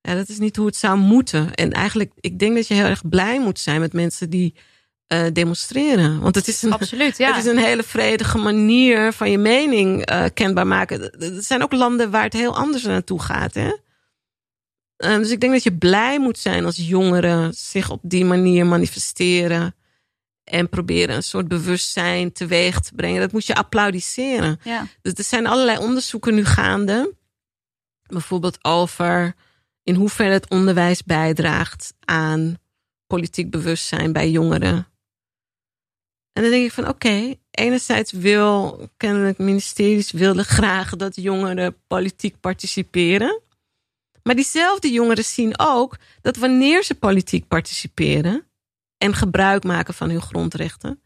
Ja, 0.00 0.14
dat 0.14 0.28
is 0.28 0.38
niet 0.38 0.56
hoe 0.56 0.66
het 0.66 0.76
zou 0.76 0.98
moeten. 0.98 1.54
En 1.54 1.72
eigenlijk, 1.72 2.12
ik 2.20 2.38
denk 2.38 2.54
dat 2.54 2.66
je 2.68 2.74
heel 2.74 2.84
erg 2.84 3.08
blij 3.08 3.40
moet 3.40 3.58
zijn 3.58 3.80
met 3.80 3.92
mensen 3.92 4.30
die 4.30 4.54
eh, 5.06 5.26
demonstreren. 5.32 6.20
Want 6.20 6.34
het 6.34 6.48
is 6.48 6.62
een, 6.62 6.72
Absoluut, 6.72 7.18
ja. 7.18 7.28
het 7.28 7.44
is 7.44 7.50
een 7.50 7.58
hele 7.58 7.82
vredige 7.82 8.38
manier 8.38 9.12
van 9.12 9.30
je 9.30 9.38
mening 9.38 10.04
eh, 10.04 10.24
kenbaar 10.34 10.66
maken. 10.66 11.12
Er 11.20 11.42
zijn 11.42 11.62
ook 11.62 11.72
landen 11.72 12.10
waar 12.10 12.22
het 12.22 12.32
heel 12.32 12.56
anders 12.56 12.82
naartoe 12.82 13.22
gaat. 13.22 13.54
Hè? 13.54 13.72
Eh, 14.96 15.16
dus 15.16 15.30
ik 15.30 15.40
denk 15.40 15.52
dat 15.52 15.62
je 15.62 15.76
blij 15.76 16.20
moet 16.20 16.38
zijn 16.38 16.64
als 16.64 16.76
jongeren 16.76 17.54
zich 17.54 17.90
op 17.90 18.00
die 18.02 18.24
manier 18.24 18.66
manifesteren. 18.66 19.74
En 20.48 20.68
proberen 20.68 21.16
een 21.16 21.22
soort 21.22 21.48
bewustzijn 21.48 22.32
teweeg 22.32 22.80
te 22.80 22.94
brengen. 22.94 23.20
Dat 23.20 23.32
moet 23.32 23.46
je 23.46 23.54
applaudisseren. 23.54 24.60
ja. 24.64 24.86
Dus 25.02 25.12
er 25.12 25.24
zijn 25.24 25.46
allerlei 25.46 25.78
onderzoeken 25.78 26.34
nu 26.34 26.44
gaande. 26.44 27.14
Bijvoorbeeld 28.06 28.64
over 28.64 29.34
in 29.82 29.94
hoeverre 29.94 30.32
het 30.32 30.50
onderwijs 30.50 31.04
bijdraagt 31.04 31.94
aan 32.04 32.58
politiek 33.06 33.50
bewustzijn 33.50 34.12
bij 34.12 34.30
jongeren. 34.30 34.86
En 36.32 36.42
dan 36.42 36.50
denk 36.50 36.64
ik 36.64 36.72
van 36.72 36.88
oké, 36.88 37.34
enerzijds 37.50 38.12
wil 38.12 38.88
kennelijk 38.96 39.38
ministeries 39.38 40.10
willen 40.10 40.44
graag 40.44 40.96
dat 40.96 41.16
jongeren 41.16 41.76
politiek 41.86 42.40
participeren. 42.40 43.40
Maar 44.22 44.34
diezelfde 44.34 44.90
jongeren 44.90 45.24
zien 45.24 45.58
ook 45.58 45.96
dat 46.20 46.36
wanneer 46.36 46.82
ze 46.84 46.94
politiek 46.94 47.48
participeren 47.48 48.47
en 48.98 49.14
gebruik 49.14 49.64
maken 49.64 49.94
van 49.94 50.10
hun 50.10 50.22
grondrechten, 50.22 51.02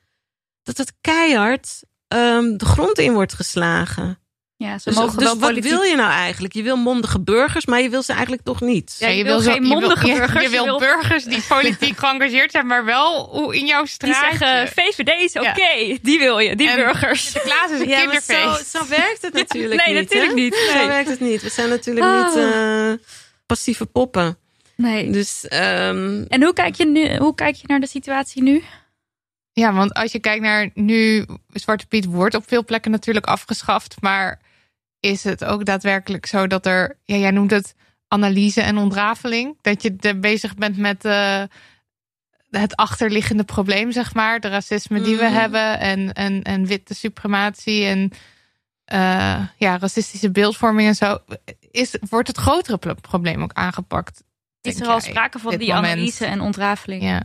dat 0.62 0.76
het 0.78 0.92
keihard 1.00 1.82
ehm, 2.08 2.56
de 2.56 2.64
grond 2.64 2.98
in 2.98 3.12
wordt 3.12 3.32
geslagen. 3.32 4.18
ja, 4.56 4.78
ze 4.78 4.88
Dus, 4.88 4.98
mogen 4.98 5.14
dus 5.18 5.24
wel 5.24 5.38
wat 5.38 5.48
politiek... 5.48 5.70
wil 5.70 5.82
je 5.82 5.96
nou 5.96 6.10
eigenlijk? 6.10 6.54
Je 6.54 6.62
wil 6.62 6.76
mondige 6.76 7.20
burgers, 7.20 7.66
maar 7.66 7.80
je 7.80 7.88
wil 7.88 8.02
ze 8.02 8.12
eigenlijk 8.12 8.42
toch 8.42 8.60
niet. 8.60 8.96
Ja, 8.98 9.08
je 9.08 9.24
wil 9.24 9.40
geen 9.40 9.44
zo- 9.44 9.52
je 9.52 9.60
wil- 9.60 9.68
mondige 9.68 10.06
je- 10.10 10.12
burgers, 10.14 10.42
Je 10.44 10.50
je 10.50 10.54
wil 10.56 10.64
wil- 10.64 10.78
burgers 10.78 11.24
die 11.24 11.42
politiek 11.48 11.96
geëngageerd 12.04 12.50
zijn, 12.50 12.66
maar 12.66 12.84
wel 12.84 13.28
hoe 13.28 13.56
in 13.56 13.66
jouw 13.66 13.82
Die 13.82 13.90
straat. 13.90 14.30
zeggen 14.30 14.68
VVD 14.68 15.08
is 15.22 15.36
oké, 15.36 15.48
Ja. 15.76 15.98
die 16.02 16.18
wil 16.18 16.38
je, 16.38 16.56
die 16.56 16.68
En- 16.68 16.76
burgers. 16.76 17.22
Sinterklaas 17.30 17.70
is 17.70 17.80
een 17.80 17.88
Ja, 17.98 18.04
maar 18.04 18.20
zo, 18.20 18.34
kinderfeest. 18.34 18.70
zo 18.70 18.86
werkt 18.88 19.22
het 19.22 19.32
natuurlijk 19.32 19.86
nee, 19.86 19.94
niet. 19.94 20.02
natuurlijk 20.10 20.32
hè? 20.34 20.40
niet. 20.40 20.54
Zo 20.70 20.74
Nee. 20.78 20.86
werkt 20.86 21.08
het 21.08 21.20
niet. 21.20 21.42
We 21.42 21.48
zijn 21.48 21.68
natuurlijk 21.68 22.06
Ah. 22.06 22.26
niet 22.26 22.36
eh, 22.44 22.92
passieve 23.46 23.86
poppen. 23.86 24.36
Nee. 24.82 25.10
Dus 25.10 25.48
ehm, 25.48 26.22
En 26.28 26.42
hoe 26.42 26.52
kijk, 26.52 26.74
je 26.74 26.86
nu, 26.86 27.16
hoe 27.16 27.34
kijk 27.34 27.54
je 27.54 27.66
naar 27.66 27.80
de 27.80 27.86
situatie 27.86 28.42
nu? 28.42 28.62
Ja, 29.52 29.72
want 29.72 29.92
als 29.94 30.12
je 30.12 30.18
kijkt 30.18 30.42
naar 30.42 30.70
nu, 30.74 31.26
Zwarte 31.52 31.86
Piet 31.86 32.04
wordt 32.04 32.34
op 32.34 32.44
veel 32.48 32.64
plekken 32.64 32.90
natuurlijk 32.90 33.26
afgeschaft. 33.26 33.96
Maar 34.00 34.40
is 35.00 35.24
het 35.24 35.44
ook 35.44 35.64
daadwerkelijk 35.64 36.26
zo 36.26 36.46
dat 36.46 36.66
er, 36.66 36.96
ja, 37.04 37.16
jij 37.16 37.30
noemt 37.30 37.50
het 37.50 37.74
analyse 38.08 38.60
en 38.62 38.76
ontrafeling. 38.76 39.58
Dat 39.60 39.82
je 39.82 39.94
er 40.00 40.20
bezig 40.20 40.54
bent 40.54 40.76
met 40.76 41.04
eh, 41.04 41.42
het 42.50 42.76
achterliggende 42.76 43.44
probleem, 43.44 43.92
zeg 43.92 44.14
maar. 44.14 44.40
De 44.40 44.48
racisme 44.48 45.00
die 45.00 45.16
we 45.16 45.24
Mhm. 45.24 45.32
hebben 45.32 45.78
en, 45.78 46.12
en, 46.12 46.42
en 46.42 46.66
witte 46.66 46.94
suprematie 46.94 47.84
en 47.84 48.10
eh, 48.84 49.46
ja, 49.56 49.78
racistische 49.78 50.30
beeldvorming 50.30 50.88
en 50.88 50.94
zo. 50.94 51.18
Is, 51.70 51.96
wordt 52.08 52.28
het 52.28 52.36
grotere 52.36 52.78
pro- 52.78 52.94
probleem 52.94 53.42
ook 53.42 53.52
aangepakt? 53.52 54.22
Is 54.62 54.80
er 54.80 54.86
al 54.86 55.00
jij, 55.00 55.10
sprake 55.10 55.38
van 55.38 55.56
die 55.56 55.72
moment? 55.72 55.92
analyse 55.92 56.24
en 56.24 56.40
ontrafeling? 56.40 57.02
Ja. 57.02 57.22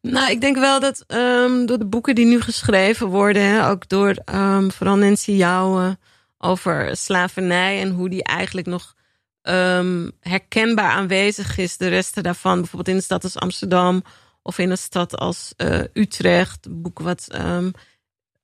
Nou, 0.00 0.30
ik 0.30 0.40
denk 0.40 0.56
wel 0.56 0.80
dat 0.80 1.04
ehm, 1.06 1.66
door 1.66 1.78
de 1.78 1.86
boeken 1.86 2.14
die 2.14 2.26
nu 2.26 2.40
geschreven 2.40 3.06
worden, 3.06 3.42
hè, 3.42 3.68
ook 3.68 3.88
door 3.88 4.14
ehm, 4.24 4.68
vooral 4.68 4.96
Nancy 4.96 5.32
Jouwen 5.32 6.00
over 6.38 6.96
slavernij 6.96 7.80
en 7.80 7.90
hoe 7.90 8.08
die 8.08 8.22
eigenlijk 8.22 8.66
nog 8.66 8.94
ehm, 9.42 10.10
herkenbaar 10.20 10.90
aanwezig 10.90 11.58
is. 11.58 11.76
De 11.76 11.88
resten 11.88 12.22
daarvan, 12.22 12.58
bijvoorbeeld 12.58 12.88
in 12.88 12.94
een 12.94 13.02
stad 13.02 13.24
als 13.24 13.38
Amsterdam 13.38 14.02
of 14.42 14.58
in 14.58 14.70
een 14.70 14.78
stad 14.78 15.16
als 15.16 15.52
eh, 15.56 15.80
Utrecht. 15.92 16.66
Een 16.66 16.82
boek 16.82 16.98
wat 16.98 17.26
ehm, 17.28 17.70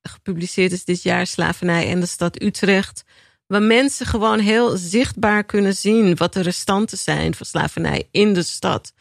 gepubliceerd 0.03 0.73
is 0.73 0.85
dit 0.85 1.03
jaar, 1.03 1.27
Slavernij 1.27 1.91
en 1.91 2.01
de 2.01 2.07
stad 2.07 2.43
Utrecht. 2.43 3.05
Waar 3.47 3.63
mensen 3.63 4.07
gewoon 4.07 4.39
heel 4.39 4.77
zichtbaar 4.77 5.45
kunnen 5.45 5.75
zien 5.75 6.17
wat 6.17 6.33
de 6.33 6.41
restanten 6.41 6.99
zijn 6.99 7.35
van 7.35 7.47
slavernij 7.47 8.09
in 8.11 8.33
de 8.33 8.43
stad. 8.43 8.93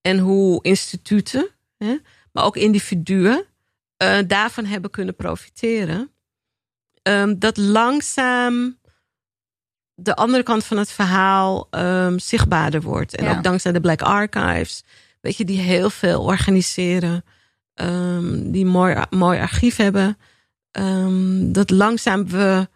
En 0.00 0.18
hoe 0.18 0.62
instituten, 0.62 1.48
hè, 1.78 1.96
maar 2.32 2.44
ook 2.44 2.56
individuen, 2.56 3.44
eh, 3.96 4.18
daarvan 4.26 4.64
hebben 4.64 4.90
kunnen 4.90 5.16
profiteren. 5.16 6.10
Ehm, 7.02 7.34
dat 7.38 7.56
langzaam 7.56 8.78
de 9.94 10.14
andere 10.16 10.42
kant 10.42 10.64
van 10.64 10.76
het 10.76 10.90
verhaal 10.90 11.66
ehm, 11.70 12.18
zichtbaarder 12.18 12.82
wordt. 12.82 13.16
En 13.16 13.24
Ja. 13.24 13.36
ook 13.36 13.42
dankzij 13.42 13.72
de 13.72 13.80
Black 13.80 14.02
Archives, 14.02 14.82
weet 15.20 15.36
je, 15.36 15.44
die 15.44 15.58
heel 15.60 15.90
veel 15.90 16.22
organiseren, 16.22 17.24
ehm, 17.74 18.50
die 18.50 18.64
mooi, 18.66 19.04
mooi 19.10 19.38
archief 19.40 19.76
hebben. 19.76 20.18
Dat 21.52 21.70
langzaam 21.70 22.28
we 22.28 22.68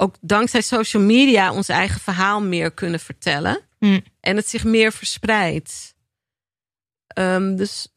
ook 0.00 0.14
dankzij 0.20 0.60
social 0.60 1.02
media 1.02 1.52
ons 1.52 1.68
eigen 1.68 2.00
verhaal 2.00 2.42
meer 2.42 2.70
kunnen 2.70 3.00
vertellen. 3.00 3.60
Hm. 3.78 4.00
En 4.20 4.36
het 4.36 4.48
zich 4.48 4.64
meer 4.64 4.92
verspreidt. 4.92 5.94
Ehm, 7.06 7.56
dus 7.56 7.88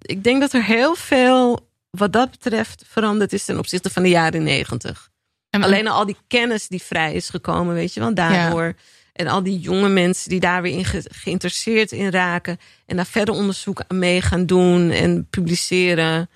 ik 0.00 0.24
denk 0.24 0.40
dat 0.40 0.52
er 0.52 0.64
heel 0.64 0.94
veel 0.94 1.70
wat 1.90 2.12
dat 2.12 2.30
betreft 2.30 2.84
veranderd 2.88 3.32
is 3.32 3.44
ten 3.44 3.58
opzichte 3.58 3.90
van 3.90 4.02
de 4.02 4.08
jaren 4.08 4.42
negentig. 4.42 5.10
En 5.50 5.62
Alleen 5.62 5.88
al 5.88 6.06
die 6.06 6.16
kennis 6.26 6.68
die 6.68 6.82
vrij 6.82 7.14
is 7.14 7.28
gekomen, 7.28 7.74
weet 7.74 7.94
je 7.94 8.00
wel, 8.00 8.14
daardoor. 8.14 8.74
En 9.12 9.26
al 9.26 9.42
die 9.42 9.58
jonge 9.60 9.88
mensen 9.88 10.28
die 10.30 10.40
daar 10.40 10.62
weer 10.62 10.72
in 10.78 10.84
ge- 10.84 11.08
geïnteresseerd 11.12 11.92
in 11.92 12.10
raken. 12.10 12.58
En 12.86 12.96
daar 12.96 13.06
verder 13.06 13.34
onderzoek 13.34 13.82
aan 13.88 13.98
mee 13.98 14.20
gaan 14.22 14.46
doen 14.46 14.90
en 14.90 15.26
publiceren. 15.30 16.30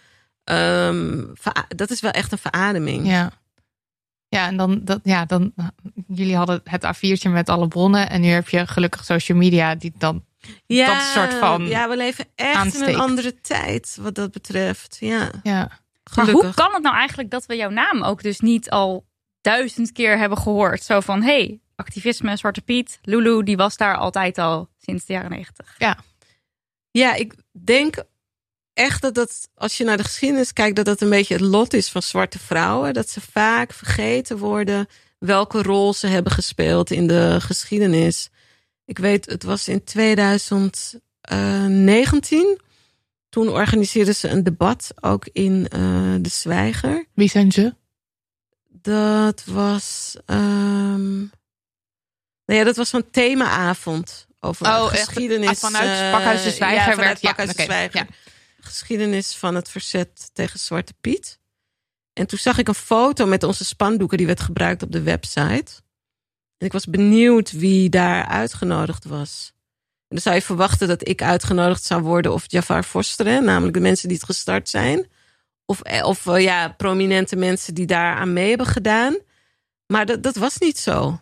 Ehm, 0.44 1.24
dat 1.76 1.90
is 1.90 2.00
wel 2.00 2.10
echt 2.10 2.32
een 2.32 2.38
verademing. 2.38 3.06
Ja. 3.06 3.32
Ja, 4.28 4.46
en 4.46 4.56
dan, 4.56 4.80
dat, 4.84 5.00
ja, 5.02 5.24
dan, 5.24 5.52
jullie 6.06 6.36
hadden 6.36 6.60
het 6.64 6.84
A4'tje 6.84 7.30
met 7.30 7.48
alle 7.48 7.68
bronnen. 7.68 8.10
En 8.10 8.20
nu 8.20 8.28
heb 8.28 8.48
je 8.48 8.66
gelukkig 8.66 9.04
social 9.04 9.38
media 9.38 9.74
die 9.74 9.92
dan, 9.98 10.24
Ja, 10.66 10.94
dat 10.94 11.02
soort 11.02 11.34
van 11.34 11.66
Ja, 11.66 11.88
we 11.88 11.96
leven 11.96 12.24
echt 12.34 12.74
in 12.74 12.82
een 12.82 13.00
andere 13.00 13.40
tijd 13.40 13.98
wat 14.00 14.14
dat 14.14 14.32
betreft. 14.32 14.96
Ja, 15.00 15.30
ja. 15.42 15.70
Maar 16.14 16.30
hoe 16.30 16.54
kan 16.54 16.72
het 16.72 16.82
nou 16.82 16.96
eigenlijk 16.96 17.30
dat 17.30 17.46
we 17.46 17.56
jouw 17.56 17.70
naam 17.70 18.02
ook 18.02 18.22
dus 18.22 18.40
niet 18.40 18.70
al 18.70 19.06
duizend 19.40 19.92
keer 19.92 20.18
hebben 20.18 20.38
gehoord? 20.38 20.82
Zo 20.82 21.00
van, 21.00 21.22
hey, 21.22 21.60
activisme, 21.76 22.36
Zwarte 22.36 22.60
Piet, 22.60 22.98
Lulu, 23.02 23.42
die 23.42 23.56
was 23.56 23.76
daar 23.76 23.96
altijd 23.96 24.38
al 24.38 24.68
sinds 24.78 25.04
de 25.04 25.12
jaren 25.12 25.30
negentig. 25.30 25.74
Ja, 26.90 27.14
ik 27.14 27.34
denk 27.52 28.04
echt 28.76 29.02
dat 29.02 29.14
dat, 29.14 29.48
als 29.54 29.76
je 29.76 29.84
naar 29.84 29.96
de 29.96 30.04
geschiedenis 30.04 30.52
kijkt, 30.52 30.76
dat 30.76 30.84
dat 30.84 31.00
een 31.00 31.10
beetje 31.10 31.34
het 31.34 31.42
lot 31.42 31.72
is 31.72 31.88
van 31.88 32.02
zwarte 32.02 32.38
vrouwen. 32.38 32.94
Dat 32.94 33.10
ze 33.10 33.20
vaak 33.20 33.72
vergeten 33.72 34.38
worden, 34.38 34.86
welke 35.18 35.62
rol 35.62 35.94
ze 35.94 36.06
hebben 36.06 36.32
gespeeld 36.32 36.90
in 36.90 37.06
de 37.06 37.36
geschiedenis. 37.40 38.28
Ik 38.84 38.98
weet, 38.98 39.26
het 39.26 39.42
was 39.42 39.68
in 39.68 39.84
2019. 39.84 42.60
Toen 43.28 43.48
organiseerden 43.48 44.14
ze 44.14 44.28
een 44.28 44.42
debat 44.44 44.90
ook 45.00 45.28
in 45.32 45.68
eh, 45.68 45.80
De 46.20 46.28
Zwijger. 46.28 47.04
Wie 47.14 47.28
zijn 47.28 47.52
ze? 47.52 47.74
Dat 48.68 49.44
was. 49.44 50.16
nou 50.26 51.30
ja, 52.44 52.64
dat 52.64 52.76
was 52.76 52.88
zo'n 52.88 53.10
themaavond 53.10 54.26
over 54.40 54.66
Oh, 54.66 54.86
geschiedenis. 54.86 55.48
Ah, 55.48 55.54
vanuit 55.56 56.00
eh, 56.00 56.10
Pakhuis 56.10 56.42
de 56.42 56.50
Zwijger 56.50 56.76
ja, 56.78 56.84
vanuit 56.94 57.08
werd- 57.08 57.20
ja, 57.20 57.28
Pakhuis 57.28 57.48
de 57.48 57.54
oké, 57.54 57.64
Zwijger. 57.64 57.96
ja. 58.00 58.06
Geschiedenis 58.66 59.36
van 59.36 59.54
het 59.54 59.68
verzet 59.68 60.30
tegen 60.32 60.58
Zwarte 60.58 60.94
Piet. 61.00 61.38
En 62.12 62.26
toen 62.26 62.38
zag 62.38 62.58
ik 62.58 62.68
een 62.68 62.74
foto 62.74 63.26
met 63.26 63.42
onze 63.42 63.64
spandoeken 63.64 64.18
die 64.18 64.26
werd 64.26 64.40
gebruikt 64.40 64.82
op 64.82 64.92
de 64.92 65.02
website. 65.02 65.82
En 66.58 66.66
ik 66.66 66.72
was 66.72 66.86
benieuwd 66.86 67.52
wie 67.52 67.88
daar 67.88 68.26
uitgenodigd 68.26 69.04
was. 69.04 69.52
En 70.08 70.16
dan 70.16 70.20
zou 70.20 70.34
je 70.34 70.42
verwachten 70.42 70.88
dat 70.88 71.08
ik 71.08 71.22
uitgenodigd 71.22 71.82
zou 71.84 72.02
worden 72.02 72.32
of 72.32 72.44
Jafar 72.46 72.82
Foster, 72.82 73.26
hè, 73.26 73.40
namelijk 73.40 73.74
de 73.74 73.80
mensen 73.80 74.08
die 74.08 74.16
het 74.16 74.26
gestart 74.26 74.68
zijn. 74.68 75.06
Of, 75.64 75.80
eh, 75.80 76.04
of 76.04 76.26
eh, 76.26 76.42
ja, 76.42 76.68
prominente 76.68 77.36
mensen 77.36 77.74
die 77.74 77.86
daar 77.86 78.16
aan 78.16 78.32
mee 78.32 78.48
hebben 78.48 78.66
gedaan. 78.66 79.18
Maar 79.86 80.06
dat, 80.06 80.22
dat 80.22 80.36
was 80.36 80.58
niet 80.58 80.78
zo. 80.78 81.20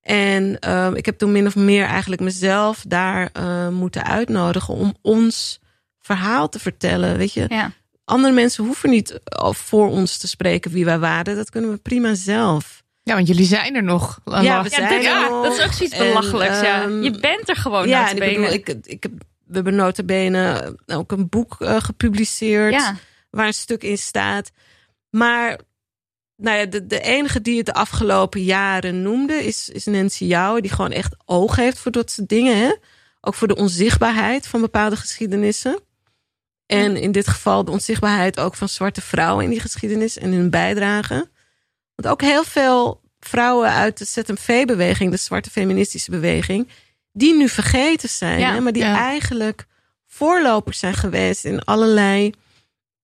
En 0.00 0.58
ehm, 0.58 0.94
ik 0.94 1.06
heb 1.06 1.18
toen 1.18 1.32
min 1.32 1.46
of 1.46 1.56
meer 1.56 1.84
eigenlijk 1.84 2.20
mezelf 2.20 2.84
daar 2.88 3.30
eh, 3.32 3.68
moeten 3.68 4.04
uitnodigen 4.04 4.74
om 4.74 4.94
ons 5.02 5.60
verhaal 6.02 6.48
te 6.48 6.58
vertellen. 6.58 7.16
Weet 7.16 7.32
je, 7.32 7.44
Ja. 7.48 7.72
andere 8.04 8.32
mensen 8.34 8.64
hoeven 8.64 8.90
niet 8.90 9.20
eh, 9.24 9.52
voor 9.52 9.88
ons 9.90 10.16
te 10.18 10.28
spreken 10.28 10.70
wie 10.70 10.84
wij 10.84 10.98
waren. 10.98 11.36
Dat 11.36 11.50
kunnen 11.50 11.70
we 11.70 11.76
prima 11.76 12.14
zelf. 12.14 12.82
Ja, 13.02 13.14
want 13.14 13.26
jullie 13.26 13.46
zijn 13.46 13.74
er 13.74 13.82
nog. 13.82 14.20
Ja, 14.24 14.38
we 14.38 14.44
Ja, 14.44 14.68
zijn 14.68 14.88
dit- 14.88 14.98
er 14.98 15.02
ja, 15.02 15.28
nog. 15.28 15.42
dat 15.44 15.58
is 15.58 15.64
ook 15.64 15.72
zoiets 15.72 15.96
En, 15.96 16.06
belachelijks. 16.06 16.60
ja. 16.60 16.82
ehm, 16.82 17.02
Je 17.02 17.10
bent 17.20 17.48
er 17.48 17.56
gewoon 17.56 17.88
ja, 17.88 18.10
en 18.10 18.16
ik 18.22 18.34
bedoel, 18.34 18.52
ik, 18.52 18.68
ik 18.82 19.02
heb, 19.02 19.12
we 19.46 19.54
hebben 19.54 19.74
notabene 19.74 20.76
ook 20.86 21.12
een 21.12 21.28
boek 21.28 21.56
eh, 21.58 21.76
gepubliceerd 21.80 22.72
Ja, 22.72 22.96
waar 23.30 23.46
een 23.46 23.54
stuk 23.54 23.82
in 23.82 23.98
staat. 23.98 24.50
Maar 25.10 25.60
nou 26.36 26.56
ja, 26.58 26.64
de, 26.66 26.86
de 26.86 27.00
enige 27.00 27.40
die 27.40 27.56
het 27.56 27.66
de 27.66 27.74
afgelopen 27.74 28.42
jaren 28.42 29.02
noemde 29.02 29.34
is, 29.34 29.68
is 29.68 29.84
Nancy 29.84 30.24
Jouwe, 30.24 30.60
die 30.60 30.70
gewoon 30.70 30.90
echt 30.92 31.14
oog 31.24 31.56
heeft 31.56 31.78
voor 31.78 31.92
dat 31.92 32.10
soort 32.10 32.28
dingen. 32.28 32.56
Hè? 32.58 32.72
Ook 33.20 33.34
voor 33.34 33.48
de 33.48 33.56
onzichtbaarheid 33.56 34.46
van 34.46 34.60
bepaalde 34.60 34.96
geschiedenissen. 34.96 35.80
En 36.72 36.96
in 36.96 37.12
dit 37.12 37.28
geval 37.28 37.64
de 37.64 37.70
onzichtbaarheid 37.70 38.40
ook 38.40 38.54
van 38.54 38.68
zwarte 38.68 39.00
vrouwen 39.00 39.44
in 39.44 39.50
die 39.50 39.60
geschiedenis 39.60 40.18
en 40.18 40.32
hun 40.32 40.50
bijdrage. 40.50 41.28
Want 41.94 42.08
ook 42.14 42.20
heel 42.20 42.44
veel 42.44 43.00
vrouwen 43.20 43.70
uit 43.72 43.98
de 43.98 44.04
ZMV-beweging, 44.04 45.10
de 45.10 45.16
zwarte 45.16 45.50
feministische 45.50 46.10
beweging, 46.10 46.68
die 47.12 47.36
nu 47.36 47.48
vergeten 47.48 48.08
zijn, 48.08 48.38
Ja, 48.38 48.52
hè, 48.52 48.60
maar 48.60 48.72
die 48.72 48.82
ja. 48.82 48.96
eigenlijk 48.96 49.66
voorlopers 50.06 50.78
zijn 50.78 50.94
geweest 50.94 51.44
in 51.44 51.64
allerlei 51.64 52.32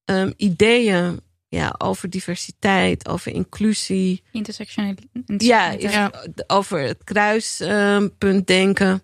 ehm, 0.05 0.33
ideeën 0.37 1.21
ja, 1.49 1.75
over 1.79 2.11
diversiteit, 2.11 3.09
over 3.09 3.33
inclusie. 3.33 4.23
intersectionaliteit. 4.33 5.43
Ja, 5.43 5.71
Ja. 5.71 6.11
over 6.47 6.81
het 6.81 7.05
kruispunt 7.05 8.47
denken. 8.47 9.03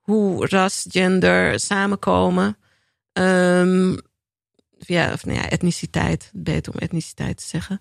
Hoe 0.00 0.46
ras, 0.46 0.86
gender 0.88 1.60
samenkomen. 1.60 2.56
Ehm, 3.12 3.96
ja, 4.86 5.12
of 5.12 5.24
nou 5.26 5.38
ja, 5.38 5.48
etniciteit. 5.48 6.30
Beter 6.34 6.72
om 6.72 6.78
etniciteit 6.78 7.36
te 7.36 7.46
zeggen. 7.46 7.80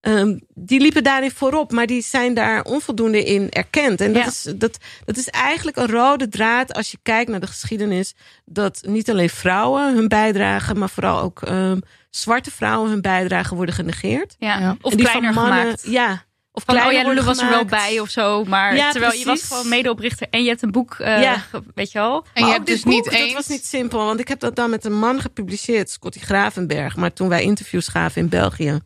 Ehm, 0.00 0.38
die 0.54 0.80
liepen 0.80 1.02
daarin 1.04 1.30
voorop, 1.30 1.72
maar 1.72 1.86
die 1.86 2.02
zijn 2.02 2.34
daar 2.34 2.62
onvoldoende 2.64 3.24
in 3.24 3.50
erkend. 3.50 4.00
En 4.00 4.12
dat, 4.12 4.22
Ja. 4.22 4.28
is, 4.28 4.42
dat, 4.56 4.78
dat 5.04 5.16
is 5.16 5.28
eigenlijk 5.28 5.76
een 5.76 5.86
rode 5.86 6.28
draad 6.28 6.74
als 6.74 6.90
je 6.90 6.98
kijkt 7.02 7.30
naar 7.30 7.40
de 7.40 7.46
geschiedenis. 7.46 8.14
Dat 8.44 8.80
niet 8.86 9.10
alleen 9.10 9.30
vrouwen 9.30 9.94
hun 9.94 10.08
bijdrage, 10.08 10.74
maar 10.74 10.90
vooral 10.90 11.20
ook 11.20 11.42
ehm, 11.42 11.78
zwarte 12.10 12.50
vrouwen 12.50 12.90
hun 12.90 13.00
bijdrage 13.00 13.54
worden 13.54 13.74
genegeerd. 13.74 14.36
Ja. 14.38 14.58
Ja. 14.60 14.76
Of 14.80 14.94
kleiner 14.94 15.32
mannen- 15.34 15.58
gemaakt. 15.60 15.86
Ja. 15.86 16.24
Of 16.56 16.62
Van, 16.66 16.76
oh 16.86 16.92
ja, 16.92 17.02
Lulu 17.02 17.22
was 17.22 17.38
er 17.40 17.48
wel 17.48 17.64
bij 17.64 18.00
of 18.00 18.08
zo. 18.10 18.44
Maar 18.44 18.76
Ja, 18.76 18.90
terwijl 18.90 19.12
je 19.18 19.24
was 19.24 19.42
gewoon 19.42 19.68
medeoprichter 19.68 20.26
en 20.30 20.42
je 20.42 20.48
hebt 20.48 20.62
een 20.62 20.70
boek, 20.70 20.94
eh, 20.98 21.22
Ja. 21.22 21.44
weet 21.74 21.92
je 21.92 21.98
wel. 21.98 22.24
En 22.34 22.46
je 22.46 22.52
hebt 22.52 22.66
dus 22.66 22.84
niet 22.84 23.10
eens... 23.10 23.24
Dat 23.24 23.32
was 23.32 23.46
niet 23.46 23.66
simpel, 23.66 24.04
want 24.04 24.20
ik 24.20 24.28
heb 24.28 24.40
dat 24.40 24.56
dan 24.56 24.70
met 24.70 24.84
een 24.84 24.98
man 24.98 25.20
gepubliceerd, 25.20 25.90
Scotty 25.90 26.18
Gravenberg. 26.18 26.96
Maar 26.96 27.12
toen 27.12 27.28
wij 27.28 27.42
interviews 27.42 27.88
gaven 27.88 28.22
in 28.22 28.28
België, 28.28 28.78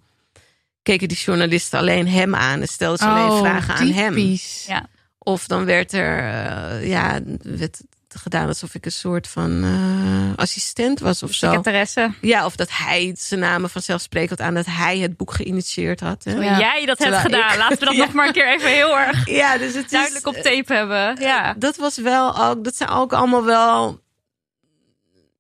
keken 0.83 1.09
die 1.09 1.17
journalisten 1.17 1.79
alleen 1.79 2.09
hem 2.09 2.35
aan 2.35 2.61
en 2.61 2.69
stelden 2.69 2.99
ze 2.99 3.05
alleen 3.05 3.31
Oh, 3.31 3.39
vragen 3.41 3.75
aan 3.75 3.87
hem. 3.87 4.15
typisch. 4.15 4.65
Ja. 4.69 4.87
Of 5.19 5.47
dan 5.47 5.65
werd 5.65 5.93
er 5.93 6.19
uh, 6.19 6.89
ja, 6.89 7.21
werd 7.43 7.81
gedaan 8.17 8.49
alsof 8.49 8.75
ik 8.75 8.85
een 8.85 8.93
soort 8.93 9.29
van 9.29 9.65
uh, 9.65 10.33
assistent 10.37 11.01
was 11.01 11.23
of 11.23 11.33
zo. 11.33 11.47
Secretaresse. 11.47 12.13
Ja, 12.21 12.45
of 12.45 12.57
dat 12.57 12.69
hij 12.73 13.15
zijn 13.19 13.41
namen 13.41 13.71
vanzelfsprekend 13.71 14.41
aan 14.41 14.55
dat 14.55 14.67
hij 14.67 14.99
het 14.99 15.17
boek 15.17 15.33
geïnitieerd 15.33 16.01
had. 16.01 16.25
Hè? 16.25 16.33
Ja. 16.33 16.59
Jij 16.59 16.87
dat 16.87 16.99
hebt 16.99 17.17
gedaan. 17.17 17.53
ik- 17.53 17.59
Laten 17.59 17.79
we 17.79 17.85
dat 17.85 17.95
Ja. 17.97 18.05
nog 18.05 18.13
maar 18.13 18.27
een 18.27 18.33
keer 18.33 18.49
even 18.53 18.71
heel 18.71 18.99
erg 18.99 19.29
Ja, 19.41 19.59
dus 19.59 19.75
het 19.75 19.85
is, 19.85 19.91
duidelijk 19.91 20.27
op 20.27 20.35
tape 20.35 20.75
hebben. 20.75 21.21
Ja. 21.21 21.55
dat 21.59 21.77
was 21.77 21.97
wel 21.97 22.39
ook, 22.45 22.65
dat 22.65 22.77
zijn 22.77 22.89
ook 22.89 23.13
allemaal 23.13 23.45
wel 23.45 24.01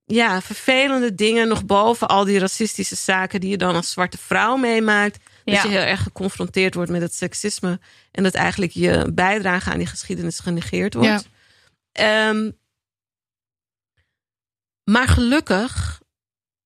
ja, 0.04 0.40
vervelende 0.40 1.14
dingen 1.14 1.48
nog 1.48 1.64
boven 1.64 2.08
al 2.08 2.24
die 2.24 2.38
racistische 2.38 2.96
zaken 2.96 3.40
die 3.40 3.50
je 3.50 3.56
dan 3.56 3.74
als 3.74 3.90
zwarte 3.90 4.18
vrouw 4.18 4.56
meemaakt. 4.56 5.18
Dat 5.44 5.54
Ja. 5.54 5.62
je 5.62 5.68
heel 5.68 5.80
erg 5.80 6.02
geconfronteerd 6.02 6.74
wordt 6.74 6.90
met 6.90 7.00
het 7.02 7.14
seksisme 7.14 7.80
en 8.10 8.22
dat 8.22 8.34
eigenlijk 8.34 8.72
je 8.72 9.10
bijdrage 9.14 9.70
aan 9.70 9.78
die 9.78 9.86
geschiedenis 9.86 10.38
genegeerd 10.38 10.94
wordt. 10.94 11.28
Ehm, 11.92 12.50
maar 14.88 15.08
gelukkig, 15.08 16.00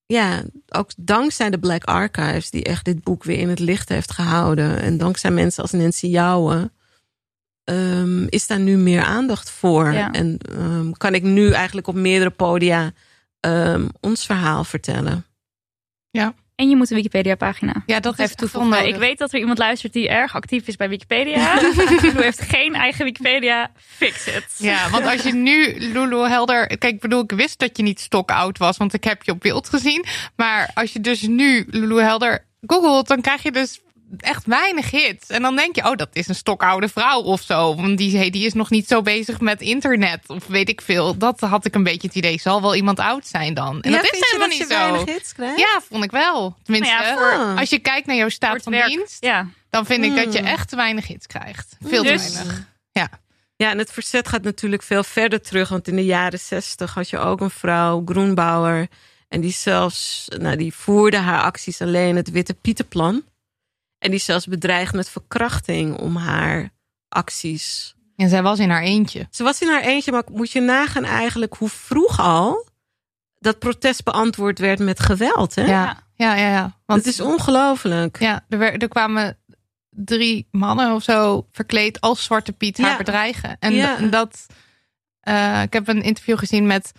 ja, 0.06 0.42
ook 0.68 0.90
dankzij 0.96 1.50
de 1.50 1.58
Black 1.58 1.84
Archives, 1.84 2.50
die 2.50 2.64
echt 2.64 2.84
dit 2.84 3.02
boek 3.02 3.24
weer 3.24 3.38
in 3.38 3.48
het 3.48 3.58
licht 3.58 3.88
heeft 3.88 4.12
gehouden. 4.12 4.80
En 4.80 4.98
dankzij 4.98 5.30
mensen 5.30 5.62
als 5.62 5.72
Nancy 5.72 6.06
Jouwe, 6.06 6.70
ehm, 7.64 8.24
is 8.24 8.46
daar 8.46 8.60
nu 8.60 8.76
meer 8.76 9.02
aandacht 9.02 9.50
voor. 9.50 9.92
Ja. 9.92 10.10
En 10.10 10.38
ehm, 10.38 10.90
kan 10.92 11.14
ik 11.14 11.22
nu 11.22 11.50
eigenlijk 11.50 11.86
op 11.86 11.94
meerdere 11.94 12.30
podia 12.30 12.92
ehm, 13.40 13.88
ons 14.00 14.26
verhaal 14.26 14.64
vertellen. 14.64 15.24
En 16.62 16.68
je 16.68 16.76
moet 16.76 16.90
een 16.90 16.96
Wikipedia-pagina. 16.96 17.82
Ja, 17.86 18.00
dat 18.00 18.16
echt 18.16 18.36
toevoegen. 18.36 18.86
Ik 18.86 18.96
weet 18.96 19.18
dat 19.18 19.32
er 19.32 19.38
iemand 19.38 19.58
luistert 19.58 19.92
die 19.92 20.08
erg 20.08 20.34
actief 20.34 20.66
is 20.66 20.76
bij 20.76 20.88
Wikipedia. 20.88 21.54
Lulu 22.02 22.22
heeft 22.22 22.40
geen 22.40 22.74
eigen 22.74 23.04
Wikipedia. 23.04 23.70
Fix 23.76 24.26
it. 24.26 24.46
Ja, 24.58 24.90
want 24.90 25.06
als 25.06 25.22
je 25.22 25.32
nu 25.48 25.74
Lulu 25.78 26.28
Helder. 26.28 26.66
Kijk, 26.66 26.94
ik 26.94 27.00
bedoel, 27.00 27.22
ik 27.22 27.32
wist 27.32 27.58
dat 27.58 27.76
je 27.76 27.82
niet 27.82 28.00
stokoud 28.00 28.58
was, 28.58 28.76
want 28.76 28.94
ik 28.94 29.04
heb 29.04 29.22
je 29.22 29.32
op 29.32 29.40
beeld 29.40 29.68
gezien. 29.68 30.04
Maar 30.36 30.70
als 30.74 30.92
je 30.92 31.00
dus 31.00 31.22
nu 31.22 31.66
Lulu 31.70 32.00
Helder 32.00 32.44
googelt, 32.66 33.08
dan 33.08 33.20
krijg 33.20 33.42
je 33.42 33.52
dus 33.52 33.80
echt 34.18 34.46
weinig 34.46 34.90
hits. 34.90 35.28
En 35.28 35.42
dan 35.42 35.56
denk 35.56 35.74
je, 35.76 35.84
oh, 35.90 35.96
dat 35.96 36.08
is 36.12 36.28
een 36.28 36.34
stokoude 36.34 36.88
vrouw 36.88 37.20
of 37.20 37.42
zo. 37.42 37.74
Want 37.76 37.98
die, 37.98 38.16
hey, 38.16 38.30
die 38.30 38.46
is 38.46 38.52
nog 38.52 38.70
niet 38.70 38.88
zo 38.88 39.02
bezig 39.02 39.40
met 39.40 39.60
internet 39.60 40.20
of 40.26 40.46
weet 40.46 40.68
ik 40.68 40.80
veel. 40.80 41.16
Dat 41.18 41.40
had 41.40 41.64
ik 41.64 41.74
een 41.74 41.82
beetje 41.82 42.06
het 42.06 42.16
idee. 42.16 42.40
Zal 42.40 42.62
wel 42.62 42.74
iemand 42.74 42.98
oud 43.00 43.26
zijn 43.26 43.54
dan? 43.54 43.80
En 43.80 43.90
Ja, 43.90 43.96
dat 43.96 44.12
is 44.12 44.20
helemaal 44.20 44.38
dat 44.48 44.58
niet 44.58 44.68
je 44.68 44.74
zo. 44.74 44.80
weinig 44.80 45.04
hits 45.14 45.32
krijgt? 45.32 45.58
Ja, 45.58 45.80
vond 45.88 46.04
ik 46.04 46.10
wel. 46.10 46.56
Tenminste, 46.62 46.94
Nou 46.94 47.06
ja, 47.06 47.14
voor- 47.16 47.58
als 47.58 47.70
je 47.70 47.78
kijkt 47.78 48.06
naar 48.06 48.16
jouw 48.16 48.28
staat 48.28 48.62
van 48.62 48.72
werk. 48.72 48.86
dienst, 48.86 49.24
Ja. 49.24 49.46
dan 49.70 49.86
vind 49.86 50.04
ik 50.04 50.16
dat 50.16 50.32
je 50.32 50.38
Hmm. 50.38 50.48
echt 50.48 50.68
te 50.68 50.76
weinig 50.76 51.06
hits 51.06 51.26
krijgt. 51.26 51.76
Veel 51.84 52.02
Dus- 52.02 52.26
te 52.26 52.32
weinig. 52.32 52.70
Ja, 53.56 53.70
en 53.70 53.78
het 53.78 53.92
verzet 53.92 54.28
gaat 54.28 54.42
natuurlijk 54.42 54.82
veel 54.82 55.04
verder 55.04 55.40
terug. 55.40 55.68
Want 55.68 55.88
in 55.88 55.96
de 55.96 56.04
jaren 56.04 56.38
zestig 56.38 56.94
had 56.94 57.10
je 57.10 57.18
ook 57.18 57.40
een 57.40 57.50
vrouw, 57.50 58.02
Groenbauer. 58.04 58.86
En 59.28 59.40
die 59.40 59.52
zelfs, 59.52 60.28
nou, 60.38 60.56
die 60.56 60.74
voerde 60.74 61.16
haar 61.16 61.40
acties 61.42 61.80
alleen 61.80 62.16
het 62.16 62.30
Witte 62.30 62.54
Pietenplan. 62.54 63.22
En 64.02 64.10
die 64.10 64.20
zelfs 64.20 64.46
bedreigd 64.46 64.94
met 64.94 65.08
verkrachting 65.08 65.96
om 65.98 66.16
haar 66.16 66.70
acties. 67.08 67.94
En 68.16 68.28
zij 68.28 68.42
was 68.42 68.58
in 68.58 68.70
haar 68.70 68.82
eentje. 68.82 69.26
Ze 69.30 69.42
was 69.42 69.60
in 69.60 69.68
haar 69.68 69.82
eentje, 69.82 70.12
maar 70.12 70.22
moet 70.32 70.50
je 70.50 70.60
nagaan 70.60 71.04
eigenlijk 71.04 71.54
hoe 71.54 71.68
vroeg 71.68 72.18
al 72.20 72.68
dat 73.38 73.58
protest 73.58 74.04
beantwoord 74.04 74.58
werd 74.58 74.78
met 74.78 75.00
geweld. 75.00 75.54
Hè? 75.54 75.64
Ja, 75.64 76.02
ja, 76.14 76.34
ja. 76.36 76.48
ja. 76.50 76.78
Want 76.86 77.04
het 77.04 77.12
is 77.14 77.20
ongelooflijk. 77.20 78.20
Ja, 78.20 78.44
er, 78.48 78.60
er 78.82 78.88
kwamen 78.88 79.38
drie 79.90 80.48
mannen 80.50 80.94
of 80.94 81.02
zo 81.02 81.46
verkleed 81.52 82.00
als 82.00 82.24
Zwarte 82.24 82.52
Piet 82.52 82.78
haar 82.78 82.90
Ja. 82.90 82.96
bedreigen. 82.96 83.56
En 83.58 83.72
Ja. 83.72 83.96
dat, 83.96 84.46
eh, 85.20 85.62
ik 85.62 85.72
heb 85.72 85.88
een 85.88 86.02
interview 86.02 86.38
gezien 86.38 86.66
met 86.66 86.92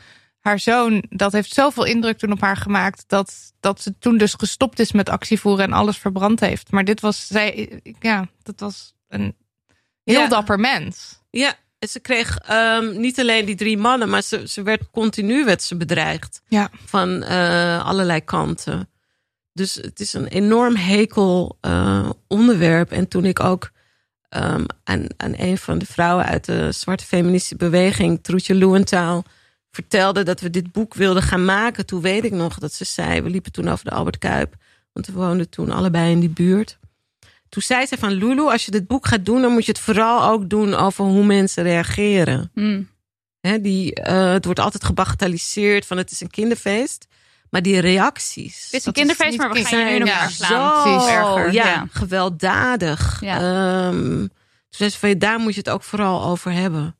haar 0.44 0.60
zoon. 0.60 1.04
Dat 1.10 1.32
heeft 1.32 1.54
zoveel 1.54 1.84
indruk 1.84 2.18
toen 2.18 2.32
op 2.32 2.42
haar 2.42 2.58
gemaakt 2.58 3.04
dat, 3.08 3.54
dat 3.60 3.82
ze 3.82 3.98
toen 4.00 4.18
dus 4.18 4.34
gestopt 4.34 4.80
is 4.80 4.92
met 4.92 5.10
actievoeren 5.10 5.66
en 5.66 5.74
alles 5.74 5.98
verbrand 5.98 6.40
heeft. 6.40 6.72
Maar 6.72 6.84
dit 6.84 7.02
was, 7.02 7.28
zij, 7.28 7.82
ja, 8.00 8.28
dat 8.42 8.60
was 8.60 8.94
een 9.08 9.36
heel 10.04 10.20
Ja. 10.20 10.28
dapper 10.28 10.60
mens. 10.60 11.20
Ja, 11.30 11.54
en 11.80 11.88
ze 11.88 12.00
kreeg 12.00 12.38
ehm, 12.38 13.00
niet 13.00 13.20
alleen 13.20 13.46
die 13.46 13.56
drie 13.56 13.78
mannen, 13.78 14.10
maar 14.10 14.22
ze, 14.22 14.48
ze 14.48 14.64
werd 14.64 14.90
continu 14.92 15.46
werd 15.46 15.62
ze 15.64 15.76
bedreigd. 15.78 16.42
Ja. 16.48 16.70
Van 16.86 17.24
eh, 17.24 17.86
allerlei 17.86 18.24
kanten. 18.24 18.90
Dus 19.54 19.76
het 19.76 20.00
is 20.00 20.14
een 20.14 20.28
enorm 20.28 20.76
hekel 20.76 21.58
eh, 21.62 22.10
onderwerp. 22.28 22.92
En 22.92 23.08
toen 23.08 23.26
ik 23.26 23.40
ook 23.40 23.72
ehm, 24.30 24.64
aan, 24.84 25.08
aan 25.18 25.34
een 25.38 25.58
van 25.58 25.78
de 25.78 25.86
vrouwen 25.86 26.26
uit 26.26 26.46
de 26.46 26.72
zwarte 26.72 27.06
feministische 27.06 27.56
beweging, 27.56 28.24
Troetje 28.24 28.56
Loewenthal, 28.56 29.24
vertelde 29.74 30.24
dat 30.24 30.40
we 30.40 30.50
dit 30.50 30.72
boek 30.72 30.94
wilden 30.94 31.24
gaan 31.24 31.46
maken. 31.46 31.86
Toen 31.86 32.02
weet 32.02 32.24
ik 32.24 32.32
nog 32.32 32.58
dat 32.58 32.74
ze 32.74 32.86
zei, 32.86 33.22
we 33.22 33.30
liepen 33.30 33.52
toen 33.52 33.70
over 33.70 33.86
de 33.86 33.92
Albert 33.92 34.18
Kuip, 34.18 34.56
want 34.94 35.08
we 35.08 35.14
woonden 35.14 35.50
toen 35.50 35.72
allebei 35.72 36.12
in 36.12 36.20
die 36.20 36.30
buurt. 36.30 36.78
Toen 37.50 37.62
zei 37.62 37.86
ze 37.86 37.98
van 37.98 38.12
Lulu, 38.12 38.42
als 38.42 38.66
je 38.66 38.72
dit 38.72 38.88
boek 38.88 39.08
gaat 39.08 39.26
doen, 39.26 39.42
dan 39.42 39.52
moet 39.52 39.66
je 39.66 39.72
het 39.72 39.82
vooral 39.82 40.32
ook 40.32 40.50
doen 40.50 40.74
over 40.74 41.06
hoe 41.06 41.26
mensen 41.26 41.64
reageren. 41.64 42.52
Hmm. 42.54 42.92
Die, 43.62 43.94
eh, 43.94 44.32
het 44.32 44.46
wordt 44.46 44.60
altijd 44.60 44.84
gebagatelliseerd 44.84 45.86
van 45.86 45.98
het 45.98 46.12
is 46.12 46.22
een 46.22 46.30
kinderfeest. 46.30 47.08
Maar 47.50 47.62
die 47.62 47.80
reacties. 47.80 48.66
Het 48.66 48.74
is 48.74 48.86
een 48.86 48.94
kinderfeest, 48.94 49.38
maar 49.38 49.52
we 49.52 49.66
gaan 49.66 49.80
je 49.80 49.86
nu 49.86 49.98
nog 49.98 50.08
ja, 50.08 50.30
slaan. 50.30 51.00
Zo, 51.02 51.08
erger. 51.08 51.54
ja, 51.54 51.66
Ja. 51.66 51.88
gewelddadig. 51.92 53.22
Ja. 53.22 53.40
Ja, 54.78 55.14
daar 55.18 55.40
moet 55.40 55.54
je 55.54 55.60
het 55.60 55.70
ook 55.70 55.84
vooral 55.84 56.24
over 56.24 56.52
hebben. 56.52 56.96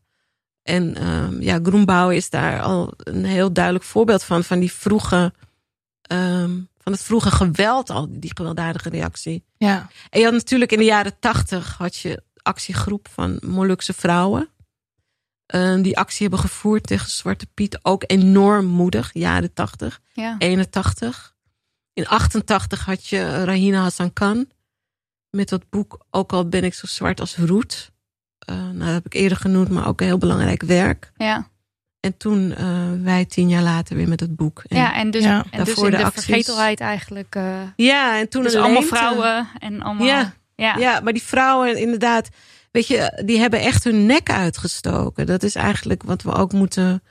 En 0.64 0.96
ehm, 0.96 1.42
ja, 1.42 1.60
Groenbouw 1.64 2.10
is 2.10 2.30
daar 2.30 2.62
al 2.62 2.94
een 2.98 3.26
heel 3.26 3.54
duidelijk 3.54 3.86
voorbeeld 3.86 4.24
van. 4.24 4.44
Van 4.44 4.60
die 4.60 4.72
vroege, 4.72 5.34
ehm, 6.02 6.52
van 6.78 6.92
het 6.92 7.04
vroege 7.04 7.32
geweld 7.32 7.90
al, 7.90 8.08
die 8.10 8.32
gewelddadige 8.36 8.90
reactie. 8.90 9.44
Ja. 9.58 9.90
En 10.10 10.20
je 10.20 10.26
had 10.26 10.34
natuurlijk 10.34 10.72
in 10.72 10.78
de 10.78 10.84
jaren 10.84 11.20
tachtig 11.20 11.78
had 11.78 11.96
je 11.96 12.24
actiegroep 12.42 13.08
van 13.12 13.40
Molukse 13.42 13.94
vrouwen. 13.94 14.50
Eh, 15.46 15.82
die 15.82 15.98
actie 15.98 16.22
hebben 16.22 16.40
gevoerd 16.40 16.88
tegen 16.88 17.10
Zwarte 17.10 17.46
Piet. 17.54 17.80
Ook 17.86 18.04
enorm 18.08 18.66
moedig, 18.66 19.10
jaren 19.14 19.54
tachtig. 19.54 20.02
Ja. 20.14 20.36
81. 20.38 21.36
In 21.94 22.08
88 22.08 22.86
had 22.86 23.08
je 23.08 23.44
Rahina 23.44 23.82
Hassan 23.82 24.14
Khan. 24.14 24.50
Met 25.30 25.50
dat 25.50 25.70
boek 25.70 26.06
Ook 26.10 26.34
al 26.34 26.50
ben 26.50 26.64
ik 26.64 26.74
zo 26.74 26.88
zwart 26.88 27.20
als 27.20 27.36
roet. 27.36 27.92
Eh, 28.46 28.56
nou, 28.56 28.78
dat 28.78 28.88
heb 28.88 29.06
ik 29.06 29.14
eerder 29.14 29.38
genoemd, 29.38 29.70
maar 29.70 29.88
ook 29.88 30.02
een 30.02 30.08
heel 30.08 30.18
belangrijk 30.18 30.64
werk. 30.64 31.12
Ja. 31.18 31.52
En 32.00 32.18
toen 32.18 32.54
eh, 32.56 32.92
wij 33.02 33.26
tien 33.26 33.50
jaar 33.50 33.64
later 33.64 33.96
weer 33.96 34.08
met 34.08 34.20
het 34.20 34.36
boek. 34.36 34.64
En, 34.68 34.78
ja, 34.78 34.96
en 34.96 35.12
dus, 35.12 35.24
Ja, 35.24 35.46
en 35.52 35.64
dus 35.64 35.66
daarvoor 35.66 35.90
in 35.90 35.98
de 35.98 36.12
vergetelheid 36.12 36.80
eigenlijk. 36.80 37.36
eh, 37.36 37.62
ja, 37.76 38.20
en 38.20 38.30
toen 38.30 38.44
dus 38.44 38.56
allemaal 38.56 38.82
leemte. 38.82 38.96
vrouwen 38.96 39.48
en 39.60 39.82
allemaal... 39.82 40.08
Ja. 40.08 40.34
ja. 40.56 40.78
Ja, 40.78 41.00
maar 41.00 41.14
die 41.14 41.24
vrouwen 41.24 41.78
inderdaad, 41.78 42.30
weet 42.72 42.88
je, 42.88 43.22
die 43.26 43.40
hebben 43.40 43.60
echt 43.60 43.84
hun 43.84 44.06
nek 44.06 44.30
uitgestoken. 44.30 45.26
Dat 45.26 45.44
is 45.44 45.56
eigenlijk 45.56 46.04
wat 46.04 46.22
we 46.22 46.32
ook 46.34 46.52
moeten 46.54 47.04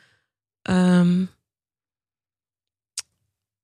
ehm, 0.62 1.24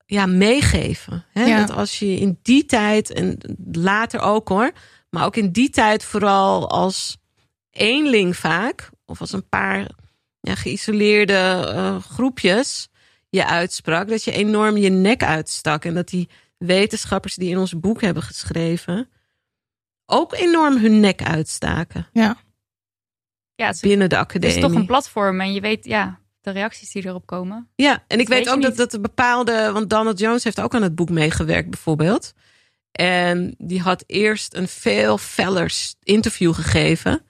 ja, 0.07 0.27
meegeven. 0.27 1.25
Hè? 1.33 1.45
Ja. 1.45 1.59
Dat 1.59 1.77
als 1.77 1.99
je 1.99 2.19
in 2.19 2.39
die 2.43 2.65
tijd, 2.65 3.13
en 3.13 3.39
later 3.73 4.21
ook 4.21 4.49
hoor, 4.49 4.73
maar 5.11 5.25
ook 5.25 5.37
in 5.37 5.53
die 5.53 5.71
tijd 5.71 6.05
vooral 6.05 6.71
als 6.71 7.19
eenling 7.71 8.37
vaak, 8.37 8.91
of 9.05 9.21
als 9.21 9.33
een 9.33 9.49
paar 9.49 9.91
ja, 10.41 10.55
geïsoleerde 10.55 11.35
eh, 11.75 12.03
groepjes 12.03 12.89
je 13.31 13.47
uitsprak, 13.47 14.09
dat 14.09 14.25
je 14.25 14.33
enorm 14.33 14.77
je 14.77 14.91
nek 14.91 15.23
uitstak. 15.23 15.85
En 15.85 15.95
dat 15.95 16.09
die 16.09 16.29
wetenschappers 16.57 17.35
die 17.35 17.51
in 17.51 17.59
ons 17.59 17.81
boek 17.81 18.01
hebben 18.01 18.23
geschreven, 18.23 19.09
ook 20.07 20.35
enorm 20.35 20.77
hun 20.77 21.01
nek 21.01 21.23
uitstaken 21.23 22.07
Ja. 22.13 22.37
Ja, 23.55 23.67
het 23.67 23.75
is, 23.75 23.81
binnen 23.81 24.09
de 24.09 24.17
het 24.17 24.25
academie. 24.25 24.57
is 24.57 24.63
toch 24.63 24.75
een 24.75 24.87
platform 24.87 25.41
en 25.41 25.53
je 25.53 25.61
weet, 25.61 25.85
ja, 25.85 26.21
de 26.41 26.51
reacties 26.51 26.93
die 26.93 27.07
erop 27.07 27.27
komen. 27.27 27.69
Ja, 27.75 28.05
en 28.07 28.21
ik 28.21 28.29
weet 28.29 28.49
ook 28.49 28.63
dat, 28.63 28.77
dat 28.77 28.93
er 28.93 29.01
bepaalde. 29.01 29.71
Want 29.73 29.91
Donald 29.91 30.19
Jones 30.19 30.45
heeft 30.45 30.61
ook 30.61 30.75
aan 30.75 30.83
het 30.83 30.95
boek 30.95 31.11
meegewerkt, 31.11 31.71
bijvoorbeeld. 31.71 32.33
En 32.93 33.55
die 33.59 33.81
had 33.81 34.05
eerst 34.07 34.55
een 34.55 34.69
veel 34.69 35.19
feller 35.19 35.73
interview 36.03 36.55
gegeven. 36.55 37.23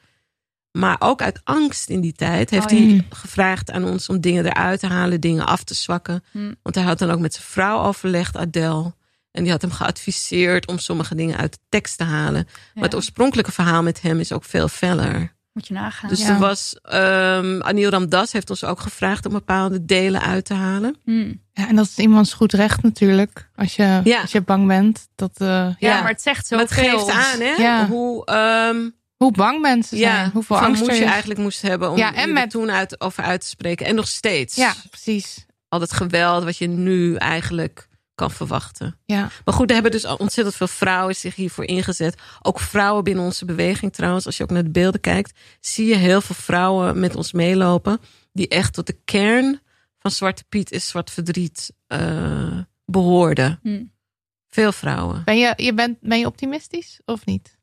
Maar 0.78 0.96
ook 0.98 1.22
uit 1.22 1.40
angst 1.44 1.88
in 1.88 2.00
die 2.00 2.12
tijd 2.12 2.50
heeft 2.50 2.72
Oh, 2.72 2.78
ja. 2.78 2.84
hij 2.86 3.06
gevraagd 3.10 3.70
aan 3.70 3.84
ons 3.84 4.08
om 4.08 4.20
dingen 4.20 4.46
eruit 4.46 4.80
te 4.80 4.86
halen, 4.86 5.20
dingen 5.20 5.46
af 5.46 5.64
te 5.64 5.74
zwakken. 5.74 6.24
Hm. 6.32 6.52
Want 6.62 6.74
hij 6.74 6.84
had 6.84 6.98
dan 6.98 7.10
ook 7.10 7.18
met 7.20 7.32
zijn 7.34 7.46
vrouw 7.46 7.82
overlegd, 7.82 8.36
Adele. 8.36 8.94
En 9.30 9.42
die 9.42 9.52
had 9.52 9.62
hem 9.62 9.70
geadviseerd 9.70 10.66
om 10.66 10.78
sommige 10.78 11.14
dingen 11.14 11.36
uit 11.36 11.52
de 11.52 11.58
tekst 11.68 11.98
te 11.98 12.04
halen. 12.04 12.48
Maar 12.74 12.84
het 12.84 12.94
oorspronkelijke 12.94 13.52
verhaal 13.52 13.82
met 13.82 14.02
hem 14.02 14.20
is 14.20 14.32
ook 14.32 14.44
veel 14.44 14.68
feller. 14.68 15.36
moet 15.52 15.66
je 15.68 15.74
nagaan. 15.74 16.08
Dus 16.08 16.20
Ja. 16.22 16.28
er 16.28 16.38
was. 16.38 16.78
ehm 16.82 17.60
Anil 17.60 17.90
Ramdas 17.90 18.32
heeft 18.32 18.50
ons 18.50 18.64
ook 18.64 18.80
gevraagd 18.80 19.26
om 19.26 19.32
bepaalde 19.32 19.84
delen 19.84 20.20
uit 20.20 20.44
te 20.44 20.54
halen. 20.54 20.96
Hm. 21.04 21.32
ja, 21.52 21.68
en 21.68 21.76
dat 21.76 21.84
is 21.84 21.98
iemands 21.98 22.32
goed 22.32 22.52
recht 22.52 22.82
natuurlijk. 22.82 23.50
Als 23.56 23.76
je, 23.76 24.00
Ja. 24.04 24.20
als 24.20 24.32
je 24.32 24.40
bang 24.40 24.66
bent. 24.66 25.08
Dat, 25.14 25.30
eh, 25.38 25.46
Ja, 25.48 25.74
Ja. 25.78 26.00
maar 26.00 26.10
het 26.10 26.22
zegt 26.22 26.50
Maar 26.50 26.60
het 26.60 26.70
geeft 26.70 27.10
aan, 27.10 27.40
hè? 27.40 27.52
Ja. 27.54 27.86
Hoe, 27.86 28.24
ehm, 28.26 28.76
hoe 29.18 29.32
bang 29.32 29.60
mensen 29.60 29.98
zijn. 29.98 30.24
ja, 30.24 30.30
hoeveel 30.32 30.58
angst 30.58 30.80
moed 30.80 30.90
er 30.90 30.96
je 30.96 31.02
is. 31.04 31.08
eigenlijk 31.10 31.40
moest 31.40 31.62
hebben 31.62 31.90
om 31.90 31.96
Ja, 31.96 32.14
en 32.14 32.32
met- 32.32 32.50
toen 32.50 32.70
uit, 32.70 33.00
over 33.00 33.22
uit 33.24 33.40
te 33.40 33.46
spreken. 33.46 33.86
En 33.86 33.94
nog 33.94 34.08
steeds. 34.08 34.56
Ja, 34.56 34.74
precies. 34.90 35.46
Al 35.68 35.78
dat 35.78 35.92
geweld 35.92 36.44
wat 36.44 36.56
je 36.56 36.66
nu 36.66 37.14
eigenlijk 37.14 37.88
kan 38.14 38.30
verwachten. 38.30 38.98
Ja. 39.04 39.30
Maar 39.44 39.54
goed, 39.54 39.68
er 39.68 39.74
hebben 39.74 39.92
dus 39.92 40.04
ontzettend 40.06 40.56
veel 40.56 40.68
vrouwen 40.68 41.14
zich 41.16 41.34
hiervoor 41.34 41.64
ingezet. 41.64 42.20
Ook 42.42 42.60
vrouwen 42.60 43.04
binnen 43.04 43.24
onze 43.24 43.44
beweging 43.44 43.92
trouwens. 43.92 44.26
Als 44.26 44.36
je 44.36 44.42
ook 44.42 44.50
naar 44.50 44.64
de 44.64 44.70
beelden 44.70 45.00
kijkt, 45.00 45.38
zie 45.60 45.86
je 45.86 45.94
heel 45.96 46.20
veel 46.20 46.34
vrouwen 46.34 47.00
met 47.00 47.16
ons 47.16 47.32
meelopen. 47.32 48.00
Die 48.32 48.48
echt 48.48 48.72
tot 48.74 48.86
de 48.86 48.98
kern 49.04 49.60
van 49.98 50.10
Zwarte 50.10 50.44
Piet 50.48 50.70
is 50.72 50.88
Zwart 50.88 51.10
Verdriet 51.10 51.72
eh, 51.86 52.58
behoorden. 52.84 53.58
Hm. 53.62 53.84
Veel 54.50 54.72
vrouwen. 54.72 55.22
Ben 55.24 55.38
je, 55.38 55.52
je 55.56 55.74
bent, 55.74 55.98
ben 56.00 56.18
je 56.18 56.26
optimistisch 56.26 57.00
of 57.04 57.24
niet? 57.26 57.57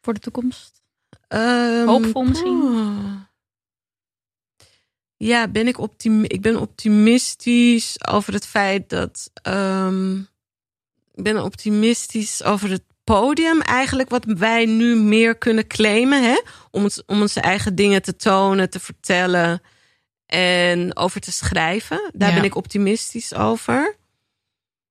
Voor 0.00 0.14
de 0.14 0.20
toekomst. 0.20 0.82
Ehm, 1.28 1.86
Hoopvol 1.86 2.22
misschien? 2.24 3.26
Ja, 5.16 5.48
ben 5.48 5.66
ik, 5.68 5.78
optimi 5.78 6.26
ik 6.26 6.40
ben 6.40 6.60
optimistisch 6.60 8.06
over 8.08 8.32
het 8.32 8.46
feit 8.46 8.88
dat. 8.88 9.30
ehm, 9.42 10.18
ik 11.14 11.24
ben 11.24 11.42
optimistisch 11.44 12.42
over 12.44 12.70
het 12.70 12.82
podium, 13.04 13.60
eigenlijk 13.60 14.08
wat 14.10 14.24
wij 14.24 14.66
nu 14.66 14.96
meer 14.96 15.36
kunnen 15.38 15.66
claimen. 15.66 16.22
Hè? 16.22 16.40
Om, 16.70 16.82
ons, 16.82 17.04
om 17.06 17.20
onze 17.20 17.40
eigen 17.40 17.74
dingen 17.74 18.02
te 18.02 18.16
tonen, 18.16 18.70
te 18.70 18.80
vertellen 18.80 19.60
en 20.26 20.96
over 20.96 21.20
te 21.20 21.32
schrijven. 21.32 22.10
Daar 22.14 22.28
Ja. 22.28 22.34
ben 22.34 22.44
ik 22.44 22.54
optimistisch 22.54 23.34
over. 23.34 23.96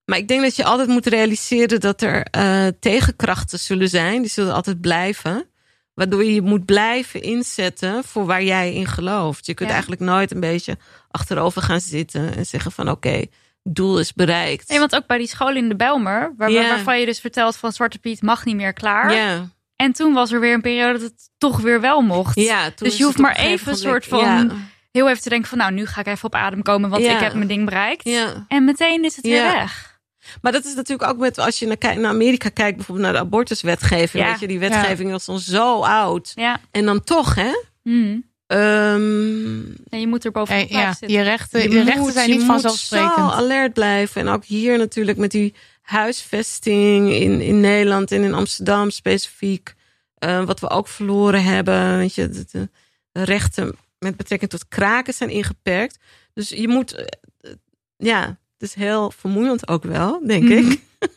Maar 0.08 0.18
ik 0.18 0.28
denk 0.28 0.42
dat 0.42 0.56
je 0.56 0.64
altijd 0.64 0.88
moet 0.88 1.06
realiseren 1.06 1.80
dat 1.80 2.02
er 2.02 2.24
eh, 2.24 2.68
tegenkrachten 2.80 3.60
zullen 3.60 3.90
zijn. 3.90 4.22
Die 4.22 4.32
zullen 4.32 4.54
altijd 4.54 4.82
blijven. 4.82 5.50
Waardoor 5.94 6.24
je 6.24 6.34
je 6.34 6.42
moet 6.42 6.66
blijven 6.66 7.22
inzetten 7.22 8.04
voor 8.04 8.26
waar 8.26 8.44
jij 8.44 8.74
in 8.74 8.88
gelooft. 8.88 9.46
Je 9.46 9.54
kunt 9.54 9.68
Ja. 9.70 9.74
eigenlijk 9.76 10.04
nooit 10.06 10.32
een 10.32 10.40
beetje 10.40 10.78
achterover 11.12 11.62
gaan 11.62 11.80
zitten 11.80 12.36
en 12.36 12.46
zeggen 12.46 12.72
van 12.72 12.90
oké, 12.90 13.26
doel 13.64 14.00
is 14.00 14.14
bereikt. 14.14 14.70
Nee, 14.70 14.80
want 14.80 14.96
ook 14.96 15.08
bij 15.08 15.18
die 15.18 15.28
school 15.28 15.56
in 15.56 15.70
de 15.70 15.76
Belmer, 15.76 16.34
waar, 16.38 16.52
Ja. 16.52 16.70
waarvan 16.70 17.00
je 17.00 17.06
dus 17.06 17.20
vertelt 17.20 17.56
van 17.56 17.72
Zwarte 17.72 18.00
Piet 18.00 18.22
mag 18.22 18.46
niet 18.46 18.56
meer 18.56 18.74
klaar. 18.74 19.14
ja, 19.14 19.50
En 19.76 19.92
toen 19.92 20.14
was 20.14 20.32
er 20.32 20.40
weer 20.40 20.54
een 20.54 20.62
periode 20.62 20.92
dat 21.00 21.02
het 21.02 21.30
toch 21.38 21.60
weer 21.60 21.82
wel 21.82 22.02
mocht. 22.02 22.36
ja, 22.40 22.72
Dus 22.76 22.98
je 22.98 23.04
hoeft 23.04 23.18
maar 23.18 23.36
even 23.36 23.72
een 23.72 23.78
soort 23.78 24.06
van- 24.06 24.52
Heel 24.92 25.10
even 25.10 25.22
te 25.22 25.30
denken 25.30 25.50
van 25.50 25.58
nou, 25.58 25.72
nu 25.74 25.86
ga 25.86 26.00
ik 26.02 26.08
even 26.08 26.26
op 26.26 26.36
adem 26.36 26.62
komen, 26.62 26.90
want 26.90 27.04
ik 27.04 27.18
heb 27.20 27.34
mijn 27.34 27.48
ding 27.48 27.66
bereikt. 27.66 28.06
En 28.48 28.66
meteen 28.66 29.04
is 29.04 29.16
het 29.16 29.26
weer 29.26 29.44
weg. 29.44 29.97
Maar 30.42 30.52
dat 30.52 30.66
is 30.66 30.74
natuurlijk 30.76 31.10
ook 31.10 31.18
met 31.18 31.38
als 31.38 31.60
je 31.60 31.68
naar, 31.68 32.06
Amerika 32.06 32.50
kijkt, 32.50 32.76
bijvoorbeeld 32.76 33.06
naar 33.08 33.16
de 33.16 33.26
abortuswetgeving. 33.28 34.24
Ja. 34.24 34.30
Weet 34.32 34.40
je, 34.40 34.48
die 34.48 34.60
wetgeving 34.60 35.12
was 35.12 35.28
al 35.28 35.38
zo 35.38 35.82
oud. 35.82 36.32
Ja. 36.36 36.60
En 36.72 36.86
dan 36.86 37.04
toch, 37.04 37.36
hè? 37.36 37.52
Hm. 37.84 38.18
Ehm, 38.48 39.60
En 39.90 40.00
je 40.00 40.08
moet 40.08 40.26
er 40.26 40.32
bovenop 40.32 40.68
blijven 40.68 40.86
ja, 40.88 40.94
zitten. 40.94 41.18
je 41.18 41.24
rechten, 41.24 41.62
je 41.62 41.70
je 41.70 41.84
rechten 41.84 42.00
moet- 42.00 42.14
zijn 42.14 42.28
je 42.28 42.34
niet 42.34 42.42
moet 42.44 42.52
vanzelfsprekend. 42.52 43.14
zo 43.16 43.22
alert 43.22 43.74
blijven. 43.74 44.22
En 44.22 44.28
ook 44.28 44.46
hier 44.46 44.78
natuurlijk 44.78 45.18
met 45.18 45.32
die 45.32 45.54
huisvesting 45.82 47.12
in, 47.14 47.42
in 47.42 47.60
Nederland 47.60 48.12
en 48.12 48.24
in 48.24 48.34
Amsterdam 48.34 48.90
specifiek. 48.90 49.76
eh, 50.18 50.44
wat 50.46 50.60
we 50.60 50.70
ook 50.70 50.88
verloren 50.88 51.44
hebben. 51.44 51.98
Weet 51.98 52.16
je, 52.16 52.30
de, 52.30 52.46
de- 52.52 52.70
de 53.12 53.24
rechten 53.24 53.76
met 54.00 54.18
betrekking 54.18 54.52
tot 54.52 54.68
kraken 54.68 55.14
zijn 55.14 55.30
ingeperkt. 55.30 55.98
Dus 56.34 56.50
je 56.50 56.68
moet, 56.68 56.94
eh, 56.94 57.06
eh, 57.42 57.52
ja, 57.98 58.38
het 58.60 58.70
is 58.70 58.74
heel 58.74 59.12
vermoeiend 59.18 59.68
ook 59.68 59.84
wel, 59.84 60.22
denk 60.28 60.44
Mhm. 60.44 60.52
ik. 60.58 60.80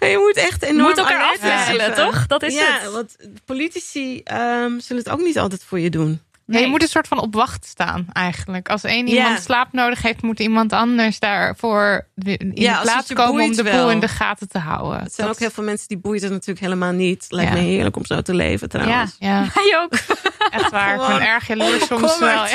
Maar 0.00 0.08
je 0.08 0.18
moet 0.18 0.36
echt 0.36 0.60
Je 0.60 0.66
enorm 0.66 0.88
moet 0.88 0.98
elkaar 0.98 1.22
afwisselen, 1.22 1.94
toch? 1.94 2.26
Dat 2.26 2.42
is 2.42 2.54
ja, 2.54 2.78
het. 2.80 2.92
want 2.92 3.16
politici 3.44 4.20
ehm, 4.24 4.78
zullen 4.78 5.02
het 5.02 5.08
ook 5.12 5.20
niet 5.20 5.38
altijd 5.38 5.64
voor 5.64 5.80
je 5.80 5.90
doen. 5.90 6.20
Nee, 6.46 6.62
je 6.62 6.68
moet 6.68 6.82
een 6.82 6.88
soort 6.88 7.08
van 7.08 7.20
op 7.20 7.34
wacht 7.34 7.64
staan 7.66 8.06
eigenlijk. 8.12 8.68
Als 8.68 8.84
één 8.84 9.06
Ja. 9.06 9.14
iemand 9.24 9.42
slaap 9.42 9.72
nodig 9.72 10.02
heeft, 10.02 10.22
moet 10.22 10.40
iemand 10.40 10.72
anders 10.72 11.18
daarvoor 11.18 12.06
in 12.14 12.52
de 12.54 12.62
het 12.70 12.82
plaats 12.82 13.08
je 13.08 13.14
komen 13.14 13.44
om 13.44 13.52
de 13.56 13.62
boel 13.62 13.72
wel. 13.72 13.90
in 13.90 14.00
de 14.00 14.08
gaten 14.08 14.48
te 14.48 14.58
houden. 14.58 15.00
Het 15.02 15.14
zijn 15.14 15.26
Dat- 15.26 15.36
ook 15.36 15.42
heel 15.42 15.50
veel 15.50 15.64
mensen 15.64 15.88
die 15.88 15.98
boeit 15.98 16.22
het 16.22 16.30
natuurlijk 16.30 16.60
helemaal 16.60 16.92
niet. 16.92 17.26
Lijkt 17.28 17.50
Ja. 17.52 17.56
me 17.58 17.62
heerlijk 17.64 17.96
om 17.96 18.04
zo 18.06 18.22
te 18.22 18.34
leven 18.34 18.68
trouwens. 18.68 19.16
Ja, 19.18 19.44
Jij 19.54 19.78
ook. 19.82 19.92
echt 20.60 20.70
waar. 20.70 20.94
Ik 21.00 21.06
ben 21.06 21.26
erg 21.26 21.46
jaloers 21.46 21.86
soms 21.86 22.18
wel. 22.18 22.46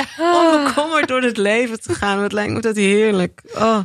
onbekommerd. 0.51 1.07
Door 1.07 1.21
het 1.21 1.37
leven 1.37 1.81
te 1.81 1.93
gaan. 1.93 2.21
Wat 2.21 2.31
lijkt 2.31 2.53
me 2.53 2.59
dat 2.59 2.75
heerlijk. 2.75 3.41
Oh, 3.55 3.79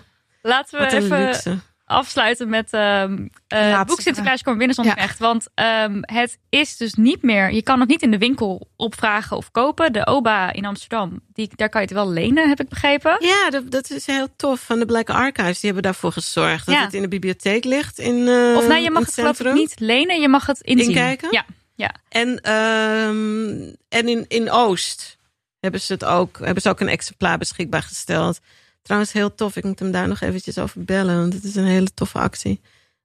Laten 0.49 0.79
we 0.81 0.87
even 0.87 1.25
luxe. 1.25 1.59
afsluiten 1.85 2.49
met 2.49 2.73
eh 2.73 3.05
Laatste 3.49 3.85
boek 3.87 4.01
Sinterklaas 4.01 4.43
komen 4.43 4.59
binnen 4.59 4.77
zonder 4.77 4.97
Ja. 4.97 5.03
echt. 5.03 5.19
Want 5.19 5.47
ehm, 5.55 5.99
het 6.01 6.39
is 6.49 6.77
dus 6.77 6.95
niet 6.95 7.23
meer... 7.23 7.53
Je 7.53 7.63
kan 7.63 7.81
het 7.81 7.89
niet 7.89 8.03
in 8.03 8.11
de 8.11 8.19
winkel 8.19 8.69
opvragen 8.77 9.37
of 9.37 9.51
kopen. 9.51 9.93
De 9.93 10.07
OBA 10.07 10.53
in 10.53 10.65
Amsterdam, 10.65 11.21
die, 11.33 11.51
daar 11.57 11.69
kan 11.69 11.81
je 11.81 11.87
het 11.87 11.97
wel 11.97 12.11
lenen, 12.11 12.49
heb 12.49 12.61
ik 12.61 12.69
begrepen. 12.69 13.17
Ja, 13.21 13.51
dat, 13.51 13.71
dat 13.71 13.91
is 13.91 14.07
heel 14.07 14.29
tof. 14.37 14.61
Van 14.61 14.79
de 14.79 14.87
Black 14.87 15.11
Archives, 15.11 15.61
die 15.61 15.65
hebben 15.73 15.83
daarvoor 15.83 16.13
gezorgd. 16.13 16.67
Dat 16.67 16.75
Ja. 16.75 16.85
het 16.85 16.95
in 16.95 17.03
de 17.03 17.09
bibliotheek 17.09 17.65
ligt. 17.65 17.99
In, 17.99 18.29
eh, 18.29 18.57
Of 18.57 18.69
nee, 18.69 18.83
je 18.83 18.91
mag 18.91 19.05
het 19.05 19.15
geloof 19.15 19.31
ik 19.31 19.37
centrum. 19.37 19.55
niet 19.57 19.81
lenen. 19.81 20.21
Je 20.21 20.29
mag 20.29 20.47
het 20.47 20.61
inzien. 20.61 20.89
Inkijken? 20.89 21.29
Ja, 21.31 21.45
ja. 21.75 21.95
En, 22.09 22.41
ehm, 22.41 23.73
en 23.89 24.09
in, 24.09 24.25
in 24.29 24.51
Oost 24.51 25.17
hebben 25.61 25.81
ze 25.81 25.93
het 25.93 26.05
ook, 26.05 26.39
hebben 26.43 26.63
ze 26.63 26.69
ook 26.69 26.81
een 26.81 26.89
exemplaar 26.89 27.39
beschikbaar 27.39 27.83
gesteld. 27.83 28.41
Trouwens, 28.89 29.13
heel 29.13 29.35
tof. 29.35 29.57
Ik 29.57 29.65
moet 29.65 29.79
hem 29.79 29.91
daar 29.91 30.09
nog 30.09 30.21
eventjes 30.21 30.59
over 30.59 30.85
bellen. 30.85 31.19
Want 31.19 31.33
het 31.33 31.45
is 31.45 31.55
een 31.55 31.65
hele 31.67 31.95
toffe 31.95 32.19
actie. 32.19 32.61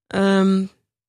Ehm, 0.07 0.65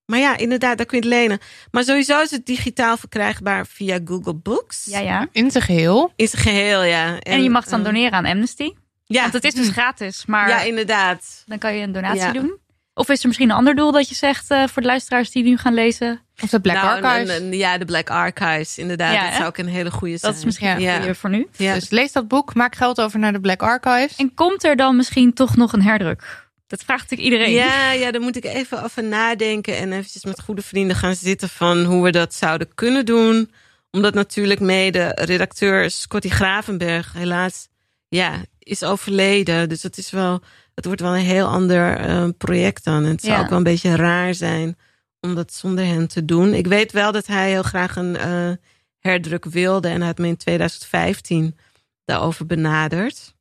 maar 0.07 0.19
ja, 0.19 0.37
inderdaad, 0.37 0.77
daar 0.77 0.87
kun 0.87 0.99
je 0.99 1.05
het 1.05 1.15
lenen. 1.15 1.39
Maar 1.71 1.85
sowieso 1.85 2.21
is 2.23 2.31
het 2.31 2.47
digitaal 2.47 2.97
verkrijgbaar 2.97 3.67
via 3.67 3.99
Google 4.05 4.35
Books. 4.35 4.85
ja, 4.85 4.99
ja. 4.99 5.29
In 5.33 5.51
zijn 5.51 5.65
geheel. 5.65 6.13
In 6.17 6.29
zijn 6.29 6.43
geheel, 6.43 6.83
ja. 6.83 7.19
En, 7.19 7.43
je 7.43 7.51
mag 7.51 7.65
dan 7.65 7.79
eh, 7.79 7.85
doneren 7.85 8.13
aan 8.13 8.25
Amnesty. 8.25 8.73
Ja, 9.05 9.21
Want 9.21 9.33
het 9.33 9.45
is 9.45 9.55
dus 9.55 9.69
gratis, 9.69 10.27
maar 10.27 10.49
ja, 10.49 10.61
inderdaad. 10.63 11.43
dan 11.47 11.59
kan 11.59 11.75
je 11.75 11.83
een 11.83 11.93
donatie 11.93 12.21
Ja. 12.21 12.33
doen. 12.33 12.59
Of 12.95 13.09
is 13.09 13.21
er 13.21 13.27
misschien 13.27 13.51
een 13.51 13.57
ander 13.57 13.75
doel 13.75 13.93
dat 13.93 14.09
je 14.09 14.15
zegt 14.15 14.51
eh, 14.51 14.67
voor 14.67 14.83
de 14.83 14.89
luisteraars 14.89 15.31
die 15.31 15.43
nu 15.45 15.57
gaan 15.57 15.75
lezen? 15.75 16.21
Of 16.43 16.51
de 16.51 16.61
Black 16.61 16.77
Nou, 16.77 17.03
Archives. 17.03 17.37
een- 17.39 17.45
een- 17.45 17.57
ja, 17.57 17.79
de 17.79 17.85
Black 17.85 18.11
Archives, 18.11 18.79
inderdaad. 18.79 19.15
Ja, 19.15 19.21
dat 19.21 19.31
hè? 19.31 19.35
zou 19.37 19.47
ook 19.49 19.59
een 19.59 19.67
hele 19.67 19.91
goede 19.91 20.17
zijn. 20.17 20.31
Dat 20.33 20.41
is 20.41 20.47
misschien 20.47 20.81
Ja. 20.81 20.95
een 20.95 20.99
goede 20.99 21.15
voor 21.15 21.31
nu. 21.31 21.47
Ja. 21.57 21.75
Dus 21.75 21.91
lees 21.91 22.13
dat 22.13 22.29
boek, 22.29 22.55
maak 22.55 22.75
geld 22.77 23.01
over 23.01 23.19
naar 23.19 23.33
de 23.33 23.41
Black 23.41 23.63
Archives. 23.63 24.17
En 24.17 24.35
komt 24.35 24.65
er 24.65 24.77
dan 24.77 24.97
misschien 24.97 25.33
toch 25.33 25.57
nog 25.57 25.73
een 25.73 25.83
herdruk? 25.83 26.43
Dat 26.67 26.83
vraagt 26.85 27.11
natuurlijk 27.11 27.31
iedereen. 27.33 27.55
Ja, 27.55 27.91
ja, 27.93 28.11
daar 28.13 28.21
moet 28.21 28.37
ik 28.37 28.45
even 28.45 28.83
over 28.85 29.05
nadenken 29.05 29.77
en 29.77 29.93
eventjes 29.93 30.25
met 30.25 30.41
goede 30.41 30.63
vrienden 30.63 30.97
gaan 30.97 31.15
zitten 31.15 31.49
van 31.49 31.85
hoe 31.85 32.03
we 32.03 32.11
dat 32.11 32.35
zouden 32.35 32.75
kunnen 32.75 33.05
doen. 33.07 33.51
Omdat 33.91 34.15
natuurlijk 34.15 34.61
mede 34.61 35.13
redacteur 35.15 35.91
Scotty 35.91 36.29
Gravenberg 36.29 37.13
helaas 37.13 37.69
ja, 38.09 38.33
is 38.59 38.83
overleden. 38.83 39.69
Dus 39.69 39.83
het 39.83 39.99
is 39.99 40.11
wel, 40.11 40.43
het 40.75 40.85
wordt 40.85 41.01
wel 41.01 41.15
een 41.17 41.25
heel 41.25 41.47
ander 41.47 41.97
eh, 41.97 42.29
project 42.39 42.85
dan. 42.85 43.05
En 43.05 43.11
het 43.11 43.21
zou 43.21 43.33
Ja. 43.35 43.41
ook 43.43 43.49
wel 43.49 43.59
een 43.59 43.65
beetje 43.65 43.97
raar 43.97 44.35
zijn 44.35 44.77
om 45.21 45.35
dat 45.35 45.53
zonder 45.53 45.85
hen 45.85 46.09
te 46.09 46.25
doen. 46.25 46.55
Ik 46.55 46.67
weet 46.67 46.93
wel 46.93 47.13
dat 47.13 47.27
hij 47.27 47.49
heel 47.51 47.63
graag 47.63 47.97
een 47.97 48.17
eh, 48.17 48.51
herdruk 48.99 49.45
wilde 49.45 49.89
en 49.89 49.97
hij 49.99 50.07
had 50.07 50.19
me 50.19 50.27
in 50.27 50.37
2015 50.37 51.57
daarover 52.05 52.47
benaderd. 52.47 53.35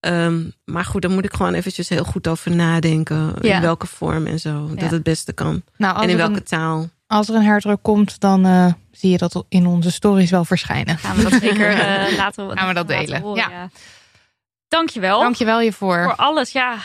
Ehm, 0.00 0.40
maar 0.64 0.84
goed, 0.84 1.02
daar 1.02 1.10
moet 1.10 1.24
ik 1.24 1.32
gewoon 1.34 1.54
eventjes 1.54 1.88
heel 1.88 2.04
goed 2.04 2.28
over 2.28 2.50
nadenken. 2.50 3.34
Ja. 3.40 3.56
In 3.56 3.62
welke 3.62 3.86
vorm 3.86 4.26
en 4.26 4.40
zo. 4.40 4.68
Ja. 4.74 4.80
Dat 4.80 4.90
het 4.90 5.02
beste 5.02 5.32
kan. 5.32 5.62
Nou, 5.76 6.02
En 6.02 6.08
in 6.08 6.16
welke 6.16 6.34
een, 6.36 6.42
taal. 6.44 6.88
als 7.06 7.28
er 7.28 7.34
een 7.34 7.42
herdruk 7.42 7.82
komt, 7.82 8.20
dan 8.20 8.46
eh, 8.46 8.72
zie 8.90 9.10
je 9.10 9.18
dat 9.18 9.44
in 9.48 9.66
onze 9.66 9.90
stories 9.90 10.30
wel 10.30 10.44
verschijnen. 10.44 10.98
Gaan 10.98 11.16
we 11.16 11.22
dat 11.22 11.40
zeker 11.40 11.68
eh, 11.78 12.16
laten, 12.16 12.50
Gaan 12.58 12.68
we 12.68 12.74
dat 12.74 12.88
laten 12.88 13.06
delen, 13.06 13.20
horen, 13.20 13.50
ja. 13.50 13.70
Dankjewel. 14.74 15.20
Dankjewel 15.20 15.60
je 15.60 15.72
voor, 15.72 16.02
Voor 16.02 16.14
alles, 16.16 16.52
ja. 16.52 16.76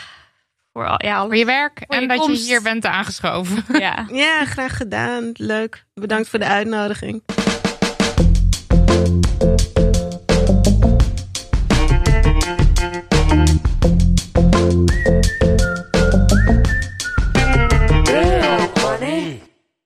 Voor, 0.74 0.88
al- 0.88 1.06
ja, 1.06 1.22
voor 1.24 1.36
je 1.36 1.46
werk 1.46 1.84
Voor 1.88 1.96
je 1.96 2.02
en 2.02 2.08
dat 2.08 2.18
komst. 2.18 2.42
je 2.42 2.48
hier 2.52 2.62
bent 2.62 2.86
aangeschoven. 2.86 3.64
Ja. 3.80 4.08
Ja, 4.12 4.46
graag 4.46 4.78
gedaan. 4.78 5.30
Leuk. 5.34 5.86
Bedankt 5.94 6.30
voor 6.30 6.40
de 6.40 6.46
uitnodiging. 6.46 7.24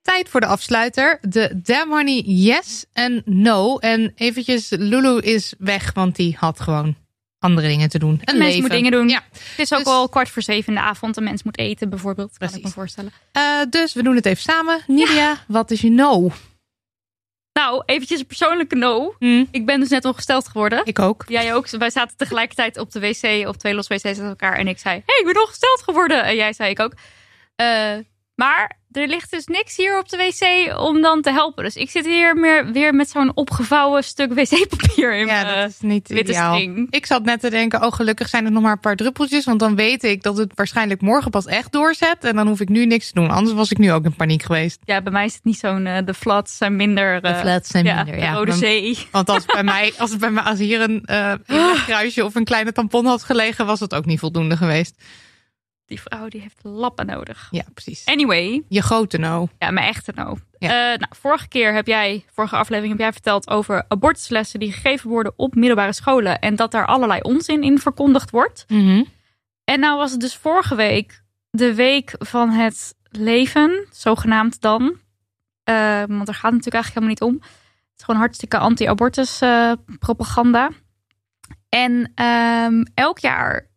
Tijd 0.02 0.30
voor 0.30 0.40
de 0.40 0.46
afsluiter. 0.46 1.18
De 1.22 1.60
Damn 1.64 1.92
Honey 1.92 2.22
yes 2.26 2.86
en 2.94 3.22
no. 3.26 3.78
En 3.78 4.12
eventjes, 4.16 4.70
Lulu 4.70 5.20
is 5.20 5.54
weg, 5.58 5.94
want 5.94 6.16
die 6.16 6.36
had 6.40 6.60
gewoon 6.60 6.96
andere 7.40 7.68
dingen 7.68 7.90
te 7.90 8.00
doen. 8.00 8.22
Een 8.24 8.38
leven. 8.38 8.62
moet 8.62 8.70
dingen 8.70 8.92
doen. 8.92 9.10
Ja. 9.10 9.24
Het 9.32 9.60
is 9.60 9.74
ook 9.74 9.80
Dus- 9.80 9.88
al 9.88 10.10
kwart 10.10 10.30
voor 10.30 10.42
zeven 10.42 10.68
in 10.74 10.80
de 10.80 10.86
avond. 10.86 11.18
Een 11.18 11.24
mens 11.24 11.44
moet 11.44 11.58
eten 11.58 11.90
bijvoorbeeld. 11.90 12.38
Kan 12.38 12.50
ik 12.54 12.64
me 12.64 12.70
voorstellen. 12.70 13.12
Eh, 13.32 13.44
dus 13.70 13.94
we 13.94 14.04
doen 14.04 14.16
het 14.16 14.26
even 14.26 14.42
samen. 14.42 14.82
Nidia, 14.88 15.38
wat 15.48 15.72
is 15.72 15.82
je 15.82 15.90
no? 15.90 16.32
Nou, 17.54 17.84
eventjes 17.86 18.20
een 18.20 18.26
persoonlijke 18.26 18.76
no. 18.76 19.16
Hm, 19.20 19.46
Ik 19.52 19.66
ben 19.66 19.80
dus 19.80 19.90
net 19.90 20.06
ongesteld 20.06 20.48
geworden. 20.48 20.82
ik 20.86 21.00
ook. 21.00 21.24
Jij 21.28 21.54
ook. 21.56 21.70
Wij 21.70 21.90
zaten 21.90 22.18
tegelijkertijd 22.18 22.78
op 22.78 22.92
de 22.92 23.00
wc, 23.00 23.48
op 23.48 23.58
twee 23.58 23.74
los 23.74 23.88
wc's 23.88 24.04
met 24.04 24.20
elkaar. 24.20 24.58
En 24.58 24.68
ik 24.68 24.80
zei, 24.80 25.02
hey, 25.06 25.18
ik 25.20 25.26
ben 25.34 25.42
ongesteld 25.42 25.82
geworden. 25.82 26.24
En 26.24 26.36
jij 26.36 26.54
zei 26.54 26.70
ik 26.70 26.80
ook. 26.80 26.94
Eh, 27.56 27.94
maar 28.40 28.78
er 28.92 29.08
ligt 29.08 29.32
dus 29.32 29.46
niks 29.46 29.78
hier 29.78 30.00
op 30.00 30.10
de 30.10 30.18
wc 30.18 30.80
om 30.80 31.02
dan 31.02 31.22
te 31.22 31.32
helpen. 31.32 31.64
Dus 31.64 31.76
ik 31.76 31.90
zit 31.90 32.06
hier 32.06 32.36
meer, 32.36 32.72
weer 32.72 32.94
met 32.96 33.10
zo'n 33.10 33.32
opgevouwen 33.36 34.04
stuk 34.04 34.34
wc-papier 34.40 35.14
in 35.16 35.26
Ja, 35.26 35.44
mijn 35.44 35.56
dat 35.62 35.70
is 35.70 35.80
niet 35.80 36.08
witte 36.08 36.24
ideaal. 36.32 36.54
string. 36.56 36.88
Ik 36.90 37.06
zat 37.06 37.24
net 37.24 37.40
te 37.40 37.50
denken, 37.50 37.84
oh 37.84 37.92
gelukkig 37.92 38.30
zijn 38.30 38.46
er 38.46 38.52
nog 38.52 38.64
maar 38.64 38.72
een 38.72 38.80
paar 38.80 38.96
druppeltjes. 38.96 39.46
Want 39.46 39.60
dan 39.60 39.76
weet 39.76 40.04
ik 40.04 40.24
dat 40.24 40.38
het 40.38 40.52
waarschijnlijk 40.56 41.02
morgen 41.02 41.32
pas 41.32 41.46
echt 41.46 41.72
doorzet. 41.72 42.24
En 42.24 42.36
dan 42.36 42.48
hoef 42.48 42.60
ik 42.60 42.70
nu 42.70 42.86
niks 42.86 43.08
te 43.08 43.14
doen. 43.14 43.30
Anders 43.30 43.56
was 43.56 43.72
ik 43.72 43.78
nu 43.78 43.92
ook 43.92 44.06
in 44.06 44.16
paniek 44.16 44.44
geweest. 44.44 44.80
Ja, 44.84 45.02
bij 45.02 45.12
mij 45.12 45.26
is 45.26 45.34
het 45.34 45.44
niet 45.44 45.60
zo'n... 45.60 45.86
eh, 45.86 46.06
de 46.06 46.14
flats 46.14 46.58
zijn 46.58 46.76
minder... 46.76 47.22
eh, 47.24 47.40
flats 47.40 47.70
zijn 47.70 47.86
ja, 47.86 48.04
de 48.04 48.12
Rode 48.12 48.46
Want- 48.46 48.54
Zee. 48.64 48.98
Want 49.12 49.30
als, 49.30 49.46
bij 49.46 49.64
mij, 49.64 49.94
als, 49.98 50.10
het 50.12 50.20
bij 50.20 50.32
mij, 50.32 50.44
als 50.44 50.60
hier 50.60 50.82
een 50.82 51.06
eh 51.06 51.34
kruisje 51.86 52.26
of 52.26 52.36
een 52.36 52.44
kleine 52.46 52.72
tampon 52.72 53.06
had 53.06 53.24
gelegen, 53.24 53.66
was 53.66 53.80
het 53.80 53.94
ook 53.96 54.06
niet 54.06 54.20
voldoende 54.20 54.58
geweest. 54.58 54.96
Die 55.90 56.02
vrouw 56.02 56.28
die 56.28 56.42
heeft 56.42 56.60
lappen 56.64 57.06
nodig. 57.06 57.48
Ja, 57.52 57.64
precies. 57.74 58.06
Anyway, 58.06 58.64
Je 58.68 58.82
grote 58.82 59.18
no. 59.18 59.48
ja, 59.58 59.72
mijn 59.72 59.88
echte 59.88 60.12
no. 60.16 60.38
Ja. 60.58 60.70
Eh, 60.70 61.00
nou, 61.00 61.12
vorige 61.16 61.48
keer 61.48 61.74
heb 61.74 61.88
jij, 61.88 62.26
vorige 62.32 62.56
aflevering 62.56 62.92
heb 62.92 63.02
jij 63.02 63.12
verteld 63.12 63.50
over 63.50 63.86
abortuslessen 63.88 64.60
die 64.60 64.72
gegeven 64.72 65.10
worden 65.10 65.34
op 65.36 65.56
middelbare 65.56 65.94
scholen. 65.94 66.40
En 66.40 66.56
dat 66.56 66.72
daar 66.72 66.86
allerlei 66.86 67.22
onzin 67.22 67.64
in 67.64 67.80
verkondigd 67.80 68.30
wordt. 68.30 68.66
Mhm. 68.68 69.04
En 69.64 69.80
nou 69.80 69.98
was 69.98 70.12
het 70.12 70.20
dus 70.20 70.36
vorige 70.36 70.76
week 70.76 71.24
de 71.52 71.76
week 71.76 72.16
van 72.20 72.50
het 72.50 72.96
leven, 73.10 73.88
zogenaamd 73.92 74.62
dan. 74.62 74.98
Eh, 75.64 76.04
want 76.08 76.26
daar 76.26 76.36
gaat 76.36 76.52
het 76.52 76.66
natuurlijk 76.66 76.74
eigenlijk 76.74 76.94
helemaal 76.94 77.08
niet 77.10 77.22
om. 77.22 77.34
Het 77.34 77.98
is 77.98 78.04
gewoon 78.04 78.20
hartstikke 78.20 78.58
anti-abortus 78.58 79.42
eh, 79.42 79.72
propaganda. 80.00 80.70
En 81.70 82.12
ehm, 82.16 82.84
elk 82.94 83.20
jaar 83.20 83.69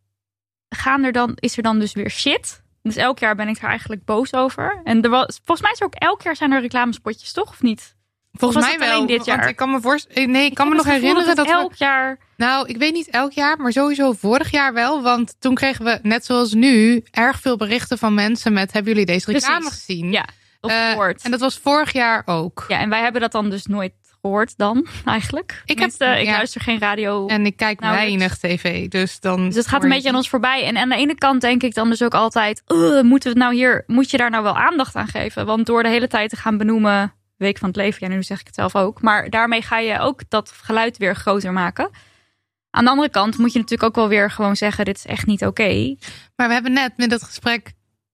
gaan 0.74 1.05
er 1.05 1.12
dan, 1.12 1.32
is 1.35 1.57
er 1.57 1.62
dan 1.62 1.78
dus 1.78 1.93
weer 1.93 2.11
shit. 2.11 2.62
Dus 2.82 2.97
elk 2.97 3.19
jaar 3.19 3.35
ben 3.35 3.49
ik 3.49 3.59
er 3.62 3.69
eigenlijk 3.69 4.05
boos 4.05 4.35
over. 4.35 4.81
En 4.85 5.03
er 5.03 5.11
was, 5.11 5.40
volgens 5.44 5.61
mij 5.61 5.70
is 5.73 5.81
er 5.81 5.86
ook 5.86 5.94
elk 5.94 6.23
jaar 6.23 6.36
zijn 6.36 6.53
er 6.53 6.61
reclamespotjes, 6.61 7.32
toch? 7.32 7.49
Of 7.51 7.62
niet? 7.62 7.94
Volgens 8.32 8.65
mij 8.66 8.78
wel. 8.78 8.93
alleen 8.93 9.07
dit 9.07 9.24
jaar? 9.24 9.36
Want 9.36 9.51
ik 9.51 9.57
kan 9.57 9.70
me 9.70 9.81
voorstellen. 9.81 10.31
Nee, 10.31 10.44
ik 10.47 10.55
kan 10.55 10.69
me 10.69 10.74
nog 10.74 10.85
herinneren 10.85 11.27
dat, 11.27 11.36
het 11.36 11.47
we. 11.47 11.53
elk 11.53 11.74
jaar... 11.74 12.19
Nou, 12.36 12.69
ik 12.69 12.77
weet 12.77 12.93
niet 12.93 13.09
elk 13.09 13.32
jaar, 13.32 13.57
maar 13.57 13.73
sowieso 13.73 14.12
vorig 14.12 14.51
jaar 14.51 14.73
wel. 14.73 15.03
Want 15.03 15.35
toen 15.39 15.55
kregen 15.55 15.85
we, 15.85 15.99
net 16.03 16.24
zoals 16.24 16.53
nu, 16.53 17.05
erg 17.11 17.40
veel 17.40 17.57
berichten 17.57 17.99
van 17.99 18.15
mensen 18.15 18.53
met: 18.53 18.73
hebben 18.73 18.93
jullie 18.93 19.07
deze 19.07 19.32
reclame 19.32 19.59
Precies. 19.59 19.78
gezien? 19.85 20.12
Ja, 20.12 20.24
of 20.61 20.70
Eh, 20.70 20.99
en 21.23 21.31
dat 21.31 21.40
was 21.40 21.59
vorig 21.59 21.93
jaar 21.93 22.23
ook. 22.27 22.65
Ja, 22.69 22.78
en 22.78 22.89
wij 22.89 23.01
hebben 23.01 23.20
dat 23.20 23.32
dan 23.32 23.51
dus 23.51 23.66
nooit 23.66 23.93
gehoord 24.23 24.57
dan, 24.57 24.86
eigenlijk. 25.05 25.62
Ik 25.65 25.78
heb- 25.78 25.90
ik 25.90 26.24
ja. 26.24 26.32
luister 26.36 26.61
geen 26.61 26.78
radio. 26.78 27.27
En 27.27 27.47
ik 27.47 27.57
kijk 27.57 27.81
Nauwelijks. 27.81 28.16
weinig 28.16 28.61
tv, 28.61 28.89
dus 28.89 29.20
dan. 29.20 29.44
Dus 29.47 29.55
het 29.55 29.66
gaat 29.66 29.82
een 29.82 29.89
je 29.89 29.94
beetje 29.94 30.09
aan 30.09 30.15
ons 30.15 30.28
voorbij. 30.28 30.65
En 30.65 30.77
aan 30.77 30.89
de 30.89 30.97
ene 30.97 31.15
kant 31.15 31.40
denk 31.40 31.62
ik 31.62 31.74
dan 31.74 31.89
dus 31.89 32.03
ook 32.03 32.15
altijd... 32.15 32.62
"Ugh, 32.66 33.03
moeten 33.03 33.32
we 33.32 33.39
het 33.39 33.49
nou 33.49 33.55
hier, 33.55 33.85
moet 33.86 34.11
je 34.11 34.16
daar 34.16 34.31
nou 34.31 34.43
wel 34.43 34.57
aandacht 34.57 34.97
aan 34.97 35.07
geven? 35.09 35.47
Want 35.47 35.66
door 35.66 35.82
de 35.82 35.89
hele 35.89 36.09
tijd 36.09 36.31
te 36.31 36.36
gaan 36.36 36.57
benoemen... 36.59 37.15
Week 37.36 37.59
van 37.59 37.69
het 37.69 37.77
leven, 37.77 38.09
ja, 38.09 38.15
nu 38.15 38.23
zeg 38.23 38.40
ik 38.40 38.47
het 38.47 38.55
zelf 38.55 38.77
ook. 38.77 39.01
Maar 39.03 39.31
daarmee 39.31 39.62
ga 39.62 39.78
je 39.78 39.99
ook 39.99 40.20
dat 40.28 40.53
geluid 40.62 40.97
weer 40.97 41.16
groter 41.16 41.53
maken. 41.53 41.90
Aan 42.70 42.85
de 42.85 42.90
andere 42.90 43.09
kant 43.11 43.39
moet 43.39 43.53
je 43.53 43.59
natuurlijk 43.59 43.89
ook 43.89 43.94
wel 43.94 44.09
weer 44.09 44.31
gewoon 44.31 44.57
zeggen... 44.57 44.85
dit 44.85 44.97
is 44.97 45.07
echt 45.07 45.27
niet 45.27 45.44
oké. 45.44 45.97
Maar 46.36 46.47
we 46.49 46.53
hebben 46.55 46.73
net 46.73 46.93
met 46.97 47.11
het 47.11 47.23
gesprek, 47.23 47.73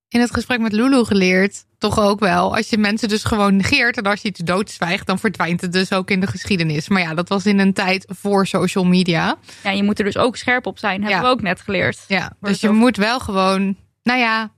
in 0.09 0.21
het 0.21 0.35
gesprek 0.35 0.61
met 0.61 0.73
Lulu 0.73 1.05
geleerd, 1.05 1.65
toch 1.79 1.99
ook 2.01 2.21
wel, 2.21 2.57
als 2.57 2.69
je 2.71 2.79
mensen 2.79 3.09
dus 3.09 3.25
gewoon 3.25 3.57
negeert 3.57 3.97
en 3.97 4.03
als 4.05 4.23
je 4.23 4.29
iets 4.29 4.41
doodzwijgt, 4.41 5.07
dan 5.07 5.19
verdwijnt 5.19 5.61
het 5.61 5.73
dus 5.73 5.93
ook 5.93 6.11
in 6.11 6.21
de 6.21 6.27
geschiedenis. 6.27 6.89
Maar 6.89 7.03
ja, 7.03 7.15
dat 7.15 7.29
was 7.29 7.47
in 7.47 7.59
een 7.59 7.73
tijd 7.73 8.05
voor 8.09 8.47
social 8.47 8.85
media. 8.85 9.37
Ja, 9.63 9.71
je 9.71 9.83
moet 9.83 9.99
er 9.99 10.05
dus 10.05 10.17
ook 10.17 10.37
scherp 10.37 10.67
op 10.67 10.79
zijn. 10.79 11.01
Hebben 11.03 11.19
Ja. 11.21 11.23
we 11.25 11.29
ook 11.31 11.43
net 11.43 11.61
geleerd. 11.61 12.05
Ja, 12.09 12.33
dus 12.41 12.61
je 12.61 12.69
over- 12.69 12.81
moet 12.81 12.97
wel 12.97 13.21
gewoon, 13.21 13.77
nou 14.03 14.19
ja. 14.19 14.53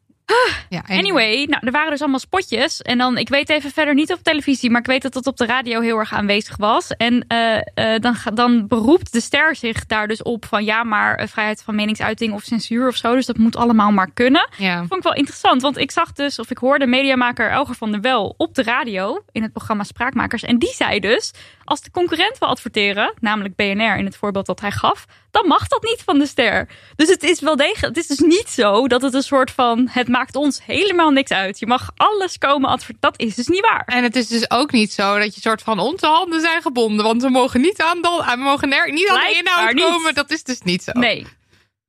Ja 0.69 0.83
Anyway, 0.87 1.45
nou, 1.45 1.67
er 1.67 1.73
waren 1.73 1.91
dus 1.91 2.01
allemaal 2.01 2.19
spotjes. 2.19 2.83
En 2.83 2.99
dan, 2.99 3.19
ik 3.19 3.29
weet 3.29 3.49
even 3.49 3.71
verder 3.71 3.95
niet 3.95 4.13
op 4.13 4.23
televisie, 4.23 4.71
maar 4.71 4.81
ik 4.81 4.87
weet 4.87 5.03
dat 5.03 5.15
het 5.15 5.27
op 5.27 5.37
de 5.37 5.47
radio 5.47 5.81
heel 5.81 5.99
erg 5.99 6.13
aanwezig 6.13 6.57
was. 6.57 6.91
En 6.97 7.25
eh, 7.29 7.57
eh, 7.57 8.01
dan, 8.01 8.17
dan 8.35 8.67
beroept 8.67 9.13
de 9.13 9.21
ster 9.21 9.57
zich 9.57 9.87
daar 9.87 10.09
dus 10.09 10.23
op 10.23 10.45
van 10.45 10.65
ja, 10.65 10.85
maar 10.85 11.15
eh, 11.15 11.29
vrijheid 11.29 11.63
van 11.63 11.75
meningsuiting 11.75 12.33
of 12.33 12.43
censuur 12.43 12.89
of 12.89 12.97
zo. 12.97 13.15
Dus 13.15 13.27
dat 13.27 13.39
moet 13.39 13.57
allemaal 13.57 13.91
maar 13.91 14.11
kunnen. 14.15 14.49
Ja. 14.57 14.79
Dat 14.79 14.87
vond 14.89 15.01
ik 15.01 15.03
wel 15.03 15.19
interessant, 15.19 15.63
want 15.63 15.77
ik 15.77 15.91
zag 15.91 16.13
dus, 16.13 16.39
of 16.39 16.51
ik 16.51 16.59
hoorde 16.59 16.87
mediamaker 16.87 17.51
Elger 17.51 17.75
van 17.75 17.91
der 17.91 18.01
Wel 18.01 18.35
op 18.37 18.55
de 18.55 18.63
radio 18.63 19.25
in 19.33 19.43
het 19.43 19.53
programma 19.53 19.85
Spraakmakers. 19.85 20.43
En 20.43 20.59
die 20.59 20.75
zei 20.75 21.01
dus, 21.01 21.33
als 21.65 21.81
de 21.81 21.91
concurrent 21.91 22.39
wil 22.39 22.49
adverteren, 22.49 23.15
namelijk 23.21 23.57
BNR 23.57 23.97
in 23.97 24.05
het 24.05 24.17
voorbeeld 24.17 24.47
dat 24.47 24.61
hij 24.61 24.71
gaf, 24.71 25.07
dan 25.31 25.47
mag 25.47 25.69
dat 25.69 25.83
niet 25.83 26.03
van 26.05 26.19
de 26.19 26.27
ster. 26.27 26.69
Dus 26.97 27.09
het 27.09 27.23
is 27.23 27.41
wel 27.41 27.57
degelijk. 27.57 27.95
Het 27.95 27.97
is 27.97 28.07
dus 28.07 28.19
niet 28.19 28.49
zo 28.49 28.89
dat 28.89 29.03
het 29.03 29.15
een 29.15 29.23
soort 29.23 29.51
van. 29.51 29.89
Het 29.91 30.09
maakt 30.09 30.37
ons 30.37 30.65
helemaal 30.65 31.11
niks 31.11 31.31
uit. 31.31 31.59
Je 31.59 31.67
mag 31.67 31.91
alles 31.97 32.39
komen 32.39 32.79
Dat 33.01 33.19
is 33.19 33.35
dus 33.35 33.47
niet 33.47 33.61
waar. 33.61 33.83
En 33.87 34.03
het 34.03 34.17
is 34.17 34.29
dus 34.29 34.51
ook 34.51 34.73
niet 34.73 34.93
zo 34.93 35.19
dat 35.19 35.35
je 35.35 35.41
soort 35.41 35.63
van 35.63 35.79
onze 35.79 36.07
handen 36.07 36.41
zijn 36.41 36.63
gebonden. 36.63 37.05
Want 37.05 37.23
we 37.23 37.29
mogen 37.29 37.61
niet 37.61 37.83
aan, 37.83 38.03
de, 38.03 38.23
we 38.35 38.43
mogen 38.43 38.73
er, 38.73 38.93
niet 38.93 39.09
aan 39.09 39.19
de 39.19 39.37
inhoud 39.39 39.73
niet. 39.73 39.85
komen. 39.85 40.15
Dat 40.15 40.31
is 40.31 40.43
dus 40.43 40.63
niet 40.63 40.83
zo. 40.83 40.93
Nee. 40.93 41.27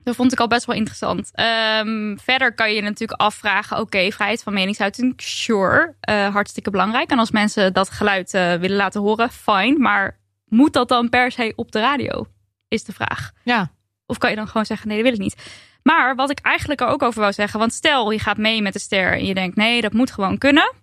Dat 0.03 0.15
vond 0.15 0.31
ik 0.31 0.39
al 0.39 0.47
best 0.47 0.65
wel 0.65 0.75
interessant. 0.75 1.29
Ehm, 1.33 2.17
verder 2.17 2.53
kan 2.53 2.73
je 2.73 2.81
natuurlijk 2.81 3.21
afvragen: 3.21 3.79
oké, 3.79 4.11
vrijheid 4.11 4.43
van 4.43 4.53
meningsuiting, 4.53 5.13
sure, 5.17 5.95
eh, 5.99 6.33
hartstikke 6.33 6.69
belangrijk. 6.69 7.11
En 7.11 7.19
als 7.19 7.31
mensen 7.31 7.73
dat 7.73 7.89
geluid 7.89 8.33
eh, 8.33 8.53
willen 8.53 8.77
laten 8.77 9.01
horen, 9.01 9.31
fine. 9.31 9.77
Maar 9.77 10.19
moet 10.45 10.73
dat 10.73 10.87
dan 10.87 11.09
per 11.09 11.31
se 11.31 11.53
op 11.55 11.71
de 11.71 11.79
radio? 11.79 12.27
Is 12.71 12.83
de 12.83 12.93
vraag. 12.93 13.31
Ja. 13.43 13.71
Of 14.05 14.17
kan 14.17 14.29
je 14.29 14.35
dan 14.35 14.47
gewoon 14.47 14.65
zeggen: 14.65 14.87
nee, 14.87 14.97
dat 14.97 15.05
wil 15.05 15.15
ik 15.15 15.19
niet. 15.19 15.51
Maar 15.83 16.15
wat 16.15 16.29
ik 16.29 16.39
eigenlijk 16.39 16.81
er 16.81 16.87
ook 16.87 17.01
over 17.01 17.19
wou 17.19 17.33
zeggen, 17.33 17.59
want 17.59 17.73
stel 17.73 18.11
je 18.11 18.19
gaat 18.19 18.37
mee 18.37 18.61
met 18.61 18.73
de 18.73 18.79
ster 18.79 19.11
en 19.11 19.25
je 19.25 19.33
denkt: 19.33 19.55
nee, 19.55 19.81
dat 19.81 19.93
moet 19.93 20.11
gewoon 20.11 20.37
kunnen. 20.37 20.73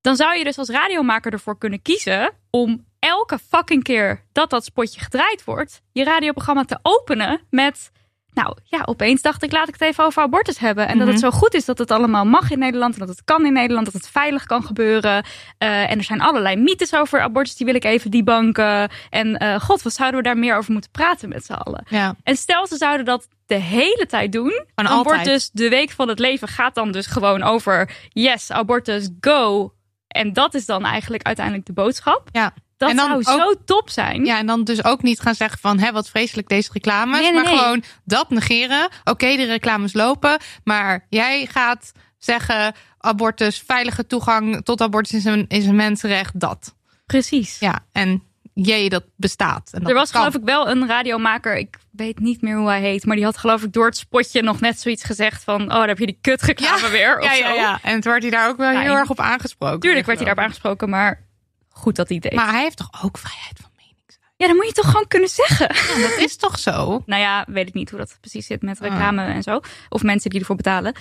Dan 0.00 0.16
zou 0.16 0.38
je 0.38 0.44
dus 0.44 0.58
als 0.58 0.68
radiomaker 0.68 1.32
ervoor 1.32 1.58
kunnen 1.58 1.82
kiezen 1.82 2.32
om 2.50 2.86
elke 2.98 3.38
fucking 3.38 3.82
keer 3.82 4.24
dat 4.32 4.50
dat 4.50 4.64
spotje 4.64 5.00
gedraaid 5.00 5.44
wordt, 5.44 5.82
je 5.92 6.04
radioprogramma 6.04 6.64
te 6.64 6.78
openen 6.82 7.40
met. 7.50 7.90
Nou 8.32 8.56
ja, 8.64 8.82
opeens 8.84 9.22
dacht 9.22 9.42
ik, 9.42 9.52
laat 9.52 9.68
ik 9.68 9.74
het 9.78 9.82
even 9.82 10.04
over 10.04 10.22
abortus 10.22 10.58
hebben. 10.58 10.88
En 10.88 10.98
dat 10.98 11.06
het 11.08 11.18
zo 11.18 11.30
goed 11.30 11.54
is 11.54 11.64
dat 11.64 11.78
het 11.78 11.90
allemaal 11.90 12.24
mag 12.24 12.50
in 12.50 12.58
Nederland. 12.58 12.92
En 12.92 13.00
dat 13.00 13.08
het 13.08 13.24
kan 13.24 13.46
in 13.46 13.52
Nederland. 13.52 13.84
Dat 13.84 13.94
het 13.94 14.08
veilig 14.08 14.46
kan 14.46 14.62
gebeuren. 14.62 15.24
Eh, 15.58 15.90
en 15.90 15.98
er 15.98 16.04
zijn 16.04 16.20
allerlei 16.20 16.56
mythes 16.56 16.94
over 16.94 17.20
abortus. 17.20 17.56
Die 17.56 17.66
wil 17.66 17.74
ik 17.74 17.84
even 17.84 18.10
debanken. 18.10 18.90
En 19.10 19.36
eh, 19.36 19.60
god, 19.60 19.82
wat 19.82 19.92
zouden 19.92 20.20
we 20.20 20.26
daar 20.26 20.38
meer 20.38 20.56
over 20.56 20.72
moeten 20.72 20.90
praten 20.90 21.28
met 21.28 21.44
z'n 21.44 21.52
allen? 21.52 21.84
Ja. 21.88 22.14
En 22.22 22.36
stel 22.36 22.66
ze 22.66 22.76
zouden 22.76 23.04
dat 23.06 23.28
de 23.46 23.54
hele 23.54 24.06
tijd 24.06 24.32
doen. 24.32 24.64
altijd. 24.74 25.24
dus 25.24 25.50
de 25.52 25.68
week 25.68 25.90
van 25.90 26.08
het 26.08 26.18
leven 26.18 26.48
gaat 26.48 26.74
dan 26.74 26.92
dus 26.92 27.06
gewoon 27.06 27.42
over 27.42 27.90
yes, 28.08 28.50
abortus, 28.50 29.08
go. 29.20 29.72
En 30.08 30.32
dat 30.32 30.54
is 30.54 30.66
dan 30.66 30.84
eigenlijk 30.84 31.22
uiteindelijk 31.22 31.66
de 31.66 31.72
boodschap. 31.72 32.28
Ja. 32.32 32.52
Dat 32.80 32.96
dan 32.96 33.24
zou 33.24 33.40
ook- 33.40 33.54
zo 33.54 33.64
top 33.64 33.90
zijn. 33.90 34.24
Ja, 34.24 34.38
en 34.38 34.46
dan 34.46 34.64
dus 34.64 34.84
ook 34.84 35.02
niet 35.02 35.20
gaan 35.20 35.34
zeggen 35.34 35.58
van, 35.58 35.78
hé, 35.78 35.92
wat 35.92 36.08
vreselijk 36.08 36.48
deze 36.48 36.70
reclames. 36.72 37.20
Nee, 37.20 37.32
nee, 37.32 37.32
maar 37.42 37.50
nee. 37.50 37.58
gewoon 37.58 37.82
dat 38.04 38.30
negeren. 38.30 38.88
Oké, 39.04 39.36
de 39.36 39.44
reclames 39.44 39.92
lopen, 39.92 40.38
maar 40.64 41.06
jij 41.08 41.46
gaat 41.46 41.92
zeggen, 42.18 42.74
abortus, 42.98 43.62
veilige 43.66 44.06
toegang 44.06 44.64
tot 44.64 44.80
abortus 44.80 45.12
is 45.12 45.24
een, 45.24 45.44
is 45.48 45.66
een 45.66 45.76
mensenrecht, 45.76 46.40
dat. 46.40 46.74
Precies. 47.06 47.58
Ja, 47.58 47.78
en 47.92 48.22
jee, 48.54 48.88
dat 48.88 49.04
bestaat. 49.16 49.70
En 49.72 49.80
dat 49.80 49.88
er 49.88 49.94
was 49.94 50.10
kan. 50.10 50.20
geloof 50.20 50.36
ik 50.36 50.44
wel 50.44 50.68
een 50.68 50.86
radiomaker, 50.86 51.56
ik 51.56 51.78
weet 51.90 52.18
niet 52.18 52.42
meer 52.42 52.56
hoe 52.56 52.68
hij 52.68 52.80
heet, 52.80 53.06
maar 53.06 53.16
die 53.16 53.24
had 53.24 53.38
geloof 53.38 53.62
ik 53.62 53.72
door 53.72 53.86
het 53.86 53.96
spotje 53.96 54.42
nog 54.42 54.60
net 54.60 54.80
zoiets 54.80 55.04
gezegd 55.04 55.44
van, 55.44 55.62
oh, 55.62 55.68
daar 55.68 55.88
heb 55.88 55.98
je 55.98 56.06
die 56.06 56.18
kutreclame 56.20 56.88
weer. 56.88 57.18
Of 57.18 57.24
ja, 57.24 57.32
ja, 57.32 57.52
ja. 57.52 57.78
En 57.82 58.00
toen 58.00 58.10
werd 58.10 58.22
hij 58.22 58.30
daar 58.30 58.48
ook 58.48 58.56
wel 58.56 58.78
heel 58.78 58.94
erg 58.94 59.10
op 59.10 59.20
aangesproken. 59.20 59.80
Tuurlijk 59.80 60.06
werd 60.06 60.18
hij 60.18 60.26
daarop 60.26 60.44
aangesproken, 60.44 60.88
maar 60.88 61.28
goed 61.72 61.96
dat 61.96 62.08
hij 62.08 62.18
deed. 62.18 62.32
Maar 62.32 62.50
hij 62.50 62.62
heeft 62.62 62.76
toch 62.76 63.04
ook 63.04 63.18
vrijheid 63.18 63.58
van 63.60 63.70
meningsuiting? 63.76 64.34
ja, 64.36 64.46
dan 64.46 64.56
moet 64.56 64.66
je 64.66 64.72
toch 64.72 64.90
gewoon 64.90 65.08
kunnen 65.08 65.28
zeggen. 65.28 65.74
Ja, 66.00 66.08
dat 66.08 66.18
is 66.18 66.36
toch 66.36 66.58
zo? 66.58 67.02
Nou 67.06 67.20
ja, 67.20 67.44
weet 67.48 67.68
ik 67.68 67.74
niet 67.74 67.90
hoe 67.90 67.98
dat 67.98 68.16
precies 68.20 68.46
zit 68.46 68.62
met 68.62 68.80
reclame 68.80 69.24
en 69.24 69.42
zo. 69.42 69.60
Of 69.88 70.02
mensen 70.02 70.30
die 70.30 70.40
ervoor 70.40 70.56
betalen. 70.56 70.94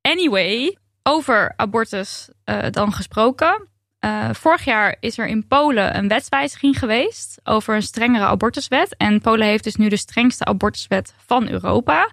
Anyway, 0.00 0.76
over 1.02 1.52
abortus 1.56 2.28
eh, 2.44 2.70
dan 2.70 2.92
gesproken. 2.92 3.68
Eh, 3.98 4.28
vorig 4.32 4.64
jaar 4.64 4.96
is 5.00 5.18
er 5.18 5.26
in 5.26 5.46
Polen 5.46 5.96
een 5.96 6.08
wetswijziging 6.08 6.78
geweest 6.78 7.40
over 7.44 7.74
een 7.74 7.82
strengere 7.82 8.24
abortuswet. 8.24 8.96
En 8.96 9.20
Polen 9.20 9.46
heeft 9.46 9.64
dus 9.64 9.76
nu 9.76 9.88
de 9.88 9.96
strengste 9.96 10.44
abortuswet 10.44 11.14
van 11.26 11.48
Europa. 11.48 12.10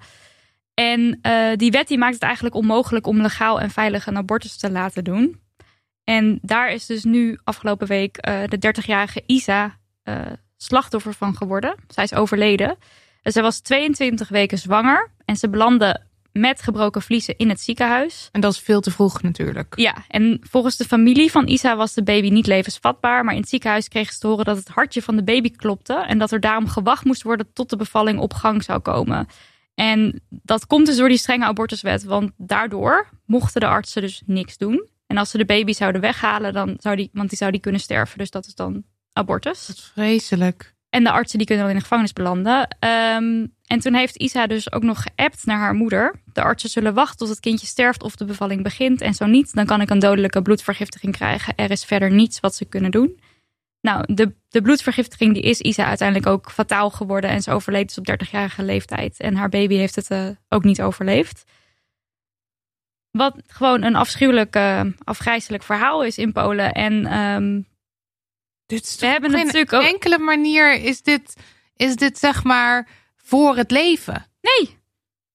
En 0.74 1.20
eh, 1.22 1.56
die 1.56 1.72
wet 1.72 1.88
die 1.88 1.98
maakt 1.98 2.14
het 2.14 2.24
eigenlijk 2.24 2.56
onmogelijk 2.56 3.08
om 3.08 3.22
legaal 3.22 3.60
en 3.60 3.70
veilig 3.70 4.08
een 4.08 4.18
abortus 4.18 4.58
te 4.58 4.72
laten 4.72 5.04
doen. 5.04 5.40
En 6.10 6.40
daar 6.42 6.72
is 6.72 6.86
dus 6.86 7.04
nu 7.04 7.40
afgelopen 7.44 7.88
week 7.88 8.18
eh, 8.18 8.44
de 8.46 8.74
30-jarige 8.82 9.24
Isa 9.26 9.78
eh, 10.04 10.22
slachtoffer 10.58 11.14
van 11.14 11.36
geworden. 11.36 11.76
Zij 11.88 12.04
is 12.04 12.14
overleden. 12.14 12.78
En 13.22 13.32
Zij 13.32 13.42
was 13.42 13.60
22 13.60 14.30
weken 14.30 14.58
zwanger 14.58 15.12
en 15.26 15.36
ze 15.36 15.50
belandde 15.50 16.02
met 16.32 16.62
gebroken 16.62 17.02
vliezen 17.02 17.38
in 17.38 17.50
het 17.50 17.62
ziekenhuis. 17.62 18.30
En 18.32 18.42
dat 18.42 18.52
is 18.52 18.60
veel 18.60 18.82
te 18.82 18.92
vroeg 18.92 19.22
natuurlijk. 19.22 19.74
Ja, 19.76 19.96
en 20.08 20.40
volgens 20.42 20.78
de 20.78 20.86
familie 20.86 21.32
van 21.32 21.48
Isa 21.48 21.76
was 21.76 21.94
de 21.94 22.04
baby 22.04 22.30
niet 22.30 22.48
levensvatbaar. 22.48 23.24
Maar 23.24 23.34
in 23.34 23.40
het 23.40 23.50
ziekenhuis 23.50 23.88
kregen 23.88 24.14
ze 24.14 24.20
te 24.20 24.28
horen 24.28 24.46
dat 24.46 24.58
het 24.58 24.68
hartje 24.68 25.02
van 25.02 25.16
de 25.16 25.24
baby 25.24 25.52
klopte. 25.52 25.94
En 25.94 26.18
dat 26.18 26.32
er 26.32 26.40
daarom 26.40 26.68
gewacht 26.68 27.06
moest 27.06 27.24
worden 27.24 27.54
tot 27.54 27.70
de 27.70 27.78
bevalling 27.78 28.20
op 28.20 28.34
gang 28.34 28.64
zou 28.64 28.80
komen. 28.80 29.28
En 29.76 30.22
dat 30.30 30.68
komt 30.68 30.86
dus 30.86 30.98
door 30.98 31.10
die 31.10 31.18
strenge 31.18 31.46
abortuswet. 31.46 32.04
Want 32.04 32.32
daardoor 32.38 33.10
mochten 33.26 33.62
de 33.62 33.68
artsen 33.68 34.02
dus 34.02 34.22
niks 34.26 34.58
doen. 34.58 34.96
En 35.08 35.18
als 35.18 35.30
ze 35.30 35.38
de 35.38 35.46
baby 35.46 35.74
zouden 35.74 36.02
weghalen, 36.02 36.54
dan 36.54 36.76
zou 36.80 36.96
die, 36.96 37.10
want 37.14 37.30
die 37.30 37.38
zou 37.38 37.52
die 37.52 37.60
kunnen 37.60 37.82
sterven. 37.82 38.18
Dus 38.18 38.32
dat 38.32 38.46
is 38.46 38.56
dan 38.56 38.84
abortus. 39.14 39.66
Dat 39.66 39.76
is 39.76 39.92
vreselijk. 39.94 40.76
En 40.90 41.04
de 41.04 41.12
artsen 41.12 41.38
die 41.38 41.48
kunnen 41.48 41.64
dan 41.64 41.74
in 41.74 41.80
de 41.80 41.84
gevangenis 41.84 42.14
belanden. 42.14 42.68
Ehm, 42.80 43.46
en 43.66 43.80
toen 43.80 43.94
heeft 43.94 44.16
Isa 44.16 44.48
dus 44.48 44.72
ook 44.72 44.84
nog 44.84 45.02
geappt 45.02 45.46
naar 45.46 45.58
haar 45.58 45.74
moeder. 45.74 46.22
De 46.34 46.42
artsen 46.42 46.70
zullen 46.70 46.94
wachten 46.94 47.18
tot 47.18 47.30
het 47.30 47.40
kindje 47.40 47.68
sterft 47.68 48.04
of 48.04 48.16
de 48.16 48.26
bevalling 48.26 48.64
begint. 48.64 49.02
En 49.02 49.14
zo 49.14 49.26
niet, 49.26 49.54
dan 49.54 49.66
kan 49.66 49.82
ik 49.82 49.90
een 49.90 50.00
dodelijke 50.00 50.42
bloedvergiftiging 50.42 51.16
krijgen. 51.16 51.56
Er 51.56 51.72
is 51.72 51.86
verder 51.86 52.12
niets 52.12 52.40
wat 52.40 52.56
ze 52.56 52.66
kunnen 52.66 52.92
doen. 52.92 53.20
Nou, 53.82 54.14
de, 54.14 54.34
de 54.50 54.62
bloedvergiftiging 54.62 55.34
die 55.34 55.44
is 55.44 55.62
Isa 55.62 55.86
uiteindelijk 55.86 56.30
ook 56.30 56.52
fataal 56.52 56.90
geworden. 56.90 57.30
En 57.30 57.42
ze 57.42 57.52
overleed 57.52 57.88
dus 57.88 57.98
op 57.98 58.26
30-jarige 58.26 58.64
leeftijd. 58.64 59.20
En 59.20 59.36
haar 59.36 59.50
baby 59.50 59.76
heeft 59.76 59.96
het 59.96 60.10
eh, 60.10 60.28
ook 60.50 60.64
niet 60.64 60.82
overleefd. 60.82 61.44
Wat 63.18 63.36
gewoon 63.48 63.82
een 63.84 63.96
afschuwelijk, 63.96 64.56
eh, 64.56 64.82
afgrijzelijk 65.04 65.64
verhaal 65.64 66.04
is 66.04 66.18
in 66.18 66.32
Polen. 66.32 66.72
En 66.72 67.06
ehm, 67.06 67.62
Dit 68.66 68.84
is 68.84 68.96
we 69.00 69.06
hebben 69.06 69.30
geen 69.32 69.46
natuurlijk 69.46 69.74
ook... 69.74 69.84
enkele 69.84 70.18
manier 70.18 70.74
is 70.74 71.02
dit, 71.02 71.34
is 71.76 71.96
dit 71.96 72.18
zeg 72.18 72.44
maar 72.44 72.88
voor 73.18 73.56
het 73.58 73.72
leven. 73.72 74.26
Nee, 74.42 74.78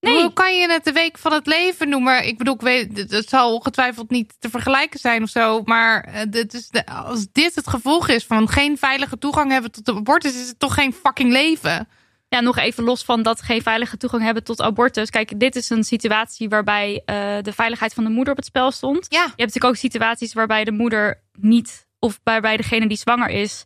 nee. 0.00 0.22
Hoe 0.22 0.32
kan 0.32 0.58
je 0.58 0.68
het 0.70 0.84
de 0.84 0.92
week 0.92 1.18
van 1.18 1.32
het 1.32 1.46
leven 1.46 1.88
noemen? 1.88 2.26
Ik 2.26 2.38
bedoel, 2.38 2.54
ik 2.54 2.60
weet, 2.60 3.10
het- 3.10 3.28
zal 3.28 3.54
ongetwijfeld 3.54 4.10
niet 4.10 4.34
te 4.38 4.50
vergelijken 4.50 5.00
zijn 5.00 5.22
of 5.22 5.28
zo. 5.28 5.62
Maar 5.64 6.04
eh, 6.04 6.20
dit 6.28 6.54
is 6.54 6.68
de, 6.68 6.86
als 6.86 7.26
dit 7.32 7.54
het 7.54 7.68
gevolg 7.68 8.08
is 8.08 8.24
van 8.26 8.48
geen 8.48 8.78
veilige 8.78 9.18
toegang 9.18 9.50
hebben 9.50 9.72
tot 9.72 9.84
de 9.84 9.94
abortus, 9.94 10.40
is 10.40 10.48
het 10.48 10.58
toch 10.58 10.74
geen 10.74 10.92
fucking 10.92 11.30
leven? 11.32 11.88
Ja, 12.32 12.40
nog 12.40 12.56
even 12.58 12.84
los 12.84 13.04
van 13.04 13.22
dat 13.22 13.42
geen 13.42 13.62
veilige 13.62 13.96
toegang 13.96 14.22
hebben 14.22 14.44
tot 14.44 14.60
abortus. 14.60 15.10
Kijk, 15.10 15.40
dit 15.40 15.56
is 15.56 15.70
een 15.70 15.84
situatie 15.84 16.48
waarbij 16.48 17.02
eh, 17.04 17.36
de 17.42 17.52
veiligheid 17.52 17.94
van 17.94 18.04
de 18.04 18.10
moeder 18.10 18.30
op 18.32 18.36
het 18.38 18.46
spel 18.46 18.70
stond. 18.70 19.06
Ja. 19.08 19.18
Je 19.18 19.26
hebt 19.26 19.36
natuurlijk 19.38 19.64
ook 19.64 19.76
situaties 19.76 20.32
waarbij 20.32 20.64
de 20.64 20.72
moeder 20.72 21.22
niet, 21.38 21.86
of 21.98 22.20
waarbij 22.24 22.56
degene 22.56 22.88
die 22.88 22.96
zwanger 22.96 23.28
is, 23.28 23.64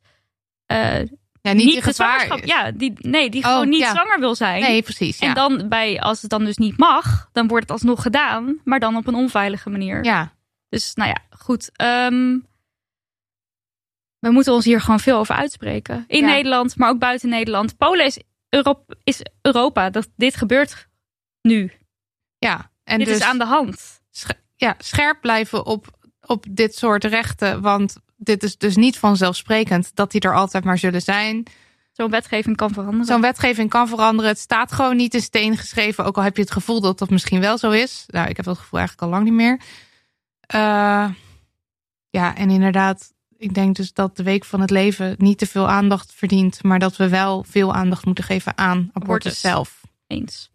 eh, 0.67 0.99
Ja, 1.43 1.53
niet, 1.53 1.65
niet, 1.65 1.75
in 1.75 1.81
de 1.81 1.83
gevaar 1.83 1.95
zwangerschap. 2.21 2.39
is. 2.39 2.49
Ja, 2.49 2.71
die, 2.71 2.93
nee, 2.97 3.31
die 3.31 3.43
Oh, 3.45 3.49
gewoon 3.51 3.69
niet 3.69 3.81
ja. 3.81 3.91
zwanger 3.91 4.21
wil 4.21 4.35
zijn. 4.35 4.63
Nee, 4.63 4.83
precies. 4.83 5.19
Ja. 5.19 5.27
En 5.29 5.35
dan 5.35 5.69
bij, 5.69 6.01
als 6.01 6.23
het 6.23 6.31
dan 6.31 6.45
dus 6.45 6.57
niet 6.57 6.79
mag, 6.79 7.29
dan 7.33 7.47
wordt 7.49 7.63
het 7.63 7.73
alsnog 7.73 8.03
gedaan, 8.03 8.61
maar 8.65 8.81
dan 8.81 8.97
op 8.97 9.07
een 9.07 9.15
onveilige 9.15 9.71
manier. 9.71 10.05
ja. 10.05 10.35
Dus 10.69 10.95
nou 10.95 11.09
ja, 11.09 11.17
goed. 11.39 11.71
Ehm, 11.73 12.39
we 14.19 14.31
moeten 14.31 14.53
ons 14.53 14.65
hier 14.65 14.81
gewoon 14.81 15.01
veel 15.01 15.19
over 15.19 15.35
uitspreken. 15.35 16.05
In 16.07 16.21
Ja. 16.21 16.27
Nederland, 16.27 16.77
maar 16.77 16.89
ook 16.91 16.99
buiten 16.99 17.29
Nederland. 17.29 17.77
Polen 17.77 18.05
is, 18.07 18.19
Europa, 18.57 18.95
is 19.05 19.21
Europa. 19.43 19.91
Dat, 19.91 20.09
dit 20.17 20.37
gebeurt 20.37 20.89
nu. 21.43 21.73
ja. 22.39 22.71
En 22.85 22.99
dit 22.99 23.07
dus 23.07 23.17
is 23.17 23.23
aan 23.23 23.39
de 23.39 23.45
hand. 23.45 24.01
ja, 24.57 24.75
scherp 24.79 25.21
blijven 25.21 25.67
op, 25.67 25.87
op 26.21 26.45
dit 26.51 26.75
soort 26.75 27.05
rechten. 27.05 27.61
Want 27.61 27.97
dit 28.17 28.43
is 28.43 28.57
dus 28.57 28.77
niet 28.77 28.99
vanzelfsprekend 28.99 29.91
dat 29.95 30.11
die 30.11 30.21
er 30.21 30.35
altijd 30.35 30.65
maar 30.65 30.79
zullen 30.79 31.03
zijn. 31.03 31.47
Zo'n 31.93 32.11
wetgeving 32.11 32.57
kan 32.57 32.71
veranderen. 32.71 33.05
Zo'n 33.05 33.21
wetgeving 33.21 33.71
kan 33.71 33.89
veranderen. 33.89 34.31
Het 34.31 34.39
staat 34.39 34.73
gewoon 34.73 34.97
niet 34.97 35.15
in 35.15 35.21
steen 35.21 35.57
geschreven. 35.57 36.05
Ook 36.05 36.17
al 36.17 36.23
heb 36.23 36.37
je 36.37 36.43
het 36.43 36.51
gevoel 36.51 36.81
dat 36.81 36.99
dat 36.99 37.11
misschien 37.11 37.41
wel 37.41 37.59
zo 37.59 37.71
is. 37.71 38.05
Nou, 38.07 38.29
ik 38.29 38.37
heb 38.37 38.45
dat 38.45 38.59
gevoel 38.59 38.79
eigenlijk 38.79 39.09
al 39.09 39.19
lang 39.19 39.25
niet 39.25 39.39
meer. 39.39 39.61
Eh, 40.41 41.11
ja, 42.11 42.37
en 42.37 42.51
inderdaad, 42.51 43.13
ik 43.39 43.55
denk 43.55 43.77
dus 43.77 43.93
dat 43.93 44.17
de 44.17 44.23
Week 44.23 44.45
van 44.45 44.61
het 44.61 44.71
Leven 44.71 45.15
niet 45.19 45.39
te 45.39 45.47
veel 45.47 45.69
aandacht 45.69 46.13
verdient. 46.15 46.63
Maar 46.63 46.79
dat 46.79 46.97
we 46.97 47.09
wel 47.09 47.45
veel 47.49 47.75
aandacht 47.75 48.05
moeten 48.05 48.25
geven 48.25 48.59
aan 48.59 48.77
abortus, 48.93 49.03
Abortus. 49.03 49.41
zelf. 49.41 49.81
Eens. 50.07 50.51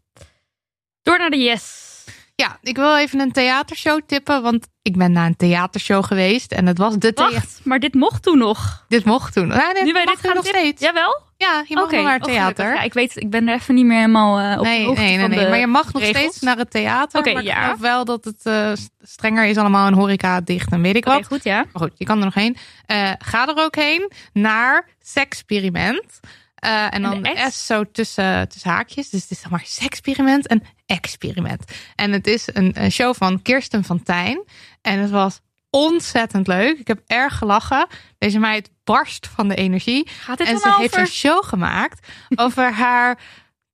Door 1.01 1.17
naar 1.17 1.29
de 1.29 1.37
yes. 1.37 1.89
Ja, 2.35 2.57
ik 2.61 2.75
wil 2.75 2.97
even 2.97 3.19
een 3.19 3.31
theatershow 3.31 4.01
tippen. 4.05 4.41
Want 4.41 4.67
ik 4.81 4.97
ben 4.97 5.11
naar 5.11 5.25
een 5.25 5.35
theatershow 5.35 6.03
geweest. 6.05 6.51
En 6.51 6.65
het 6.65 6.77
was 6.77 6.97
de. 6.97 7.11
Wacht, 7.15 7.59
maar 7.63 7.79
dit 7.79 7.93
mocht 7.93 8.23
toen 8.23 8.37
nog. 8.37 8.85
Dit 8.87 9.05
mocht 9.05 9.33
toen. 9.33 9.47
Nee, 9.47 9.83
Nu 9.83 9.93
wij 9.93 10.05
dit 10.05 10.19
gaan 10.19 10.35
nog 10.35 10.45
steeds. 10.45 10.81
Jawel? 10.81 11.21
Ja, 11.41 11.63
je 11.67 11.75
mag 11.75 11.91
nog 11.91 12.03
naar 12.03 12.13
het 12.13 12.25
oh, 12.25 12.31
theater. 12.31 12.73
Ja, 12.73 12.81
ik 12.81 12.93
weet, 12.93 13.15
ik 13.15 13.29
ben 13.29 13.47
er 13.47 13.55
even 13.55 13.75
niet 13.75 13.85
meer 13.85 13.97
helemaal 13.97 14.39
eh, 14.39 14.57
op 14.57 14.63
de 14.63 14.69
nee, 14.69 14.85
hoogte 14.85 15.01
nee, 15.01 15.11
nee, 15.11 15.19
van 15.19 15.29
nee. 15.29 15.43
de 15.43 15.49
Maar 15.49 15.59
je 15.59 15.67
mag 15.67 15.93
nog 15.93 16.01
regels. 16.01 16.17
steeds 16.21 16.39
naar 16.39 16.57
het 16.57 16.71
theater. 16.71 17.19
Oké, 17.19 17.33
maar 17.33 17.41
ik 17.41 17.47
ja. 17.47 17.77
wel 17.79 18.05
dat 18.05 18.23
het 18.23 18.45
eh, 18.45 18.71
strenger 19.01 19.45
is 19.45 19.57
allemaal 19.57 19.87
in 19.87 19.93
horeca 19.93 20.41
dicht 20.41 20.71
en 20.71 20.81
weet 20.81 20.95
ik 20.95 21.05
Oké, 21.05 21.15
wat. 21.15 21.27
goed, 21.27 21.43
ja. 21.43 21.57
Maar 21.57 21.81
goed, 21.81 21.91
je 21.95 22.05
kan 22.05 22.17
er 22.17 22.23
nog 22.23 22.33
heen. 22.33 22.57
Eh, 22.85 23.11
ga 23.19 23.47
er 23.47 23.57
ook 23.57 23.75
heen 23.75 24.11
naar 24.33 24.87
Sexperiment. 24.99 26.19
Eh, 26.55 26.93
en 26.93 27.01
dan 27.01 27.23
de 27.23 27.33
de 27.33 27.47
S 27.51 27.65
zo 27.65 27.83
tussen, 27.91 28.49
tussen 28.49 28.69
haakjes. 28.69 29.09
Dus 29.09 29.21
het 29.21 29.31
is 29.31 29.39
zeg 29.39 29.49
maar 29.49 29.63
seksperiment 29.65 30.47
en 30.47 30.63
experiment. 30.85 31.63
En 31.95 32.11
het 32.11 32.27
is 32.27 32.49
een, 32.53 32.71
een 32.73 32.91
show 32.91 33.15
van 33.15 33.41
Kirsten 33.41 33.83
van 33.83 34.03
Tijn. 34.03 34.43
En 34.81 34.99
het 34.99 35.09
was 35.09 35.41
ontzettend 35.71 36.47
leuk. 36.47 36.79
Ik 36.79 36.87
heb 36.87 37.01
erg 37.07 37.37
gelachen. 37.37 37.87
Deze 38.17 38.39
meid 38.39 38.69
barst 38.83 39.27
van 39.35 39.47
de 39.47 39.55
energie. 39.55 40.07
Gaat 40.21 40.37
dit 40.37 40.47
En 40.47 40.57
ze 40.57 40.67
over? 40.67 40.79
heeft 40.79 40.97
een 40.97 41.07
show 41.07 41.43
gemaakt 41.45 42.07
over 42.35 42.71
haar 42.73 43.19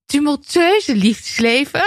tumultueuze 0.07 0.95
liefdesleven. 0.95 1.81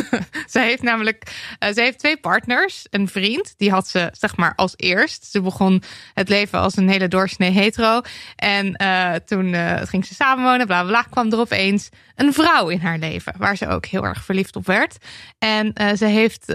ze 0.52 0.60
heeft 0.60 0.82
namelijk, 0.82 1.32
eh, 1.58 1.72
ze 1.72 1.80
heeft 1.80 1.98
twee 1.98 2.16
partners. 2.16 2.86
Een 2.90 3.08
vriend, 3.08 3.54
die 3.56 3.70
had 3.70 3.88
ze 3.88 4.10
zeg 4.12 4.36
maar 4.36 4.52
als 4.54 4.74
eerst. 4.76 5.24
Ze 5.24 5.40
begon 5.40 5.82
het 6.14 6.28
leven 6.28 6.58
als 6.58 6.76
een 6.76 6.88
hele 6.88 7.08
doorsnee 7.08 7.50
hetero. 7.50 8.00
En 8.36 8.74
eh, 8.74 9.14
toen 9.14 9.54
eh, 9.54 9.82
ging 9.82 10.06
ze 10.06 10.14
samenwonen, 10.14 10.66
bla 10.66 10.84
bla 10.84 11.02
kwam 11.02 11.32
er 11.32 11.38
opeens 11.38 11.88
een 12.14 12.32
vrouw 12.32 12.68
in 12.68 12.80
haar 12.80 12.98
leven. 12.98 13.34
Waar 13.36 13.56
ze 13.56 13.68
ook 13.68 13.86
heel 13.86 14.04
erg 14.04 14.24
verliefd 14.24 14.56
op 14.56 14.66
werd. 14.66 14.96
En 15.38 15.96
ze 15.96 16.04
heeft 16.04 16.46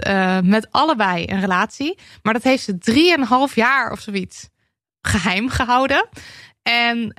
met 0.42 0.66
allebei 0.70 1.24
een 1.26 1.40
relatie. 1.40 1.98
Maar 2.22 2.32
dat 2.32 2.42
heeft 2.42 2.64
ze 2.64 2.78
drieënhalf 2.78 3.54
jaar 3.54 3.92
of 3.92 4.00
zoiets 4.00 4.48
geheim 5.00 5.48
gehouden. 5.48 6.08
En 6.62 7.14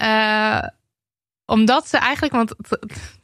omdat 1.46 1.88
ze 1.88 1.98
eigenlijk, 1.98 2.34
want 2.34 2.56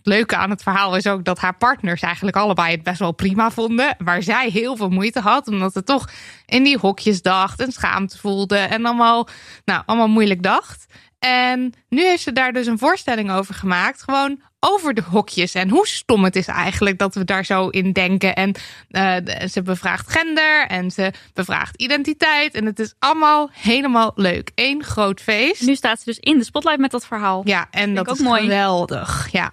het, 0.03 0.13
leuke 0.13 0.35
aan 0.35 0.49
het 0.49 0.63
verhaal 0.63 0.95
is 0.95 1.07
ook 1.07 1.25
dat 1.25 1.39
haar 1.39 1.57
partners 1.57 2.01
eigenlijk 2.01 2.37
allebei 2.37 2.71
het 2.71 2.83
best 2.83 2.99
wel 2.99 3.11
prima 3.11 3.51
vonden. 3.51 3.95
Waar 3.97 4.23
zij 4.23 4.49
heel 4.49 4.75
veel 4.75 4.89
moeite 4.89 5.19
had, 5.19 5.47
omdat 5.47 5.73
ze 5.73 5.83
toch 5.83 6.09
in 6.45 6.63
die 6.63 6.77
hokjes 6.77 7.21
dacht 7.21 7.59
en 7.59 7.71
schaamte 7.71 8.17
voelde 8.17 8.57
en 8.57 8.85
allemaal, 8.85 9.27
nou, 9.65 9.83
allemaal 9.85 10.07
moeilijk 10.07 10.43
dacht. 10.43 10.85
En 11.19 11.73
nu 11.89 12.03
heeft 12.03 12.23
ze 12.23 12.31
daar 12.31 12.53
dus 12.53 12.67
een 12.67 12.77
voorstelling 12.77 13.31
over 13.31 13.53
gemaakt. 13.53 14.03
Gewoon 14.03 14.41
over 14.59 14.93
de 14.93 15.01
hokjes 15.01 15.53
en 15.53 15.69
hoe 15.69 15.87
stom 15.87 16.23
het 16.23 16.35
is 16.35 16.47
eigenlijk 16.47 16.97
dat 16.97 17.15
we 17.15 17.23
daar 17.23 17.45
zo 17.45 17.67
in 17.67 17.91
denken. 17.91 18.35
En 18.35 18.55
eh, 18.89 19.47
ze 19.47 19.61
bevraagt 19.61 20.11
gender 20.11 20.67
en 20.67 20.91
ze 20.91 21.11
bevraagt 21.33 21.81
identiteit. 21.81 22.53
En 22.53 22.65
het 22.65 22.79
is 22.79 22.93
allemaal 22.99 23.49
helemaal 23.53 24.11
leuk. 24.15 24.51
Eén 24.55 24.83
groot 24.83 25.21
feest. 25.21 25.61
Nu 25.61 25.75
staat 25.75 25.97
ze 25.99 26.05
dus 26.05 26.19
in 26.19 26.37
de 26.37 26.43
spotlight 26.43 26.79
met 26.79 26.91
dat 26.91 27.05
verhaal. 27.05 27.41
Ja, 27.43 27.67
en 27.71 27.95
dat 27.95 28.09
ook 28.09 28.15
is 28.15 28.21
mooi. 28.21 28.41
geweldig. 28.41 29.27
Ja, 29.31 29.51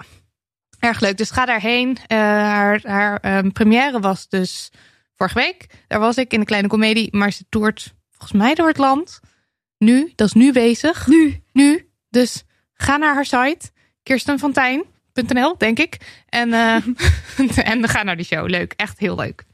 erg 0.78 1.00
leuk. 1.00 1.16
Dus 1.16 1.30
ga 1.30 1.44
daarheen. 1.44 1.98
Eh, 2.06 2.18
haar 2.18 2.80
haar 2.82 3.18
ehm, 3.20 3.50
première 3.50 4.00
was 4.00 4.28
dus 4.28 4.70
vorige 5.16 5.38
week. 5.38 5.66
Daar 5.86 6.00
was 6.00 6.16
ik 6.16 6.32
in 6.32 6.40
de 6.40 6.46
kleine 6.46 6.68
komedie. 6.68 7.16
Maar 7.16 7.32
ze 7.32 7.44
toert 7.48 7.94
volgens 8.10 8.32
mij 8.32 8.54
door 8.54 8.68
het 8.68 8.78
land. 8.78 9.20
Nu, 9.78 10.12
dat 10.14 10.26
is 10.26 10.32
nu 10.32 10.52
bezig. 10.52 11.06
Nu. 11.06 11.42
Nu. 11.52 11.88
Dus 12.10 12.44
ga 12.74 12.96
naar 12.96 13.14
haar 13.14 13.24
site. 13.24 13.70
kirstenvantijn.nl, 14.02 15.58
denk 15.58 15.78
ik. 15.78 15.96
En, 16.28 16.52
eh 16.52 16.76
en 17.72 17.88
ga 17.88 18.02
naar 18.02 18.16
die 18.16 18.24
show. 18.24 18.48
Leuk. 18.48 18.72
Echt 18.76 18.98
heel 18.98 19.16
leuk. 19.16 19.44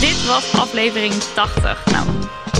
Dit 0.00 0.26
was 0.26 0.52
aflevering 0.52 1.12
80. 1.12 1.86
Nou, 1.86 2.06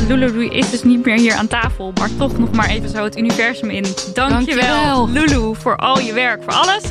Lulu 0.09 0.47
is 0.47 0.71
dus 0.71 0.83
niet 0.83 1.05
meer 1.05 1.19
hier 1.19 1.35
aan 1.35 1.47
tafel, 1.47 1.93
maar 1.95 2.17
toch 2.17 2.39
nog 2.39 2.53
maar 2.53 2.69
even 2.69 2.89
zo 2.89 3.05
het 3.05 3.17
universum 3.17 3.71
in. 3.71 3.83
Dankjewel, 3.83 4.29
Dankjewel. 4.29 5.09
Lulu, 5.09 5.55
voor 5.55 5.77
al 5.77 6.01
je 6.01 6.13
werk, 6.13 6.43
voor 6.43 6.53
alles. 6.53 6.83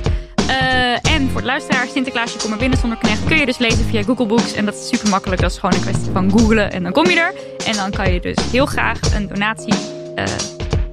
Eh, 0.52 1.14
en 1.14 1.30
voor 1.30 1.42
de 1.42 1.48
luisteraar, 1.48 1.88
Sinterklaasje 1.88 2.38
kom 2.38 2.50
maar 2.50 2.60
binnen 2.60 2.78
zonder 2.80 2.98
knecht 2.98 3.24
kun 3.24 3.38
je 3.38 3.46
dus 3.46 3.58
lezen 3.58 3.86
via 3.86 4.04
Google 4.04 4.26
Books. 4.26 4.54
En 4.54 4.66
dat 4.66 4.74
is 4.74 4.88
super 4.88 5.10
makkelijk. 5.10 5.42
Dat 5.42 5.52
is 5.52 5.58
gewoon 5.58 5.76
een 5.76 5.82
kwestie 5.82 6.12
van 6.12 6.32
googlen 6.32 6.72
en 6.72 6.84
dan 6.84 6.92
kom 6.92 7.10
je 7.10 7.20
er. 7.20 7.34
En 7.66 7.74
dan 7.74 7.92
kan 7.92 8.14
je 8.14 8.20
dus 8.20 8.38
heel 8.52 8.66
graag 8.66 9.00
een 9.16 9.28
donatie 9.28 9.74
eh, 10.16 10.26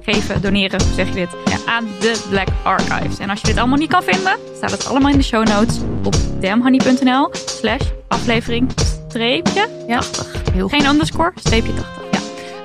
geven, 0.01 0.41
doneren, 0.41 0.81
hoe 0.81 0.93
zeg 0.93 1.07
je 1.07 1.13
dit, 1.13 1.29
aan 1.65 1.87
de 1.99 2.25
Black 2.29 2.47
Archives. 2.63 3.19
En 3.19 3.29
als 3.29 3.41
je 3.41 3.47
dit 3.47 3.57
allemaal 3.57 3.77
niet 3.77 3.89
kan 3.89 4.03
vinden, 4.03 4.37
staat 4.55 4.71
het 4.71 4.87
allemaal 4.87 5.11
in 5.11 5.17
de 5.17 5.23
show 5.23 5.47
notes 5.47 5.77
op 6.03 6.15
damhoney.nl 6.41 7.29
slash 7.33 7.83
aflevering 8.07 8.71
streepje 9.07 9.67
Ja. 9.87 9.99
80. 9.99 10.27
Heel 10.53 10.67
Geen 10.67 10.85
underscore, 10.85 11.31
streepje 11.35 11.73
80. 11.73 12.08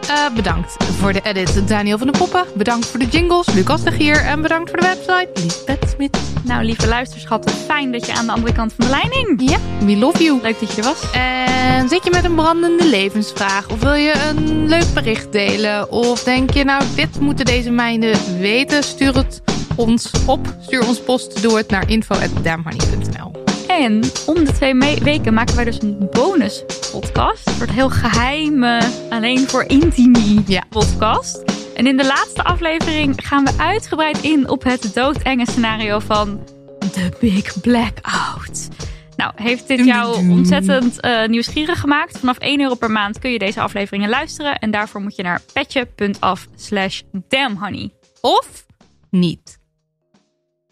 Eh, 0.08 0.34
bedankt 0.34 0.76
voor 0.98 1.12
de 1.12 1.20
edit 1.22 1.68
Daniel 1.68 1.98
van 1.98 2.06
de 2.06 2.18
Poppen. 2.18 2.44
Bedankt 2.54 2.86
voor 2.86 2.98
de 2.98 3.06
jingles 3.06 3.46
Lucas 3.54 3.82
de 3.82 3.90
Gier. 3.90 4.16
En 4.16 4.42
bedankt 4.42 4.70
voor 4.70 4.80
de 4.80 4.86
website 4.86 5.28
Lisbeth 5.34 5.90
Smit. 5.94 6.18
Nou, 6.42 6.64
lieve 6.64 6.88
luisterschatten, 6.88 7.54
fijn 7.54 7.92
dat 7.92 8.06
je 8.06 8.12
aan 8.12 8.26
de 8.26 8.32
andere 8.32 8.52
kant 8.52 8.72
van 8.72 8.84
de 8.84 8.90
lijn 8.90 9.10
hing. 9.10 9.50
Ja, 9.50 9.58
we 9.86 9.96
love 9.96 10.22
you. 10.22 10.40
Leuk 10.42 10.60
dat 10.60 10.74
je 10.74 10.82
er 10.82 10.88
was. 10.88 11.10
En 11.12 11.88
zit 11.88 12.04
je 12.04 12.10
met 12.10 12.24
een 12.24 12.34
brandende 12.34 12.86
levensvraag? 12.86 13.68
Of 13.68 13.80
wil 13.80 13.94
je 13.94 14.14
een 14.28 14.68
leuk 14.68 14.94
bericht 14.94 15.32
delen? 15.32 15.90
Of 15.90 16.22
denk 16.22 16.50
je 16.50 16.64
nou, 16.64 16.82
dit 16.94 17.20
moeten 17.20 17.44
deze 17.44 17.70
meiden 17.70 18.38
weten? 18.38 18.82
Stuur 18.82 19.16
het 19.16 19.42
ons 19.76 20.10
op. 20.26 20.54
Stuur 20.60 20.86
ons 20.86 21.00
post. 21.00 21.42
Doe 21.42 21.56
het 21.56 21.70
naar 21.70 21.88
info.damhoney.nl 21.88 23.53
En 23.78 24.00
om 24.26 24.44
de 24.44 24.52
twee 24.52 24.74
weken 24.98 25.34
maken 25.34 25.54
wij 25.56 25.64
dus 25.64 25.82
een 25.82 26.08
bonus 26.10 26.64
podcast. 26.92 27.60
Een 27.60 27.70
heel 27.70 27.90
geheime, 27.90 28.82
alleen 29.10 29.48
voor 29.48 29.62
intimi 29.64 30.42
Ja. 30.46 30.62
podcast. 30.68 31.42
En 31.74 31.86
in 31.86 31.96
de 31.96 32.06
laatste 32.06 32.44
aflevering 32.44 33.14
gaan 33.26 33.44
we 33.44 33.54
uitgebreid 33.58 34.22
in 34.22 34.48
op 34.48 34.62
het 34.64 34.94
doodenge 34.94 35.46
scenario 35.50 35.98
van 35.98 36.44
The 36.92 37.12
Big 37.20 37.60
Blackout. 37.60 38.68
Nou, 39.16 39.32
heeft 39.36 39.68
dit 39.68 39.84
jou 39.84 40.28
ontzettend 40.30 41.00
eh, 41.00 41.26
nieuwsgierig 41.26 41.80
gemaakt? 41.80 42.18
Vanaf 42.18 42.38
1 42.38 42.60
euro 42.60 42.74
per 42.74 42.90
maand 42.90 43.18
kun 43.18 43.30
je 43.30 43.38
deze 43.38 43.60
afleveringen 43.60 44.08
luisteren. 44.08 44.58
En 44.58 44.70
daarvoor 44.70 45.00
moet 45.00 45.16
je 45.16 45.22
naar 45.22 45.40
petje.af 45.52 46.46
slash 46.56 47.02
damnhoney. 47.28 47.90
Of 48.20 48.66
niet. 49.10 49.58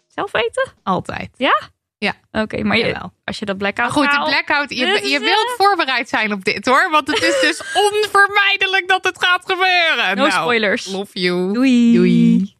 Zelf 0.07 0.31
weten? 0.31 0.71
Altijd. 0.83 1.29
Ja? 1.37 1.71
Ja. 2.03 2.41
Oké, 2.41 2.63
maar 2.63 2.77
je, 2.77 2.95
als 3.23 3.39
je 3.39 3.45
dat 3.45 3.57
blackout 3.57 3.95
Maar 3.95 4.03
goed, 4.03 4.11
de 4.11 4.31
blackout, 4.31 4.69
je, 4.69 4.85
is, 4.85 5.09
je 5.09 5.15
eh, 5.15 5.23
wilt 5.23 5.53
voorbereid 5.57 6.09
zijn 6.09 6.31
op 6.31 6.43
dit 6.43 6.65
hoor. 6.65 6.89
Want 6.91 7.07
het 7.07 7.21
is 7.21 7.39
dus 7.41 7.61
onvermijdelijk 7.91 8.87
dat 8.87 9.03
het 9.03 9.23
gaat 9.23 9.43
gebeuren. 9.45 10.15
No 10.15 10.27
Nou, 10.27 10.31
spoilers. 10.31 10.85
Love 10.85 11.19
you. 11.19 11.53
Doei. 11.53 11.93
Doei. 11.93 12.55